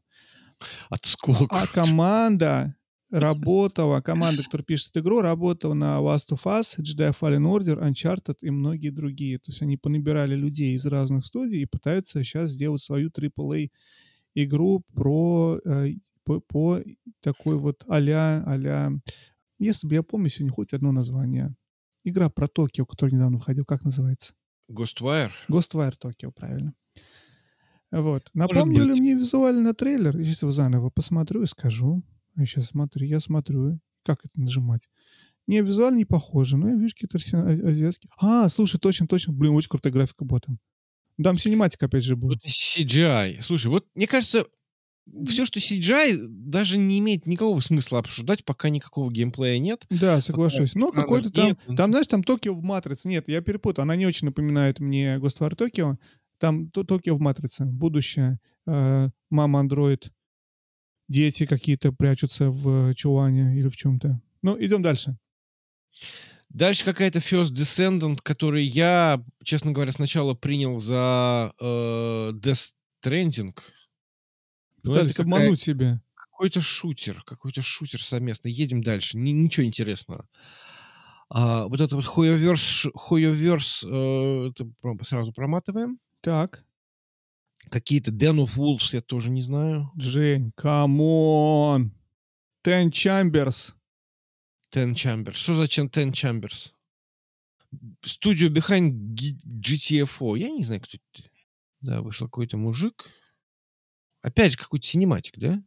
Осколок? 0.88 1.54
А 1.54 1.66
команда 1.66 2.74
работала, 3.10 4.00
команда, 4.00 4.44
которая 4.44 4.64
пишет 4.64 4.96
игру, 4.96 5.20
работала 5.20 5.74
на 5.74 5.98
Last 5.98 6.30
of 6.30 6.44
Us, 6.44 6.78
Jedi 6.80 7.12
Fallen 7.12 7.44
Order, 7.44 7.86
Uncharted 7.86 8.36
и 8.40 8.48
многие 8.48 8.88
другие. 8.88 9.38
То 9.40 9.50
есть 9.50 9.60
они 9.60 9.76
понабирали 9.76 10.34
людей 10.34 10.74
из 10.74 10.86
разных 10.86 11.26
студий 11.26 11.60
и 11.60 11.66
пытаются 11.66 12.24
сейчас 12.24 12.52
сделать 12.52 12.80
свою 12.80 13.10
AAA 13.10 13.68
игру 14.34 14.84
про 14.94 15.58
э, 15.64 15.94
по, 16.24 16.40
по 16.40 16.80
такой 17.20 17.56
вот 17.56 17.84
а-ля, 17.88 18.42
а-ля... 18.46 18.92
Если 19.58 19.86
бы 19.86 19.94
я 19.94 20.02
помню 20.02 20.28
сегодня 20.28 20.52
хоть 20.52 20.72
одно 20.72 20.92
название. 20.92 21.54
Игра 22.04 22.28
про 22.28 22.48
Токио, 22.48 22.84
которая 22.84 23.14
недавно 23.14 23.38
выходила, 23.38 23.64
как 23.64 23.84
называется? 23.84 24.34
Ghostwire? 24.70 25.30
Ghostwire 25.48 25.94
Токио, 25.98 26.32
правильно. 26.32 26.74
Вот. 27.92 28.28
Напомнили 28.34 28.92
мне 28.92 29.14
визуально 29.14 29.74
трейлер. 29.74 30.18
Я 30.18 30.24
сейчас 30.24 30.42
его 30.42 30.50
заново 30.50 30.90
посмотрю 30.90 31.42
и 31.42 31.46
скажу. 31.46 32.02
Я 32.36 32.46
сейчас 32.46 32.66
смотрю, 32.66 33.06
я 33.06 33.20
смотрю. 33.20 33.78
Как 34.04 34.24
это 34.24 34.40
нажимать? 34.40 34.88
Не, 35.46 35.60
визуально 35.60 35.98
не 35.98 36.04
похоже, 36.04 36.56
но 36.56 36.70
я 36.70 36.76
вижу 36.76 36.94
какие-то 36.94 37.18
а- 37.36 37.68
азиатские. 37.68 38.10
А, 38.18 38.48
слушай, 38.48 38.78
точно, 38.80 39.06
точно. 39.06 39.32
Блин, 39.32 39.54
очень 39.54 39.68
крутая 39.68 39.92
графика 39.92 40.24
была 40.24 40.40
там. 40.40 40.58
Там 41.22 41.38
синематик 41.38 41.82
опять 41.82 42.04
же 42.04 42.16
был. 42.16 42.28
Вот 42.28 42.38
CGI. 42.44 43.42
Слушай, 43.42 43.66
вот 43.68 43.86
мне 43.94 44.06
кажется, 44.06 44.46
все, 45.26 45.44
что 45.46 45.58
CGI, 45.58 46.16
даже 46.28 46.78
не 46.78 46.98
имеет 47.00 47.26
никакого 47.26 47.60
смысла 47.60 47.98
обсуждать, 47.98 48.44
пока 48.44 48.68
никакого 48.68 49.10
геймплея 49.10 49.58
нет. 49.58 49.84
Да, 49.90 50.20
соглашусь. 50.20 50.74
Но 50.74 50.92
какой-то 50.92 51.30
там... 51.32 51.46
нет, 51.48 51.58
ну- 51.66 51.76
Там, 51.76 51.90
знаешь, 51.90 52.06
там 52.06 52.22
Токио 52.22 52.54
в 52.54 52.62
Матрице. 52.62 53.08
Нет, 53.08 53.28
я 53.28 53.40
перепутал. 53.42 53.82
Она 53.82 53.96
не 53.96 54.06
очень 54.06 54.26
напоминает 54.26 54.78
мне 54.80 55.16
Ghostwire 55.16 55.54
Токио. 55.56 55.98
Там 56.38 56.68
То- 56.70 56.84
Токио 56.84 57.16
в 57.16 57.20
Матрице. 57.20 57.64
Будущее. 57.64 58.38
Э, 58.66 59.08
Мама 59.30 59.60
андроид. 59.60 60.10
Дети 61.08 61.46
какие-то 61.46 61.92
прячутся 61.92 62.50
в 62.50 62.94
чулане 62.94 63.58
или 63.58 63.68
в 63.68 63.76
чем-то. 63.76 64.20
Ну, 64.42 64.56
идем 64.64 64.82
дальше. 64.82 65.16
Дальше 66.52 66.84
какая-то 66.84 67.20
First 67.20 67.52
Descendant, 67.52 68.18
который 68.22 68.64
я, 68.64 69.24
честно 69.42 69.72
говоря, 69.72 69.92
сначала 69.92 70.34
принял 70.34 70.78
за 70.78 71.52
э, 71.58 72.32
Death 72.34 72.72
Stranding. 73.02 73.56
Ну, 74.82 74.92
Пытались 74.92 75.18
обмануть 75.18 75.60
себя. 75.60 76.02
Какой-то 76.14 76.60
шутер, 76.60 77.22
какой-то 77.24 77.62
шутер 77.62 78.02
совместный. 78.02 78.52
Едем 78.52 78.82
дальше. 78.82 79.16
Ни- 79.16 79.30
ничего 79.30 79.64
интересного. 79.64 80.26
А, 81.30 81.66
вот 81.68 81.80
это 81.80 81.96
вот 81.96 82.04
Hoyoverse 82.04 83.84
э, 83.84 84.50
это 84.50 85.04
сразу 85.04 85.32
проматываем. 85.32 85.98
Так, 86.20 86.64
Какие-то 87.70 88.10
Den 88.10 88.44
of 88.44 88.56
Wolves 88.56 88.90
я 88.92 89.00
тоже 89.00 89.30
не 89.30 89.42
знаю. 89.42 89.90
Жень, 89.96 90.52
come 90.56 91.34
on! 91.34 91.92
Ten 92.64 92.90
Chambers. 92.90 93.72
Ten 94.72 94.94
Chambers. 94.94 95.34
Что 95.34 95.54
за 95.54 95.64
Ten 95.64 96.12
Chambers? 96.12 96.70
Студию 98.04 98.50
Behind 98.50 98.92
GTFO. 99.46 100.38
Я 100.38 100.50
не 100.50 100.64
знаю, 100.64 100.80
кто 100.80 100.96
это. 100.96 101.28
Да, 101.80 102.00
вышел 102.00 102.26
какой-то 102.26 102.56
мужик. 102.56 103.06
Опять 104.22 104.52
же, 104.52 104.58
какой-то 104.58 104.86
синематик, 104.86 105.38
да? 105.38 105.62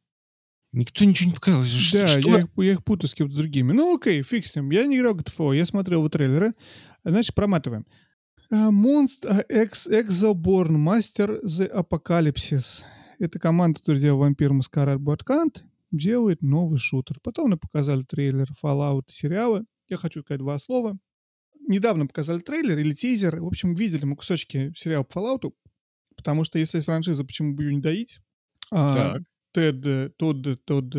Никто 0.71 1.05
ничего 1.05 1.29
не 1.29 1.35
показал. 1.35 1.61
Да, 1.61 2.07
что? 2.07 2.29
я 2.29 2.39
их, 2.39 2.47
я 2.57 2.71
их 2.73 2.83
путаю 2.83 3.09
с 3.09 3.13
кем-то 3.13 3.35
другими. 3.35 3.71
Ну, 3.71 3.95
окей, 3.95 4.21
фиг 4.23 4.45
с 4.45 4.55
ним. 4.55 4.69
Я 4.71 4.85
не 4.85 4.97
играл 4.97 5.15
GTFO, 5.15 5.55
я 5.55 5.65
смотрел 5.65 5.99
его 5.99 6.09
трейлеры. 6.09 6.53
Значит, 7.03 7.33
проматываем. 7.35 7.85
Monster 8.51 9.45
X 9.63 9.87
Exoborn 9.87 10.75
Master 10.75 11.39
The 11.43 11.71
Apocalypse. 11.71 12.83
Это 13.19 13.39
команда, 13.39 13.79
которая 13.79 14.01
делала 14.01 14.21
Вампир 14.21 14.53
Маскарад 14.53 14.99
Боткант, 14.99 15.63
делает 15.97 16.41
новый 16.41 16.79
шутер. 16.79 17.19
Потом 17.23 17.49
нам 17.49 17.59
показали 17.59 18.03
трейлер 18.03 18.47
Fallout 18.63 19.03
сериала. 19.09 19.63
Я 19.89 19.97
хочу 19.97 20.21
сказать 20.21 20.39
два 20.39 20.57
слова. 20.59 20.97
Недавно 21.67 22.05
показали 22.07 22.39
трейлер 22.39 22.77
или 22.77 22.93
тизер. 22.93 23.41
В 23.41 23.47
общем, 23.47 23.73
видели 23.75 24.05
мы 24.05 24.15
кусочки 24.15 24.71
сериала 24.75 25.03
по 25.03 25.19
Fallout. 25.19 25.51
Потому 26.15 26.43
что 26.43 26.59
если 26.59 26.77
есть 26.77 26.85
франшиза, 26.85 27.25
почему 27.25 27.55
бы 27.55 27.63
ее 27.63 27.75
не 27.75 27.81
доить? 27.81 28.19
А, 28.71 29.13
Так. 29.13 29.23
Тед, 29.53 29.85
э, 29.85 30.09
Тодд, 30.17 30.63
Тодд, 30.65 30.95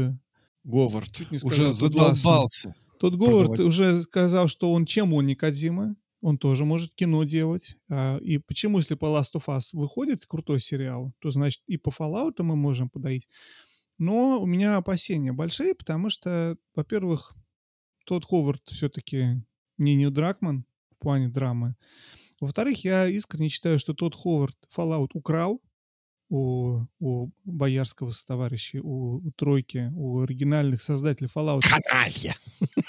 Говард. 0.64 1.12
чуть 1.14 1.30
не 1.30 1.38
Уже 1.38 1.48
сказал, 1.48 1.66
Лассо. 1.68 1.80
задолбался. 1.88 2.74
Тот 2.98 3.14
Говард 3.14 3.48
продавать. 3.48 3.60
уже 3.68 4.02
сказал, 4.02 4.48
что 4.48 4.72
он 4.72 4.86
чем 4.86 5.12
он 5.12 5.26
не 5.26 5.34
Кодзима, 5.34 5.96
он 6.22 6.38
тоже 6.38 6.64
может 6.64 6.94
кино 6.94 7.24
делать. 7.24 7.76
А, 7.90 8.16
И 8.18 8.38
почему, 8.38 8.78
если 8.78 8.94
по 8.94 9.06
Last 9.06 9.34
of 9.36 9.44
Us 9.48 9.68
выходит 9.72 10.24
крутой 10.26 10.60
сериал, 10.60 11.12
то 11.20 11.30
значит 11.30 11.62
и 11.66 11.76
по 11.76 11.90
Fallout 11.90 12.42
мы 12.42 12.56
можем 12.56 12.88
подоить. 12.88 13.28
Но 13.98 14.40
у 14.40 14.46
меня 14.46 14.76
опасения 14.76 15.32
большие, 15.32 15.74
потому 15.74 16.10
что, 16.10 16.56
во-первых, 16.74 17.34
тот 18.04 18.24
Ховард 18.24 18.62
все-таки 18.66 19.42
не 19.78 19.94
Нил 19.94 20.10
Дракман 20.10 20.66
в 20.90 20.98
плане 20.98 21.28
драмы. 21.28 21.76
Во-вторых, 22.40 22.84
я 22.84 23.06
искренне 23.06 23.48
считаю, 23.48 23.78
что 23.78 23.94
тот 23.94 24.14
Ховард 24.14 24.56
Fallout 24.74 25.10
украл 25.14 25.62
у, 26.28 26.80
у 26.98 27.30
боярского 27.44 28.12
товарища, 28.26 28.80
у, 28.82 29.18
у 29.26 29.30
тройки, 29.32 29.92
у 29.94 30.20
оригинальных 30.22 30.82
создателей 30.82 31.28
Fallout 31.34 31.62
Каналья. 31.62 32.36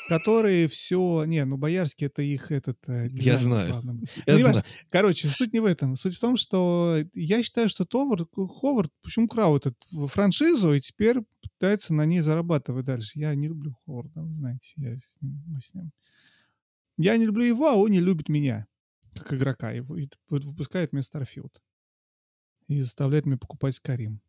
которые 0.10 0.68
все... 0.68 1.24
Не, 1.26 1.46
ну 1.46 1.58
Боярский 1.58 2.08
это 2.08 2.22
их 2.22 2.52
этот... 2.52 2.78
э, 2.88 3.10
Я 3.12 3.38
знаю. 3.38 3.70
Я 3.70 3.82
Ну, 3.84 4.44
важно. 4.44 4.54
знаю. 4.54 4.64
Короче, 4.90 5.28
суть 5.30 5.54
не 5.54 5.60
в 5.60 5.66
этом. 5.66 5.96
Суть 5.96 6.16
в 6.16 6.20
том, 6.20 6.38
что 6.38 6.98
я 7.14 7.44
считаю, 7.44 7.70
что 7.70 7.86
Товард, 7.86 8.30
Ховард, 8.34 8.92
почему 9.04 9.26
украл 9.26 9.58
этот 9.58 9.76
франшизу 10.08 10.74
и 10.74 10.80
теперь 10.80 11.20
пытается 11.42 11.94
на 11.94 12.06
ней 12.06 12.22
зарабатывать 12.22 12.86
дальше. 12.86 13.20
Я 13.20 13.36
не 13.36 13.48
люблю 13.48 13.76
Ховарда, 13.86 14.22
вы 14.22 14.36
знаете, 14.36 14.74
я 14.78 14.98
с 14.98 15.18
ним, 15.22 15.44
мы 15.48 15.62
с 15.62 15.74
ним. 15.74 15.92
Я 16.98 17.18
не 17.18 17.26
люблю 17.26 17.44
его, 17.44 17.68
а 17.68 17.76
он 17.76 17.92
не 17.92 18.00
любит 18.00 18.30
меня, 18.30 18.66
как 19.14 19.34
игрока. 19.34 19.74
И 19.74 19.82
выпускает 20.30 20.94
мне 20.94 21.02
Starfield. 21.02 21.52
И 22.68 22.82
заставляет 22.82 23.26
меня 23.26 23.38
покупать 23.38 23.80
Skyrim. 23.80 24.20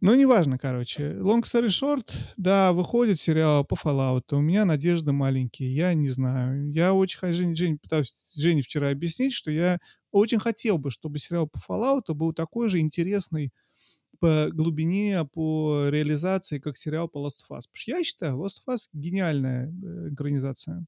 Ну, 0.00 0.14
неважно, 0.14 0.58
короче. 0.58 1.14
Long 1.14 1.42
story 1.42 1.66
short, 1.66 2.12
да, 2.36 2.72
выходит 2.72 3.18
сериал 3.18 3.64
по 3.64 3.74
Fallout. 3.74 4.32
У 4.32 4.40
меня 4.40 4.64
надежды 4.64 5.10
маленькие, 5.10 5.74
я 5.74 5.92
не 5.92 6.08
знаю. 6.08 6.70
Я 6.70 6.94
очень 6.94 7.18
хочу... 7.18 7.34
Жень, 7.34 7.56
Жень, 7.56 7.78
пытаюсь 7.78 8.32
Жене 8.36 8.62
вчера 8.62 8.90
объяснить, 8.90 9.32
что 9.32 9.50
я 9.50 9.80
очень 10.12 10.38
хотел 10.38 10.78
бы, 10.78 10.92
чтобы 10.92 11.18
сериал 11.18 11.48
по 11.48 11.58
Fallout 11.58 12.14
был 12.14 12.32
такой 12.32 12.68
же 12.68 12.78
интересный 12.78 13.52
по 14.20 14.48
глубине, 14.52 15.24
по 15.24 15.88
реализации, 15.88 16.60
как 16.60 16.76
сериал 16.76 17.08
по 17.08 17.18
Last 17.18 17.42
of 17.48 17.56
Us. 17.56 17.62
Потому 17.66 17.74
что 17.74 17.90
я 17.90 18.04
считаю, 18.04 18.36
Last 18.36 18.60
of 18.66 18.74
Us 18.74 18.88
гениальная 18.92 19.66
э, 19.66 20.12
экранизация 20.12 20.86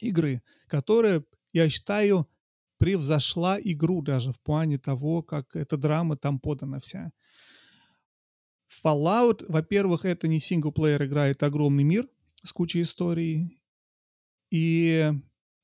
игры, 0.00 0.42
которая, 0.66 1.24
я 1.52 1.68
считаю, 1.68 2.28
превзошла 2.78 3.58
игру 3.60 4.02
даже 4.02 4.32
в 4.32 4.40
плане 4.40 4.78
того, 4.78 5.22
как 5.22 5.56
эта 5.56 5.76
драма 5.76 6.16
там 6.16 6.38
подана 6.38 6.78
вся. 6.80 7.12
Fallout, 8.84 9.44
во-первых, 9.48 10.04
это 10.04 10.28
не 10.28 10.40
синглплеер 10.40 11.04
игра, 11.04 11.28
это 11.28 11.46
огромный 11.46 11.84
мир 11.84 12.08
с 12.42 12.52
кучей 12.52 12.82
историй. 12.82 13.60
И, 14.50 15.12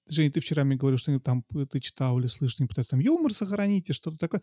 Женя, 0.06 0.30
ты 0.30 0.40
вчера 0.40 0.64
мне 0.64 0.76
говорил, 0.76 0.98
что 0.98 1.18
там 1.20 1.44
ты 1.70 1.80
читал 1.80 2.18
или 2.18 2.26
слышал, 2.26 2.62
не 2.62 2.68
пытаются 2.68 2.90
там 2.90 3.00
юмор 3.00 3.32
сохранить 3.32 3.90
и 3.90 3.92
что-то 3.92 4.18
такое. 4.18 4.42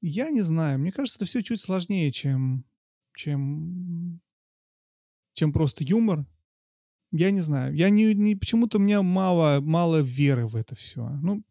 Я 0.00 0.30
не 0.30 0.42
знаю. 0.42 0.78
Мне 0.78 0.92
кажется, 0.92 1.18
это 1.18 1.24
все 1.26 1.42
чуть 1.42 1.60
сложнее, 1.60 2.12
чем, 2.12 2.64
чем, 3.14 4.20
чем 5.32 5.52
просто 5.52 5.84
юмор. 5.84 6.26
Я 7.10 7.30
не 7.30 7.40
знаю. 7.40 7.74
Я 7.74 7.90
не, 7.90 8.14
не 8.14 8.36
почему-то 8.36 8.78
у 8.78 8.80
меня 8.80 9.02
мало, 9.02 9.60
мало 9.60 10.00
веры 10.00 10.46
в 10.46 10.56
это 10.56 10.74
все. 10.74 11.08
Ну, 11.22 11.42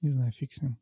не 0.00 0.10
знаю, 0.10 0.32
фиг 0.32 0.52
с 0.52 0.62
ним. 0.62 0.78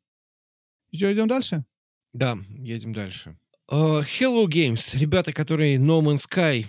И 0.91 0.97
что, 0.97 1.13
идем 1.13 1.29
дальше? 1.29 1.65
Да, 2.13 2.39
едем 2.49 2.93
дальше. 2.93 3.39
Uh, 3.71 4.03
Hello 4.03 4.47
Games. 4.47 4.97
Ребята, 4.97 5.33
которые 5.33 5.77
No 5.77 6.01
Man's 6.01 6.27
Sky 6.29 6.67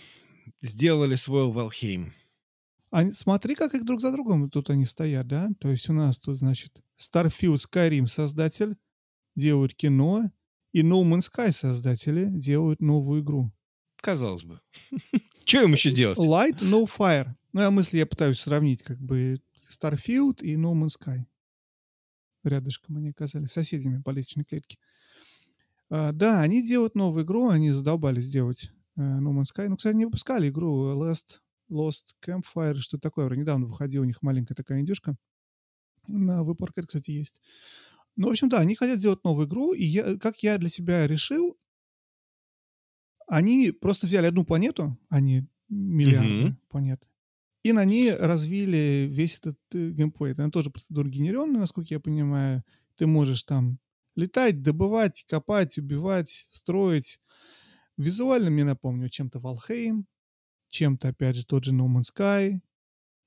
сделали 0.61 1.15
свой 1.15 1.49
Valheim. 1.49 2.11
А 2.91 3.05
смотри, 3.11 3.55
как 3.55 3.75
их 3.75 3.85
друг 3.85 4.01
за 4.01 4.11
другом 4.11 4.49
тут 4.49 4.69
они 4.69 4.85
стоят, 4.85 5.27
да? 5.27 5.49
То 5.59 5.69
есть 5.69 5.89
у 5.89 5.93
нас 5.93 6.19
тут, 6.19 6.35
значит, 6.35 6.81
Starfield 6.99 7.57
Skyrim 7.57 8.07
создатель 8.07 8.75
делают 9.35 9.75
кино, 9.75 10.31
и 10.73 10.81
No 10.81 11.03
Man's 11.03 11.29
Sky 11.31 11.51
создатели 11.51 12.29
делают 12.31 12.81
новую 12.81 13.21
игру. 13.21 13.51
Казалось 14.01 14.43
бы. 14.43 14.59
Что 15.45 15.63
им 15.63 15.73
еще 15.73 15.91
делать? 15.91 16.17
Light, 16.17 16.59
No 16.59 16.85
Fire. 16.85 17.29
Ну, 17.53 17.61
я 17.61 17.71
мысли 17.71 17.97
я 17.97 18.05
пытаюсь 18.05 18.39
сравнить, 18.39 18.83
как 18.83 18.99
бы 18.99 19.39
Starfield 19.69 20.41
и 20.41 20.55
No 20.55 20.73
Man's 20.73 20.97
Sky. 20.99 21.25
Рядышком 22.43 22.97
они 22.97 23.09
оказались 23.09 23.51
соседями 23.51 24.01
по 24.01 24.11
лестничной 24.11 24.45
клетке. 24.45 24.77
А, 25.89 26.11
да, 26.11 26.41
они 26.41 26.63
делают 26.65 26.95
новую 26.95 27.25
игру, 27.25 27.49
они 27.49 27.71
задолбались 27.71 28.29
делать 28.29 28.71
э, 28.95 29.01
No 29.01 29.33
Man's 29.33 29.47
Sky. 29.55 29.67
Ну, 29.67 29.77
кстати, 29.77 29.95
не 29.95 30.05
выпускали 30.05 30.49
игру 30.49 30.93
Last, 30.93 31.39
Lost 31.71 32.13
Campfire, 32.25 32.75
что 32.77 32.97
такое. 32.97 33.25
Вроде 33.25 33.41
Недавно 33.41 33.65
выходила 33.65 34.03
у 34.03 34.05
них 34.07 34.21
маленькая 34.21 34.55
такая 34.55 34.81
индюшка. 34.81 35.15
На 36.07 36.43
Выборке, 36.43 36.81
кстати, 36.83 37.11
есть. 37.11 37.41
Ну, 38.15 38.27
в 38.27 38.31
общем, 38.31 38.49
да, 38.49 38.59
они 38.59 38.75
хотят 38.75 38.99
сделать 38.99 39.23
новую 39.23 39.47
игру, 39.47 39.73
и 39.73 39.83
я, 39.83 40.17
как 40.17 40.39
я 40.43 40.57
для 40.57 40.69
себя 40.69 41.07
решил, 41.07 41.57
они 43.27 43.71
просто 43.71 44.07
взяли 44.07 44.25
одну 44.25 44.43
планету, 44.43 44.97
не 45.11 45.47
миллиарды 45.69 46.45
Мгм. 46.45 46.57
планет, 46.67 47.07
и 47.63 47.71
на 47.71 47.85
ней 47.85 48.13
развили 48.13 49.07
весь 49.09 49.37
этот 49.39 49.57
э, 49.73 49.89
геймплей. 49.91 50.33
Она 50.33 50.49
тоже 50.49 50.69
процедура 50.69 51.07
генерированная, 51.07 51.59
насколько 51.61 51.93
я 51.93 51.99
понимаю. 51.99 52.63
Ты 52.97 53.07
можешь 53.07 53.43
там 53.43 53.79
Летать, 54.19 54.61
добывать, 54.61 55.23
копать, 55.29 55.77
убивать, 55.77 56.29
строить. 56.29 57.21
Визуально 57.95 58.49
мне 58.49 58.65
напомню 58.65 59.07
чем-то 59.07 59.39
Valheim, 59.39 60.03
чем-то, 60.67 61.07
опять 61.07 61.37
же, 61.37 61.45
тот 61.45 61.63
же 61.63 61.71
No 61.71 61.87
Man's 61.87 62.11
Sky, 62.13 62.59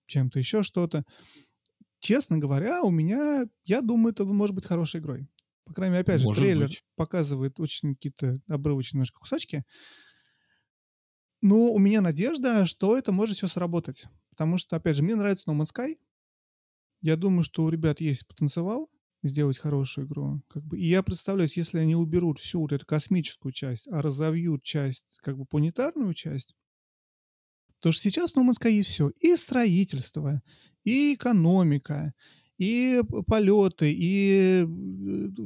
чем-то 0.06 0.38
еще 0.38 0.62
что-то. 0.62 1.04
Честно 1.98 2.36
говоря, 2.36 2.82
у 2.82 2.90
меня, 2.90 3.46
я 3.64 3.80
думаю, 3.80 4.12
это 4.12 4.26
может 4.26 4.54
быть 4.54 4.66
хорошей 4.66 5.00
игрой. 5.00 5.28
По 5.64 5.72
крайней 5.72 5.92
мере, 5.92 6.02
опять 6.02 6.20
же, 6.20 6.26
Может 6.26 6.42
трейлер 6.42 6.68
быть. 6.68 6.84
показывает 6.96 7.59
очень 7.59 7.94
какие-то 7.94 8.40
обрывочные 8.48 8.98
немножко 8.98 9.20
кусачки. 9.20 9.62
Но 11.40 11.72
у 11.72 11.78
меня 11.78 12.02
надежда, 12.02 12.66
что 12.66 12.98
это 12.98 13.12
может 13.12 13.36
все 13.36 13.46
сработать. 13.46 14.09
Потому 14.32 14.56
что, 14.56 14.76
опять 14.76 14.96
же, 14.96 15.02
мне 15.02 15.14
нравится 15.14 15.50
No 15.50 15.56
Man's 15.56 15.74
Sky. 15.76 15.98
Я 17.02 17.16
думаю, 17.16 17.44
что 17.44 17.64
у 17.64 17.68
ребят 17.68 18.00
есть 18.00 18.26
потенциал 18.26 18.90
сделать 19.22 19.59
хорошую 19.59 20.06
игру. 20.06 20.42
Как 20.48 20.64
бы. 20.64 20.78
И 20.78 20.86
я 20.86 21.02
представляю, 21.02 21.48
если 21.54 21.78
они 21.78 21.94
уберут 21.94 22.38
всю 22.38 22.60
вот 22.60 22.72
эту 22.72 22.86
космическую 22.86 23.52
часть, 23.52 23.86
а 23.88 24.00
разовьют 24.00 24.62
часть, 24.62 25.18
как 25.22 25.36
бы 25.36 25.44
планетарную 25.44 26.14
часть, 26.14 26.54
Потому 27.82 27.94
что 27.94 28.02
сейчас 28.04 28.32
в 28.32 28.36
No 28.36 28.48
Man's 28.48 28.62
Sky 28.62 28.70
есть 28.70 28.90
все. 28.90 29.10
И 29.20 29.34
строительство, 29.34 30.40
и 30.84 31.14
экономика, 31.14 32.14
и 32.56 33.02
полеты, 33.26 33.92
и 33.92 34.64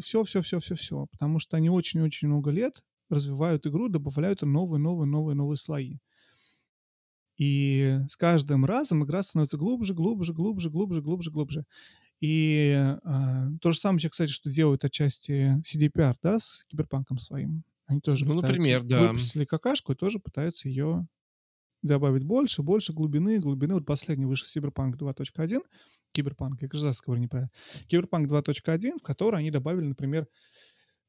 все-все-все-все-все. 0.03 1.07
Потому 1.07 1.39
что 1.39 1.57
они 1.57 1.71
очень-очень 1.71 2.29
много 2.29 2.51
лет 2.51 2.83
развивают 3.09 3.67
игру, 3.67 3.89
добавляют 3.89 4.43
новые, 4.43 4.79
новые, 4.79 5.09
новые, 5.09 5.35
новые 5.35 5.57
слои. 5.57 5.97
И 7.39 7.99
с 8.09 8.17
каждым 8.17 8.65
разом 8.65 9.05
игра 9.05 9.23
становится 9.23 9.57
глубже, 9.57 9.95
глубже, 9.95 10.33
глубже, 10.33 10.71
глубже, 10.71 11.03
глубже, 11.03 11.31
глубже. 11.31 11.65
И 12.21 12.73
а, 13.05 13.49
то 13.61 13.73
же 13.73 13.79
самое, 13.79 14.09
кстати, 14.09 14.31
что 14.31 14.49
делают 14.49 14.85
отчасти 14.85 15.61
CDPR, 15.63 16.15
да, 16.23 16.39
с 16.39 16.65
киберпанком 16.69 17.19
своим. 17.19 17.63
Они 17.87 18.01
тоже 18.01 18.25
Ну, 18.27 18.37
пытаются- 18.37 18.57
например, 18.57 18.83
да. 18.85 19.03
выпустили 19.13 19.45
какашку 19.45 19.93
и 19.93 19.97
тоже 19.97 20.19
пытаются 20.19 20.69
ее 20.69 21.07
добавить 21.83 22.25
больше, 22.25 22.63
больше 22.63 22.93
глубины, 22.95 23.39
глубины. 23.39 23.75
Вот 23.75 23.85
последний 23.87 24.25
вышел 24.25 24.49
Cyberpunk 24.49 24.97
2.1, 24.97 25.61
Киберпанк, 26.13 26.63
я 26.63 26.69
раз 26.73 27.01
говорю 27.03 27.23
неправильно. 27.23 27.51
Киберпанк 27.87 28.29
2.1, 28.29 28.99
в 28.99 29.03
который 29.03 29.39
они 29.39 29.51
добавили, 29.51 29.85
например, 29.85 30.27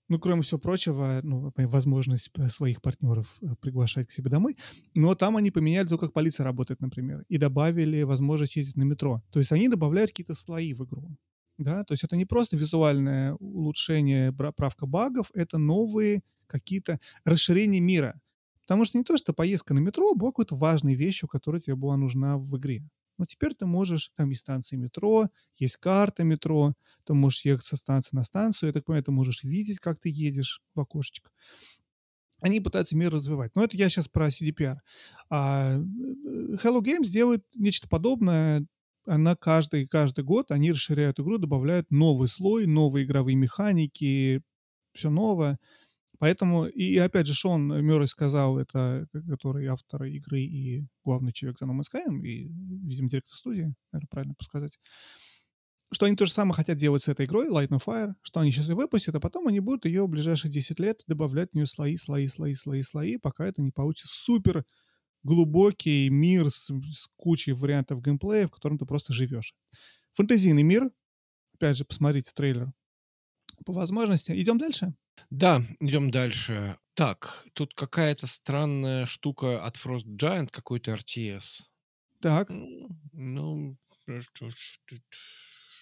ну, 0.09 0.19
кроме 0.19 0.41
всего 0.41 0.59
прочего, 0.59 1.19
ну, 1.23 1.51
возможность 1.55 2.31
п- 2.31 2.49
своих 2.49 2.81
партнеров 2.81 3.37
э, 3.41 3.55
приглашать 3.59 4.07
к 4.07 4.11
себе 4.11 4.29
домой. 4.29 4.57
Но 4.95 5.15
там 5.15 5.37
они 5.37 5.51
поменяли 5.51 5.87
то, 5.87 5.97
как 5.97 6.13
полиция 6.13 6.43
работает, 6.45 6.81
например, 6.81 7.25
и 7.29 7.37
добавили 7.37 8.03
возможность 8.03 8.55
ездить 8.55 8.77
на 8.77 8.83
метро. 8.83 9.21
То 9.31 9.39
есть 9.39 9.51
они 9.51 9.67
добавляют 9.69 10.11
какие-то 10.11 10.35
слои 10.35 10.73
в 10.73 10.83
игру. 10.85 11.17
Да, 11.57 11.83
то 11.83 11.93
есть 11.93 12.03
это 12.03 12.15
не 12.15 12.25
просто 12.25 12.55
визуальное 12.55 13.33
улучшение, 13.33 14.31
правка 14.31 14.85
багов, 14.85 15.31
это 15.33 15.57
новые 15.57 16.21
какие-то 16.45 16.99
расширения 17.25 17.79
мира. 17.79 18.21
Потому 18.61 18.85
что 18.85 18.97
не 18.97 19.03
то, 19.03 19.17
что 19.17 19.33
поездка 19.33 19.73
на 19.73 19.79
метро 19.79 20.13
была 20.13 20.31
какой-то 20.31 20.55
важной 20.55 20.93
вещью, 20.95 21.27
которая 21.27 21.59
тебе 21.59 21.75
была 21.75 21.97
нужна 21.97 22.37
в 22.37 22.55
игре. 22.57 22.83
Но 23.17 23.25
теперь 23.25 23.53
ты 23.53 23.65
можешь, 23.65 24.11
там 24.15 24.29
есть 24.29 24.41
станции 24.41 24.75
метро, 24.75 25.27
есть 25.55 25.77
карта 25.77 26.23
метро, 26.23 26.73
ты 27.05 27.13
можешь 27.13 27.45
ехать 27.45 27.65
со 27.65 27.77
станции 27.77 28.15
на 28.15 28.23
станцию, 28.23 28.67
я 28.67 28.73
так 28.73 28.85
понимаю, 28.85 29.03
ты 29.03 29.11
можешь 29.11 29.43
видеть, 29.43 29.79
как 29.79 29.99
ты 29.99 30.09
едешь 30.09 30.61
в 30.75 30.79
окошечко. 30.79 31.31
Они 32.39 32.59
пытаются 32.59 32.95
мир 32.95 33.11
развивать. 33.11 33.55
Но 33.55 33.63
это 33.63 33.75
я 33.77 33.89
сейчас 33.89 34.07
про 34.07 34.27
CDPR. 34.27 34.77
А 35.29 35.75
э, 35.75 35.79
Hello 36.63 36.81
Games 36.81 37.07
делает 37.07 37.43
нечто 37.55 37.87
подобное. 37.89 38.65
Она 39.05 39.35
каждый, 39.35 39.87
каждый 39.87 40.23
год, 40.23 40.51
они 40.51 40.71
расширяют 40.71 41.19
игру, 41.19 41.37
добавляют 41.37 41.89
новый 41.89 42.27
слой, 42.27 42.67
новые 42.67 43.05
игровые 43.05 43.35
механики, 43.35 44.43
все 44.93 45.09
новое. 45.09 45.59
Поэтому, 46.19 46.65
и 46.65 46.97
опять 46.97 47.27
же, 47.27 47.33
Шон 47.33 47.67
Мюррей 47.85 48.07
сказал, 48.07 48.57
это 48.57 49.07
который 49.27 49.67
автор 49.67 50.03
игры 50.05 50.41
и 50.41 50.87
главный 51.03 51.31
человек 51.31 51.59
за 51.59 51.65
No 51.65 51.77
Man's 51.77 51.93
Sky, 51.93 52.21
и, 52.23 52.47
видимо, 52.47 53.09
директор 53.09 53.35
студии, 53.35 53.73
наверное, 53.91 54.07
правильно 54.09 54.35
сказать, 54.41 54.77
что 55.91 56.05
они 56.05 56.15
то 56.15 56.25
же 56.25 56.33
самое 56.33 56.53
хотят 56.53 56.77
делать 56.77 57.03
с 57.03 57.07
этой 57.07 57.25
игрой, 57.25 57.49
Light 57.49 57.69
on 57.69 57.79
Fire, 57.83 58.13
что 58.21 58.39
они 58.39 58.51
сейчас 58.51 58.67
ее 58.67 58.75
выпустят, 58.75 59.15
а 59.15 59.19
потом 59.19 59.47
они 59.47 59.59
будут 59.59 59.85
ее 59.85 60.03
в 60.03 60.09
ближайшие 60.09 60.51
10 60.51 60.79
лет 60.79 61.01
добавлять 61.07 61.51
в 61.51 61.55
нее 61.55 61.65
слои, 61.65 61.95
слои, 61.95 62.27
слои, 62.27 62.53
слои, 62.55 62.81
слои, 62.81 63.17
пока 63.17 63.45
это 63.45 63.61
не 63.61 63.71
получится 63.71 64.07
супер 64.09 64.65
глубокий 65.23 66.09
мир 66.09 66.49
с, 66.49 66.71
с 66.91 67.07
кучей 67.15 67.53
вариантов 67.53 68.01
геймплея, 68.01 68.47
в 68.47 68.51
котором 68.51 68.77
ты 68.77 68.85
просто 68.85 69.13
живешь. 69.13 69.55
Фэнтезийный 70.13 70.63
мир. 70.63 70.89
Опять 71.53 71.77
же, 71.77 71.85
посмотрите 71.85 72.31
трейлер. 72.33 72.71
По 73.65 73.73
возможности. 73.73 74.31
Идем 74.31 74.57
дальше? 74.57 74.93
Да, 75.29 75.63
идем 75.79 76.11
дальше. 76.11 76.77
Так, 76.93 77.45
тут 77.53 77.73
какая-то 77.73 78.27
странная 78.27 79.05
штука 79.05 79.63
от 79.63 79.75
Frost 79.77 80.05
Giant, 80.05 80.49
какой-то 80.51 80.91
RTS. 80.95 81.61
Так. 82.21 82.49
М, 82.49 82.99
Ну, 83.13 83.77
э, 84.07 84.21
что 84.21 84.49
ж 84.49 84.55
тут, 84.87 85.01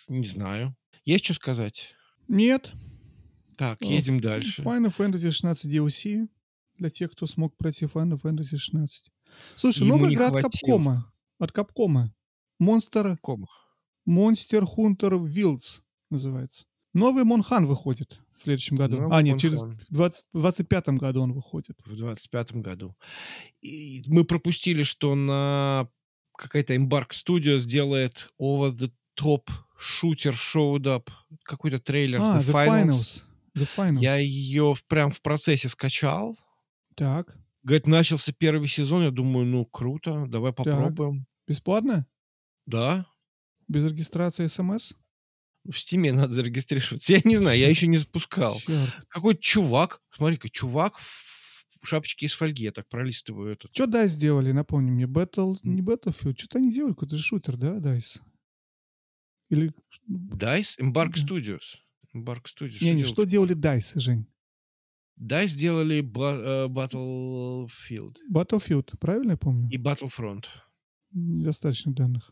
не 0.10 0.26
знаю. 0.26 0.76
Есть 1.06 1.26
что 1.26 1.34
сказать? 1.36 1.94
Нет. 2.28 2.72
Так, 3.57 3.82
Э, 3.82 3.86
едем 3.86 4.20
дальше. 4.20 4.62
Final 4.62 4.88
Fantasy 4.90 5.32
16 5.32 5.72
DLC. 5.72 6.28
Для 6.78 6.90
тех, 6.90 7.12
кто 7.12 7.26
смог 7.28 7.56
пройти 7.56 7.86
Final 7.86 8.22
Fantasy 8.22 8.57
16. 8.57 9.12
Слушай, 9.56 9.84
Ему 9.84 9.95
новая 9.95 10.10
не 10.10 10.16
игра 10.16 10.26
от 10.28 10.32
хватило. 10.32 10.49
Капкома. 10.49 11.14
От 11.40 11.52
Капкома. 11.53 12.14
Кома. 13.22 13.48
Monster 14.07 14.64
Hunter 14.78 15.18
Wilds 15.20 15.82
называется. 16.10 16.66
Новый 16.94 17.24
Монхан 17.24 17.66
выходит 17.66 18.20
в 18.38 18.44
следующем 18.44 18.76
году. 18.76 19.02
Новый 19.02 19.18
а, 19.18 19.22
нет, 19.22 19.40
через 19.40 19.62
Монхан. 19.62 19.80
в 19.90 19.94
20 19.94 20.26
в 20.34 20.40
25 20.40 20.90
году 20.90 21.22
он 21.22 21.32
выходит. 21.32 21.78
в 21.86 21.95
25 21.95 22.53
году. 22.56 22.95
И 23.62 24.03
мы 24.07 24.24
пропустили, 24.26 24.84
что 24.84 25.16
на 25.16 25.88
какая-то 26.38 26.76
Embark 26.76 27.12
Studio 27.12 27.60
сделает 27.60 28.30
over 28.40 28.72
the 28.76 28.91
top 29.20 29.49
shooter 29.80 30.34
showed 30.34 30.84
up. 30.84 31.10
Какой-то 31.44 31.80
трейлер 31.80 32.20
А, 32.22 32.41
The, 32.41 32.45
The 32.45 32.53
Finals. 32.53 32.90
Finals. 32.90 33.24
The 33.56 33.70
Finals. 33.76 33.99
Я 33.99 34.18
ее 34.18 34.76
прям 34.88 35.12
в 35.12 35.22
процессе 35.22 35.70
скачал. 35.70 36.38
Так. 36.95 37.38
Говорит, 37.64 37.88
начался 37.88 38.32
первый 38.32 38.68
сезон. 38.68 39.03
Я 39.03 39.12
думаю, 39.12 39.45
ну, 39.45 39.66
круто, 39.66 40.26
давай 40.28 40.53
попробуем. 40.53 41.26
Бесплатно? 41.48 42.06
Да, 42.66 43.06
Без 43.68 43.86
регистрации 43.88 44.48
смс? 44.48 44.94
В 45.65 45.77
Стиме 45.79 46.11
надо 46.11 46.33
зарегистрироваться. 46.33 47.13
Я 47.13 47.21
не 47.23 47.37
знаю, 47.37 47.57
я 47.59 47.69
еще 47.69 47.87
не 47.87 47.97
запускал. 47.97 48.59
Какой 49.07 49.37
чувак, 49.37 50.01
смотри-ка, 50.11 50.49
чувак 50.49 50.99
в 51.81 51.87
шапочке 51.87 52.25
из 52.25 52.33
фольги. 52.33 52.63
Я 52.63 52.71
так 52.71 52.87
пролистываю 52.87 53.53
этот. 53.53 53.71
Что 53.73 53.85
DICE 53.85 54.07
сделали, 54.07 54.51
напомни 54.51 54.91
мне? 54.91 55.05
Battle, 55.05 55.57
не 55.63 55.81
Battlefield, 55.81 56.35
что-то 56.37 56.59
они 56.59 56.71
делали, 56.71 56.93
какой-то 56.93 57.17
же 57.17 57.23
шутер, 57.23 57.57
да, 57.57 57.77
DICE? 57.77 58.21
Или... 59.49 59.73
DICE? 60.09 60.79
Embark. 60.79 61.13
Studios. 61.13 61.77
Embark 62.13 62.45
Studios. 62.45 62.77
Не, 62.81 62.93
не, 62.93 63.03
что 63.03 63.23
делали 63.25 63.55
DICE, 63.55 63.99
Жень? 63.99 64.27
DICE 65.19 65.47
сделали 65.47 65.99
э, 65.99 66.67
Battlefield 66.67 68.17
Battlefield, 68.31 68.97
правильно 68.99 69.31
я 69.31 69.37
помню? 69.37 69.69
и 69.69 69.77
Battlefront. 69.77 70.45
Недостаточно 71.11 71.93
данных. 71.93 72.31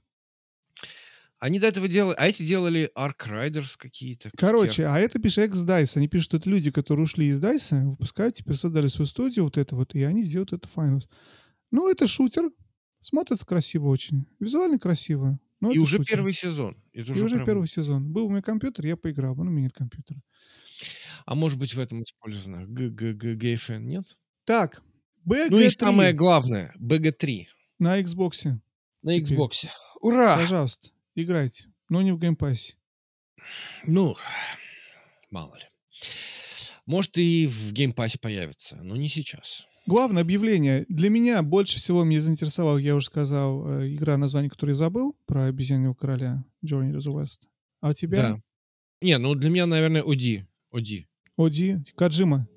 Они 1.44 1.60
до 1.60 1.68
этого 1.68 1.90
делали... 1.90 2.15
А 2.18 2.30
эти 2.30 2.41
делали 2.41 2.90
Ark 2.98 3.28
Riders 3.28 3.76
какие-то. 3.78 4.30
Короче, 4.38 4.86
а 4.86 4.98
это 4.98 5.20
пишет 5.20 5.49
ex-DICE. 5.49 5.98
Они 5.98 6.07
пишут, 6.07 6.26
что 6.28 6.38
это 6.38 6.49
люди, 6.49 6.72
которые 6.72 7.03
ушли 7.03 7.28
из 7.28 7.38
DICE, 7.41 7.84
выпускают, 7.90 8.36
теперь 8.36 8.56
создали 8.56 8.88
свою 8.88 9.07
студию, 9.07 9.44
вот 9.44 9.57
это 9.57 9.76
вот, 9.76 9.94
и 9.94 10.03
они 10.03 10.24
делают 10.24 10.53
это 10.53 10.70
Finals. 10.74 11.10
Ну, 11.70 11.90
это 11.91 12.07
шутер. 12.07 12.49
Смотрится 13.02 13.45
красиво 13.45 13.90
очень. 13.90 14.26
Визуально 14.40 14.80
красиво. 14.80 15.38
но 15.60 15.74
И 15.74 15.80
уже 15.80 15.98
шутер. 15.98 16.15
первый 16.15 16.34
сезон. 16.34 16.82
Это 16.94 17.11
И 17.11 17.22
уже 17.22 17.36
прям- 17.36 17.45
первый 17.45 17.68
сезон. 17.68 18.10
Был 18.10 18.28
у 18.28 18.30
меня 18.30 18.41
компьютер, 18.41 18.86
я 18.86 18.95
поиграл. 18.95 19.36
Ну, 19.36 19.41
у 19.41 19.45
меня 19.49 19.64
нет 19.64 19.74
компьютера. 19.74 20.22
А 21.26 21.36
может 21.36 21.60
быть 21.60 21.74
в 21.74 21.80
этом 21.80 22.03
использовано 22.03 22.65
GGGFN, 22.68 23.80
нет? 23.80 24.06
Так, 24.45 24.82
BG3 25.30 25.48
Ну 25.49 25.60
и 25.60 25.70
самое 25.70 26.14
главное, 26.14 26.74
BG3 26.80 27.48
на 27.80 27.99
Xbox. 27.99 28.60
на. 29.02 29.18
Xbox. 29.20 29.68
Ура! 29.99 30.38
Пожалуйста, 30.38 30.88
играйте. 31.15 31.65
Но 31.90 32.02
не 32.02 32.11
в 32.11 32.19
Game 32.20 32.42
Pass 32.42 32.64
е. 32.64 32.76
Ну, 33.85 34.15
мало 35.30 35.56
ли. 35.56 35.65
Может 36.85 37.18
и 37.18 37.48
в 37.48 37.72
Game 37.72 37.93
Pass 37.93 38.14
е 38.14 38.20
появится, 38.19 38.77
но 38.77 38.95
не 38.95 39.10
сейчас. 39.10 39.65
Главное 39.85 40.22
объявление. 40.23 40.85
Для 40.88 41.10
меня 41.10 41.41
больше 41.44 41.77
всего 41.77 42.03
меня 42.03 42.22
заинтересовал, 42.22 42.77
я 42.77 42.95
уже 42.95 43.07
сказал, 43.07 43.81
э, 43.81 43.94
игра, 43.94 44.18
название 44.18 44.49
которой 44.49 44.72
я 44.72 44.76
забыл, 44.76 45.15
про 45.26 45.45
обезьянного 45.45 45.94
короля 45.94 46.44
Journey 46.65 46.94
to 46.94 46.99
the 46.99 47.11
West. 47.14 47.48
А 47.81 47.90
у 47.90 47.94
тебя? 47.94 48.22
Да. 48.22 48.41
Не, 49.02 49.18
ну 49.18 49.35
для 49.35 49.49
меня, 49.49 49.65
наверное, 49.65 50.03
Оди. 50.03 50.48
Оди. 50.72 51.07
Оди, 51.35 51.84
Каджима. 51.95 52.48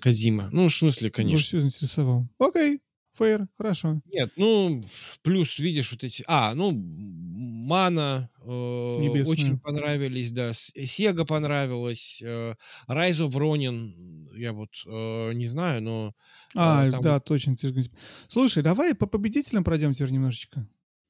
Казима. 0.00 0.48
Ну, 0.52 0.68
в 0.68 0.74
смысле, 0.74 1.08
Больше 1.08 1.16
конечно. 1.16 1.44
всего 1.44 1.60
заинтересовал. 1.62 2.28
Окей, 2.38 2.78
фейр, 3.18 3.48
хорошо. 3.56 4.00
Нет, 4.06 4.32
ну, 4.36 4.84
плюс, 5.22 5.58
видишь, 5.58 5.90
вот 5.92 6.04
эти... 6.04 6.24
А, 6.26 6.54
ну, 6.54 6.70
Мана, 6.72 8.30
э, 8.40 8.46
Небесная. 8.46 9.32
очень 9.32 9.58
понравились, 9.58 10.32
да. 10.32 10.54
С- 10.54 10.72
Sega 10.74 11.26
понравилось. 11.26 12.20
э, 12.22 12.54
Rise 12.88 13.28
of 13.28 13.32
Ronin, 13.32 14.34
я 14.36 14.52
вот 14.52 14.70
э, 14.86 15.32
не 15.34 15.46
знаю, 15.48 15.82
но... 15.82 16.14
А, 16.56 16.90
там 16.90 17.02
да, 17.02 17.14
вот- 17.14 17.24
точно. 17.24 17.56
ты 17.56 17.68
же. 17.68 17.90
Слушай, 18.28 18.62
давай 18.62 18.94
по 18.94 19.06
победителям 19.06 19.64
пройдем 19.64 19.92
теперь 19.92 20.10
немножечко. 20.10 20.66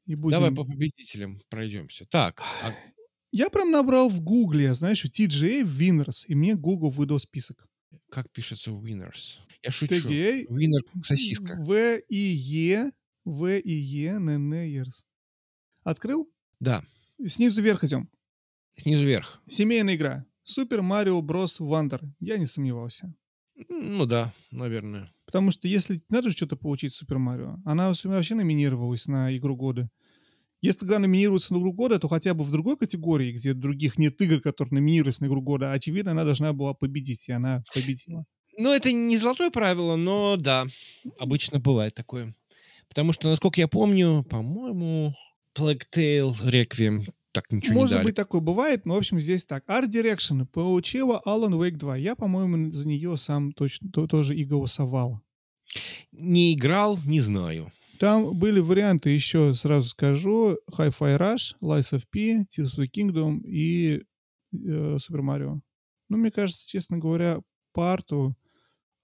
И 0.06 0.14
будем... 0.14 0.39
Давай 0.39 0.52
по 0.52 0.64
победителям 0.64 1.40
пройдемся. 1.48 2.06
Так, 2.10 2.43
а 2.64 2.72
Я 3.30 3.51
прям 3.51 3.70
набрал 3.70 4.09
в 4.09 4.20
гугле, 4.22 4.74
знаешь, 4.74 5.05
TGA 5.05 5.62
Winners, 5.62 6.24
и 6.26 6.35
мне 6.35 6.55
Google 6.55 6.89
выдал 6.89 7.18
список. 7.18 7.67
Как 8.10 8.31
пишется 8.32 8.70
winners? 8.70 9.36
Я 9.62 9.70
шучу. 9.70 9.94
TGA 9.94 10.47
Winner 10.48 10.81
сосиска. 11.05 11.56
В 11.59 11.98
и 12.09 12.16
Е, 12.16 12.93
В 13.24 13.47
и 13.59 13.73
Е, 13.73 14.10
Н, 14.16 14.28
Н, 14.28 14.52
Ерс. 14.65 15.05
Открыл? 15.82 16.31
Да, 16.60 16.85
Снизу 17.27 17.60
вверх 17.62 17.82
идем. 17.85 18.09
снизу 18.77 19.05
вверх. 19.05 19.43
Семейная 19.48 19.97
игра. 19.97 20.27
Super 20.44 20.82
Mario 20.82 21.20
Bros. 21.20 21.59
Wonder. 21.60 22.02
Я 22.20 22.39
не 22.39 22.47
сомневался. 22.47 23.15
Ну 23.69 24.06
да, 24.06 24.32
наверное. 24.51 25.12
Потому 25.27 25.51
что 25.51 25.66
если 25.66 26.01
надо 26.09 26.31
же 26.31 26.36
что-то 26.36 26.56
получить 26.56 26.94
Super 26.94 27.18
Mario, 27.18 27.59
она 27.65 27.93
вообще 28.05 28.35
номинировалась 28.35 29.06
на 29.09 29.36
игру 29.36 29.56
года. 29.56 29.90
Если 30.60 30.85
игра 30.86 30.98
номинируется 30.98 31.55
на 31.55 31.59
игру 31.59 31.72
года, 31.72 31.98
то 31.98 32.09
хотя 32.09 32.35
бы 32.35 32.43
в 32.44 32.51
другой 32.51 32.76
категории, 32.76 33.32
где 33.32 33.55
других 33.55 33.97
нет 33.98 34.20
игр, 34.20 34.40
которые 34.40 34.74
номинируются 34.80 35.22
на 35.22 35.28
игру 35.28 35.40
года, 35.40 35.72
очевидно, 35.72 36.10
она 36.12 36.24
должна 36.24 36.52
была 36.52 36.74
победить, 36.74 37.28
и 37.28 37.32
она 37.32 37.62
победила. 37.74 38.24
Ну, 38.56 38.72
это 38.72 38.90
не 38.90 39.18
золотое 39.18 39.51
правило, 39.51 39.94
но 39.94 40.36
да, 40.36 40.66
обычно 41.18 41.60
бывает 41.60 41.94
такое. 41.94 42.35
Потому 42.89 43.12
что, 43.12 43.28
насколько 43.28 43.60
я 43.60 43.68
помню, 43.68 44.24
по-моему, 44.28 45.14
Plague 45.56 45.82
Tale 45.94 46.35
Requiem 46.43 47.06
так 47.30 47.52
ничего 47.52 47.74
не 47.74 47.80
Может 47.80 47.94
дали. 47.97 48.05
быть, 48.06 48.16
такое 48.16 48.40
бывает, 48.40 48.85
но, 48.85 48.94
в 48.94 48.98
общем, 48.98 49.20
здесь 49.20 49.44
так. 49.44 49.64
Art 49.68 49.89
Direction 49.89 50.44
получила 50.47 51.22
Alan 51.24 51.52
Wake 51.52 51.76
2. 51.76 51.97
Я, 51.98 52.16
по-моему, 52.16 52.72
за 52.72 52.89
нее 52.89 53.16
сам 53.16 53.52
точно 53.52 53.90
то- 53.93 54.09
тоже 54.09 54.35
и 54.35 54.44
голосовал. 54.44 55.20
Не 56.10 56.55
играл, 56.55 56.98
не 57.05 57.20
знаю. 57.20 57.70
Там 57.98 58.38
были 58.38 58.60
варианты, 58.60 59.10
еще 59.10 59.54
сразу 59.54 59.88
скажу, 59.88 60.56
Hi-Fi 60.72 61.18
Rush, 61.18 61.56
Lies 61.60 61.92
of 61.92 62.04
P, 62.10 62.44
Tears 62.44 62.78
of 62.78 62.84
the 62.84 62.88
Kingdom 62.88 63.40
и 63.44 64.04
э, 64.52 64.96
Super 64.96 65.20
Mario. 65.20 65.60
Ну, 66.08 66.16
мне 66.16 66.30
кажется, 66.30 66.66
честно 66.66 66.98
говоря, 66.98 67.40
по 67.72 67.92
арту 67.92 68.36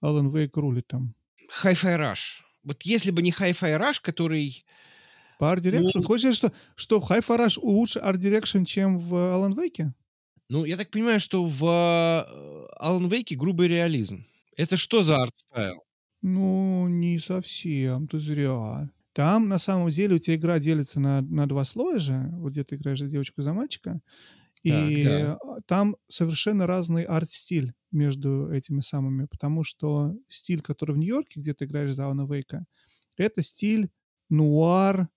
Alan 0.03 0.31
Wake 0.31 0.51
рулит 0.59 0.87
там. 0.87 1.13
Hi-Fi 1.63 1.97
Rush. 1.97 2.41
Вот 2.63 2.81
если 2.83 3.11
бы 3.11 3.21
не 3.21 3.31
Hi-Fi 3.31 3.77
Rush, 3.79 3.97
который... 4.01 4.63
По 5.39 5.53
Art 5.53 5.59
Direction? 5.59 5.91
Ну- 5.95 6.03
Хочешь 6.03 6.37
сказать, 6.37 6.37
что, 6.37 6.51
что 6.75 6.99
Hi-Fi 6.99 7.45
Rush 7.45 7.59
лучше 7.61 7.99
Art 7.99 8.17
Direction, 8.17 8.65
чем 8.65 8.97
в 8.97 9.13
Alan 9.13 9.53
Wake? 9.53 9.91
Ну, 10.47 10.63
я 10.63 10.77
так 10.77 10.89
понимаю, 10.91 11.19
что 11.19 11.45
в 11.45 11.63
э, 11.63 12.83
Alan 12.83 13.09
Wake 13.09 13.35
грубый 13.35 13.67
реализм. 13.67 14.25
Это 14.57 14.77
что 14.77 15.03
за 15.03 15.17
art 15.21 15.41
style? 15.41 15.81
Ну, 16.27 16.87
не 16.87 17.19
совсем, 17.19 18.07
ты 18.07 18.17
зря. 18.17 18.89
Там, 19.13 19.47
на 19.47 19.59
самом 19.59 19.91
деле, 19.91 20.15
у 20.15 20.17
тебя 20.17 20.35
игра 20.35 20.57
делится 20.57 20.99
на, 20.99 21.21
на 21.21 21.45
два 21.47 21.63
слоя 21.65 21.99
же. 21.99 22.29
Вот 22.31 22.51
где 22.51 22.63
ты 22.63 22.77
играешь 22.77 22.97
за 22.97 23.05
девочку, 23.05 23.43
за 23.43 23.53
мальчика. 23.53 24.01
И 24.63 25.03
да. 25.03 25.37
там 25.67 25.95
совершенно 26.07 26.65
разный 26.65 27.03
арт-стиль 27.03 27.75
между 27.91 28.49
этими 28.51 28.79
самыми. 28.79 29.27
Потому 29.27 29.63
что 29.63 30.15
стиль, 30.27 30.61
который 30.61 30.95
в 30.95 30.97
Нью-Йорке, 30.97 31.41
где 31.41 31.53
ты 31.53 31.65
играешь 31.65 31.93
за 31.93 32.05
Алана 32.05 32.25
Вейка, 32.25 32.65
это 33.17 33.43
стиль 33.43 33.91
нуар, 34.27 35.09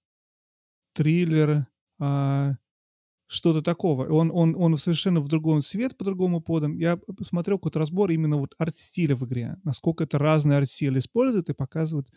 триллер, 0.93 1.66
а, 1.98 2.59
что-то 3.28 3.62
такого. 3.62 4.06
Он, 4.10 4.30
он, 4.34 4.56
он 4.56 4.76
совершенно 4.78 5.20
в 5.20 5.28
другом 5.28 5.62
свет 5.62 5.96
по-другому 5.96 6.40
подан. 6.40 6.76
Я 6.78 6.96
посмотрел 6.96 7.59
какой-то 7.59 7.78
разбор 7.78 8.10
именно 8.10 8.38
вот 8.38 8.55
арт-стиля 8.59 9.14
в 9.14 9.26
игре. 9.26 9.56
Насколько 9.64 10.05
это 10.05 10.18
разные 10.18 10.59
арт-стили 10.59 10.98
используют 10.98 11.50
и 11.50 11.55
показывают 11.55 12.09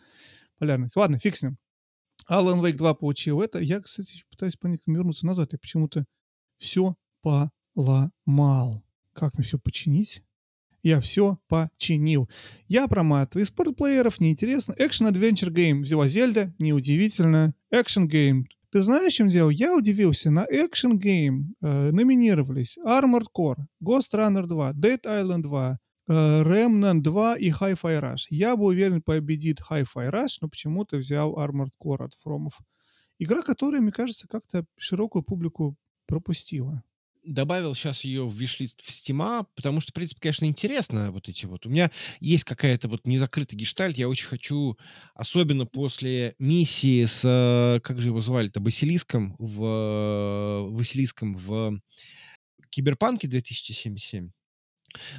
полярность. 0.58 0.96
Ладно, 0.96 1.18
фиг 1.18 1.36
с 1.36 1.42
ним. 1.42 1.58
Alan 2.30 2.62
Wake 2.62 2.76
2 2.76 2.94
получил 2.94 3.42
это. 3.42 3.58
Я, 3.58 3.80
кстати, 3.80 4.24
пытаюсь 4.30 4.56
понять, 4.56 4.80
как 4.84 4.94
вернуться 4.94 5.26
назад. 5.26 5.52
Я 5.52 5.58
почему-то 5.58 6.06
все 6.56 6.96
поломал. 7.22 8.82
Как 9.12 9.36
мне 9.36 9.44
все 9.44 9.58
починить? 9.58 10.22
Я 10.82 11.00
все 11.00 11.38
починил. 11.46 12.28
Я 12.68 12.88
проматываю. 12.88 13.44
Спортплееров 13.44 14.18
неинтересно. 14.18 14.72
Action 14.72 15.12
Adventure 15.12 15.52
Game 15.52 15.80
взяла 15.80 16.08
Зельда. 16.08 16.54
Неудивительно. 16.58 17.54
Action 17.72 18.08
Game. 18.08 18.44
Ты 18.72 18.80
знаешь, 18.80 19.12
чем 19.12 19.28
дело? 19.28 19.50
Я 19.50 19.76
удивился. 19.76 20.30
На 20.30 20.46
Action 20.46 20.94
Game 20.94 21.52
э, 21.60 21.90
номинировались 21.90 22.78
Armored 22.78 23.26
Core, 23.36 23.66
Ghost 23.84 24.14
Runner 24.14 24.46
2, 24.46 24.72
Dead 24.72 25.02
Island 25.04 25.42
2, 25.42 25.78
э, 26.08 26.12
Remnant 26.42 27.00
2 27.02 27.36
и 27.36 27.50
Hi-Fi 27.50 28.00
Rush. 28.00 28.22
Я 28.30 28.56
бы 28.56 28.64
уверен, 28.64 29.02
победит 29.02 29.60
Hi-Fi 29.70 30.10
Rush, 30.10 30.38
но 30.40 30.48
почему-то 30.48 30.96
взял 30.96 31.38
Armored 31.38 31.72
Core 31.84 32.06
от 32.06 32.14
Фромов. 32.14 32.60
Игра, 33.18 33.42
которая, 33.42 33.82
мне 33.82 33.92
кажется, 33.92 34.26
как-то 34.26 34.64
широкую 34.78 35.22
публику 35.22 35.76
пропустила. 36.06 36.82
Добавил 37.24 37.76
сейчас 37.76 38.02
ее 38.02 38.26
в 38.26 38.34
вишлист 38.34 38.82
в 38.82 38.90
Стима, 38.90 39.46
потому 39.54 39.80
что, 39.80 39.92
в 39.92 39.94
принципе, 39.94 40.20
конечно, 40.20 40.44
интересно 40.44 41.12
вот 41.12 41.28
эти 41.28 41.46
вот. 41.46 41.66
У 41.66 41.68
меня 41.68 41.92
есть 42.18 42.42
какая-то 42.42 42.88
вот 42.88 43.06
незакрытый 43.06 43.56
гештальт. 43.56 43.96
Я 43.96 44.08
очень 44.08 44.26
хочу, 44.26 44.76
особенно 45.14 45.64
после 45.64 46.34
миссии 46.40 47.04
с, 47.04 47.22
э, 47.24 47.80
как 47.80 48.00
же 48.02 48.08
его 48.08 48.20
звали-то, 48.20 48.58
Басилиском 48.58 49.36
в, 49.38 49.64
э, 49.64 50.70
Василиском 50.72 51.36
в 51.36 51.80
Киберпанке 52.70 53.28
2077. 53.28 54.32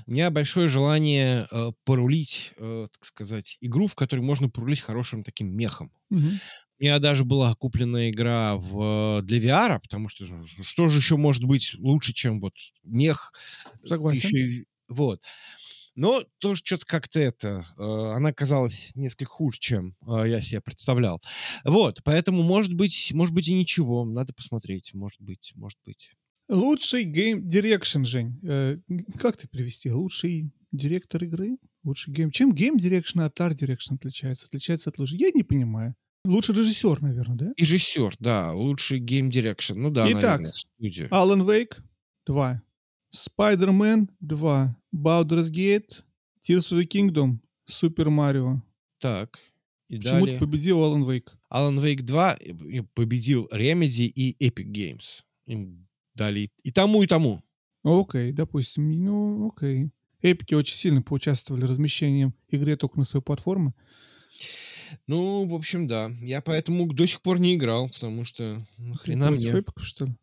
У 0.07 0.11
меня 0.11 0.29
большое 0.31 0.67
желание 0.67 1.47
э, 1.51 1.71
порулить, 1.83 2.53
э, 2.57 2.87
так 2.91 3.05
сказать, 3.05 3.57
игру, 3.61 3.87
в 3.87 3.95
которой 3.95 4.21
можно 4.21 4.49
порулить 4.49 4.81
хорошим 4.81 5.23
таким 5.23 5.55
мехом. 5.55 5.91
Мгм. 6.09 6.39
У 6.79 6.83
меня 6.83 6.99
даже 6.99 7.23
была 7.23 7.55
куплена 7.55 8.09
игра 8.09 8.55
в, 8.55 9.21
для 9.23 9.39
VR, 9.39 9.79
потому 9.79 10.09
что 10.09 10.25
ну, 10.25 10.43
что 10.63 10.87
же 10.87 10.99
еще 10.99 11.17
может 11.17 11.43
быть 11.43 11.75
лучше, 11.77 12.13
чем 12.13 12.39
вот 12.41 12.53
мех? 12.83 13.31
Ты 13.81 13.87
Согласен. 13.89 14.29
еще 14.29 14.65
вот. 14.89 15.21
Но 15.95 16.23
тоже 16.39 16.61
что-то 16.63 16.85
как-то 16.85 17.19
это, 17.19 17.63
э, 17.77 17.83
она 17.83 18.33
казалась 18.33 18.91
несколько 18.95 19.25
хуже, 19.25 19.59
чем 19.59 19.95
э, 20.07 20.27
я 20.27 20.41
себе 20.41 20.59
представлял. 20.61 21.21
Вот, 21.63 22.01
поэтому, 22.03 22.41
может 22.41 22.73
быть, 22.73 23.11
может 23.13 23.33
быть 23.33 23.47
и 23.47 23.53
ничего, 23.53 24.03
надо 24.03 24.33
посмотреть, 24.33 24.93
может 24.93 25.21
быть, 25.21 25.53
может 25.55 25.77
быть. 25.85 26.11
Лучший 26.53 27.03
game 27.03 27.47
direction, 27.47 28.03
Жень. 28.03 28.39
Э, 28.43 28.77
как 29.19 29.37
ты 29.37 29.47
перевести? 29.47 29.91
Лучший 29.91 30.51
директор 30.71 31.23
игры? 31.23 31.57
Лучший 31.83 32.13
game... 32.13 32.31
Чем 32.31 32.53
game 32.53 32.77
direction 32.77 33.21
от 33.21 33.39
art 33.41 33.57
direction 33.57 33.95
отличается? 33.95 34.45
Отличается 34.47 34.89
от 34.89 34.99
лучшего? 34.99 35.17
Я 35.19 35.31
не 35.33 35.43
понимаю. 35.43 35.95
Лучший 36.25 36.55
режиссер, 36.55 37.01
наверное, 37.01 37.35
да? 37.37 37.53
Режиссер, 37.57 38.15
да, 38.19 38.53
лучший 38.53 38.99
game 38.99 39.29
direction, 39.29 39.73
ну 39.75 39.89
да, 39.89 40.05
Итак, 40.11 40.23
наверное, 40.23 40.51
студия. 40.53 41.07
Alan 41.09 41.45
Wake 41.45 41.75
2. 42.27 42.61
Spider-Man 43.15 44.07
2. 44.21 44.75
Baldur's 44.95 45.49
Gate. 45.51 46.03
Tears 46.47 46.71
of 46.71 46.79
the 46.79 46.85
Kingdom. 46.85 47.39
Super 47.69 48.07
Mario. 48.09 48.61
Так, 48.99 49.39
и 49.89 49.97
Почему 49.97 50.25
далее. 50.25 50.39
победил 50.39 50.79
Alan 50.79 51.03
Wake? 51.05 51.27
Alan 51.51 51.79
Wake 51.79 52.01
2 52.03 52.33
и- 52.35 52.77
и 52.77 52.81
победил 52.93 53.47
Remedy 53.51 54.05
и 54.07 54.35
Epic 54.45 54.71
Games. 54.71 55.23
Им 55.45 55.87
дали 56.15 56.49
и- 56.63 56.71
тому, 56.71 57.03
и 57.03 57.07
тому. 57.07 57.43
Окей, 57.83 58.31
допустим. 58.31 58.91
Ну, 59.03 59.49
окей. 59.49 59.89
Эпики 60.21 60.53
очень 60.53 60.75
сильно 60.75 61.01
поучаствовали 61.01 61.65
размещением 61.65 62.33
игры 62.49 62.77
только 62.77 62.97
на 62.97 63.03
своей 63.05 63.23
платформе. 63.23 63.73
Ну, 65.07 65.47
в 65.47 65.53
общем, 65.53 65.87
да. 65.87 66.11
Я 66.21 66.41
поэтому 66.41 66.91
до 66.93 67.05
сих 67.07 67.21
пор 67.21 67.39
не 67.39 67.55
играл, 67.55 67.89
потому 67.89 68.25
что 68.25 68.65
нахрена 68.77 69.31
мне... 69.31 69.47
эпиков, 69.49 69.85
что 69.85 70.05
ли? 70.05 70.13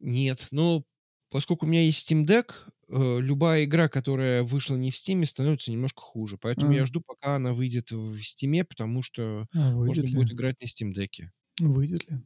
Нет, 0.00 0.48
ну, 0.50 0.84
поскольку 1.30 1.66
у 1.66 1.68
меня 1.68 1.82
есть 1.82 2.10
Steam 2.10 2.24
Deck, 2.26 2.52
э, 2.88 3.20
любая 3.20 3.64
игра, 3.64 3.88
которая 3.88 4.42
вышла 4.42 4.76
не 4.76 4.90
в 4.90 4.94
Steam, 4.94 5.24
становится 5.24 5.70
немножко 5.70 6.00
хуже. 6.00 6.38
Поэтому 6.40 6.70
А. 6.70 6.74
я 6.74 6.86
жду, 6.86 7.00
пока 7.00 7.36
она 7.36 7.52
выйдет 7.52 7.90
в 7.92 8.16
Steam, 8.16 8.64
потому 8.64 9.02
что 9.02 9.46
А, 9.54 9.72
можно 9.72 10.02
ли? 10.02 10.14
будет 10.14 10.32
играть 10.32 10.56
на 10.60 10.66
Steam 10.66 10.92
Deck. 10.94 11.28
Выйдет 11.60 12.10
ли? 12.10 12.18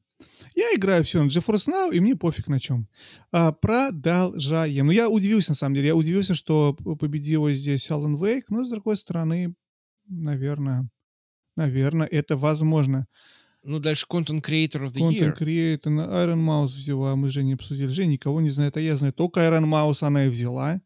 Я 0.55 0.75
играю 0.75 1.05
все 1.05 1.23
на 1.23 1.29
GeForce 1.29 1.69
Now, 1.69 1.93
и 1.93 2.01
мне 2.01 2.17
пофиг 2.17 2.49
на 2.49 2.61
чем. 2.61 2.89
А, 3.33 3.53
продолжаем. 3.53 4.87
Ну, 4.87 4.93
я 4.93 5.09
удивился, 5.09 5.53
на 5.53 5.55
самом 5.55 5.75
деле. 5.75 5.89
Я 5.89 5.97
удивился, 5.97 6.35
что 6.35 6.75
победила 6.75 7.53
здесь 7.53 7.91
Alan 7.91 8.17
Wake, 8.17 8.45
но, 8.49 8.65
с 8.65 8.69
другой 8.69 8.97
стороны, 8.97 9.55
наверное, 10.09 10.89
наверное, 11.57 12.07
это 12.07 12.37
возможно. 12.37 13.07
Ну, 13.63 13.79
дальше 13.79 14.07
Content 14.11 14.43
Creator 14.43 14.87
of 14.87 14.93
the 14.93 15.01
Content 15.01 15.37
Year. 15.37 15.39
Creator 15.39 15.91
на 15.91 16.03
Iron 16.03 16.45
Mouse 16.45 16.69
взяла, 16.69 17.15
мы 17.17 17.29
с 17.29 17.33
Женей 17.33 17.55
обсудили. 17.55 17.89
Женя 17.89 18.13
никого 18.13 18.41
не 18.41 18.51
знает, 18.51 18.77
а 18.77 18.81
я 18.81 18.97
знаю 18.97 19.13
только 19.13 19.41
Iron 19.41 19.65
Mouse 19.65 20.03
она 20.03 20.27
и 20.27 20.31
взяла. 20.31 20.81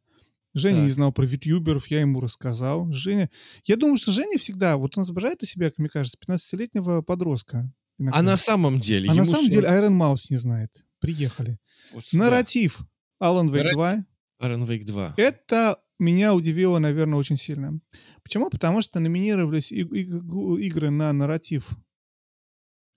Женя 0.54 0.80
не 0.80 0.88
Так. 0.88 0.94
знал 0.94 1.12
про 1.12 1.24
витюберов, 1.24 1.86
я 1.88 2.00
ему 2.00 2.20
рассказал. 2.20 2.90
Женя... 2.92 3.28
Я 3.64 3.76
думаю, 3.76 3.96
что 3.96 4.12
Женя 4.12 4.38
всегда, 4.38 4.76
вот 4.76 4.96
он 4.96 5.04
изображает 5.04 5.42
из 5.42 5.50
себя, 5.50 5.68
как 5.68 5.78
мне 5.78 5.88
кажется, 5.88 6.18
15-летнего 6.24 7.02
подростка. 7.02 7.72
Иногда. 7.98 8.18
А 8.18 8.22
на 8.22 8.36
самом 8.36 8.80
деле... 8.80 9.10
А 9.10 9.14
на 9.14 9.24
самом 9.24 9.48
деле 9.48 9.68
сорок- 9.68 9.84
Iron 9.84 9.98
Mouse 9.98 10.26
не 10.30 10.36
знает. 10.36 10.84
приехали. 11.00 11.58
Вот 11.92 12.04
сюда. 12.04 12.24
Нарратив 12.24 12.80
Alan 13.22 13.48
Wake 13.50 13.62
Нарратив. 13.62 13.74
2. 13.74 14.04
Alan 14.40 14.66
Wake 14.66 14.84
2. 14.84 15.14
Это 15.16 15.78
меня 15.98 16.34
удивило, 16.34 16.78
наверное, 16.78 17.18
очень 17.18 17.36
сильно. 17.36 17.78
Почему? 18.22 18.48
Потому 18.50 18.80
что 18.82 19.00
номинировались 19.00 19.70
и- 19.70 19.82
и- 19.82 20.66
игры 20.66 20.90
на 20.90 21.12
нарратив. 21.12 21.70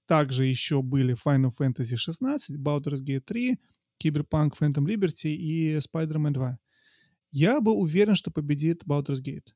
Также 0.07 0.45
еще 0.45 0.82
были 0.82 1.15
Final 1.15 1.49
Fantasy 1.60 1.98
16, 1.98 2.57
Baldur's 2.57 3.02
Gate 3.03 3.22
3, 3.22 3.57
Cyberpunk 4.02 4.52
Phantom 4.60 4.86
Liberty 4.86 5.30
и 5.36 5.76
Spider-Man 5.78 6.32
2. 6.32 6.57
Я 7.32 7.60
был 7.60 7.80
уверен, 7.80 8.15
что 8.15 8.32
победит 8.32 8.84
Baldur's 8.86 9.22
Gate. 9.22 9.49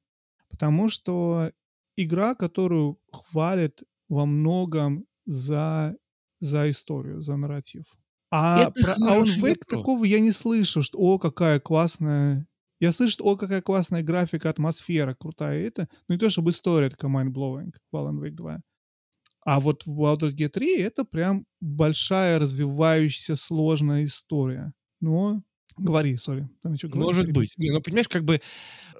Потому 0.50 0.90
что 0.90 1.52
игра, 1.96 2.36
которую 2.36 3.00
хвалят 3.14 3.82
во 4.10 4.26
многом 4.26 5.06
за, 5.26 5.96
за 6.40 6.70
историю, 6.70 7.22
за 7.22 7.38
нарратив. 7.38 7.96
А 8.32 8.62
Это 8.62 8.72
про 8.72 8.96
хороший 8.96 9.42
Wake 9.42 9.60
вопрос. 9.60 9.80
такого 9.80 10.06
я 10.06 10.20
не 10.20 10.32
слышу, 10.32 10.82
что 10.82 10.98
о, 10.98 11.20
какая 11.20 11.60
классная... 11.60 12.48
Я 12.80 12.94
слышу, 12.94 13.12
что 13.14 13.26
о, 13.26 13.36
какая 13.36 13.62
классная 13.62 14.04
графика, 14.04 14.50
атмосфера 14.50 15.14
крутая. 15.14 15.68
Это, 15.68 15.88
ну 16.08 16.16
не 16.16 16.20
то 16.20 16.30
чтобы 16.30 16.52
история 16.52 16.90
такая 16.90 17.12
mind-blowing 17.12 17.74
в 17.92 17.96
Alan 17.96 18.20
Wake 18.20 18.36
2. 18.36 18.62
А 19.44 19.60
вот 19.60 19.86
в 19.86 20.00
Baldur's 20.00 20.36
Gate 20.36 20.50
3 20.50 20.78
это 20.80 21.04
прям 21.04 21.46
большая, 21.60 22.40
развивающаяся, 22.40 23.36
сложная 23.36 24.06
история. 24.06 24.74
Но 25.02 25.44
говори, 25.84 26.18
сори. 26.18 26.50
Говори, 26.64 26.80
Может 26.94 27.32
быть. 27.32 27.58
Не, 27.58 27.72
ну, 27.72 27.82
понимаешь, 27.82 28.08
как 28.08 28.24
бы 28.24 28.42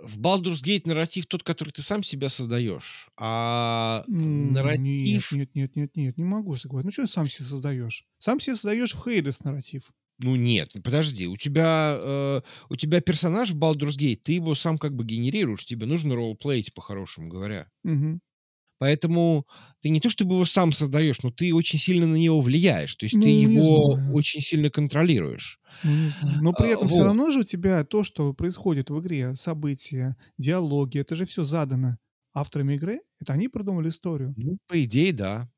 в 0.02 0.20
Baldur's 0.20 0.64
Gate 0.64 0.84
нарратив 0.86 1.28
тот, 1.28 1.44
который 1.44 1.70
ты 1.70 1.82
сам 1.82 2.04
себя 2.04 2.30
создаешь, 2.30 3.10
а 3.18 4.04
нарратив... 4.08 5.32
Нет, 5.32 5.50
нет, 5.54 5.56
нет, 5.56 5.76
нет, 5.76 5.96
нет, 5.96 6.18
не 6.18 6.24
могу 6.24 6.56
согласиться. 6.56 6.88
Ну 6.88 6.92
что 6.92 7.14
сам 7.14 7.28
себе 7.28 7.46
создаешь? 7.46 8.06
Сам 8.18 8.40
себе 8.40 8.56
создаешь 8.56 8.94
в 8.94 9.04
Хейдес 9.04 9.44
нарратив. 9.44 9.92
Ну 10.24 10.36
нет, 10.36 10.72
подожди, 10.84 11.28
у 11.28 11.36
тебя, 11.36 11.98
э, 12.00 12.42
у 12.70 12.76
тебя 12.76 13.02
персонаж 13.02 13.52
в 13.52 13.58
Baldur's 13.58 13.98
Gate, 13.98 14.20
ты 14.24 14.34
его 14.34 14.54
сам 14.54 14.78
как 14.78 14.96
бы 14.96 15.04
генерируешь, 15.04 15.66
тебе 15.66 15.88
нужно 15.88 16.16
ролл-плеить, 16.16 16.74
по-хорошему 16.76 17.28
говоря. 17.28 17.70
Мгм. 17.84 18.22
Поэтому 18.82 19.46
ты 19.82 19.90
не 19.90 20.02
то 20.02 20.10
чтобы 20.10 20.34
его 20.36 20.46
сам 20.46 20.72
создаешь, 20.74 21.22
но 21.24 21.32
ты 21.32 21.54
очень 21.54 21.80
сильно 21.80 22.08
на 22.08 22.16
него 22.16 22.42
влияешь. 22.42 22.96
То 22.96 23.06
есть 23.06 23.16
Ну, 23.16 23.24
ты 23.24 23.30
его 23.30 23.94
знаю. 23.94 24.12
очень 24.16 24.42
сильно 24.42 24.72
контролируешь. 24.72 25.60
Ну, 25.84 25.96
не 25.96 26.10
знаю. 26.10 26.42
Но 26.42 26.54
при 26.54 26.70
А, 26.70 26.74
этом 26.74 26.88
все 26.90 27.04
вот. 27.04 27.06
равно 27.06 27.32
же 27.32 27.40
у 27.42 27.44
тебя 27.44 27.84
то, 27.84 28.04
что 28.04 28.34
происходит 28.34 28.90
в 28.90 29.00
игре, 29.00 29.36
события, 29.36 30.18
диалоги, 30.38 31.00
это 31.00 31.16
же 31.16 31.26
все 31.26 31.44
задано 31.44 31.98
авторами 32.34 32.76
игры. 32.76 33.02
Это 33.20 33.34
они 33.34 33.50
придумали 33.50 33.90
историю. 33.90 34.36
Ну, 34.36 34.58
по 34.68 34.84
идее, 34.84 35.14
да. 35.14 35.50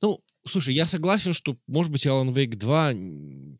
Ну, 0.00 0.20
слушай, 0.46 0.74
я 0.74 0.86
согласен, 0.86 1.32
что, 1.32 1.56
может 1.66 1.92
быть, 1.92 2.06
Alan 2.06 2.32
Wake 2.34 2.56
2, 2.56 2.92
м, 2.92 3.58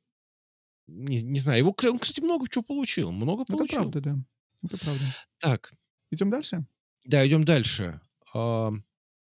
не, 0.88 1.22
не 1.22 1.40
знаю, 1.40 1.58
его, 1.60 1.74
он, 1.84 1.98
кстати, 2.00 2.20
много 2.20 2.48
чего 2.48 2.62
получил. 2.64 3.12
Много 3.12 3.44
Это 3.48 3.56
получил. 3.58 3.78
правда, 3.80 4.00
да. 4.00 4.16
Это 4.62 4.78
правда. 4.78 5.14
Так, 5.38 5.72
Идем 6.10 6.30
дальше? 6.30 6.64
да, 7.04 7.26
идем 7.26 7.44
дальше. 7.44 8.00
А, 8.34 8.72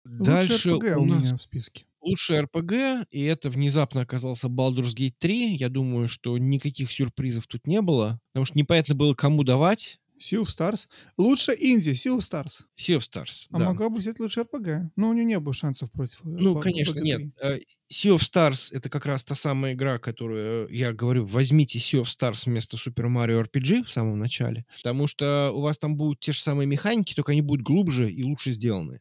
дальше 0.06 0.56
РПГ 0.58 0.98
у 0.98 1.02
у 1.02 1.06
нас 1.06 1.24
меня 1.24 1.38
в 1.38 1.42
списке. 1.42 1.86
лучший 2.02 2.42
РПГ, 2.42 3.08
и 3.12 3.24
это 3.24 3.50
внезапно 3.50 4.02
оказался 4.02 4.48
Baldur's 4.48 4.96
Gate 4.96 5.16
3. 5.20 5.56
Я 5.56 5.70
думаю, 5.70 6.08
что 6.08 6.38
никаких 6.38 6.92
сюрпризов 6.92 7.48
тут 7.48 7.68
не 7.68 7.82
было, 7.82 8.20
потому 8.34 8.46
что 8.46 8.58
непонятно 8.58 8.96
было, 8.96 9.14
кому 9.16 9.44
давать. 9.44 10.00
Sea 10.20 10.42
of 10.42 10.46
Stars. 10.46 10.88
Лучше 11.18 11.56
инди, 11.60 11.90
Sea 11.90 12.18
of 12.18 12.20
Stars. 12.20 12.64
Sea 12.80 12.98
of 12.98 13.02
Stars, 13.02 13.48
А 13.52 13.60
да. 13.60 13.66
могла 13.66 13.90
бы 13.90 13.98
взять 13.98 14.20
лучше 14.20 14.42
РПГ. 14.42 14.92
Но 14.96 15.10
у 15.10 15.14
нее 15.14 15.26
не 15.26 15.40
было 15.40 15.54
шансов 15.54 15.92
против 15.92 16.20
э, 16.24 16.28
Ну, 16.30 16.56
Ба- 16.56 16.62
конечно, 16.62 17.00
RPG 17.00 17.02
нет. 17.04 17.36
3. 17.36 17.50
Э, 17.50 17.60
Sea 17.92 18.16
of 18.16 18.22
Stars— 18.22 18.70
это 18.72 18.90
как 18.90 19.06
раз 19.06 19.24
та 19.24 19.36
самая 19.36 19.74
игра, 19.74 20.00
которую 20.00 20.68
я 20.74 20.94
говорю, 20.94 21.26
возьмите 21.26 21.80
Sea 21.80 22.02
of 22.02 22.06
Stars 22.06 22.44
вместо 22.46 22.78
Super 22.78 23.08
Mario 23.08 23.42
RPG 23.44 23.84
в 23.84 23.92
самом 23.92 24.18
начале, 24.20 24.66
потому 24.78 25.08
что 25.08 25.52
у 25.54 25.62
вас 25.62 25.78
там 25.78 25.96
будут 25.98 26.20
те 26.20 26.32
же 26.32 26.40
самые 26.42 26.66
механики, 26.68 27.14
только 27.14 27.32
они 27.34 27.42
будут 27.42 27.66
глубже 27.66 28.10
и 28.12 28.24
лучше 28.24 28.52
сделаны. 28.54 29.00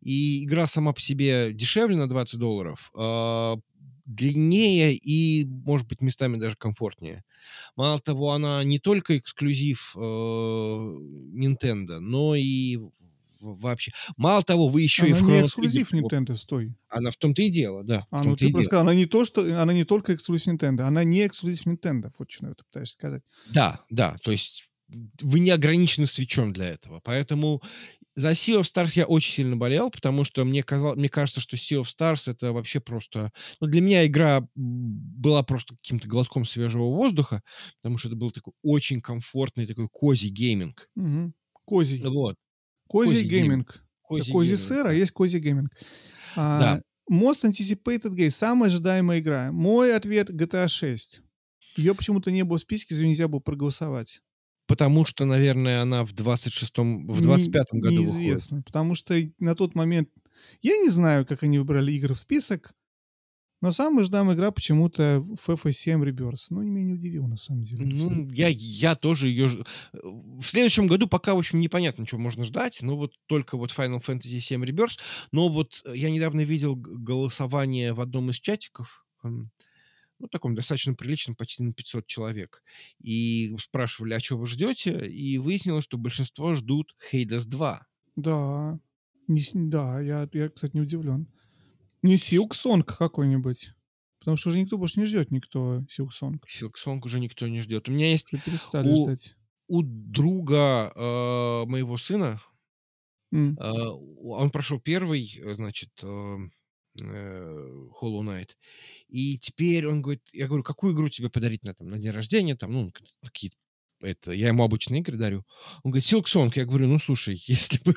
И 0.00 0.44
игра 0.44 0.66
сама 0.66 0.92
по 0.92 1.00
себе 1.00 1.52
дешевле 1.52 1.96
на 1.96 2.08
20 2.08 2.38
долларов, 2.38 2.90
а, 2.94 3.56
длиннее 4.04 4.94
и, 4.94 5.44
может 5.44 5.88
быть, 5.88 6.00
местами 6.00 6.36
даже 6.38 6.56
комфортнее. 6.56 7.24
Мало 7.76 8.00
того, 8.00 8.32
она 8.32 8.62
не 8.64 8.78
только 8.78 9.18
эксклюзив 9.18 9.92
э, 9.96 9.98
Nintendo, 9.98 12.00
но 12.00 12.34
и 12.34 12.78
вообще. 13.40 13.92
Мало 14.16 14.42
того, 14.42 14.68
вы 14.68 14.82
еще 14.82 15.08
и 15.08 15.12
Она 15.12 15.20
в 15.20 15.22
не 15.22 15.30
Chrono 15.30 15.46
эксклюзив 15.46 15.92
Nintendo, 15.92 16.36
стой. 16.36 16.74
она 16.88 17.10
в 17.10 17.16
том-то 17.16 17.42
и 17.42 17.50
дело, 17.50 17.84
да. 17.84 18.06
А, 18.10 18.24
ну 18.24 18.36
ты 18.36 18.48
и 18.48 18.52
просто 18.52 18.68
сказал, 18.68 18.84
она 18.84 18.94
не 18.94 19.06
то, 19.06 19.24
что 19.24 19.62
она 19.62 19.72
не 19.72 19.84
только 19.84 20.14
эксклюзив 20.14 20.54
Nintendo, 20.54 20.82
она 20.82 21.04
не 21.04 21.26
эксклюзив 21.26 21.66
Nintendo. 21.66 22.10
Вот 22.18 22.30
что 22.30 22.54
ты 22.54 22.64
пытаешься 22.64 22.94
сказать. 22.94 23.22
Да, 23.46 23.84
да, 23.90 24.16
то 24.22 24.32
есть 24.32 24.68
вы 25.20 25.40
не 25.40 25.50
ограничены 25.50 26.06
свечом 26.06 26.52
для 26.52 26.68
этого. 26.68 27.00
Поэтому 27.02 27.60
за 28.16 28.30
Sea 28.30 28.60
of 28.60 28.62
Stars 28.62 28.92
я 28.94 29.06
очень 29.06 29.34
сильно 29.34 29.56
болел, 29.56 29.90
потому 29.90 30.24
что 30.24 30.44
мне, 30.44 30.62
казал, 30.62 30.96
мне 30.96 31.08
кажется, 31.10 31.40
что 31.40 31.56
Sea 31.56 31.82
of 31.82 31.84
Stars 31.84 32.30
это 32.30 32.52
вообще 32.52 32.80
просто... 32.80 33.30
Ну, 33.60 33.66
для 33.66 33.82
меня 33.82 34.06
игра 34.06 34.48
была 34.54 35.42
просто 35.42 35.76
каким-то 35.76 36.08
глотком 36.08 36.46
свежего 36.46 36.84
воздуха, 36.84 37.42
потому 37.82 37.98
что 37.98 38.08
это 38.08 38.16
был 38.16 38.30
такой 38.30 38.54
очень 38.62 39.02
комфортный 39.02 39.66
такой 39.66 39.88
cozy 39.92 40.30
gaming. 40.30 40.88
Мгм. 40.94 41.34
Cozy. 41.66 42.02
Вот. 42.02 42.09
Cozy 42.09 42.16
cozy 42.16 42.24
gaming. 42.24 42.36
Козий 42.88 43.12
cozy 43.16 43.28
gaming, 43.28 44.58
сыр, 44.58 44.86
а 44.86 44.94
есть 44.94 45.12
cozy 45.12 45.40
gaming. 45.40 45.70
А, 46.36 46.60
Да. 46.60 46.82
Most 47.12 47.44
Anticipated 47.44 48.14
Game. 48.16 48.30
Самая 48.30 48.70
ожидаемая 48.70 49.20
игра. 49.20 49.52
Мой 49.52 49.94
ответ 49.94 50.30
GTA 50.30 50.68
6. 50.68 51.20
Ее 51.76 51.94
почему-то 51.94 52.30
не 52.30 52.42
было 52.44 52.58
в 52.58 52.62
списке, 52.62 52.94
за 52.94 53.02
нее 53.02 53.10
нельзя 53.10 53.28
было 53.28 53.40
проголосовать. 53.40 54.22
Потому 54.66 55.04
что, 55.04 55.24
наверное, 55.24 55.80
она 55.82 56.04
в 56.04 56.12
26-м, 56.12 57.06
в 57.06 57.20
Не- 57.20 57.26
25-м 57.28 57.80
году 57.80 58.02
выходит. 58.02 58.18
Неизвестно. 58.20 58.62
Потому 58.62 58.94
что 58.94 59.14
на 59.38 59.54
тот 59.54 59.74
момент... 59.74 60.08
Я 60.60 60.76
не 60.78 60.90
знаю, 60.90 61.24
как 61.24 61.42
они 61.44 61.58
выбрали 61.58 61.92
игры 61.92 62.14
в 62.14 62.18
список, 62.18 62.72
но 63.62 63.72
самая 63.72 64.02
ожидаемая 64.02 64.36
игра 64.36 64.50
почему-то 64.50 65.20
в 65.20 65.48
FF7 65.48 66.02
Rebirth. 66.02 66.46
Ну, 66.50 66.60
меня 66.62 66.82
не 66.84 66.92
удивило, 66.92 67.26
на 67.26 67.36
самом 67.38 67.62
деле. 67.62 67.86
Ну, 67.86 68.28
я, 68.30 68.48
я 68.48 68.94
тоже 68.96 69.28
ее... 69.28 69.48
ж- 69.48 69.64
э, 69.94 69.98
В 70.04 70.42
следующем 70.44 70.86
году 70.88 71.06
пока, 71.06 71.34
в 71.34 71.38
общем, 71.38 71.60
непонятно, 71.60 72.06
чего 72.06 72.20
можно 72.20 72.44
ждать. 72.44 72.78
Ну, 72.82 72.96
вот 72.96 73.12
только 73.26 73.56
вот 73.56 73.72
Final 73.76 74.04
Fantasy 74.04 74.38
VII 74.38 74.62
Rebirth. 74.62 74.98
Но 75.32 75.48
вот 75.48 75.82
я 75.94 76.10
недавно 76.10 76.42
видел 76.42 76.76
голосование 76.76 77.94
в 77.94 78.00
одном 78.02 78.30
из 78.30 78.36
чатиков, 78.40 79.06
эм, 79.24 79.50
ну, 80.18 80.28
таком 80.28 80.54
достаточно 80.54 80.94
приличном, 80.94 81.36
почти 81.36 81.62
на 81.62 81.72
500 81.72 82.06
человек. 82.06 82.62
И 83.00 83.54
спрашивали, 83.60 84.14
а 84.14 84.20
что 84.20 84.36
вы 84.38 84.46
ждете? 84.46 85.06
И 85.08 85.38
выяснилось, 85.38 85.84
что 85.84 85.98
большинство 85.98 86.54
ждут 86.54 86.94
Hades 87.12 87.44
2. 87.46 87.86
Да. 88.16 88.78
Не 89.28 89.42
да, 89.54 90.00
я, 90.00 90.28
я, 90.32 90.48
кстати, 90.48 90.74
не 90.74 90.80
удивлен. 90.82 91.26
Не 92.02 92.16
Силксонг 92.16 92.96
какой-нибудь. 92.96 93.72
Потому 94.20 94.36
что 94.36 94.50
уже 94.50 94.60
никто 94.60 94.78
больше 94.78 95.00
не 95.00 95.06
ждет 95.06 95.30
никто 95.30 95.84
Силксонг. 95.90 96.46
Silksong 96.48 97.00
уже 97.04 97.20
никто 97.20 97.46
не 97.48 97.60
ждет. 97.60 97.88
У 97.88 97.92
меня 97.92 98.10
есть 98.10 98.32
Уже 98.32 98.42
перестали 98.42 98.88
У- 98.90 99.04
ждать. 99.04 99.34
у 99.68 99.82
друга 99.82 100.92
э, 100.94 101.64
моего 101.66 101.98
сына, 101.98 102.40
М. 103.32 103.56
А, 103.60 103.90
Он 103.92 104.50
прошел 104.50 104.80
первый, 104.80 105.40
э, 105.42 105.54
значит, 105.54 105.90
э, 106.02 106.36
Hollow 107.04 108.22
Knight. 108.22 108.50
И 109.08 109.38
теперь 109.38 109.86
он 109.86 110.02
говорит, 110.02 110.22
я 110.32 110.46
говорю, 110.46 110.62
какую 110.62 110.94
игру 110.94 111.08
тебе 111.08 111.30
подарить 111.30 111.62
на, 111.64 111.74
там, 111.74 111.88
на 111.88 111.98
день 111.98 112.12
рождения? 112.12 112.56
Там, 112.56 112.72
ну, 112.72 112.92
какие-то 113.22 113.56
это, 114.02 114.32
я 114.32 114.48
ему 114.48 114.62
обычные 114.62 115.00
игры 115.00 115.16
дарю. 115.16 115.44
Он 115.82 115.90
говорит, 115.90 116.10
Silksong. 116.10 116.52
Я 116.54 116.66
говорю, 116.66 116.86
ну, 116.88 116.98
слушай, 116.98 117.42
если 117.46 117.80
бы, 117.82 117.94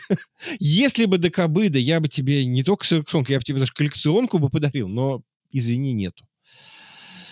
если 0.59 1.05
бы 1.05 1.17
до 1.17 1.29
кобыда, 1.29 1.77
я 1.77 1.99
бы 1.99 2.07
тебе 2.07 2.45
не 2.45 2.63
только 2.63 2.85
Silksong, 2.85 3.25
я 3.27 3.37
бы 3.37 3.43
тебе 3.43 3.59
даже 3.59 3.73
коллекционку 3.73 4.39
бы 4.39 4.49
подарил, 4.49 4.87
но, 4.87 5.21
извини, 5.51 5.93
нету. 5.93 6.25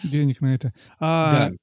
Денег 0.03 0.41
на 0.41 0.53
это. 0.53 0.73
А 0.99 1.49
Да. 1.49 1.55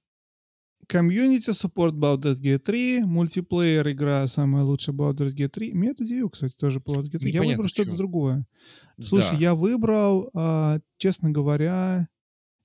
Комьюнити 0.88 1.50
support 1.50 1.92
Baldur's 1.92 2.40
Gate 2.42 2.58
3, 2.58 3.04
мультиплеер 3.04 3.88
игра 3.90 4.26
самая 4.26 4.64
лучшая 4.64 4.94
Baldur's 4.96 5.34
Gate 5.34 5.48
3. 5.48 5.72
Меня 5.72 5.90
это 5.92 6.02
удивило, 6.02 6.28
кстати, 6.28 6.54
тоже 6.56 6.78
Baldur's 6.78 7.04
Gate 7.10 7.18
3. 7.18 7.30
Я 7.30 7.34
Непонятно, 7.40 7.48
выбрал 7.56 7.68
что-то 7.68 7.90
чё. 7.90 7.96
другое. 7.96 8.46
Слушай, 9.02 9.32
Да. 9.32 9.38
я 9.38 9.54
выбрал, 9.54 10.30
а, 10.34 10.78
честно 10.98 11.30
говоря, 11.30 12.08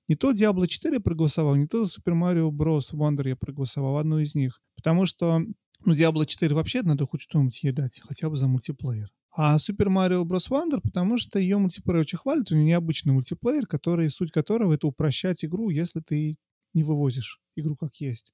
не 0.08 0.16
то 0.16 0.32
Diablo 0.32 0.66
4 0.66 1.00
проголосовал, 1.00 1.54
не 1.56 1.66
то 1.66 1.82
Super 1.84 2.14
Mario 2.14 2.50
Bros. 2.50 2.92
Wonder 2.94 3.28
я 3.28 3.36
проголосовал, 3.36 3.96
одну 3.98 4.18
из 4.18 4.34
них. 4.34 4.60
Потому 4.76 5.06
что, 5.06 5.40
ну, 5.84 5.92
Diablo 5.92 6.26
4 6.26 6.54
вообще 6.54 6.82
надо 6.82 7.06
хоть 7.06 7.20
что-нибудь 7.22 7.62
ей 7.62 7.72
дать, 7.72 8.00
хотя 8.06 8.28
бы 8.28 8.36
за 8.36 8.46
мультиплеер. 8.48 9.08
А 9.36 9.56
Super 9.56 9.86
Mario 9.88 10.24
Bros. 10.24 10.50
Wonder, 10.50 10.80
потому 10.82 11.16
что 11.18 11.38
ее 11.38 11.58
мультиплеер 11.58 12.00
очень 12.00 12.18
хвалит, 12.18 12.50
у 12.50 12.54
нее 12.56 12.64
необычный 12.64 13.12
мультиплеер, 13.12 13.66
который, 13.66 14.10
суть 14.10 14.32
которого 14.32 14.72
это 14.74 14.88
упрощать 14.88 15.44
игру, 15.44 15.70
если 15.70 16.00
ты 16.00 16.36
не 16.74 16.82
вывозишь 16.82 17.40
игру 17.56 17.76
как 17.76 17.96
есть. 17.96 18.32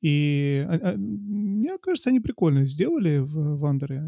И 0.00 0.66
а, 0.68 0.92
а, 0.92 0.96
мне 0.96 1.78
кажется, 1.78 2.10
они 2.10 2.20
прикольно 2.20 2.66
сделали 2.66 3.18
в 3.18 3.58
Вандере. 3.58 4.02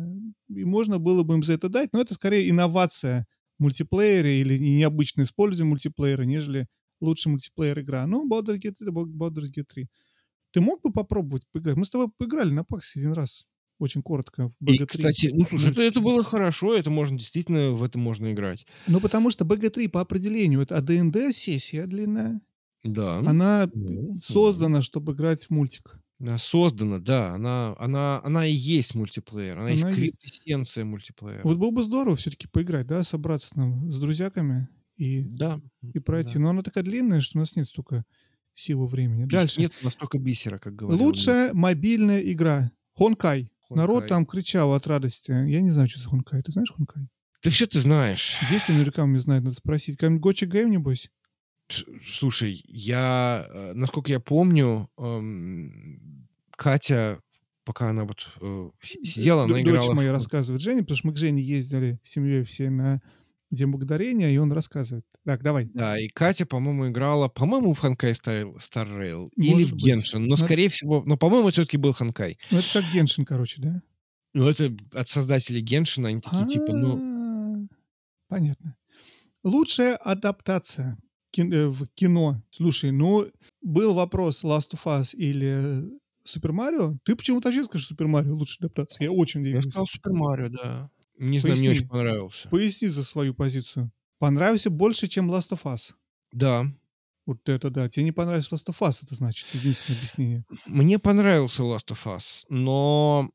И 0.48 0.64
можно 0.64 0.98
было 0.98 1.22
бы 1.22 1.34
им 1.34 1.42
за 1.42 1.52
это 1.54 1.68
дать, 1.68 1.92
но 1.92 2.00
это 2.00 2.14
скорее 2.14 2.50
инновация 2.50 3.26
в 3.58 3.62
мультиплеере 3.62 4.40
или 4.40 4.58
необычное 4.58 5.24
использование 5.24 5.70
мультиплеера, 5.70 6.22
нежели 6.22 6.66
лучший 7.00 7.28
мультиплеер 7.28 7.80
игра. 7.80 8.06
Ну, 8.06 8.28
Baldur's 8.28 8.58
Gate 8.58 8.74
3, 8.78 8.88
Baldur's 8.88 9.50
Gate 9.56 9.66
3. 9.72 9.86
Ты 10.52 10.60
мог 10.60 10.82
бы 10.82 10.92
попробовать 10.92 11.44
поиграть? 11.52 11.76
Мы 11.76 11.84
с 11.84 11.90
тобой 11.90 12.08
поиграли 12.16 12.50
на 12.50 12.64
паксе 12.64 12.98
один 13.00 13.12
раз. 13.12 13.46
Очень 13.78 14.02
коротко. 14.02 14.48
В 14.48 14.54
И, 14.60 14.78
BG3. 14.78 14.86
кстати, 14.86 15.30
ну, 15.32 15.46
слушай, 15.46 15.72
это, 15.72 15.82
это 15.82 16.00
было 16.00 16.22
хорошо, 16.22 16.74
это 16.74 16.90
можно 16.90 17.18
действительно, 17.18 17.72
в 17.72 17.82
это 17.82 17.98
можно 17.98 18.32
играть. 18.32 18.66
Ну, 18.86 19.00
потому 19.00 19.30
что 19.30 19.44
BG3 19.44 19.88
по 19.88 20.00
определению 20.00 20.60
это 20.60 20.76
АДНД-сессия 20.76 21.86
длинная. 21.86 22.40
Да. 22.84 23.18
Она 23.18 23.68
Ну, 23.74 24.18
создана, 24.20 24.82
чтобы 24.82 25.12
играть 25.12 25.44
в 25.44 25.50
мультик. 25.50 25.96
Она 26.20 26.38
создана, 26.38 27.00
да, 27.00 27.34
она, 27.34 27.74
она, 27.78 28.20
она 28.24 28.46
и 28.46 28.52
есть 28.54 28.94
мультиплеер, 28.94 29.58
она, 29.58 29.70
Она 29.70 29.90
есть 29.90 30.16
квинтэссенция 30.18 30.84
мультиплеера. 30.84 31.40
Вот 31.42 31.58
было 31.58 31.70
бы 31.70 31.82
здорово 31.82 32.14
все-таки 32.16 32.46
поиграть, 32.46 32.86
да, 32.86 33.02
собраться 33.02 33.50
там 33.54 33.90
с 33.90 33.98
друзьяками 33.98 34.68
и, 34.96 35.22
Да. 35.22 35.60
и 35.92 35.98
пройти. 35.98 36.34
да. 36.34 36.40
Но 36.40 36.50
она 36.50 36.62
такая 36.62 36.84
длинная, 36.84 37.20
что 37.20 37.38
у 37.38 37.40
нас 37.40 37.56
нет 37.56 37.66
столько 37.66 38.04
силы 38.54 38.86
времени. 38.86 39.24
Дальше. 39.24 39.60
Нет 39.60 39.72
настолько 39.82 40.18
бисера, 40.18 40.58
как 40.58 40.76
говорил. 40.76 41.02
Лучшая 41.04 41.52
мобильная 41.52 42.20
игра. 42.20 42.70
Хонкай. 42.92 43.50
Народ 43.68 44.02
Хонкай. 44.02 44.08
там 44.08 44.26
кричал 44.26 44.72
от 44.72 44.86
радости. 44.86 45.32
Я 45.32 45.60
не 45.62 45.70
знаю, 45.70 45.88
что 45.88 45.98
за 46.00 46.08
Хонкай. 46.08 46.40
Ты 46.42 46.52
знаешь 46.52 46.70
Хонкай? 46.70 47.08
Ты 47.40 47.50
все 47.50 47.66
ты 47.66 47.80
знаешь. 47.80 48.36
Дети 48.48 48.70
наверняка 48.70 49.04
мне 49.04 49.18
знают, 49.18 49.42
надо 49.44 49.56
спросить. 49.56 49.96
Какой-нибудь 49.96 50.22
Гочи 50.22 50.44
Гейм, 50.44 50.70
небось? 50.70 51.10
Слушай, 52.18 52.62
я, 52.66 53.46
э, 53.48 53.72
насколько 53.74 54.10
я 54.10 54.20
помню, 54.20 54.90
эм, 54.98 56.28
Катя, 56.50 57.20
пока 57.64 57.90
она 57.90 58.04
вот 58.04 58.28
э, 58.40 58.70
сидела, 58.82 59.44
она 59.44 59.54
Дочь 59.54 59.64
играла... 59.64 59.92
в 59.92 59.94
моя 59.94 60.12
рассказывает 60.12 60.62
Жене, 60.62 60.82
потому 60.82 60.96
что 60.96 61.06
мы 61.08 61.14
к 61.14 61.16
Жене 61.16 61.42
ездили 61.42 61.98
с 62.02 62.10
семьей 62.10 62.42
все 62.44 62.70
на 62.70 63.00
День 63.50 63.68
Благодарения, 63.68 64.30
и 64.30 64.36
он 64.36 64.52
рассказывает. 64.52 65.06
Так, 65.24 65.42
давай. 65.42 65.64
Да, 65.72 65.98
и 65.98 66.08
Катя, 66.08 66.44
по-моему, 66.44 66.88
играла, 66.88 67.28
по-моему, 67.28 67.72
в 67.72 67.78
Ханкай 67.78 68.12
Star 68.12 68.54
Rail 68.74 69.30
или 69.36 69.64
в. 69.64 69.74
Геншин, 69.74 70.22
но, 70.22 70.30
Надо- 70.30 70.44
скорее 70.44 70.68
всего, 70.68 71.02
но, 71.06 71.16
по-моему, 71.16 71.50
все-таки 71.50 71.78
был 71.78 71.92
Ханкай. 71.92 72.38
Ну, 72.50 72.58
это 72.58 72.68
как 72.74 72.84
Геншин, 72.92 73.24
короче, 73.24 73.62
да? 73.62 73.82
Ну, 74.34 74.48
это 74.48 74.76
от 74.92 75.08
создателей 75.08 75.60
Геншина, 75.60 76.08
они 76.08 76.20
такие, 76.20 76.46
типа, 76.46 76.72
ну, 76.72 76.98
А, 76.98 77.14
Понятно. 78.28 78.76
Лучшая 79.44 79.96
адаптация 79.96 80.98
в 81.42 81.86
кино. 81.94 82.42
Слушай, 82.50 82.90
ну, 82.92 83.26
был 83.62 83.94
вопрос 83.94 84.44
Last 84.44 84.70
of 84.72 84.84
Us 84.84 85.14
или 85.14 85.84
Супер 86.24 86.52
Марио. 86.52 86.96
Ты 87.04 87.16
почему-то 87.16 87.48
вообще 87.48 87.64
скажешь 87.64 87.86
Супер 87.86 88.06
Марио 88.06 88.34
лучшая 88.34 88.66
адаптация? 88.66 89.04
Я 89.04 89.12
очень 89.12 89.40
я 89.40 89.44
удивился. 89.46 89.68
сказал 89.70 89.86
Супер 89.86 90.12
Марио, 90.12 90.48
да. 90.48 90.90
Не 91.18 91.38
знаю, 91.38 91.56
мне 91.56 91.70
очень 91.70 91.88
понравился. 91.88 92.48
Поясни 92.48 92.88
за 92.88 93.04
свою 93.04 93.34
позицию. 93.34 93.90
Понравился 94.18 94.70
больше, 94.70 95.06
чем 95.06 95.30
Last 95.30 95.50
of 95.50 95.62
Us. 95.64 95.94
Да, 96.32 96.66
Вот 97.26 97.48
это 97.48 97.70
да. 97.70 97.88
Тебе 97.88 98.04
не 98.04 98.12
понравился 98.12 98.54
Last 98.54 98.68
of 98.68 98.78
Us, 98.80 98.98
это 99.02 99.14
значит 99.14 99.46
единственное 99.52 99.98
объяснение. 99.98 100.44
Мне 100.66 100.98
понравился 100.98 101.62
Last 101.62 101.88
of 101.88 102.04
Us, 102.04 102.44
но 102.48 103.30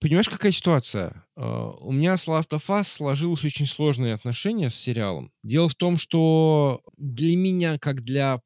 понимаешь, 0.00 0.28
какая 0.28 0.52
ситуация? 0.52 1.24
Э, 1.36 1.70
У 1.80 1.92
меня 1.92 2.16
с 2.16 2.26
Last 2.26 2.50
of 2.50 2.62
Us 2.68 2.84
сложилось 2.84 3.44
очень 3.44 3.66
сложные 3.66 4.14
отношения 4.14 4.70
с 4.70 4.74
сериалом. 4.74 5.32
Дело 5.42 5.68
в 5.68 5.74
том, 5.74 5.98
что 5.98 6.80
для 6.96 7.36
меня, 7.36 7.78
как 7.78 8.02
для 8.02 8.40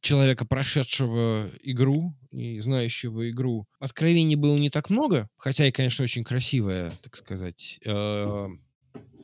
человека, 0.00 0.44
прошедшего 0.46 1.50
игру 1.62 2.14
и 2.30 2.60
знающего 2.60 3.30
игру, 3.30 3.66
откровений 3.80 4.36
было 4.36 4.56
не 4.56 4.70
так 4.70 4.90
много, 4.90 5.28
хотя 5.36 5.66
и, 5.66 5.72
конечно, 5.72 6.04
очень 6.04 6.24
красивая, 6.24 6.92
так 7.02 7.16
сказать, 7.16 7.80
э, 7.84 8.46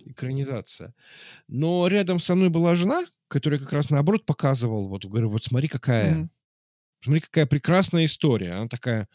экранизация. 0.07 0.95
Но 1.49 1.87
рядом 1.89 2.21
со 2.21 2.35
мной 2.35 2.51
была 2.51 2.77
жена, 2.77 3.05
которая 3.29 3.61
как 3.61 3.73
раз 3.73 3.91
наоборот 3.91 4.27
показывала, 4.27 4.89
вот, 4.89 5.05
говорю, 5.07 5.31
вот 5.31 5.45
смотри, 5.45 5.69
какая 5.69 6.19
Мгм. 6.19 6.29
Смотри, 7.03 7.21
какая 7.21 7.47
прекрасная 7.47 8.07
история. 8.07 8.53
Она 8.55 8.69
такая, 8.69 9.09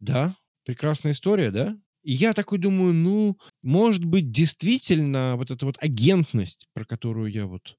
да, 0.00 0.36
прекрасная 0.64 1.12
история, 1.12 1.50
да? 1.50 1.78
И 2.06 2.12
я 2.12 2.34
такой 2.34 2.58
думаю, 2.58 2.94
ну, 2.94 3.36
может 3.64 4.04
быть, 4.04 4.30
действительно 4.30 5.34
вот 5.36 5.50
эта 5.50 5.66
вот 5.66 5.76
агентность, 5.80 6.68
про 6.72 6.84
которую 6.84 7.32
я 7.32 7.46
вот 7.46 7.76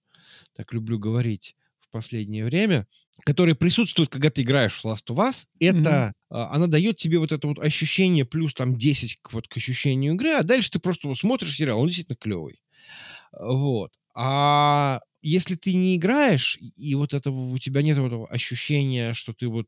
так 0.53 0.73
люблю 0.73 0.99
говорить 0.99 1.55
в 1.79 1.89
последнее 1.91 2.43
время, 2.43 2.87
которая 3.23 3.55
присутствует, 3.55 4.09
когда 4.09 4.29
ты 4.29 4.41
играешь 4.41 4.81
в 4.81 4.85
Last 4.85 5.05
of 5.09 5.15
Us, 5.15 5.45
это, 5.61 6.11
а, 6.29 6.53
она 6.53 6.67
дает 6.67 6.97
тебе 6.97 7.19
вот 7.19 7.31
это 7.31 7.47
вот 7.47 7.57
ощущение 7.59 8.25
плюс 8.25 8.53
там 8.53 8.75
10 8.75 9.17
к, 9.21 9.31
вот, 9.31 9.47
к 9.47 9.55
ощущению 9.55 10.15
игры, 10.15 10.31
а 10.33 10.43
дальше 10.43 10.71
ты 10.71 10.79
просто 10.79 11.07
вот 11.07 11.17
смотришь 11.17 11.55
сериал, 11.55 11.79
он 11.79 11.87
действительно 11.87 12.17
клевый. 12.17 12.59
Вот. 13.31 13.93
А 14.13 14.99
если 15.21 15.55
ты 15.55 15.73
не 15.73 15.95
играешь, 15.95 16.57
и 16.75 16.95
вот 16.95 17.13
этого 17.13 17.49
у 17.49 17.57
тебя 17.57 17.81
нет 17.81 17.97
вот 17.97 18.07
этого 18.07 18.27
ощущения, 18.27 19.13
что 19.13 19.33
ты 19.33 19.47
вот 19.47 19.67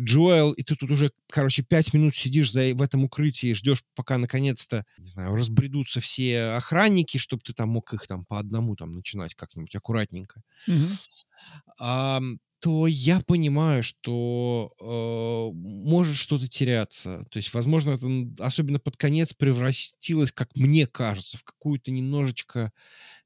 Джоэл, 0.00 0.52
и 0.52 0.62
ты 0.62 0.76
тут 0.76 0.90
уже, 0.90 1.12
короче, 1.30 1.62
пять 1.62 1.92
минут 1.92 2.14
сидишь 2.14 2.52
за, 2.52 2.74
в 2.74 2.82
этом 2.82 3.04
укрытии 3.04 3.52
ждешь, 3.52 3.82
пока 3.94 4.18
наконец-то, 4.18 4.84
не 4.98 5.06
знаю, 5.08 5.34
разбредутся 5.34 6.00
все 6.00 6.40
охранники, 6.56 7.18
чтобы 7.18 7.42
ты 7.44 7.52
там 7.52 7.70
мог 7.70 7.92
их 7.92 8.06
там 8.06 8.24
по 8.24 8.38
одному 8.38 8.76
там 8.76 8.92
начинать 8.92 9.34
как-нибудь 9.34 9.74
аккуратненько 9.74 10.42
ам, 11.78 12.38
то 12.60 12.86
я 12.86 13.20
понимаю, 13.20 13.82
что 13.82 14.72
э, 14.80 15.54
может 15.54 16.16
что-то 16.16 16.48
теряться. 16.48 17.26
То 17.30 17.38
есть, 17.38 17.52
возможно, 17.52 17.90
это 17.90 18.08
особенно 18.42 18.78
под 18.78 18.96
конец 18.96 19.34
превратилось, 19.34 20.32
как 20.32 20.48
мне 20.54 20.86
кажется, 20.86 21.36
в 21.36 21.44
какую-то 21.44 21.90
немножечко 21.90 22.72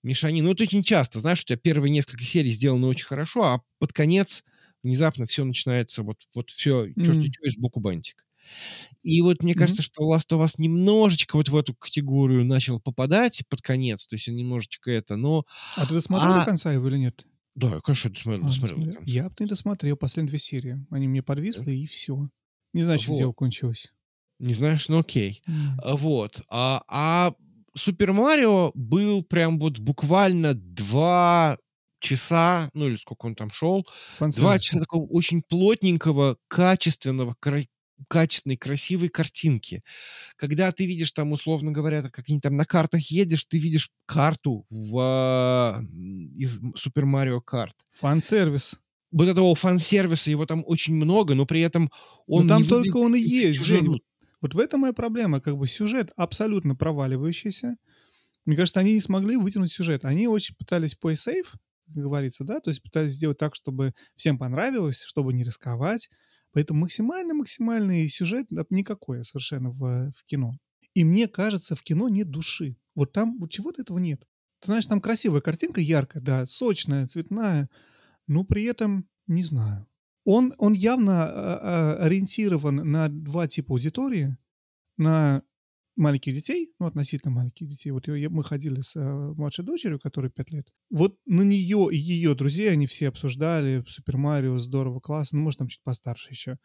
мешанину. 0.03 0.49
Ну, 0.49 0.55
это 0.55 0.65
очень 0.65 0.83
часто, 0.85 1.20
знаешь, 1.20 1.43
у 1.43 1.45
тебя 1.45 1.59
первые 1.59 1.91
несколько 1.91 2.25
серий 2.25 2.53
сделаны 2.53 2.87
очень 2.87 3.07
хорошо, 3.07 3.43
а 3.45 3.62
под 3.79 3.93
конец 3.93 4.45
внезапно 4.83 5.27
все 5.27 5.45
начинается, 5.45 6.03
вот, 6.03 6.19
вот 6.35 6.51
все, 6.51 6.89
черт 7.01 7.19
Мгм. 7.19 7.33
что, 7.33 7.51
сбоку 7.51 7.81
бантик. 7.81 8.25
И 9.03 9.23
вот 9.23 9.43
мне 9.43 9.55
Мгм. 9.55 9.57
кажется, 9.57 9.83
что 9.83 10.03
Last 10.12 10.29
of 10.33 10.45
Us 10.45 10.55
немножечко 10.59 11.37
вот 11.37 11.49
в 11.49 11.57
эту 11.57 11.75
категорию 11.75 12.45
начал 12.45 12.81
попадать 12.81 13.43
под 13.49 13.62
конец, 13.62 14.07
то 14.07 14.16
есть 14.16 14.29
немножечко 14.29 14.91
это, 14.91 15.16
но... 15.16 15.45
А 15.75 15.87
ты 15.87 15.95
досмотрел 15.95 16.35
А- 16.35 16.35
до 16.35 16.43
конца 16.43 16.73
его 16.73 16.89
или 16.89 16.99
нет? 16.99 17.25
Да, 17.55 17.75
я, 17.75 17.81
конечно, 17.81 18.11
досмотрел, 18.11 18.45
А, 18.45 18.47
досмотрел. 18.47 19.03
Я 19.05 19.29
бы 19.29 19.35
не 19.41 19.47
досмотрел 19.47 19.97
последние 19.97 20.31
две 20.31 20.39
серии. 20.39 20.87
Они 20.91 21.09
мне 21.09 21.23
подвисли, 21.23 21.73
и 21.73 21.87
все. 21.87 22.31
Не 22.73 22.83
знаю, 22.83 22.99
чем 22.99 23.15
Вот. 23.15 23.15
дело 23.15 23.33
кончилось. 23.33 23.93
Не 24.39 24.55
знаешь, 24.55 24.89
ну 24.89 24.99
окей. 25.01 25.43
А, 25.77 25.97
Вот. 25.97 26.43
А, 26.49 26.83
а 26.89 27.35
Супер 27.79 28.13
Марио 28.13 28.73
был 28.75 29.23
прям 29.23 29.59
вот 29.59 29.79
буквально 29.79 30.55
два 30.55 31.59
часа, 32.01 32.71
ну 32.75 32.89
или 32.89 32.97
сколько 32.97 33.27
он 33.27 33.35
там 33.35 33.51
шел, 33.51 33.83
два 33.83 33.93
Фан-сервис. 34.19 34.63
часа 34.63 34.81
такого 34.81 35.07
очень 35.07 35.43
плотненького, 35.43 36.37
качественного, 36.49 37.35
кра- 37.41 37.67
качественной, 38.09 38.57
красивой 38.57 39.09
картинки. 39.09 39.83
Когда 40.37 40.71
ты 40.71 40.87
видишь 40.87 41.13
там, 41.13 41.33
условно 41.33 41.73
говоря, 41.73 42.03
как 42.03 42.25
они 42.29 42.41
там 42.41 42.57
на 42.57 42.65
картах 42.65 43.01
едешь, 43.03 43.45
ты 43.45 43.59
видишь 43.59 43.91
карту 44.07 44.67
в, 44.71 45.85
из 46.37 46.61
Супер 46.77 47.07
Марио 47.07 47.41
Карт. 47.41 47.75
Фан-сервис. 47.93 48.81
Вот 49.11 49.27
этого 49.27 49.55
фан-сервиса, 49.55 50.31
его 50.31 50.45
там 50.45 50.63
очень 50.67 50.95
много, 50.95 51.35
но 51.35 51.47
при 51.47 51.63
этом 51.63 51.91
он 52.27 52.43
Ну 52.43 52.49
там 52.49 52.65
только 52.67 52.75
выглядит 52.75 52.97
он 52.97 53.15
и 53.15 53.21
есть, 53.21 53.65
Жень. 53.65 54.03
Вот 54.40 54.55
в 54.55 54.59
этом 54.59 54.81
моя 54.81 54.93
проблема. 54.93 55.40
Как 55.40 55.56
бы 55.56 55.66
сюжет 55.66 56.12
абсолютно 56.16 56.77
проваливающийся. 56.77 57.77
Мне 58.44 58.56
кажется, 58.56 58.81
они 58.81 58.94
не 58.94 59.01
смогли 59.01 59.36
вытянуть 59.36 59.73
сюжет. 59.73 60.05
Они 60.05 60.28
очень 60.28 60.55
пытались 60.56 60.97
play 60.97 61.15
safe, 61.15 61.48
как 61.86 62.02
говорится, 62.02 62.44
да, 62.44 62.60
то 62.60 62.70
есть 62.70 62.82
пытались 62.82 63.12
сделать 63.12 63.39
так, 63.39 63.55
чтобы 63.55 63.93
всем 64.16 64.39
понравилось, 64.39 65.02
чтобы 65.02 65.32
не 65.32 65.44
рисковать. 65.44 66.09
Поэтому 66.52 66.81
максимально-максимальный 66.81 68.09
сюжет 68.09 68.47
да, 68.51 68.65
никакой 68.70 69.24
совершенно 69.24 69.70
в, 69.70 70.10
в 70.12 70.24
кино. 70.24 70.55
И 70.94 71.05
мне 71.05 71.28
кажется, 71.28 71.74
в 71.74 71.82
кино 71.82 72.09
нет 72.09 72.31
души. 72.31 72.77
Вот 72.94 73.12
там 73.12 73.39
вот 73.39 73.51
чего-то 73.51 73.82
этого 73.82 73.98
нет. 73.98 74.23
Ты 74.60 74.66
знаешь, 74.66 74.86
там 74.86 75.01
красивая 75.01 75.40
картинка, 75.40 75.81
яркая, 75.81 76.23
да, 76.23 76.47
сочная, 76.47 77.06
цветная, 77.06 77.69
но 78.27 78.44
при 78.44 78.65
этом, 78.65 79.09
не 79.27 79.44
знаю. 79.44 79.86
Он, 80.31 80.53
он 80.59 80.75
явно 80.75 81.25
а, 81.25 81.31
а, 81.31 82.05
ориентирован 82.05 82.77
на 82.77 83.09
два 83.09 83.49
типа 83.49 83.73
аудитории. 83.73 84.37
На 84.99 85.43
маленьких 85.97 86.35
детей, 86.35 86.71
ну, 86.79 86.85
относительно 86.85 87.33
маленьких 87.33 87.67
детей. 87.67 87.93
Вот 87.93 88.09
мы 88.09 88.45
ходили 88.45 88.83
с 88.83 88.95
а, 88.95 89.33
младшей 89.39 89.65
дочерью, 89.65 89.99
которой 89.99 90.31
5 90.31 90.51
лет. 90.53 90.69
Вот 90.91 91.19
на 91.25 91.41
нее 91.41 91.89
и 91.91 91.97
ее 91.97 92.35
друзей 92.35 92.71
они 92.71 92.87
все 92.87 93.09
обсуждали 93.09 93.83
Супер 93.89 94.19
Марио, 94.19 94.59
здорово, 94.59 95.01
классно. 95.01 95.39
Ну, 95.39 95.45
может, 95.45 95.61
там 95.61 95.69
чуть 95.69 95.83
постарше 95.83 96.29
еще. 96.29 96.59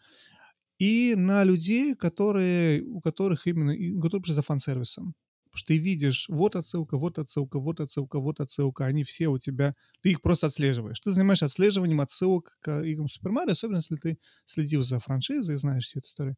И 0.77 1.15
на 1.15 1.45
людей, 1.45 1.95
которые, 1.95 2.83
у 2.83 2.99
которых 2.99 3.47
именно, 3.47 3.73
у 3.97 4.01
которых 4.01 4.27
за 4.27 4.41
фан-сервисом. 4.41 5.15
Потому 5.53 5.59
что 5.59 5.67
ты 5.67 5.77
видишь, 5.77 6.25
вот 6.29 6.55
отсылка, 6.55 6.97
вот 6.97 7.19
отсылка, 7.19 7.59
вот 7.59 7.79
отсылка, 7.79 8.19
вот 8.19 8.39
отсылка, 8.39 8.85
они 8.85 9.03
все 9.03 9.27
у 9.27 9.37
тебя, 9.37 9.75
ты 10.01 10.09
их 10.09 10.21
просто 10.21 10.47
отслеживаешь. 10.47 10.99
Ты 10.99 11.11
занимаешься 11.11 11.45
отслеживанием 11.45 12.01
отсылок 12.01 12.57
к 12.59 12.81
играм 12.83 13.07
Супер 13.07 13.31
Марио, 13.31 13.51
особенно 13.51 13.77
если 13.77 13.95
ты 13.97 14.17
следил 14.45 14.81
за 14.81 14.97
франшизой 14.97 15.53
и 15.55 15.57
знаешь 15.59 15.85
всю 15.85 15.99
эту 15.99 16.07
историю. 16.07 16.35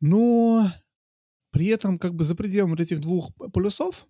Но 0.00 0.70
при 1.50 1.66
этом 1.66 1.98
как 1.98 2.14
бы 2.14 2.24
за 2.24 2.34
пределами 2.34 2.72
вот 2.72 2.80
этих 2.80 3.00
двух 3.00 3.32
полюсов 3.52 4.06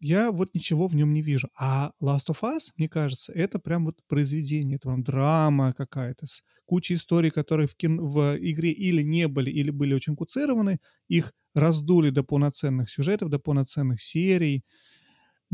я 0.00 0.32
вот 0.32 0.54
ничего 0.54 0.88
в 0.88 0.94
нем 0.94 1.12
не 1.14 1.22
вижу. 1.22 1.48
А 1.58 1.92
Last 2.02 2.28
of 2.30 2.40
Us, 2.42 2.72
мне 2.76 2.88
кажется, 2.88 3.32
это 3.32 3.58
прям 3.60 3.86
вот 3.86 4.00
произведение, 4.08 4.76
это 4.76 4.88
прям 4.88 5.04
драма 5.04 5.74
какая-то 5.74 6.26
с 6.26 6.42
кучей 6.66 6.94
историй, 6.94 7.30
которые 7.30 7.68
в, 7.68 7.76
кино, 7.76 8.04
в 8.04 8.36
игре 8.38 8.72
или 8.72 9.02
не 9.02 9.28
были, 9.28 9.50
или 9.50 9.70
были 9.70 9.94
очень 9.94 10.16
куцированы, 10.16 10.80
их 11.08 11.32
раздули 11.54 12.10
до 12.10 12.22
полноценных 12.22 12.90
сюжетов, 12.90 13.28
до 13.30 13.38
полноценных 13.38 14.00
серий. 14.02 14.62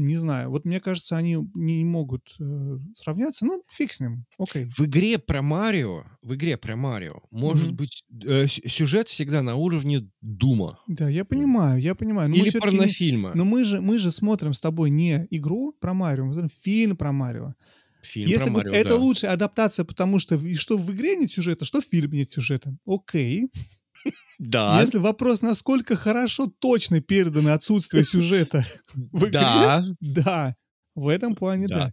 Не 0.01 0.17
знаю, 0.17 0.51
вот 0.51 0.65
мне 0.65 0.79
кажется, 0.81 1.17
они 1.17 1.37
не 1.55 1.85
могут 1.85 2.23
э, 2.39 2.79
сравняться. 2.95 3.45
Ну, 3.45 3.65
фиг 3.69 3.93
с 3.93 3.99
ним, 3.99 4.27
окей. 4.39 4.67
В 4.77 4.83
игре 4.85 5.19
про 5.19 5.43
Марио, 5.43 6.05
в 6.23 6.35
игре 6.37 6.57
про 6.57 6.77
Марио, 6.77 7.21
может 7.33 7.67
Мгм. 7.69 7.77
быть, 7.77 8.05
э, 8.25 8.47
сюжет 8.47 9.09
всегда 9.09 9.43
на 9.43 9.57
уровне 9.57 10.09
Дума. 10.21 10.79
Да, 10.87 11.09
я 11.09 11.25
понимаю, 11.25 11.81
я 11.83 11.97
понимаю. 11.97 12.29
Но 12.31 12.37
Или 12.37 12.45
не- 12.45 12.61
порнофильма. 12.61 13.33
Но 13.35 13.45
мы 13.45 13.65
же, 13.65 13.81
мы 13.81 13.99
же 13.99 14.13
смотрим 14.13 14.55
с 14.55 14.61
тобой 14.61 14.91
не 14.91 15.27
игру 15.33 15.73
про 15.81 15.95
Марио, 15.95 16.27
мы 16.27 16.33
смотрим 16.35 16.51
фильм 16.63 16.97
про 16.97 17.11
Марио. 17.11 17.55
Фильм 18.05 18.29
Если 18.31 18.45
про 18.45 18.53
Марио, 18.53 18.73
это 18.75 18.91
да. 18.91 18.97
лучшая 18.99 19.33
адаптация, 19.33 19.85
потому 19.85 20.21
что 20.21 20.39
что 20.55 20.79
в 20.79 20.93
игре 20.95 21.17
нет 21.17 21.33
сюжета, 21.33 21.65
что 21.65 21.81
в 21.81 21.85
фильме 21.85 22.21
нет 22.21 22.31
сюжета. 22.31 22.77
Окей. 22.87 23.49
Да, 24.39 24.81
Если 24.83 24.99
вопрос, 24.99 25.43
насколько 25.43 25.97
хорошо 25.97 26.47
точно 26.59 27.01
передано 27.01 27.53
отсутствие 27.53 28.05
сюжета 28.05 28.65
в 28.95 29.25
игре, 29.27 29.33
да, 29.33 29.85
да, 30.01 30.55
в 30.95 31.09
этом 31.09 31.35
плане 31.35 31.69
Да. 31.69 31.93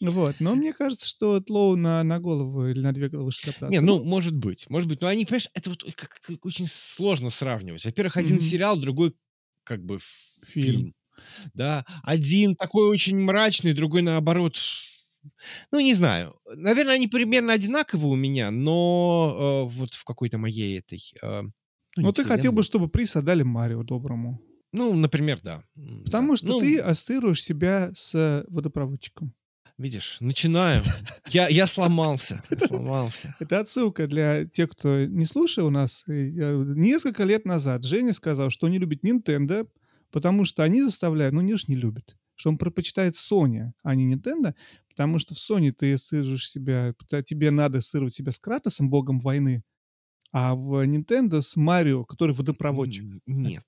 да. 0.00 0.10
Вот. 0.10 0.36
Но 0.40 0.54
мне 0.54 0.72
кажется, 0.72 1.06
что 1.08 1.40
Тлоу 1.40 1.76
на, 1.76 2.02
на 2.02 2.18
голову 2.20 2.66
или 2.68 2.80
на 2.80 2.92
две 2.92 3.08
головы 3.08 3.30
адаптация. 3.42 3.70
Не, 3.70 3.80
ну, 3.80 4.04
может 4.04 4.34
быть, 4.34 4.68
может 4.68 4.88
быть. 4.88 5.00
Но 5.00 5.08
они, 5.08 5.24
понимаешь, 5.24 5.48
это 5.54 5.70
вот 5.70 5.84
как, 5.96 6.18
как 6.20 6.44
очень 6.44 6.66
сложно 6.66 7.30
сравнивать. 7.30 7.84
Во-первых, 7.84 8.16
один 8.16 8.36
Мгм. 8.36 8.48
сериал, 8.50 8.78
другой 8.78 9.14
как 9.64 9.82
бы 9.84 9.98
Фильм. 10.44 10.80
фильм. 10.80 10.94
Да, 11.54 11.84
один 12.02 12.56
такой 12.56 12.88
очень 12.88 13.18
мрачный, 13.20 13.72
другой 13.72 14.02
наоборот. 14.02 14.60
Ну, 15.72 15.80
не 15.80 15.94
знаю. 15.94 16.34
Наверное, 16.54 16.94
они 16.94 17.08
примерно 17.08 17.52
одинаковые 17.52 18.10
у 18.12 18.16
меня, 18.16 18.50
но 18.50 19.68
э, 19.70 19.76
вот 19.76 19.94
в 19.94 20.04
какой-то 20.04 20.38
моей 20.38 20.78
этой... 20.78 21.00
э, 21.22 21.42
Ну, 21.96 22.06
не 22.06 22.12
ты 22.12 22.24
хотел 22.24 22.52
бы, 22.52 22.62
чтобы 22.62 22.88
приз 22.88 23.16
отдали 23.16 23.42
Марио 23.42 23.82
доброму. 23.82 24.40
Ну, 24.72 24.94
например, 24.94 25.40
да. 25.42 25.62
М, 25.76 25.98
да. 25.98 26.04
Потому 26.04 26.36
что 26.36 26.48
Ну, 26.48 26.60
ты 26.60 26.78
ассоциируешь 26.78 27.42
себя 27.42 27.90
с 27.94 28.44
водопроводчиком. 28.48 29.32
Видишь, 29.78 30.18
начинаю. 30.20 30.82
Я, 31.30 31.48
я 31.48 31.66
сломался. 31.66 32.42
Я 32.50 32.66
сломался. 32.68 33.34
Это 33.40 33.58
отсылка 33.58 34.06
для 34.06 34.44
тех, 34.46 34.70
кто 34.70 35.04
не 35.04 35.26
слушал 35.26 35.66
у 35.66 35.70
нас. 35.70 36.04
Э, 36.08 36.64
Несколько 36.76 37.24
лет 37.24 37.44
назад 37.44 37.82
Женя 37.84 38.12
сказал, 38.12 38.50
что 38.50 38.68
не 38.68 38.78
любит 38.78 39.04
Nintendo, 39.04 39.66
потому 40.12 40.44
что 40.44 40.62
они 40.62 40.80
заставляют, 40.82 41.34
ну, 41.34 41.56
ж 41.56 41.66
не 41.68 41.74
любит, 41.74 42.16
что 42.36 42.50
он 42.50 42.56
предпочитает 42.56 43.14
Sony, 43.14 43.72
а 43.82 43.96
не 43.96 44.14
Nintendo, 44.14 44.54
потому 44.94 45.18
что 45.18 45.34
в 45.34 45.38
Sony 45.38 45.72
ты 45.72 45.92
ассоциируешь 45.92 46.48
себя, 46.48 46.94
тебе 47.22 47.50
надо 47.50 47.78
ассоциировать 47.78 48.14
себя 48.14 48.30
с 48.32 48.38
Кратосом, 48.38 48.88
богом 48.90 49.18
войны, 49.18 49.62
а 50.32 50.54
в 50.54 50.84
Nintendo 50.86 51.40
с 51.40 51.56
Марио, 51.56 52.04
который 52.04 52.34
водопроводчик. 52.34 53.04
Нет. 53.26 53.62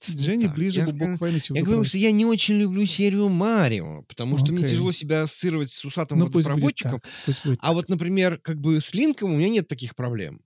так. 0.47 0.55
ближе 0.57 0.81
Я 0.81 0.87
бог 0.87 0.95
скажу- 0.97 1.17
войны, 1.19 1.41
чем 1.41 1.57
Я 1.57 1.63
говорю, 1.63 1.85
что 1.85 1.99
я 1.99 2.11
не 2.11 2.25
очень 2.25 2.57
люблю 2.57 2.87
серию 2.87 3.29
Марио, 3.29 4.03
потому 4.09 4.39
что 4.39 4.53
мне 4.53 4.67
тяжело 4.67 4.91
себя 4.93 5.23
ассоциировать 5.23 5.71
с 5.71 5.85
усатым 5.85 6.19
Ну, 6.19 6.25
пусть 6.27 6.35
будет 6.35 6.47
водопроводчиком. 6.47 7.01
так. 7.01 7.11
Пусть 7.25 7.45
будет 7.45 7.59
А 7.63 7.73
вот, 7.73 7.89
например, 7.89 8.39
как 8.39 8.61
бы 8.61 8.81
с 8.81 8.95
Линком 8.95 9.33
у 9.33 9.37
меня 9.37 9.49
нет 9.49 9.69
таких 9.69 9.95
проблем. 9.95 10.41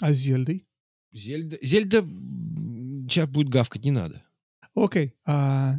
А 0.00 0.12
с 0.12 0.16
Зельдой? 0.16 0.66
Зельда, 1.12 1.58
Зельда 1.62 2.02
сейчас 3.08 3.28
будет 3.28 3.48
гавкать, 3.48 3.84
не 3.84 3.90
надо. 3.92 4.22
Окей. 4.74 5.14
а, 5.24 5.76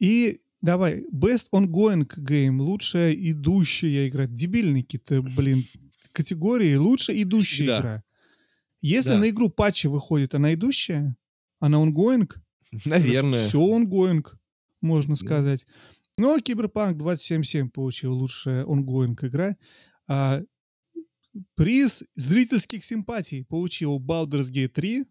и 0.00 0.38
давай, 0.60 1.04
Best 1.12 1.48
Ongoing 1.52 2.06
Game, 2.18 2.58
лучшая 2.60 3.12
идущая 3.12 4.08
игра. 4.08 4.26
Дебильные 4.26 4.82
какие-то, 4.82 5.22
блин, 5.22 5.66
категории. 6.12 6.74
Лучшая 6.76 7.22
идущая 7.22 7.56
Всегда. 7.66 7.80
игра. 7.80 8.04
Если 8.80 9.10
Да. 9.10 9.18
на 9.18 9.28
игру 9.30 9.48
патчи 9.50 9.86
выходит, 9.88 10.34
она 10.34 10.54
идущая, 10.54 11.16
она 11.58 11.78
ongoing, 11.78 12.30
Наверное. 12.84 13.48
все 13.48 13.58
ongoing, 13.60 14.24
можно 14.80 15.10
Ну. 15.12 15.16
сказать. 15.16 15.66
Но 16.16 16.38
Киберпанк 16.40 16.96
2077 16.98 17.70
получил 17.70 18.12
лучшая 18.14 18.64
ongoing 18.64 19.16
игра. 19.26 19.56
А, 20.08 20.42
приз 21.54 22.04
зрительских 22.14 22.84
симпатий 22.84 23.44
получил 23.44 23.98
Baldur's 24.00 24.50
Gate 24.52 24.68
3. 24.68 25.04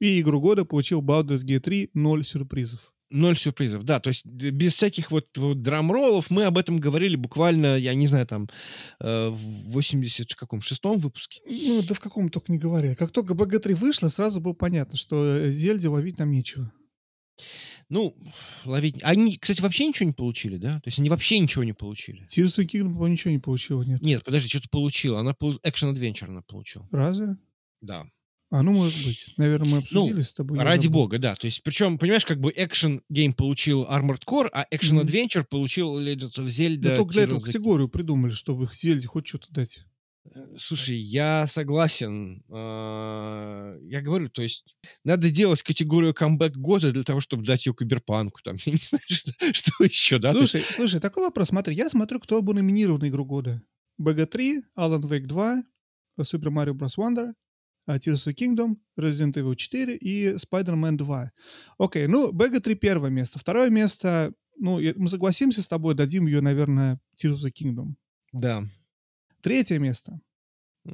И 0.00 0.20
игру 0.20 0.40
года 0.40 0.64
получил 0.64 1.02
Baldur's 1.02 1.44
Gate 1.44 1.60
3 1.60 1.90
0 1.94 2.24
сюрпризов. 2.24 2.92
Ноль 3.10 3.36
сюрпризов, 3.36 3.82
да, 3.82 3.98
то 3.98 4.08
есть 4.08 4.24
без 4.24 4.74
всяких 4.74 5.10
вот, 5.10 5.26
вот 5.36 5.62
драмроллов 5.62 6.30
мы 6.30 6.44
об 6.44 6.56
этом 6.56 6.78
говорили 6.78 7.16
буквально, 7.16 7.76
я 7.76 7.92
не 7.94 8.06
знаю, 8.06 8.24
там 8.24 8.48
э, 9.00 9.28
в 9.30 9.70
80 9.70 10.34
каком, 10.36 10.62
шестом 10.62 11.00
выпуске. 11.00 11.40
Ну, 11.44 11.82
да 11.82 11.94
в 11.94 12.00
каком 12.00 12.28
только 12.28 12.52
не 12.52 12.58
говоря. 12.58 12.94
Как 12.94 13.10
только 13.10 13.34
БГ-3 13.34 13.74
вышло, 13.74 14.08
сразу 14.08 14.40
было 14.40 14.52
понятно, 14.52 14.96
что 14.96 15.24
э, 15.24 15.50
Зельде 15.50 15.88
ловить 15.88 16.18
нам 16.18 16.30
нечего. 16.30 16.72
Ну, 17.90 18.16
ловить... 18.64 19.02
Они, 19.02 19.36
кстати, 19.36 19.60
вообще 19.60 19.86
ничего 19.86 20.06
не 20.06 20.12
получили, 20.12 20.56
да? 20.56 20.74
То 20.74 20.86
есть 20.86 21.00
они 21.00 21.10
вообще 21.10 21.40
ничего 21.40 21.64
не 21.64 21.72
получили. 21.72 22.24
Tears 22.28 22.62
of 22.62 22.66
Kingdom, 22.66 22.94
по-моему, 22.94 23.08
ничего 23.08 23.32
не 23.32 23.40
получила, 23.40 23.82
нет. 23.82 24.00
Нет, 24.00 24.22
подожди, 24.22 24.48
что-то 24.48 24.68
получила. 24.68 25.18
Она. 25.18 25.32
Action 25.32 25.92
Adventure 25.92 26.28
она 26.28 26.42
получила. 26.42 26.88
Разве? 26.92 27.36
Да. 27.80 28.06
А, 28.52 28.62
ну, 28.62 28.72
может 28.72 29.04
быть. 29.06 29.32
Наверное, 29.36 29.68
мы 29.68 29.78
обсудили 29.78 30.22
с 30.22 30.34
тобой. 30.34 30.58
Ради 30.58 30.86
забыл. 30.86 31.00
бога, 31.02 31.18
да. 31.18 31.36
То 31.36 31.46
есть, 31.46 31.62
причем, 31.62 31.98
понимаешь, 31.98 32.24
как 32.24 32.40
бы 32.40 32.50
Game 32.52 33.32
получил 33.32 33.84
Armored 33.84 34.22
Core, 34.26 34.48
а 34.52 34.66
Мгм. 35.02 35.06
Adventure 35.06 35.44
получил 35.48 35.98
Legends 36.00 36.36
of 36.38 36.46
Zelda. 36.46 36.78
Да 36.78 36.96
только 36.96 37.12
для 37.12 37.22
этого 37.22 37.40
категорию 37.40 37.88
придумали, 37.88 38.32
чтобы 38.32 38.64
их 38.64 38.74
Зельде 38.74 39.06
хоть 39.06 39.28
что-то 39.28 39.46
дать. 39.52 39.84
Э, 40.34 40.54
Слушай, 40.58 40.96
я 40.98 41.46
согласен. 41.46 42.42
А, 42.50 43.76
Я 43.84 44.00
говорю, 44.02 44.28
то 44.28 44.42
есть 44.42 44.64
надо 45.04 45.30
делать 45.30 45.62
категорию 45.62 46.12
камбэк 46.12 46.56
года 46.56 46.92
для 46.92 47.04
того, 47.04 47.20
чтобы 47.20 47.44
дать 47.44 47.64
ее 47.66 47.74
киберпанку. 47.74 48.40
Там, 48.42 48.56
я 48.66 48.72
не 48.72 48.78
знаю, 48.78 49.02
что, 49.08 49.32
что 49.54 49.84
еще, 49.84 50.18
да? 50.18 50.32
То 50.32 50.40
есть- 50.40 50.52
Слушай, 50.52 50.66
слушай, 50.74 51.00
такой 51.00 51.22
вопрос. 51.24 51.48
Смотри, 51.48 51.74
я 51.74 51.88
смотрю, 51.88 52.18
кто 52.20 52.42
был 52.42 52.54
номинирован 52.54 53.00
на 53.00 53.08
игру 53.08 53.24
года. 53.24 53.62
БГ-3, 54.00 54.62
Alan 54.78 55.00
Wake 55.02 55.26
2, 55.26 55.62
Super 56.20 56.50
Mario 56.50 56.72
Bros. 56.72 56.96
Wonder, 56.98 57.32
Tears 57.88 58.26
of 58.26 58.34
Kingdom, 58.34 58.76
Resident 58.96 59.34
Evil 59.34 59.54
4 59.54 59.96
и 59.96 60.34
Spider-Man 60.34 60.96
2. 60.96 61.32
Окей, 61.78 62.06
ну, 62.06 62.32
BG3 62.32 62.74
первое 62.74 63.10
место. 63.10 63.38
Второе 63.38 63.70
место, 63.70 64.32
ну, 64.56 64.80
мы 64.96 65.08
согласимся 65.08 65.62
с 65.62 65.68
тобой, 65.68 65.94
дадим 65.94 66.26
ее, 66.26 66.40
наверное, 66.40 67.00
Tears 67.16 67.34
of 67.34 67.44
the 67.46 67.52
Kingdom. 67.52 67.94
Да. 68.32 68.64
Третье 69.40 69.78
место. 69.78 70.20
Я 70.84 70.92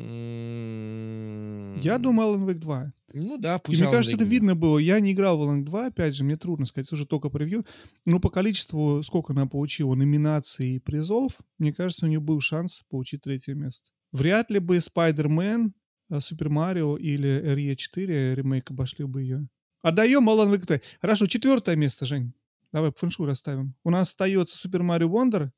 думал 1.99 2.35
Alan 2.35 2.47
Wake 2.47 2.59
2. 2.59 2.93
Ну 3.15 3.39
да, 3.39 3.57
И 3.57 3.61
пусть 3.63 3.79
мне 3.79 3.89
Alan 3.89 3.93
кажется, 3.93 4.17
Wake 4.17 4.23
это 4.23 4.25
видно 4.25 4.55
было. 4.57 4.79
Я 4.79 4.99
не 4.99 5.13
играл 5.13 5.39
в 5.39 5.43
Alan 5.43 5.63
2, 5.63 5.87
опять 5.87 6.15
же, 6.15 6.25
мне 6.25 6.37
трудно 6.37 6.67
сказать, 6.67 6.91
уже 6.93 7.07
только 7.07 7.31
превью. 7.31 7.65
Но 8.05 8.19
по 8.19 8.29
количеству, 8.29 9.03
сколько 9.05 9.33
она 9.33 9.47
получила 9.47 9.95
номинаций 9.95 10.77
и 10.77 10.79
призов, 10.81 11.41
мне 11.59 11.73
кажется, 11.73 12.07
у 12.07 12.09
нее 12.09 12.21
был 12.21 12.41
шанс 12.41 12.83
получить 12.91 13.23
третье 13.23 13.55
место. 13.55 13.91
Вряд 14.13 14.51
ли 14.51 14.59
бы 14.59 14.79
Spider-Man, 14.79 15.71
а, 16.09 16.17
Super 16.19 16.49
Mario 16.49 16.99
или 16.99 17.29
RE4 17.55 18.35
ремейк 18.35 18.71
обошли 18.71 19.05
бы 19.05 19.23
ее. 19.23 19.49
Отдаем 19.83 20.29
Alan 20.29 20.53
Wake 20.53 20.67
2. 20.67 20.81
Хорошо, 21.01 21.27
четвертое 21.27 21.77
место, 21.77 22.07
Жень. 22.07 22.33
Давай 22.73 22.93
фэншуй 22.95 23.27
расставим. 23.27 23.75
У 23.85 23.91
нас 23.91 24.09
остается 24.11 24.57
Super 24.69 24.81
Mario 24.81 25.09
Wonder, 25.09 25.51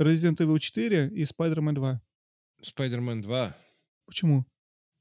Resident 0.00 0.36
Evil 0.38 0.58
4 0.58 1.08
и 1.14 1.22
Spider-Man 1.22 1.74
2. 1.74 2.00
Spider-Man 2.64 3.22
2. 3.22 3.56
Почему? 4.06 4.46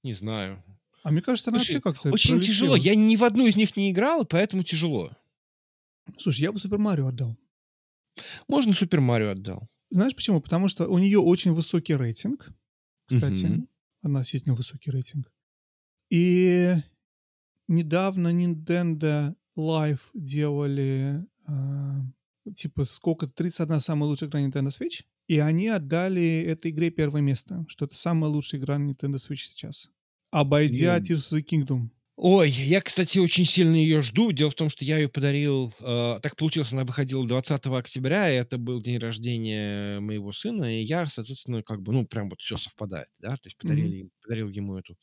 Не 0.04 0.14
знаю. 0.14 0.64
А 1.04 1.12
мне 1.12 1.22
кажется, 1.22 1.52
она 1.52 1.60
Слушай, 1.60 1.76
вообще 1.76 1.82
как-то 1.82 2.12
Очень 2.12 2.36
пролетела. 2.36 2.54
тяжело. 2.54 2.76
Я 2.76 2.96
ни 2.96 3.16
в 3.16 3.24
одну 3.24 3.46
из 3.48 3.56
них 3.56 3.76
не 3.78 3.92
играл, 3.92 4.26
поэтому 4.26 4.64
тяжело. 4.64 5.12
Слушай, 6.18 6.42
я 6.42 6.52
бы 6.52 6.58
Super 6.60 6.78
Mario 6.80 7.08
отдал. 7.08 7.38
Можно 8.48 8.74
Супер 8.74 9.02
Марио 9.02 9.32
отдал. 9.32 9.68
Знаешь 9.90 10.16
почему? 10.16 10.42
Потому 10.42 10.68
что 10.68 10.88
у 10.88 10.98
нее 11.00 11.20
очень 11.20 11.52
высокий 11.52 11.96
рейтинг, 11.96 12.48
кстати, 13.06 13.46
Мгм. 13.46 13.70
Относительно 14.06 14.56
высокий 14.56 14.92
рейтинг. 14.92 15.32
И 16.10 16.74
недавно 17.68 18.30
Nintendo 18.30 19.36
Live 19.58 20.02
делали 20.14 21.26
а, 21.48 22.02
типа 22.56 22.86
сколько 22.86 23.28
31 23.28 23.80
самая 23.80 24.08
лучшая 24.10 24.30
игра 24.30 24.42
Nintendo 24.42 24.68
Switch, 24.68 25.04
и 25.28 25.40
они 25.40 25.68
отдали 25.68 26.44
этой 26.44 26.72
игре 26.72 26.92
первое 26.92 27.22
место, 27.22 27.66
что 27.68 27.86
это 27.86 27.96
самая 27.96 28.30
лучшая 28.30 28.62
игра 28.62 28.78
на 28.78 28.92
Nintendo 28.92 29.16
Switch 29.16 29.38
сейчас, 29.38 29.90
обойдя 30.32 31.00
Блин. 31.00 31.18
Tears 31.18 31.34
of 31.34 31.40
the 31.40 31.44
Kingdom. 31.44 31.90
Ой, 32.18 32.50
я, 32.50 32.80
кстати, 32.82 33.20
очень 33.20 33.46
сильно 33.46 33.76
ее 33.76 34.02
жду. 34.02 34.32
Дело 34.32 34.50
в 34.50 34.56
том, 34.56 34.70
что 34.70 34.86
я 34.86 34.98
ее 34.98 35.10
подарил... 35.10 35.74
э, 35.82 36.20
так 36.24 36.38
получилось, 36.38 36.72
она 36.72 36.86
выходила 36.86 37.28
20 37.28 37.78
октября, 37.78 38.32
и 38.32 38.36
это 38.38 38.58
был 38.58 38.82
день 38.82 39.00
рождения 39.00 40.00
моего 40.00 40.32
сына, 40.32 40.80
и 40.80 40.84
я, 40.84 41.08
соответственно, 41.08 41.62
как 41.62 41.82
бы, 41.82 41.92
ну, 41.92 42.06
прям 42.08 42.30
вот 42.30 42.40
все 42.40 42.56
совпадает, 42.56 43.10
да, 43.20 43.32
то 43.36 43.42
есть 43.46 43.58
подарили, 43.58 43.98
им- 43.98 44.12
подарил 44.22 44.48
ему 44.48 44.78
эту 44.78 44.96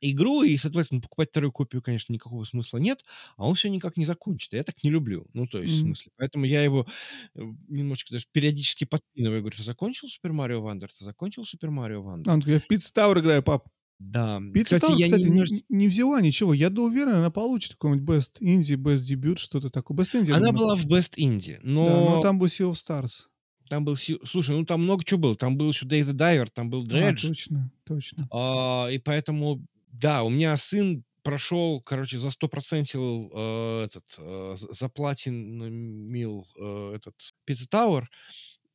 игру, 0.00 0.42
и, 0.42 0.56
соответственно, 0.58 1.00
покупать 1.00 1.30
вторую 1.30 1.52
копию, 1.52 1.82
конечно, 1.82 2.12
никакого 2.12 2.44
смысла 2.44 2.78
нет, 2.78 3.02
а 3.36 3.48
он 3.48 3.54
все 3.54 3.70
никак 3.70 3.96
не 3.96 4.04
закончит. 4.04 4.52
Я 4.52 4.62
так 4.62 4.74
не 4.84 4.90
люблю. 4.90 5.26
Ну, 5.32 5.46
то 5.46 5.60
есть, 5.62 5.74
в 5.76 5.78
Мгм. 5.78 5.86
смысле. 5.94 6.12
Поэтому 6.16 6.44
я 6.44 6.62
его 6.62 6.86
э, 7.34 7.40
немножечко 7.68 8.12
даже 8.12 8.26
периодически 8.30 8.84
подкидываю. 8.84 9.36
Я 9.36 9.40
говорю, 9.40 9.56
ты 9.56 9.62
закончил 9.62 10.08
Super 10.08 10.32
Mario 10.32 10.60
Wonder? 10.60 10.90
Ты 10.96 11.02
закончил 11.04 11.44
Super 11.46 11.70
Mario 11.70 12.02
Wonder? 12.02 12.30
А, 12.30 12.34
он 12.34 12.40
говорит, 12.40 12.64
в 12.64 12.70
Pizza 12.70 12.92
Tower 12.94 13.20
играю, 13.20 13.42
пап. 13.42 13.66
Да. 13.98 14.38
Pizza 14.54 14.64
Кстати, 14.64 14.84
Tower, 14.84 14.96
я 14.98 15.04
кстати, 15.06 15.22
не, 15.22 15.28
немножечко... 15.30 15.66
не 15.68 15.88
взяла 15.88 16.20
ничего. 16.20 16.52
Я 16.54 16.68
да 16.70 16.82
уверен, 16.82 17.14
она 17.14 17.30
получит 17.30 17.72
какой-нибудь 17.72 18.08
Best 18.16 18.40
Indie, 18.42 18.76
Best 18.76 19.10
Debut, 19.10 19.36
что-то 19.38 19.70
такое. 19.70 19.96
Best 19.96 20.20
Indie, 20.20 20.32
Она 20.32 20.52
была 20.52 20.76
в 20.76 20.84
Best 20.86 21.14
Indie, 21.16 21.56
Да, 21.62 21.68
но 21.70 21.88
но 22.16 22.22
там 22.22 22.38
был 22.38 22.46
Sea 22.46 22.70
of 22.70 22.74
Stars. 22.74 23.28
там 23.70 23.84
был... 23.84 23.96
Слушай, 23.96 24.56
ну 24.56 24.64
там 24.66 24.82
много 24.82 25.02
чего 25.04 25.20
было. 25.20 25.34
Там 25.34 25.56
был 25.56 25.68
еще 25.70 25.86
Dave 25.86 26.10
the 26.10 26.12
Diver, 26.12 26.48
там 26.52 26.68
был 26.70 26.82
А, 26.82 26.86
Dredge. 26.86 27.28
точно, 27.28 27.70
точно. 27.84 28.28
А, 28.30 28.88
и 28.90 28.98
поэтому, 28.98 29.64
да, 29.92 30.22
у 30.24 30.28
меня 30.30 30.56
сын 30.58 31.02
прошел, 31.22 31.80
короче, 31.80 32.18
за 32.20 32.28
100% 32.30 33.30
э, 33.34 33.84
этот, 33.86 34.04
э, 34.18 34.54
за- 34.56 34.72
заплатинил 34.72 36.46
э, 36.58 36.92
этот 36.96 37.14
Pizza 37.48 37.68
Tower. 37.70 38.04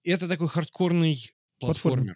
Это 0.03 0.27
такой 0.27 0.48
хардкорный 0.48 1.31
Платформер. 1.60 2.15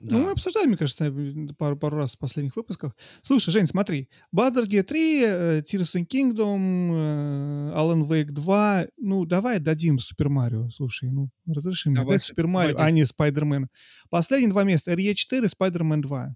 Ну, 0.00 0.18
мы 0.18 0.24
Да. 0.26 0.32
обсуждали, 0.32 0.66
мне 0.66 0.76
кажется, 0.76 1.12
пару, 1.58 1.76
пару 1.76 1.96
раз 1.96 2.14
в 2.14 2.18
последних 2.18 2.56
выпусках. 2.56 2.94
Слушай, 3.22 3.50
Жень, 3.50 3.66
смотри. 3.66 4.08
Baldur's 4.34 4.68
Gate 4.68 4.84
3, 4.84 5.22
э, 5.24 5.60
Tears 5.62 5.96
in 6.00 6.06
Kingdom, 6.06 6.90
э, 6.92 7.72
Alan 7.74 8.06
Wake 8.06 8.30
2. 8.32 8.86
Ну, 8.98 9.24
давай 9.24 9.58
дадим 9.58 9.98
Супер 9.98 10.28
Марио. 10.28 10.68
Слушай, 10.70 11.10
ну, 11.10 11.30
разреши 11.46 11.88
мне 11.90 11.98
Давай 12.00 12.20
Супер 12.20 12.46
Марио, 12.46 12.76
а 12.78 12.90
не 12.90 13.04
Спайдермен. 13.04 13.68
Последние 14.10 14.50
два 14.50 14.64
места. 14.64 14.92
RE4, 14.92 15.48
Спайдермен 15.48 16.00
2. 16.00 16.34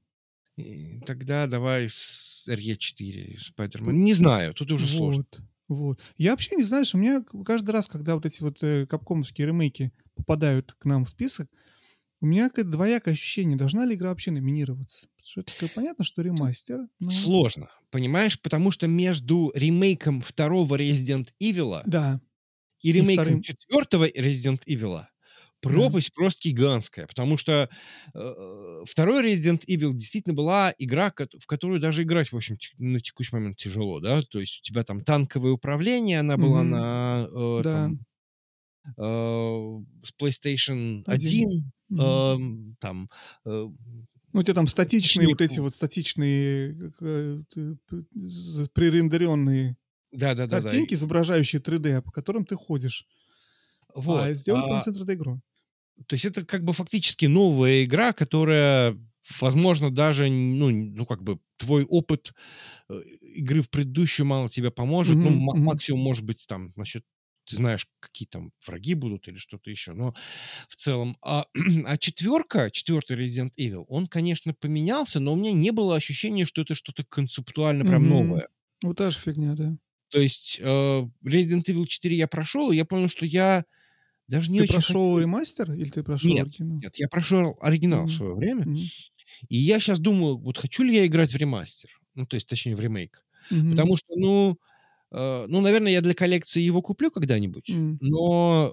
И 0.57 1.01
Тогда 1.07 1.47
давай 1.47 1.89
с 1.89 2.45
RE4, 2.49 3.39
Спайдермен. 3.39 4.03
Не 4.03 4.15
знаю, 4.15 4.55
тут 4.55 4.70
уже 4.73 4.87
сложно. 4.87 5.24
Вот, 5.31 5.41
вот. 5.69 6.01
Я 6.19 6.32
вообще 6.32 6.57
не 6.57 6.65
знаю, 6.65 6.85
что 6.85 6.97
у 6.99 7.01
меня 7.01 7.24
каждый 7.45 7.70
раз, 7.70 7.87
когда 7.87 8.15
вот 8.15 8.27
эти 8.27 8.43
вот 8.43 8.62
э, 8.62 8.87
капкомовские 8.87 9.47
ремейки 9.47 9.93
попадают 10.15 10.74
к 10.78 10.85
нам 10.85 11.05
в 11.05 11.09
список, 11.09 11.49
у 12.21 12.27
меня 12.27 12.49
какое-то 12.49 12.71
двоякое 12.73 13.15
ощущение, 13.15 13.57
должна 13.57 13.87
ли 13.87 13.95
игра 13.95 14.11
вообще 14.11 14.31
номинироваться. 14.31 15.09
Потому 15.17 15.27
что 15.31 15.41
это 15.41 15.53
такое 15.55 15.69
понятно, 15.75 16.05
что 16.05 16.23
ремастер. 16.23 16.81
но- 16.99 17.11
Сложно, 17.11 17.71
понимаешь? 17.91 18.41
Потому 18.41 18.71
что 18.71 18.87
между 18.87 19.53
ремейком 19.55 20.23
второго 20.23 20.77
Resident 20.77 21.29
Evil 21.43 21.83
Да, 21.87 22.21
и 22.83 22.93
ремейком 22.93 23.25
вторым. 23.25 23.43
четвертого 23.43 24.09
Resident 24.09 24.61
Evil 24.69 25.03
пропасть 25.63 26.15
просто 26.15 26.49
гигантская, 26.49 27.07
потому 27.07 27.37
что 27.37 27.69
э, 28.15 28.83
второй 28.87 29.23
Resident 29.35 29.63
Evil 29.69 29.93
действительно 29.93 30.35
была 30.35 30.73
игра, 30.79 31.13
в 31.39 31.47
которую 31.47 31.81
даже 31.81 32.03
играть, 32.03 32.33
в 32.33 32.37
общем, 32.37 32.57
на 32.79 32.99
текущий 33.01 33.35
момент 33.37 33.59
тяжело, 33.59 34.01
да, 34.01 34.23
то 34.23 34.41
есть 34.41 34.61
у 34.61 34.63
тебя 34.63 34.85
там 34.85 35.03
танковое 35.05 35.53
управление, 35.53 36.21
она 36.21 36.39
была 36.39 36.63
Мгм. 36.63 36.71
на 36.71 37.27
э, 37.31 37.61
Да. 37.63 37.73
там, 37.75 38.01
с 38.97 40.12
PlayStation 40.20 41.02
Один. 41.07 41.51
1, 41.51 41.73
Мгм. 41.89 42.01
эм, 42.02 42.77
там 42.81 43.11
э, 43.44 43.51
Ну, 44.32 44.40
у 44.40 44.43
тебя 44.43 44.55
там 44.55 44.69
статичные, 44.69 45.28
вот 45.28 45.40
эти 45.40 45.59
вот 45.59 45.74
статичные, 45.74 46.93
э, 47.01 47.43
э, 47.57 47.74
п- 47.89 48.05
з- 48.15 48.69
пререндеренные 48.73 49.77
да-да-да-да. 50.12 50.59
картинки, 50.61 50.94
изображающие 50.94 51.61
3D, 51.61 52.01
по 52.02 52.12
которым 52.12 52.44
ты 52.44 52.57
ходишь. 52.57 53.07
Вот. 53.94 54.20
А 54.20 54.35
сделали 54.35 54.62
а, 54.62 54.66
полноценную 54.69 55.05
3D-игру. 55.05 55.40
То 56.07 56.15
есть 56.15 56.24
это 56.24 56.44
как 56.44 56.65
бы 56.65 56.73
фактически 56.73 57.27
новая 57.27 57.85
игра, 57.85 58.12
которая, 58.12 58.97
возможно, 59.40 59.90
даже, 59.90 60.28
ну, 60.31 60.70
ну 60.70 61.07
как 61.07 61.23
бы 61.23 61.39
твой 61.59 61.85
опыт 61.85 62.32
э, 62.90 63.01
игры 63.23 63.62
в 63.62 63.70
предыдущую 63.70 64.27
мало 64.27 64.51
тебе 64.51 64.70
поможет. 64.70 65.23
ну, 65.24 65.31
Мгм, 65.31 65.40
ма- 65.40 65.55
мгм. 65.55 65.66
максимум, 65.66 66.02
может 66.02 66.24
быть, 66.24 66.47
там, 66.48 66.73
насчет 66.77 67.05
ты 67.47 67.57
знаешь, 67.57 67.89
какие 68.01 68.29
там 68.29 68.53
враги 68.67 68.95
будут 68.95 69.29
или 69.29 69.37
что-то 69.37 69.71
еще. 69.71 69.93
Но 69.93 70.15
в 70.69 70.77
целом... 70.77 71.17
А, 71.23 71.47
а 71.87 71.99
четверка, 71.99 72.71
четвертый 72.71 73.17
Resident 73.19 73.53
Evil, 73.59 73.85
он, 73.89 74.07
конечно, 74.07 74.55
поменялся, 74.55 75.21
но 75.21 75.33
у 75.33 75.37
меня 75.37 75.53
не 75.53 75.73
было 75.73 75.97
ощущения, 75.97 76.45
что 76.47 76.62
это 76.62 76.75
что-то 76.75 77.05
концептуально 77.05 77.85
прям 77.85 78.03
Мгм. 78.05 78.11
новое. 78.11 78.49
Вот 78.83 78.97
та 78.99 79.11
же 79.11 79.19
фигня, 79.19 79.55
да. 79.55 79.77
То 80.11 80.21
есть 80.21 80.59
э, 80.61 80.65
Resident 81.25 81.65
Evil 81.69 81.87
4 81.87 82.17
я 82.17 82.27
прошел, 82.29 82.73
и 82.73 82.77
я 82.77 82.85
понял, 82.85 83.09
что 83.09 83.27
я 83.27 83.65
даже 84.29 84.51
не 84.53 84.59
ты 84.59 84.65
очень 84.65 84.75
прошел 84.75 85.15
хочу- 85.15 85.21
ремастер 85.21 85.73
или 85.73 85.91
ты 85.91 86.03
прошел 86.05 86.33
Нет, 86.33 86.49
оригинал? 86.49 86.81
Нет, 86.83 86.97
я 86.97 87.09
прошел 87.09 87.57
оригинал 87.61 88.01
Мгм. 88.03 88.09
в 88.09 88.12
свое 88.12 88.35
время, 88.35 88.62
Мгм. 88.67 88.91
и 89.49 89.57
я 89.59 89.81
сейчас 89.81 89.99
думаю, 90.01 90.39
вот 90.39 90.59
хочу 90.59 90.83
ли 90.85 90.95
я 90.95 91.07
играть 91.07 91.33
в 91.33 91.37
ремастер, 91.37 91.91
ну, 92.15 92.27
то 92.27 92.37
есть, 92.37 92.49
точнее, 92.49 92.77
в 92.77 92.81
ремейк. 92.81 93.25
Мгм. 93.51 93.71
Потому 93.71 93.97
что, 93.97 94.15
ну, 94.17 94.59
ну, 95.12 95.61
наверное, 95.61 95.93
я 95.93 96.01
для 96.03 96.15
коллекции 96.15 96.61
его 96.62 96.82
куплю 96.82 97.11
когда-нибудь, 97.11 97.69
М. 97.69 98.01
но 98.01 98.73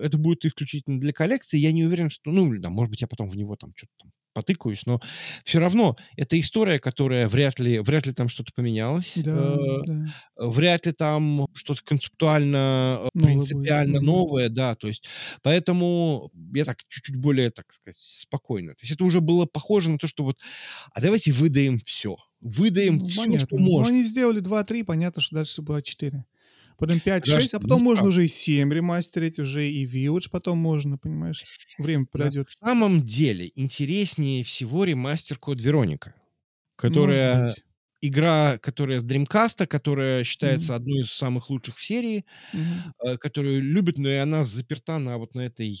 э, 0.00 0.04
это 0.06 0.18
будет 0.18 0.44
исключительно 0.44 1.00
для 1.00 1.12
коллекции. 1.12 1.58
Я 1.58 1.72
не 1.72 1.84
уверен, 1.84 2.10
что, 2.10 2.30
ну, 2.30 2.52
да, 2.58 2.70
может 2.70 2.90
быть, 2.90 3.00
я 3.02 3.08
потом 3.08 3.30
в 3.30 3.36
него 3.36 3.56
там 3.56 3.72
что-то 3.76 3.92
там 4.00 4.10
потыкаюсь, 4.34 4.86
но 4.86 5.00
все 5.44 5.58
равно 5.60 5.96
это 6.16 6.40
история, 6.40 6.78
которая 6.80 7.28
вряд 7.28 7.58
ли, 7.60 7.80
вряд 7.80 8.06
ли 8.06 8.14
там 8.14 8.28
что-то 8.30 8.50
поменялось. 8.54 9.26
Да, 9.26 9.32
Э, 9.32 9.82
да. 9.82 10.12
вряд 10.36 10.86
ли 10.86 10.92
там 10.92 11.46
что-то 11.54 11.82
концептуально, 11.84 13.02
э, 13.06 13.08
Новое 13.14 13.46
будет. 13.46 13.76
принципиально 13.76 14.00
Мгм. 14.00 14.02
новое, 14.02 14.48
да, 14.48 14.74
то 14.74 14.88
есть, 14.88 15.06
поэтому 15.42 16.30
я 16.54 16.64
так 16.64 16.78
чуть-чуть 16.88 17.16
более, 17.16 17.50
так 17.50 17.72
сказать, 17.72 17.98
спокойно. 17.98 18.72
То 18.74 18.82
есть 18.82 18.92
это 18.94 19.04
уже 19.04 19.20
было 19.20 19.46
похоже 19.46 19.90
на 19.90 19.98
то, 19.98 20.06
что 20.06 20.24
вот, 20.24 20.38
а 20.94 21.00
давайте 21.02 21.32
выдаем 21.32 21.80
все, 21.80 22.16
выдаем 22.42 23.00
Ну, 23.00 23.08
все, 23.08 23.20
понятно. 23.20 23.38
что 23.38 23.58
Ну, 23.58 23.64
можно. 23.64 23.88
они 23.88 24.02
сделали 24.04 24.40
2-3, 24.42 24.84
понятно, 24.84 25.22
что 25.22 25.36
дальше 25.36 25.62
было 25.62 25.82
4. 25.82 26.24
Потом 26.78 27.00
5-6, 27.00 27.54
Подожди, 27.54 27.56
а 27.56 27.60
потом 27.60 27.82
ну 27.82 27.82
можно 27.82 28.08
уже 28.08 28.24
и 28.24 28.28
7 28.28 28.72
ремастерить, 28.72 29.38
уже 29.38 29.68
и 29.70 29.86
Village 29.86 30.28
потом 30.30 30.58
можно, 30.58 30.98
понимаешь? 30.98 31.48
Время 31.78 32.06
На 32.14 32.30
пройдет. 32.30 32.48
самом 32.64 33.02
деле 33.04 33.50
интереснее 33.54 34.44
всего 34.44 34.84
ремастер 34.84 35.38
Код 35.38 35.60
Вероника, 35.60 36.14
которая 36.76 37.56
игра, 38.00 38.58
которая 38.58 39.00
с 39.00 39.04
Dreamcast, 39.04 39.66
которая 39.66 40.24
считается 40.24 40.74
одной 40.76 41.00
из 41.02 41.12
самых 41.12 41.50
лучших 41.50 41.78
в 41.78 41.84
серии, 41.84 42.24
э, 43.00 43.18
которую 43.18 43.62
любят, 43.62 43.98
но 43.98 44.08
и 44.10 44.16
она 44.16 44.44
заперта 44.44 44.98
на 44.98 45.18
вот 45.18 45.34
на 45.34 45.42
этой 45.42 45.78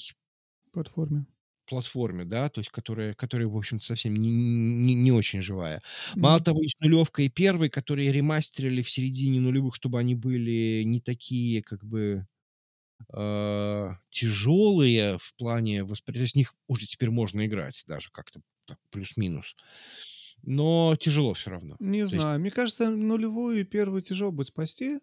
Платформе. 0.72 1.26
Платформе, 1.72 2.24
да, 2.24 2.48
то 2.50 2.60
есть 2.60 2.70
которая, 2.70 3.14
которая 3.14 3.48
в 3.48 3.56
общем-то, 3.56 3.84
совсем 3.86 4.16
не, 4.16 4.30
не, 4.30 4.94
не 4.94 5.12
очень 5.12 5.40
живая. 5.42 5.82
Мало 6.20 6.40
Мгм. 6.40 6.42
того, 6.42 6.62
есть 6.62 6.80
нулевка 6.80 7.22
и 7.22 7.28
первый, 7.30 7.70
которые 7.70 8.12
ремастерили 8.12 8.82
в 8.82 8.90
середине 8.90 9.40
нулевых, 9.40 9.74
чтобы 9.76 9.98
они 10.00 10.14
были 10.14 10.82
не 10.84 11.00
такие, 11.00 11.62
как 11.62 11.84
бы, 11.84 12.26
э, 13.14 13.90
тяжелые 14.10 15.18
в 15.18 15.34
плане 15.36 15.84
восприятия. 15.84 16.20
То 16.20 16.24
есть 16.24 16.34
в 16.34 16.38
них 16.38 16.54
уже 16.68 16.86
теперь 16.86 17.10
можно 17.10 17.46
играть 17.46 17.84
даже 17.88 18.10
как-то 18.12 18.42
так, 18.66 18.78
плюс-минус. 18.90 19.56
Но 20.42 20.96
тяжело 21.00 21.34
все 21.34 21.50
равно. 21.50 21.78
Не 21.78 22.06
есть- 22.08 22.12
знаю. 22.14 22.40
Мне 22.40 22.50
кажется, 22.50 22.90
нулевую 22.90 23.60
и 23.60 23.64
первую 23.64 24.02
тяжело 24.02 24.30
будет 24.32 24.48
спасти. 24.48 25.00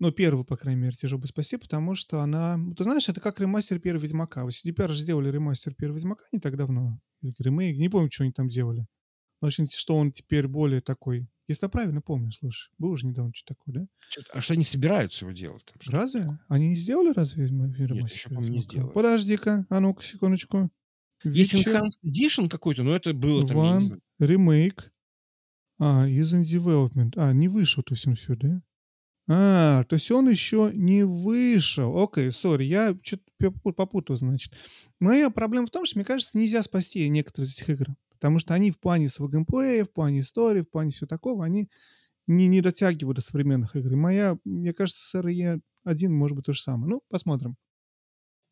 Ну, 0.00 0.10
первую, 0.12 0.44
по 0.46 0.56
крайней 0.56 0.80
мере, 0.80 0.96
тяжело 0.96 1.18
будет 1.20 1.28
спасти, 1.28 1.58
потому 1.58 1.94
что 1.94 2.22
она... 2.22 2.58
Ты 2.76 2.84
знаешь, 2.84 3.08
это 3.10 3.20
как 3.20 3.38
ремастер 3.38 3.78
первого 3.78 4.02
Ведьмака. 4.02 4.44
Вот 4.44 4.52
CDPR 4.52 4.88
же 4.88 5.02
сделали 5.02 5.30
ремастер 5.30 5.74
первого 5.74 5.98
Ведьмака 5.98 6.24
не 6.32 6.40
так 6.40 6.56
давно. 6.56 6.98
Или 7.20 7.34
ремейк. 7.38 7.76
Не 7.76 7.90
помню, 7.90 8.10
что 8.10 8.24
они 8.24 8.32
там 8.32 8.48
делали. 8.48 8.86
В 9.42 9.46
общем, 9.46 9.66
что 9.68 9.94
он 9.96 10.10
теперь 10.10 10.48
более 10.48 10.80
такой... 10.80 11.28
Если 11.48 11.66
я 11.66 11.68
правильно 11.68 12.00
помню, 12.00 12.30
слушай. 12.32 12.70
Был 12.78 12.90
уже 12.92 13.06
недавно 13.08 13.32
что 13.34 13.54
такое, 13.54 13.74
да? 13.74 13.86
Чё-то- 14.10 14.30
А 14.32 14.40
что 14.40 14.54
они 14.54 14.64
собираются 14.64 15.24
его 15.26 15.32
делать? 15.32 15.64
там? 15.66 15.76
Что- 15.80 15.92
Разве? 15.92 16.38
Они 16.48 16.68
не 16.70 16.76
сделали 16.76 17.12
разве 17.12 17.46
ремастер 17.46 18.04
еще, 18.04 18.28
первого 18.30 18.34
по-моему, 18.44 18.56
не 18.56 18.62
сделали. 18.62 18.92
Подожди-ка. 18.92 19.66
А 19.68 19.80
ну-ка, 19.80 20.02
секундочку. 20.02 20.70
Есть 21.24 21.52
Witcher 21.54 21.78
Enhanced 21.78 22.02
Edition 22.06 22.48
какой-то, 22.48 22.84
но 22.84 22.94
это 22.96 23.12
было 23.12 23.46
там, 23.46 23.56
я 23.58 23.78
не 23.80 23.88
One 23.90 24.00
ремейк. 24.18 24.92
А, 25.78 26.08
is 26.08 26.32
in 26.32 26.42
development. 26.44 27.12
А, 27.16 27.32
не 27.34 27.48
вышел, 27.48 27.82
то 27.82 27.92
есть 27.94 28.06
он 28.06 28.14
все, 28.14 28.34
да? 28.36 28.62
А, 29.32 29.84
то 29.84 29.94
есть 29.94 30.10
он 30.10 30.28
еще 30.28 30.72
не 30.74 31.04
вышел. 31.04 31.96
Окей, 32.02 32.32
сори, 32.32 32.64
я 32.64 32.96
что-то 33.02 33.52
попутал, 33.72 34.16
значит. 34.16 34.54
Моя 34.98 35.30
проблема 35.30 35.66
в 35.66 35.70
том, 35.70 35.86
что, 35.86 35.98
мне 35.98 36.04
кажется, 36.04 36.36
нельзя 36.36 36.64
спасти 36.64 37.08
некоторые 37.08 37.46
из 37.46 37.54
этих 37.54 37.70
игр. 37.70 37.86
Потому 38.10 38.40
что 38.40 38.54
они 38.54 38.72
в 38.72 38.80
плане 38.80 39.08
своего 39.08 39.32
геймплея, 39.32 39.84
в 39.84 39.92
плане 39.92 40.20
истории, 40.20 40.62
в 40.62 40.70
плане 40.70 40.90
всего 40.90 41.06
такого, 41.06 41.44
они 41.44 41.68
не, 42.26 42.48
не 42.48 42.60
дотягивают 42.60 43.16
до 43.16 43.22
современных 43.22 43.76
игр. 43.76 43.94
Моя, 43.96 44.36
мне 44.44 44.72
кажется, 44.74 45.06
с 45.06 45.14
RE 45.14 45.60
1 45.84 46.12
может 46.12 46.36
быть 46.36 46.46
то 46.46 46.52
же 46.52 46.60
самое. 46.60 46.90
Ну, 46.90 47.02
посмотрим. 47.08 47.56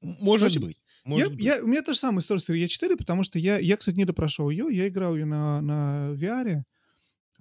Может 0.00 0.46
общем, 0.46 0.62
быть. 0.62 0.76
Я, 1.04 1.10
Может 1.10 1.32
быть. 1.34 1.44
я- 1.44 1.62
у 1.62 1.66
меня 1.66 1.82
та 1.82 1.92
же 1.92 1.98
самая 1.98 2.20
история 2.20 2.40
с 2.40 2.48
RE 2.50 2.68
4, 2.68 2.96
потому 2.96 3.24
что 3.24 3.38
я, 3.38 3.58
я, 3.58 3.76
кстати, 3.76 3.96
не 3.96 4.04
допрошел 4.04 4.48
ее. 4.48 4.66
Я 4.70 4.86
играл 4.88 5.16
ее 5.16 5.24
на, 5.24 5.60
на 5.60 6.12
VR. 6.14 6.62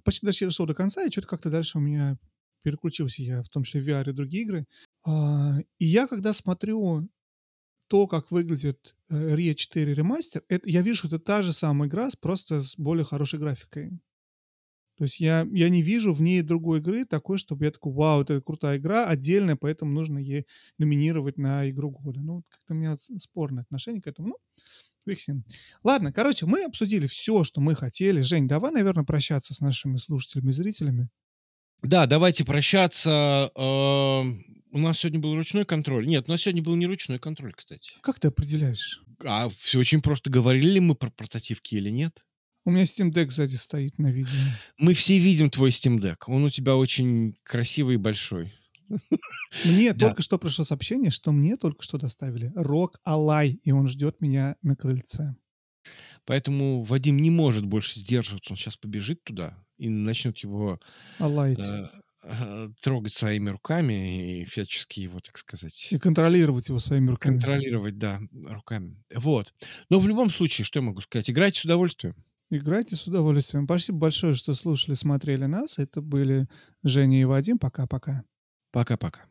Почти 0.04 0.26
дошел 0.26 0.66
до 0.66 0.74
конца, 0.74 1.04
и 1.04 1.10
что-то 1.10 1.28
как-то 1.28 1.50
дальше 1.50 1.78
у 1.78 1.80
меня 1.80 2.18
переключился 2.68 3.22
я, 3.22 3.42
в 3.42 3.48
том 3.48 3.64
числе 3.64 3.80
в 3.80 3.88
VR 3.88 4.10
и 4.10 4.12
другие 4.12 4.44
игры. 4.44 4.66
А, 5.06 5.58
и 5.78 5.86
я, 5.86 6.06
когда 6.06 6.32
смотрю 6.34 7.08
то, 7.88 8.06
как 8.06 8.30
выглядит 8.30 8.94
э, 9.08 9.34
RE 9.34 9.54
4 9.54 9.94
ремастер, 9.94 10.42
это, 10.48 10.68
я 10.68 10.82
вижу, 10.82 11.06
это 11.06 11.18
та 11.18 11.42
же 11.42 11.52
самая 11.52 11.88
игра, 11.88 12.08
просто 12.20 12.62
с 12.62 12.76
более 12.76 13.04
хорошей 13.04 13.38
графикой. 13.38 13.98
То 14.98 15.04
есть 15.04 15.20
я, 15.20 15.46
я 15.52 15.68
не 15.68 15.80
вижу 15.80 16.12
в 16.12 16.20
ней 16.20 16.42
другой 16.42 16.80
игры 16.80 17.04
такой, 17.04 17.38
чтобы 17.38 17.64
я 17.64 17.70
такой, 17.70 17.92
вау, 17.92 18.22
это 18.22 18.42
крутая 18.42 18.78
игра, 18.78 19.06
отдельная, 19.06 19.56
поэтому 19.56 19.92
нужно 19.92 20.18
ей 20.18 20.44
номинировать 20.76 21.38
на 21.38 21.70
игру 21.70 21.90
года. 21.90 22.20
Ну, 22.20 22.42
как-то 22.48 22.74
у 22.74 22.76
меня 22.76 22.96
спорное 22.96 23.62
отношение 23.62 24.02
к 24.02 24.08
этому. 24.08 24.28
Ну, 24.28 24.36
фиг 25.06 25.36
Ладно, 25.84 26.12
короче, 26.12 26.46
мы 26.46 26.64
обсудили 26.64 27.06
все, 27.06 27.44
что 27.44 27.60
мы 27.60 27.74
хотели. 27.74 28.20
Жень, 28.20 28.48
давай, 28.48 28.72
наверное, 28.72 29.04
прощаться 29.04 29.54
с 29.54 29.60
нашими 29.60 29.96
слушателями 29.96 30.50
и 30.50 30.54
зрителями. 30.54 31.08
Да, 31.82 32.06
давайте 32.06 32.44
прощаться. 32.44 33.50
Э, 33.54 34.22
у 34.70 34.78
нас 34.78 34.98
сегодня 34.98 35.20
был 35.20 35.34
ручной 35.34 35.64
контроль. 35.64 36.06
Нет, 36.06 36.24
у 36.28 36.30
нас 36.30 36.42
сегодня 36.42 36.62
был 36.62 36.74
не 36.76 36.86
ручной 36.86 37.18
контроль, 37.18 37.54
кстати. 37.54 37.92
Как 38.02 38.18
ты 38.18 38.28
определяешь? 38.28 39.02
А 39.24 39.48
все 39.48 39.78
очень 39.78 40.00
просто. 40.00 40.30
Говорили 40.30 40.70
ли 40.70 40.80
мы 40.80 40.94
про 40.94 41.10
портативки 41.10 41.76
или 41.76 41.90
нет? 41.90 42.24
У 42.64 42.70
меня 42.70 42.82
Steam 42.82 43.10
Deck 43.12 43.30
сзади 43.30 43.54
стоит 43.54 43.98
на 43.98 44.10
видео. 44.12 44.38
Мы 44.78 44.94
все 44.94 45.18
видим 45.18 45.50
твой 45.50 45.70
Steam 45.70 45.98
Deck. 45.98 46.24
Он 46.26 46.44
у 46.44 46.50
тебя 46.50 46.76
очень 46.76 47.36
красивый 47.44 47.94
и 47.94 47.98
большой. 47.98 48.52
Мне 49.64 49.92
да. 49.94 50.08
только 50.08 50.22
что 50.22 50.38
пришло 50.38 50.64
сообщение, 50.64 51.10
что 51.10 51.32
мне 51.32 51.56
только 51.56 51.82
что 51.82 51.96
доставили 51.96 52.52
Рок 52.54 53.00
Алай, 53.04 53.60
и 53.62 53.70
он 53.70 53.86
ждет 53.88 54.20
меня 54.20 54.56
на 54.62 54.76
крыльце. 54.76 55.36
Поэтому 56.26 56.82
Вадим 56.82 57.22
не 57.22 57.30
может 57.30 57.64
больше 57.64 57.98
сдерживаться. 57.98 58.52
Он 58.52 58.58
сейчас 58.58 58.76
побежит 58.76 59.24
туда 59.24 59.56
и 59.78 59.88
начнет 59.88 60.38
его. 60.38 60.80
Э, 61.18 61.88
э, 62.22 62.68
трогать 62.80 63.12
своими 63.12 63.50
руками 63.50 64.40
и 64.40 64.44
всячески 64.44 65.00
его, 65.00 65.20
так 65.20 65.38
сказать... 65.38 65.88
И 65.90 65.98
контролировать 65.98 66.68
его 66.68 66.78
своими 66.78 67.10
руками. 67.10 67.34
Контролировать, 67.34 67.98
да, 67.98 68.20
руками. 68.44 68.96
Вот. 69.14 69.54
Но 69.88 69.98
в 70.00 70.06
любом 70.06 70.30
случае, 70.30 70.64
что 70.64 70.80
я 70.80 70.84
могу 70.84 71.00
сказать? 71.00 71.30
Играйте 71.30 71.60
с 71.60 71.64
удовольствием. 71.64 72.14
Играйте 72.50 72.96
с 72.96 73.06
удовольствием. 73.06 73.64
Спасибо 73.64 73.98
большое, 73.98 74.34
что 74.34 74.54
слушали, 74.54 74.94
смотрели 74.94 75.44
нас. 75.44 75.78
Это 75.78 76.00
были 76.00 76.48
Женя 76.82 77.20
и 77.20 77.24
Вадим. 77.24 77.58
Пока-пока. 77.58 78.24
Пока-пока. 78.72 79.26